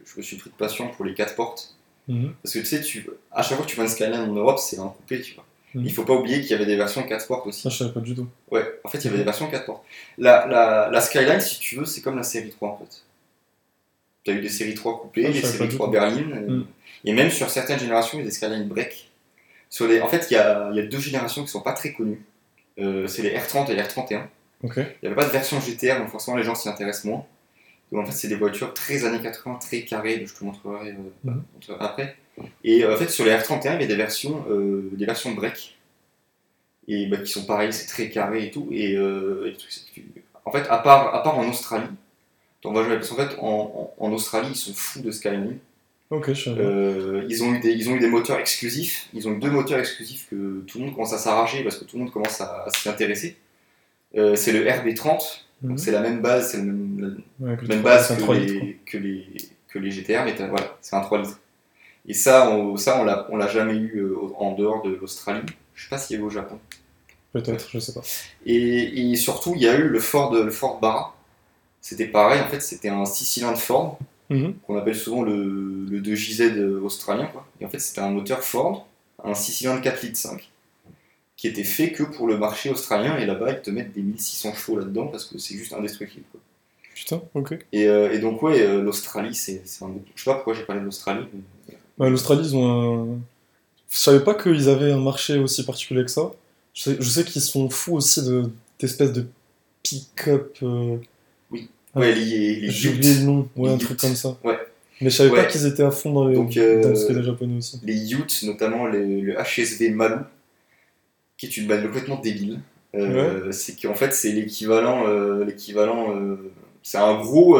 je 0.05 0.17
me 0.17 0.21
suis 0.21 0.37
pris 0.37 0.49
de 0.49 0.55
passion 0.55 0.89
pour 0.89 1.05
les 1.05 1.13
quatre 1.13 1.35
portes. 1.35 1.75
Mhm. 2.07 2.33
Parce 2.43 2.53
que 2.53 2.59
tu 2.59 2.65
sais, 2.65 2.81
tu, 2.81 3.09
à 3.31 3.41
chaque 3.43 3.57
fois 3.57 3.65
que 3.65 3.69
tu 3.69 3.75
vois 3.75 3.85
une 3.85 3.89
Skyline 3.91 4.13
en 4.29 4.33
Europe, 4.33 4.59
c'est 4.59 4.79
un 4.79 4.87
coupé, 4.87 5.21
tu 5.21 5.35
vois. 5.35 5.45
Mhm. 5.73 5.83
Il 5.85 5.93
faut 5.93 6.03
pas 6.05 6.13
oublier 6.13 6.39
qu'il 6.41 6.51
y 6.51 6.53
avait 6.53 6.65
des 6.65 6.77
versions 6.77 7.03
4 7.03 7.27
portes 7.27 7.47
aussi. 7.47 7.61
Ça, 7.61 7.69
je 7.69 7.77
savais 7.77 7.91
pas 7.91 7.99
du 7.99 8.15
tout. 8.15 8.27
Ouais, 8.51 8.79
en 8.83 8.89
fait, 8.89 8.99
il 8.99 9.05
y 9.05 9.07
avait 9.07 9.17
des 9.17 9.23
versions 9.25 9.47
4 9.49 9.65
portes. 9.65 9.83
La, 10.17 10.45
la, 10.47 10.89
la 10.91 11.01
Skyline, 11.01 11.41
si 11.41 11.59
tu 11.59 11.75
veux, 11.77 11.85
c'est 11.85 12.01
comme 12.01 12.15
la 12.15 12.23
série 12.23 12.49
3 12.49 12.69
en 12.69 12.77
fait. 12.77 13.03
Tu 14.27 14.33
as 14.33 14.35
eu 14.35 14.41
des 14.41 14.49
séries 14.49 14.73
3 14.75 14.99
coupées, 14.99 15.25
Ah, 15.25 15.31
des 15.31 15.41
séries 15.41 15.69
du 15.69 15.75
3 15.75 15.85
tout. 15.87 15.91
berlines. 15.93 16.33
euh, 16.33 16.57
Mm. 16.57 16.65
Et 17.05 17.13
même 17.13 17.29
sur 17.29 17.49
certaines 17.49 17.79
générations, 17.79 18.17
il 18.17 18.21
y 18.21 18.23
a 18.23 18.25
des 18.25 18.33
Skyline 18.33 18.67
break. 18.67 19.09
Sur 19.69 19.87
les... 19.87 20.01
En 20.01 20.07
fait, 20.07 20.27
il 20.29 20.33
y 20.33 20.37
a, 20.37 20.69
y 20.73 20.79
a 20.81 20.83
deux 20.85 20.99
générations 20.99 21.43
qui 21.43 21.47
sont 21.47 21.61
pas 21.61 21.71
très 21.73 21.93
connues. 21.93 22.21
Euh, 22.79 23.07
c'est 23.07 23.21
les 23.21 23.29
R30 23.37 23.71
et 23.71 23.75
les 23.75 23.81
R31. 23.81 24.23
Ok. 24.63 24.73
Il 24.77 24.81
n'y 25.01 25.07
avait 25.07 25.15
pas 25.15 25.23
de 25.25 25.29
version 25.31 25.59
GTR, 25.61 25.99
donc 25.99 26.09
forcément 26.09 26.35
les 26.35 26.43
gens 26.43 26.55
s'y 26.55 26.67
intéressent 26.67 27.05
moins. 27.05 27.25
Donc 27.91 28.01
en 28.03 28.05
fait, 28.05 28.11
c'est 28.11 28.27
des 28.27 28.35
voitures 28.35 28.73
très 28.73 29.05
années 29.05 29.21
80, 29.21 29.59
très 29.61 29.83
carrées, 29.83 30.25
je 30.27 30.33
te 30.33 30.43
montrerai, 30.43 30.89
euh, 30.89 30.93
Mhm. 31.23 31.43
montrerai 31.53 31.85
après. 31.85 32.15
Et 32.65 32.83
euh, 32.83 32.95
en 32.95 32.97
fait, 32.97 33.09
sur 33.09 33.23
les 33.23 33.31
R31, 33.31 33.75
il 33.75 33.81
y 33.81 33.85
a 33.85 33.87
des 33.87 33.95
versions, 33.95 34.43
des 34.91 35.05
versions 35.05 35.31
break. 35.31 35.77
Et 36.89 37.05
bah, 37.07 37.17
qui 37.17 37.31
sont 37.31 37.45
pareilles, 37.45 37.71
c'est 37.71 37.87
très 37.87 38.09
carré 38.09 38.45
et 38.47 38.51
tout. 38.51 38.67
Et, 38.71 38.97
En 40.45 40.51
fait, 40.51 40.65
à 40.69 40.77
part, 40.79 41.13
à 41.15 41.23
part 41.23 41.37
en 41.37 41.47
Australie, 41.49 41.87
parce 42.97 43.09
qu'en 43.09 43.15
fait, 43.15 43.35
en, 43.39 43.93
en, 43.99 44.05
en 44.05 44.11
Australie, 44.11 44.49
ils 44.51 44.55
sont 44.55 44.73
fous 44.73 45.01
de 45.01 45.11
pas. 45.11 45.59
Euh, 46.61 47.25
ils, 47.29 47.43
ont 47.43 47.53
eu 47.53 47.59
des, 47.59 47.71
ils 47.73 47.89
ont 47.89 47.95
eu 47.95 47.99
des 47.99 48.07
moteurs 48.07 48.39
exclusifs. 48.39 49.09
Ils 49.13 49.27
ont 49.27 49.33
eu 49.33 49.39
deux 49.39 49.51
moteurs 49.51 49.79
exclusifs 49.79 50.27
que 50.29 50.61
tout 50.65 50.79
le 50.79 50.85
monde 50.85 50.93
commence 50.95 51.13
à 51.13 51.17
s'arracher 51.17 51.63
parce 51.63 51.77
que 51.77 51.83
tout 51.85 51.97
le 51.97 52.03
monde 52.03 52.13
commence 52.13 52.39
à, 52.39 52.63
à 52.65 52.69
s'y 52.69 52.87
intéresser. 52.87 53.35
Euh, 54.15 54.35
c'est 54.35 54.53
le 54.53 54.65
RB30, 54.65 55.43
Mhm. 55.63 55.77
c'est 55.77 55.91
la 55.91 56.01
même 56.01 56.21
base, 56.21 56.51
c'est 56.51 56.57
la 56.57 56.63
même, 56.63 57.21
Ouais, 57.39 57.57
même 57.67 57.81
base 57.81 58.09
que 58.15 58.21
3 58.21 58.35
les, 58.35 58.45
litres. 58.45 58.79
que, 58.85 58.97
les, 58.99 59.25
que 59.67 59.79
les 59.79 59.89
GTR, 59.91 60.23
mais 60.23 60.33
voilà, 60.47 60.77
c'est 60.81 60.95
un 60.95 61.01
3 61.01 61.17
litres. 61.23 61.39
Et 62.07 62.13
ça, 62.13 62.51
on, 62.51 62.77
ça, 62.77 63.01
on 63.01 63.03
l'a, 63.03 63.27
on 63.31 63.37
l'a 63.37 63.47
jamais 63.47 63.73
eu 63.75 63.97
euh, 63.99 64.15
en 64.37 64.53
dehors 64.53 64.81
de 64.83 64.93
l'Australie. 64.95 65.41
Je 65.73 65.83
sais 65.83 65.89
pas 65.89 65.97
s'il 65.97 66.13
y 66.15 66.17
avait 66.19 66.25
au 66.25 66.29
Japon. 66.29 66.59
Peut-être, 67.33 67.67
je 67.71 67.79
sais 67.79 67.93
pas. 67.93 68.01
Et, 68.45 69.11
et 69.11 69.15
surtout, 69.17 69.53
il 69.55 69.61
y 69.63 69.67
a 69.67 69.75
eu 69.75 69.89
le 69.89 69.99
Ford, 69.99 70.33
le 70.33 70.49
Ford 70.51 70.79
Barra. 70.79 71.16
C'était 71.89 72.07
pareil, 72.07 72.41
en 72.41 72.47
fait, 72.49 72.59
c'était 72.61 72.89
un 72.89 73.05
6 73.05 73.23
cylindres 73.23 73.57
Ford 73.57 73.97
Mhm. 74.29 74.55
qu'on 74.67 74.77
appelle 74.77 74.95
souvent 74.95 75.21
le, 75.21 75.85
le 75.89 76.01
2JZ 76.01 76.81
australien. 76.83 77.27
Quoi. 77.27 77.47
Et 77.61 77.65
en 77.65 77.69
fait, 77.69 77.79
c'était 77.79 78.01
un 78.01 78.09
moteur 78.09 78.43
Ford, 78.43 78.85
un 79.23 79.33
6 79.33 79.53
cylindres 79.53 79.81
4 79.81 80.01
litres 80.03 80.17
5, 80.17 80.49
qui 81.37 81.47
était 81.47 81.63
fait 81.63 81.93
que 81.93 82.03
pour 82.03 82.27
le 82.27 82.37
marché 82.37 82.69
australien. 82.69 83.17
Et 83.19 83.25
là-bas, 83.25 83.51
ils 83.53 83.61
te 83.61 83.69
mettent 83.71 83.93
des 83.93 84.01
1600 84.01 84.53
chevaux 84.53 84.77
là-dedans 84.79 85.07
parce 85.07 85.23
que 85.23 85.37
c'est 85.37 85.55
juste 85.55 85.71
indestructible. 85.71 86.25
Quoi. 86.33 86.41
Putain, 86.93 87.21
ok. 87.35 87.57
Et, 87.71 87.87
euh, 87.87 88.11
et 88.11 88.19
donc, 88.19 88.43
ouais, 88.43 88.59
euh, 88.61 88.81
l'Australie, 88.81 89.33
c'est 89.33 89.61
un. 89.81 89.91
Je 90.15 90.23
sais 90.23 90.29
pas 90.29 90.35
pourquoi 90.35 90.53
j'ai 90.55 90.63
parlé 90.63 90.81
de 90.81 90.85
l'Australie. 90.87 91.25
mais- 91.33 91.75
Ouais, 91.99 92.09
L'Australie, 92.09 92.49
ils 92.49 92.55
ont 92.57 93.13
un. 93.13 93.19
Je 93.89 93.97
savais 93.97 94.23
pas 94.25 94.33
qu'ils 94.35 94.67
avaient 94.67 94.91
un 94.91 94.99
marché 94.99 95.37
aussi 95.37 95.63
particulier 95.65 96.03
que 96.03 96.11
ça. 96.11 96.31
Je 96.73 96.81
sais, 96.91 97.01
sais 97.01 97.23
qu'ils 97.23 97.41
sont 97.41 97.69
fous 97.69 97.93
aussi 97.95 98.21
de- 98.25 98.49
d'espèces 98.77 99.13
de 99.13 99.25
pick-up. 99.83 100.57
euh, 100.63 100.97
Ouais, 101.97 102.13
les, 102.13 102.55
les 102.61 102.69
J'ai 102.69 102.89
oublié 102.89 103.13
le 103.15 103.21
nom, 103.21 103.49
ouais, 103.55 103.69
Les 103.69 103.75
un 103.75 103.77
truc 103.77 103.99
comme 103.99 104.15
ça. 104.15 104.37
Ouais. 104.43 104.57
Mais 105.01 105.09
je 105.11 105.15
savais 105.17 105.29
pas 105.29 105.45
qu'ils 105.45 105.65
étaient 105.65 105.83
à 105.83 105.91
fond 105.91 106.11
dans 106.11 106.27
les, 106.27 106.35
Donc, 106.35 106.57
euh, 106.57 106.81
dans 106.81 106.95
ce 106.95 107.05
que 107.05 107.13
les 107.13 107.23
japonais 107.23 107.57
aussi. 107.57 107.79
les 107.83 108.13
Utes, 108.13 108.43
notamment 108.43 108.85
le, 108.87 109.21
le 109.21 109.35
HSV 109.35 109.89
Malu, 109.91 110.15
qui 111.37 111.45
est 111.45 111.57
une 111.57 111.67
bagnole 111.67 111.87
complètement 111.91 112.19
débile. 112.19 112.59
Euh, 112.95 113.51
C'est 113.51 113.79
qu'en 113.79 113.93
fait, 113.93 114.13
c'est 114.13 114.31
l'équivalent. 114.31 115.07
euh, 115.07 115.45
l'équivalent 115.45 116.15
euh, 116.15 116.51
c'est 116.81 116.97
un 116.97 117.15
gros. 117.21 117.59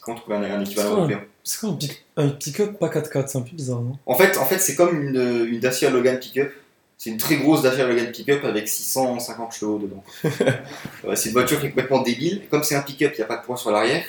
comment 0.00 0.16
trouver 0.18 0.36
un, 0.36 0.42
un 0.44 0.60
équivalent 0.62 0.96
européen? 0.98 1.24
C'est 1.42 1.60
quoi 1.60 1.76
un 2.16 2.28
pick-up 2.28 2.78
pas 2.78 2.88
4x4 2.88 3.28
C'est 3.28 3.38
un 3.38 3.42
peu 3.42 3.56
bizarre, 3.56 3.80
non? 3.80 3.96
En 4.06 4.14
fait, 4.14 4.36
en 4.36 4.44
fait 4.44 4.58
c'est 4.58 4.74
comme 4.76 5.00
une, 5.00 5.46
une 5.48 5.60
Dacia 5.60 5.90
Logan 5.90 6.18
Pickup. 6.20 6.50
C'est 6.98 7.10
une 7.10 7.18
très 7.18 7.36
grosse 7.36 7.62
Dacia 7.62 7.86
Logan 7.86 8.10
Pickup 8.10 8.44
avec 8.44 8.68
650 8.68 9.52
chevaux 9.52 9.78
dedans. 9.78 10.02
C'est 11.14 11.28
une 11.28 11.34
voiture 11.34 11.60
qui 11.60 11.66
est 11.66 11.70
complètement 11.70 12.00
débile. 12.02 12.42
Comme 12.50 12.62
c'est 12.62 12.74
un 12.74 12.80
pick-up, 12.82 13.12
il 13.14 13.18
n'y 13.18 13.24
a 13.24 13.26
pas 13.26 13.36
de 13.36 13.42
poids 13.44 13.56
sur 13.58 13.70
l'arrière. 13.70 14.04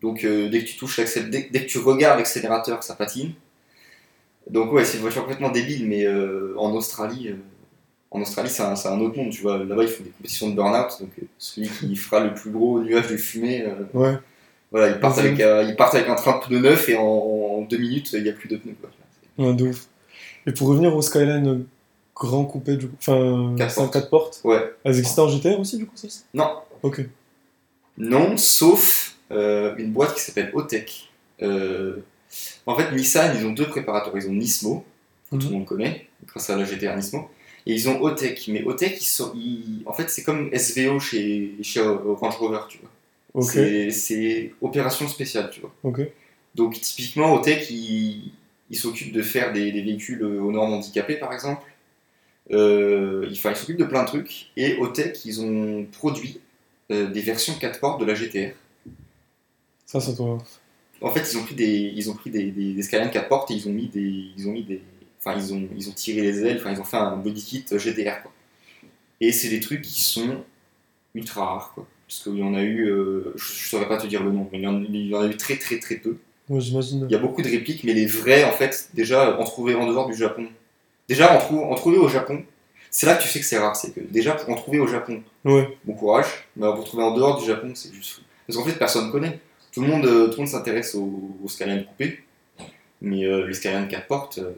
Donc 0.00 0.22
euh, 0.24 0.48
dès 0.48 0.60
que 0.62 0.68
tu 0.68 0.76
touches 0.76 1.00
dès, 1.00 1.48
dès 1.50 1.64
que 1.64 1.68
tu 1.68 1.78
regardes 1.78 2.18
l'accélérateur, 2.18 2.84
ça 2.84 2.94
patine. 2.94 3.32
Donc 4.48 4.72
ouais, 4.72 4.84
c'est 4.84 4.96
une 4.98 5.02
voiture 5.02 5.22
complètement 5.22 5.50
débile, 5.50 5.88
mais 5.88 6.04
euh, 6.06 6.54
en 6.56 6.70
Australie, 6.72 7.28
euh, 7.30 7.36
en 8.12 8.20
Australie, 8.22 8.48
c'est 8.48 8.62
un, 8.62 8.74
un 8.74 9.00
autre 9.00 9.16
monde. 9.16 9.30
Tu 9.30 9.42
vois, 9.42 9.58
là-bas, 9.58 9.82
ils 9.82 9.88
font 9.88 10.04
des 10.04 10.10
compétitions 10.10 10.50
de 10.50 10.54
burn-out. 10.54 11.00
Donc 11.00 11.10
celui 11.36 11.68
qui 11.68 11.96
fera 11.96 12.20
le 12.20 12.32
plus 12.32 12.50
gros 12.52 12.80
nuage 12.80 13.08
de 13.08 13.16
fumée, 13.16 13.66
Ouais. 13.92 14.14
voilà, 14.70 14.88
ils 14.94 15.00
partent, 15.00 15.18
avec, 15.18 15.38
ils 15.40 15.74
partent 15.76 15.96
avec 15.96 16.08
un 16.08 16.14
train 16.14 16.38
de 16.38 16.44
pneus 16.44 16.60
neuf 16.60 16.88
et 16.88 16.96
en, 16.96 17.02
en 17.02 17.60
deux 17.62 17.78
minutes, 17.78 18.12
il 18.12 18.22
n'y 18.22 18.28
a 18.28 18.32
plus 18.32 18.48
de 18.48 18.56
pneus. 18.56 18.76
Quoi. 18.80 18.90
Ouais, 19.44 19.52
de 19.52 19.64
ouf. 19.66 19.86
Et 20.46 20.52
pour 20.52 20.68
revenir 20.68 20.94
au 20.94 21.02
Skyline 21.02 21.66
grand 22.18 22.44
coupé, 22.44 22.76
du 22.76 22.88
coup, 22.88 22.96
enfin, 22.98 23.54
Quatre 23.56 23.70
c'est 23.72 23.80
un 23.80 23.84
portes. 23.84 23.92
4 23.94 24.10
portes, 24.10 24.40
Ouais. 24.44 24.74
elles 24.84 24.98
existaient 24.98 25.20
en 25.20 25.28
GTR 25.28 25.58
aussi, 25.60 25.78
du 25.78 25.86
coup, 25.86 25.96
ça? 25.96 26.08
Non. 26.34 26.50
Ok. 26.82 27.02
Non, 27.96 28.36
sauf 28.36 29.16
euh, 29.30 29.74
une 29.76 29.92
boîte 29.92 30.14
qui 30.14 30.20
s'appelle 30.20 30.50
Otech. 30.54 31.10
Euh, 31.42 31.96
en 32.66 32.76
fait, 32.76 32.92
Nissan, 32.94 33.36
ils 33.38 33.44
ont 33.46 33.52
deux 33.52 33.66
préparateurs. 33.68 34.12
Ils 34.16 34.28
ont 34.28 34.32
Nismo, 34.32 34.84
que 35.30 35.36
tout 35.36 35.48
le 35.48 35.52
monde 35.54 35.66
connaît, 35.66 36.06
grâce 36.26 36.48
à 36.50 36.56
la 36.56 36.64
GTR 36.64 36.96
Nismo. 36.96 37.28
Et 37.66 37.74
ils 37.74 37.88
ont 37.88 38.00
Otech. 38.02 38.48
Mais 38.48 38.62
Otech, 38.64 39.00
ils 39.00 39.04
sont, 39.04 39.32
ils- 39.34 39.82
en 39.86 39.92
fait, 39.92 40.08
c'est 40.10 40.22
comme 40.22 40.48
SVO 40.52 40.98
chez, 41.00 41.54
chez 41.62 41.80
euh, 41.80 41.96
Range 42.14 42.36
Rover, 42.36 42.60
tu 42.68 42.78
vois. 42.78 42.90
Ok. 43.34 43.50
C'est- 43.90 44.54
opération 44.62 45.06
spéciale, 45.08 45.50
tu 45.50 45.60
vois. 45.60 45.72
Ok. 45.82 46.00
Donc, 46.54 46.80
typiquement, 46.80 47.34
Otech, 47.34 47.68
ils 47.70 48.32
il 48.70 48.76
s'occupent 48.76 49.12
de 49.14 49.22
faire 49.22 49.52
des, 49.54 49.72
des 49.72 49.80
véhicules 49.80 50.22
aux 50.22 50.52
normes 50.52 50.74
handicapées, 50.74 51.16
par 51.16 51.32
exemple. 51.32 51.62
Euh, 52.50 53.26
ils 53.30 53.36
s'occupent 53.36 53.78
de 53.78 53.84
plein 53.84 54.02
de 54.02 54.08
trucs. 54.08 54.50
Et 54.56 54.76
Otech, 54.78 55.24
ils 55.24 55.40
ont 55.40 55.84
produit 55.92 56.40
euh, 56.90 57.08
des 57.08 57.20
versions 57.20 57.54
4 57.54 57.80
portes 57.80 58.00
de 58.00 58.06
la 58.06 58.14
GTR. 58.14 58.54
Ça, 59.86 60.00
ça 60.00 60.12
doit. 60.12 60.38
En 61.00 61.10
fait, 61.10 61.30
ils 61.32 61.38
ont 61.38 61.44
pris 61.44 61.54
des, 61.54 61.92
ils 61.94 62.10
ont 62.10 62.14
pris 62.14 62.30
des, 62.30 62.50
des, 62.50 62.74
des 62.74 62.82
Skyline 62.82 63.10
4 63.10 63.28
portes 63.28 63.50
et 63.50 63.54
ils 63.54 63.68
ont 63.68 63.72
mis 63.72 63.88
des, 63.88 64.24
ils 64.36 64.48
ont 64.48 64.52
mis 64.52 64.64
des, 64.64 64.82
enfin 65.20 65.38
ils 65.38 65.52
ont, 65.54 65.68
ils 65.76 65.88
ont 65.88 65.92
tiré 65.92 66.22
les 66.22 66.40
ailes, 66.44 66.58
enfin 66.58 66.72
ils 66.72 66.80
ont 66.80 66.84
fait 66.84 66.96
un 66.96 67.16
body 67.16 67.42
kit 67.42 67.64
GTR 67.70 68.22
quoi. 68.22 68.32
Et 69.20 69.32
c'est 69.32 69.48
des 69.48 69.60
trucs 69.60 69.82
qui 69.82 70.02
sont 70.02 70.44
ultra 71.14 71.44
rares 71.44 71.72
quoi, 71.74 71.86
parce 72.06 72.22
qu'il 72.22 72.38
y 72.38 72.42
en 72.42 72.54
a 72.54 72.62
eu, 72.62 72.88
euh, 72.88 73.32
je, 73.36 73.44
je 73.44 73.68
saurais 73.68 73.88
pas 73.88 73.96
te 73.96 74.06
dire 74.06 74.22
le 74.22 74.32
nombre, 74.32 74.48
mais 74.52 74.58
il 74.58 74.64
y 74.64 74.66
en, 74.66 74.82
il 74.82 75.06
y 75.08 75.14
en 75.14 75.20
a 75.20 75.26
eu 75.26 75.36
très 75.36 75.56
très 75.56 75.78
très 75.78 75.96
peu. 75.96 76.16
Ouais, 76.48 76.60
j'imagine. 76.60 77.06
Il 77.08 77.12
y 77.12 77.16
a 77.16 77.18
beaucoup 77.18 77.42
de 77.42 77.48
répliques, 77.48 77.84
mais 77.84 77.92
les 77.92 78.06
vrais 78.06 78.44
en 78.44 78.52
fait, 78.52 78.90
déjà 78.94 79.38
en 79.38 79.44
trouver 79.44 79.74
en 79.74 79.86
dehors 79.86 80.08
du 80.08 80.16
Japon. 80.16 80.48
Déjà 81.08 81.34
en, 81.34 81.38
trou- 81.38 81.62
en 81.64 81.74
trouver 81.74 81.98
au 81.98 82.08
Japon, 82.08 82.42
c'est 82.90 83.06
là 83.06 83.14
que 83.16 83.22
tu 83.22 83.28
sais 83.28 83.40
que 83.40 83.46
c'est 83.46 83.58
rare, 83.58 83.76
c'est 83.76 83.92
que 83.94 84.00
déjà 84.00 84.32
pour 84.32 84.50
en 84.50 84.56
trouver 84.56 84.78
au 84.78 84.86
Japon, 84.86 85.22
Ouais. 85.44 85.76
bon 85.84 85.94
courage, 85.94 86.26
mais 86.56 86.66
pour 86.74 86.84
trouver 86.84 87.02
en 87.04 87.12
dehors 87.14 87.40
du 87.40 87.46
Japon, 87.46 87.72
c'est 87.74 87.92
juste 87.92 88.12
fou. 88.16 88.20
Parce 88.46 88.56
qu'en 88.58 88.64
fait, 88.64 88.72
personne 88.78 89.10
connaît. 89.10 89.40
Tout 89.72 89.82
le 89.82 89.88
monde, 89.88 90.06
euh, 90.06 90.26
tout 90.26 90.32
le 90.32 90.36
monde 90.38 90.48
s'intéresse 90.48 90.94
au, 90.94 91.36
au 91.44 91.48
Skyline 91.48 91.84
coupé, 91.84 92.20
mais 93.00 93.24
euh, 93.24 93.46
le 93.46 93.52
Skyline 93.52 93.88
4 93.88 94.06
portes, 94.06 94.38
euh, 94.38 94.52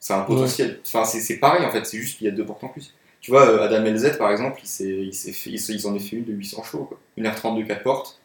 c'est 0.00 0.14
un 0.14 0.22
potentiel. 0.22 0.80
Enfin, 0.86 1.04
c'est 1.04 1.36
pareil 1.36 1.64
en 1.64 1.70
fait, 1.70 1.84
c'est 1.84 1.98
juste 1.98 2.18
qu'il 2.18 2.26
y 2.26 2.30
a 2.30 2.32
deux 2.32 2.44
portes 2.44 2.64
en 2.64 2.68
plus. 2.68 2.94
Tu 3.20 3.30
vois, 3.30 3.48
euh, 3.48 3.62
Adam 3.64 3.84
LZ 3.84 4.16
par 4.16 4.30
exemple, 4.30 4.60
il 4.64 5.10
il 5.10 5.58
fait, 5.58 5.86
en 5.86 5.94
ont 5.94 5.98
fait 5.98 6.16
une 6.16 6.24
de 6.24 6.32
800 6.32 6.62
chevaux, 6.64 6.84
quoi. 6.84 6.98
Une 7.16 7.26
R32 7.26 7.66
4 7.66 7.82
portes. 7.82 8.20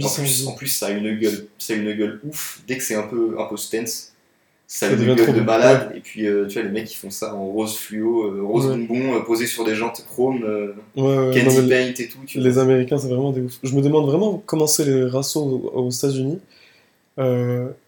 En 0.00 0.02
800 0.04 0.22
plus, 0.22 0.46
en 0.46 0.52
plus, 0.52 0.68
ça 0.68 0.86
a 0.86 0.90
une 0.90 1.18
gueule, 1.18 1.48
ça 1.58 1.72
a 1.72 1.76
une 1.76 1.92
gueule 1.92 2.20
ouf. 2.24 2.60
Dès 2.68 2.76
que 2.78 2.84
c'est 2.84 2.94
un 2.94 3.02
peu, 3.08 3.36
un 3.38 3.44
peu 3.46 3.56
stance, 3.56 4.07
ça 4.70 4.90
Ça 4.90 4.94
devient 4.96 5.16
trop 5.16 5.32
de 5.32 5.40
malade. 5.40 5.92
Et 5.96 6.00
puis, 6.00 6.26
euh, 6.26 6.46
tu 6.46 6.54
vois, 6.60 6.62
les 6.62 6.68
mecs 6.74 6.84
qui 6.84 6.94
font 6.96 7.08
ça 7.10 7.34
en 7.34 7.46
rose 7.46 7.74
fluo, 7.76 8.24
euh, 8.26 8.42
rose 8.42 8.66
Ouais. 8.66 8.76
bonbon, 8.76 9.14
euh, 9.16 9.20
posé 9.20 9.46
sur 9.46 9.64
des 9.64 9.74
jantes 9.74 10.04
chrome, 10.10 10.42
Ouais, 10.44 11.02
non, 11.02 11.32
candy 11.32 11.60
mais 11.62 11.68
paint 11.94 12.02
et 12.02 12.08
tout. 12.08 12.18
Tu 12.26 12.38
vois. 12.38 12.46
les 12.48 12.58
Américains, 12.58 12.98
c'est 12.98 13.08
vraiment 13.08 13.32
des 13.32 13.40
ouf. 13.40 13.58
Je 13.62 13.74
me 13.74 13.80
demande 13.80 14.04
vraiment 14.06 14.42
comment 14.44 14.66
c'est 14.66 14.84
les 14.84 15.04
rassos 15.06 15.40
aux, 15.40 15.72
aux 15.74 15.90
États-Unis. 15.90 16.38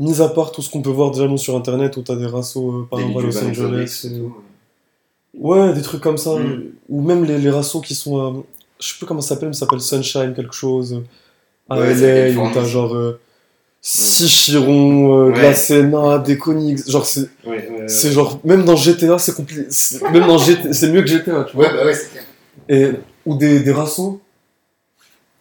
Mis 0.00 0.20
à 0.22 0.28
part 0.28 0.50
tout 0.52 0.62
ce 0.62 0.70
qu'on 0.70 0.82
peut 0.82 0.90
voir 0.90 1.10
déjà 1.12 1.28
nous 1.28 1.36
sur 1.38 1.54
internet 1.54 1.96
où 1.98 2.02
t'as 2.02 2.16
des 2.16 2.26
rassos 2.26 2.86
par 2.90 2.98
exemple 3.00 3.20
à 3.20 3.22
Los 3.26 3.44
Angeles. 3.44 4.06
Et 4.06 4.18
tout. 4.18 4.34
Ouais, 5.38 5.72
des 5.74 5.82
trucs 5.82 6.00
comme 6.00 6.18
ça. 6.18 6.34
Mm. 6.36 6.64
Ou 6.88 7.02
même 7.02 7.24
les, 7.24 7.38
les 7.38 7.50
rassos 7.50 7.80
qui 7.82 7.94
sont. 7.94 8.18
à- 8.20 8.34
je 8.80 8.88
sais 8.88 8.94
plus 8.96 9.06
comment 9.06 9.20
ça 9.20 9.34
s'appelle, 9.34 9.48
mais 9.50 9.54
ça 9.54 9.60
s'appelle 9.60 9.80
Sunshine 9.80 10.32
quelque 10.34 10.54
chose. 10.54 11.02
À 11.68 11.76
LA, 11.78 12.30
où 12.42 12.50
t'as 12.54 12.64
genre. 12.64 12.96
Euh, 13.80 13.82
six 13.82 14.28
chirons, 14.28 15.28
euh, 15.28 15.30
Ouais. 15.32 15.40
des. 16.18 16.36
Genre, 16.86 17.06
c'est 17.06 17.20
Ouais, 17.22 17.28
ouais, 17.46 17.68
ouais. 17.80 17.88
c'est 17.88 18.12
genre. 18.12 18.38
Même 18.44 18.64
dans 18.64 18.76
GTA, 18.76 19.18
c'est 19.18 19.34
compliqué. 19.34 19.62
Même 20.12 20.26
dans 20.26 20.36
GTA, 20.36 20.72
c'est 20.74 20.90
mieux 20.90 21.00
que 21.00 21.06
GTA, 21.08 21.44
tu 21.44 21.56
vois. 21.56 21.66
Ouais, 21.66 21.72
bah 21.74 21.86
ouais, 21.86 21.94
c'est 21.94 22.10
clair. 22.10 22.24
Et, 22.68 22.90
ou 23.24 23.36
des, 23.36 23.60
des 23.60 23.72
rassos 23.72 24.20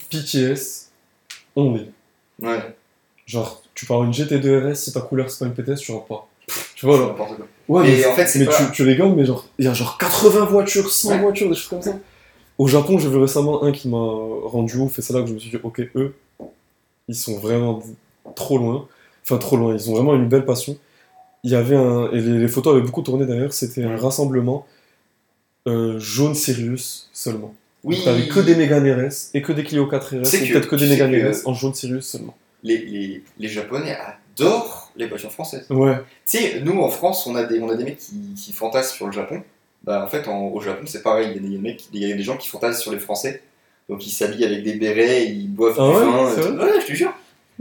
PTS 0.10 0.90
only. 1.56 1.92
Ouais, 2.42 2.76
Genre, 3.26 3.62
tu 3.76 3.86
pars 3.86 4.04
une 4.04 4.12
GT2 4.14 4.72
RS, 4.72 4.76
si 4.76 4.94
ta 4.94 5.02
couleur 5.02 5.30
c'est 5.30 5.40
pas 5.40 5.46
une 5.46 5.54
PTS, 5.54 5.82
tu 5.82 5.92
rentres 5.92 6.08
pas. 6.08 6.28
Tu 6.76 6.86
vois, 6.86 6.98
genre. 6.98 7.16
Ouais, 7.68 7.84
Mais 7.84 7.98
mais, 7.98 8.06
en 8.06 8.14
fait, 8.16 8.26
c'est 8.26 8.40
mais 8.40 8.46
pas- 8.46 8.54
tu, 8.68 8.72
tu 8.72 8.84
rigoles, 8.84 9.14
mais 9.16 9.26
genre, 9.26 9.46
il 9.60 9.66
y 9.66 9.68
a 9.68 9.74
genre 9.74 9.98
80 9.98 10.46
voitures, 10.46 10.90
100 10.90 11.10
Ouais. 11.12 11.20
voitures, 11.20 11.50
des 11.50 11.56
choses 11.56 11.68
comme 11.68 11.82
ça. 11.82 12.00
Au 12.58 12.68
Japon, 12.68 12.98
j'ai 12.98 13.10
vu 13.10 13.18
récemment 13.18 13.64
un 13.64 13.72
qui 13.74 13.88
m'a 13.90 13.98
rendu 13.98 14.78
ouf, 14.78 14.98
et 14.98 15.02
c'est 15.02 15.14
là 15.14 15.22
que 15.22 15.28
je 15.28 15.34
me 15.34 15.40
suis 15.40 15.50
dit, 15.52 15.58
ok, 15.62 15.82
eux, 15.96 16.16
ils 17.10 17.16
sont 17.16 17.38
vraiment 17.38 17.82
trop 18.40 18.58
loin. 18.58 18.88
Enfin, 19.24 19.38
trop 19.38 19.58
loin, 19.58 19.76
ils 19.76 19.90
ont 19.90 19.94
vraiment 19.94 20.16
une 20.16 20.28
belle 20.28 20.46
passion. 20.46 20.76
Il 21.44 21.52
y 21.52 21.56
avait 21.56 21.76
un. 21.76 22.10
Et 22.12 22.20
les, 22.20 22.40
les 22.40 22.48
photos 22.48 22.74
avaient 22.74 22.86
beaucoup 22.86 23.02
tourné 23.04 23.26
d'ailleurs, 23.26 23.54
c'était 23.54 23.84
un 23.84 23.96
rassemblement 23.98 24.66
euh, 25.68 26.00
jaune 26.00 26.36
Sirius 26.36 27.10
seulement. 27.14 27.54
Oui, 27.84 28.02
T'avais 28.04 28.28
que 28.28 28.40
des 28.42 28.56
Mégane 28.56 28.90
RS 28.92 29.30
et 29.34 29.42
que 29.42 29.54
des 29.54 29.64
Clio 29.64 29.88
4 29.88 30.18
RS, 30.18 30.22
que- 30.32 30.52
peut-être 30.54 30.68
que 30.68 30.76
des 30.76 30.88
Mégane 30.90 31.16
RS 31.32 31.46
en 31.48 31.54
jaune 31.54 31.74
Sirius 31.74 32.06
seulement. 32.08 32.36
les, 32.64 32.78
les, 32.78 33.24
les 33.38 33.48
Japonais 33.48 33.96
adorent 34.36 34.92
les 34.98 35.08
voitures 35.08 35.32
françaises. 35.32 35.66
Ouais, 35.70 35.96
Tu 36.26 36.38
sais, 36.40 36.60
nous 36.62 36.78
en 36.82 36.90
France, 36.90 37.26
on 37.28 37.36
a 37.36 37.44
des, 37.46 37.60
on 37.62 37.70
a 37.70 37.76
des 37.76 37.86
mecs 37.86 37.98
qui, 38.00 38.16
qui 38.36 38.52
fantasment 38.52 38.96
sur 38.98 39.06
le 39.06 39.14
Japon. 39.14 39.44
Bah, 39.84 40.04
en 40.04 40.08
fait, 40.10 40.28
en- 40.28 40.48
au 40.50 40.60
Japon, 40.60 40.84
c'est 40.88 41.04
pareil. 41.04 41.32
Il 41.38 41.44
y, 41.44 41.48
a 41.48 41.50
des, 41.50 41.58
mecs, 41.58 41.84
il 41.94 42.06
y 42.06 42.12
a 42.12 42.16
des 42.16 42.24
gens 42.24 42.36
qui 42.36 42.50
fantasment 42.50 42.82
sur 42.82 42.92
les 42.92 43.00
Français. 43.00 43.42
Donc, 43.88 44.06
ils 44.06 44.12
s'habillent 44.12 44.44
avec 44.46 44.62
des 44.64 44.74
bérets, 44.74 45.26
ils 45.28 45.48
boivent 45.48 45.78
Ah 45.80 45.84
du 45.84 45.96
ouais, 45.96 46.06
vin. 46.06 46.36
et. 46.36 46.64
Ouais, 46.74 46.82
je 46.82 46.86
te 46.88 46.94
jure. 46.94 47.14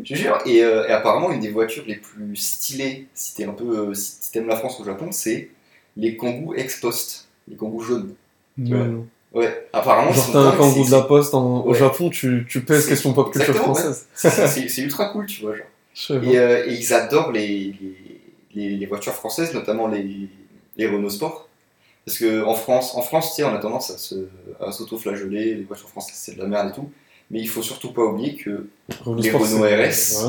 Je 0.02 0.14
te 0.14 0.18
jure. 0.18 0.38
Et, 0.46 0.62
euh, 0.62 0.86
et 0.88 0.92
apparemment, 0.92 1.30
une 1.32 1.40
des 1.40 1.50
voitures 1.50 1.84
les 1.86 1.96
plus 1.96 2.36
stylées, 2.36 3.06
si 3.14 3.34
t'es 3.34 3.44
un 3.44 3.52
peu, 3.52 3.88
euh, 3.90 3.94
si 3.94 4.30
t'aimes 4.30 4.46
la 4.48 4.56
France 4.56 4.78
au 4.80 4.84
Japon, 4.84 5.08
c'est 5.10 5.50
les 5.96 6.16
Kangoo 6.16 6.54
Ex-Post, 6.54 7.28
les 7.48 7.56
Kangoo 7.56 7.80
jaunes. 7.80 8.14
mais 8.56 8.72
Ouais. 8.74 8.86
Ouais. 9.34 9.68
Apparemment, 9.72 10.12
Genre, 10.12 10.30
t'as 10.32 10.38
un 10.58 10.70
c'est- 10.72 10.86
de 10.86 10.90
la 10.90 11.02
poste 11.02 11.34
en- 11.34 11.64
au. 11.66 11.74
Japon, 11.74 12.08
tu, 12.10 12.46
tu 12.48 12.62
pèses 12.62 12.86
question 12.86 13.12
pop 13.12 13.30
culture 13.32 13.50
exactement, 13.50 13.74
ouais. 13.74 13.80
française. 13.82 14.06
c'est- 14.68 14.80
ultra 14.82 15.10
cool, 15.10 15.26
tu 15.26 15.42
vois. 15.42 15.54
Genre. 15.56 16.24
Et, 16.24 16.38
euh, 16.38 16.64
et 16.66 16.72
ils 16.74 16.94
adorent 16.94 17.32
les, 17.32 17.74
les, 17.80 18.20
les- 18.54 18.76
les 18.76 18.86
voitures 18.86 19.12
françaises, 19.14 19.52
notamment 19.52 19.86
les, 19.88 20.28
les 20.76 20.86
Renault 20.86 21.10
Sport. 21.10 21.48
Parce 22.06 22.18
qu'en 22.20 22.54
France, 22.54 22.94
en 22.94 23.02
France, 23.02 23.30
tu 23.30 23.42
sais, 23.42 23.44
on 23.44 23.54
a 23.54 23.58
tendance 23.58 23.90
à 24.60 24.72
s'auto-flageller, 24.72 25.56
les 25.56 25.62
voitures 25.64 25.90
françaises 25.90 26.16
c'est 26.16 26.36
de 26.36 26.40
la 26.40 26.46
merde 26.46 26.70
et 26.70 26.72
tout. 26.72 26.90
Mais 27.30 27.40
il 27.40 27.48
faut 27.48 27.62
surtout 27.62 27.90
pas 27.92 28.02
oublier 28.04 28.36
que 28.36 28.68
Renault 29.04 29.20
les 29.20 29.30
Renault 29.30 29.64
RS. 29.64 30.24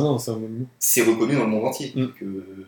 C'est 0.79 1.01
reconnu 1.03 1.33
dans 1.35 1.45
le 1.45 1.49
monde 1.49 1.65
entier. 1.65 1.93
Mm. 1.95 2.07
Que 2.19 2.25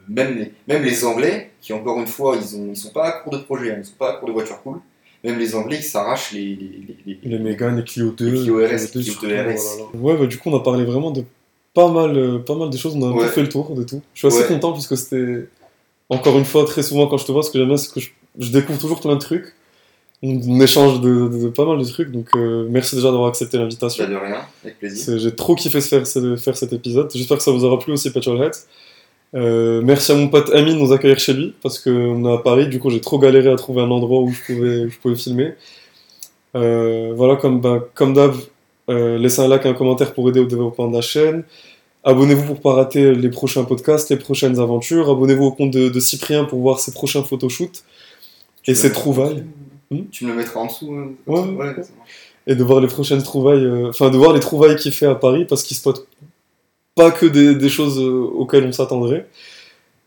même, 0.08 0.38
les, 0.38 0.52
même 0.74 0.84
les 0.84 1.04
Anglais, 1.04 1.52
qui 1.62 1.74
encore 1.74 2.00
une 2.00 2.08
fois, 2.08 2.38
ils, 2.42 2.56
ont, 2.56 2.70
ils 2.72 2.78
sont 2.78 2.92
pas 2.92 3.08
à 3.08 3.12
court 3.12 3.34
de 3.34 3.40
projet, 3.40 3.72
hein, 3.72 3.78
ils 3.80 3.86
sont 3.86 3.96
pas 4.00 4.12
à 4.12 4.14
court 4.14 4.28
de 4.30 4.34
voitures 4.34 4.62
cool. 4.64 4.78
Même 5.26 5.38
les 5.38 5.54
Anglais, 5.54 5.78
ils 5.80 5.84
s'arrachent 5.84 6.32
les, 6.32 6.56
les, 6.56 6.98
les- 7.06 7.20
les- 7.24 7.40
Mégane, 7.40 7.76
les 7.78 7.84
Clio 7.84 8.12
2. 8.12 8.26
Les 8.32 8.40
Clio 8.42 8.56
RS, 8.58 8.68
Clio 8.68 8.78
2, 8.86 8.90
Clio 8.90 9.04
surtout, 9.04 9.28
2 9.28 9.36
RS. 9.36 9.80
Ouais, 10.02 10.16
bah, 10.18 10.26
du 10.26 10.38
coup, 10.38 10.50
on 10.50 10.56
a 10.58 10.64
parlé 10.64 10.86
vraiment 10.86 11.12
de 11.12 11.24
pas 11.74 11.90
mal, 11.92 12.18
euh, 12.18 12.40
pas 12.40 12.56
mal 12.56 12.70
de 12.70 12.78
choses. 12.78 12.96
On 12.96 13.04
a 13.04 13.08
un 13.08 13.12
Ouais. 13.12 13.26
peu 13.26 13.32
fait 13.32 13.42
le 13.42 13.50
tour 13.50 13.76
de 13.76 13.84
tout. 13.84 14.02
Je 14.14 14.20
suis 14.20 14.28
assez 14.30 14.42
Ouais. 14.44 14.48
content 14.48 14.72
puisque 14.72 14.96
c'était, 14.98 15.48
encore 16.10 16.38
une 16.38 16.46
fois, 16.46 16.64
très 16.66 16.84
souvent 16.84 17.08
quand 17.08 17.18
je 17.18 17.26
te 17.26 17.32
vois, 17.34 17.44
ce 17.44 17.52
que 17.52 17.60
j'aime 17.60 17.68
bien, 17.68 17.78
c'est 17.78 17.94
que 17.94 18.00
je, 18.00 18.10
je 18.40 18.50
découvre 18.52 18.80
toujours 18.80 19.00
plein 19.02 19.14
de 19.16 19.20
trucs. 19.20 19.54
On, 20.24 20.60
échange 20.62 21.02
de, 21.02 21.28
de- 21.28 21.44
de 21.46 21.48
pas 21.50 21.66
mal 21.66 21.80
de 21.80 21.84
trucs. 21.84 22.12
Donc, 22.12 22.28
euh, 22.36 22.68
merci 22.70 22.96
déjà 22.96 23.10
d'avoir 23.10 23.30
accepté 23.30 23.58
l'invitation. 23.58 24.04
Pas 24.06 24.10
de 24.12 24.16
rien, 24.16 24.42
avec 24.64 24.78
plaisir. 24.78 25.18
J'ai 25.18 25.36
trop 25.36 25.56
kiffé 25.56 25.82
faire, 25.82 26.06
faire 26.38 26.56
cet 26.58 26.74
épisode. 26.74 27.10
J'espère 27.14 27.38
que 27.38 27.44
ça 27.44 27.52
vous 27.52 27.66
aura 27.66 27.80
plu 27.80 27.94
aussi, 27.94 28.12
Petrolheads. 28.12 28.66
Euh, 29.34 29.82
merci 29.84 30.12
à 30.12 30.16
mon 30.16 30.28
pote 30.28 30.50
Ami 30.54 30.74
de 30.74 30.80
nous 30.80 30.92
accueillir 30.92 31.18
chez 31.18 31.34
lui 31.34 31.54
parce 31.64 31.80
qu'on 31.80 32.26
est 32.26 32.34
à 32.34 32.38
Paris. 32.38 32.68
Du 32.68 32.80
coup, 32.80 32.90
j'ai 32.92 33.02
trop 33.02 33.18
galéré 33.18 33.50
à 33.50 33.56
trouver 33.56 33.82
un 33.82 33.90
endroit 33.90 34.20
où 34.22 34.30
je 34.32 34.42
pouvais, 34.54 34.80
où 34.86 34.90
je 34.90 34.98
pouvais 35.00 35.16
filmer. 35.16 35.54
Euh, 36.56 37.14
voilà, 37.16 37.36
comme, 37.38 37.62
bah, 37.62 37.88
comme 37.96 38.14
d'hab, 38.14 38.34
euh, 38.90 39.18
laissez 39.18 39.42
un 39.42 39.48
like 39.48 39.66
et 39.66 39.70
un 39.70 39.74
commentaire 39.74 40.14
pour 40.14 40.28
aider 40.30 40.40
au 40.40 40.46
développement 40.46 40.88
de 40.90 40.96
la 40.96 41.02
chaîne. 41.02 41.44
Abonnez-vous 42.04 42.44
pour 42.46 42.60
pas 42.62 42.74
rater 42.74 43.14
les 43.16 43.30
prochains 43.30 43.64
podcasts, 43.64 44.10
les 44.10 44.18
prochaines 44.18 44.60
aventures. 44.60 45.10
Abonnez-vous 45.10 45.46
au 45.46 45.52
compte 45.52 45.72
de, 45.72 45.88
de 45.90 46.00
Cyprien 46.00 46.44
pour 46.46 46.60
voir 46.60 46.80
ses 46.80 46.92
prochains 46.92 47.24
photoshoots 47.24 47.84
et 48.68 48.76
ses 48.76 48.90
me- 48.90 48.94
trouvailles. 49.92 50.08
Tu 50.12 50.26
me 50.26 50.32
le 50.32 50.36
mettras 50.38 50.60
en 50.60 50.66
dessous 50.68 50.94
euh, 50.94 51.16
Ouais, 51.28 51.40
ouais. 51.42 51.76
et 52.48 52.56
de 52.56 52.64
voir 52.64 52.80
les 52.82 52.88
prochaines 52.88 53.24
trouvailles, 53.24 53.64
euh, 53.66 53.90
enfin 53.90 54.10
de 54.10 54.18
voir 54.18 54.34
les 54.34 54.40
trouvailles 54.40 54.76
qu'il 54.76 54.92
fait 54.92 55.06
à 55.08 55.16
Paris 55.16 55.46
parce 55.46 55.64
qu'il 55.64 55.78
spot 55.78 56.08
pas 56.96 57.12
que 57.12 57.26
des, 57.26 57.56
des 57.56 57.70
choses 57.70 58.00
euh, 58.00 58.10
auxquelles 58.36 58.66
on 58.66 58.72
s'attendrait. 58.72 59.28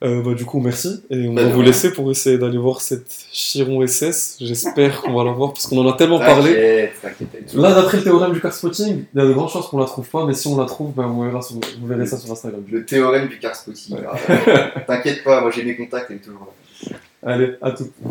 Euh, 0.02 0.20
bah, 0.22 0.34
du 0.34 0.44
coup, 0.44 0.60
merci 0.60 1.02
et 1.08 1.28
on 1.28 1.32
Bah, 1.32 1.44
va 1.44 1.50
vous 1.52 1.62
laisser 1.62 1.90
pour 1.90 2.10
essayer 2.10 2.36
d'aller 2.36 2.58
voir 2.58 2.82
cette 2.82 3.06
Chiron 3.32 3.86
SS. 3.86 4.36
J'espère 4.40 5.00
qu'on 5.00 5.14
va 5.14 5.24
la 5.24 5.30
voir 5.32 5.54
parce 5.54 5.66
qu'on 5.66 5.78
en 5.78 5.88
a 5.90 5.94
tellement 5.96 6.18
parlé. 6.18 6.50
T'inquiète, 6.52 6.92
t'inquiète, 7.00 7.32
t'inquiète. 7.32 7.54
Là, 7.54 7.74
d'après 7.74 7.98
le 7.98 8.02
théorème 8.04 8.32
du 8.32 8.40
car 8.40 8.52
spotting, 8.52 9.04
il 9.14 9.18
y 9.18 9.22
a 9.22 9.26
de 9.26 9.32
grandes 9.32 9.48
chances 9.48 9.68
qu'on 9.68 9.78
la 9.78 9.86
trouve 9.86 10.06
pas, 10.06 10.26
mais 10.26 10.34
si 10.34 10.46
on 10.48 10.58
la 10.58 10.66
trouve, 10.66 10.92
ben, 10.92 11.06
vous, 11.06 11.22
verrez 11.22 11.40
sur- 11.40 11.56
vous 11.80 11.86
verrez 11.86 12.04
ça 12.06 12.18
sur 12.18 12.30
Instagram. 12.30 12.62
Le 12.70 12.84
théorème 12.84 13.28
du 13.28 13.38
car 13.38 13.54
spotting. 13.56 13.96
Ah, 14.06 14.80
T'inquiète 14.86 15.24
pas, 15.24 15.40
moi 15.40 15.50
j'ai 15.50 15.64
mes 15.64 15.76
contacts, 15.76 16.10
elle 16.10 16.16
est 16.16 16.20
toujours 16.20 16.40
là. 16.50 16.96
Allez, 17.26 17.52
à 17.62 17.70
tout. 17.70 17.88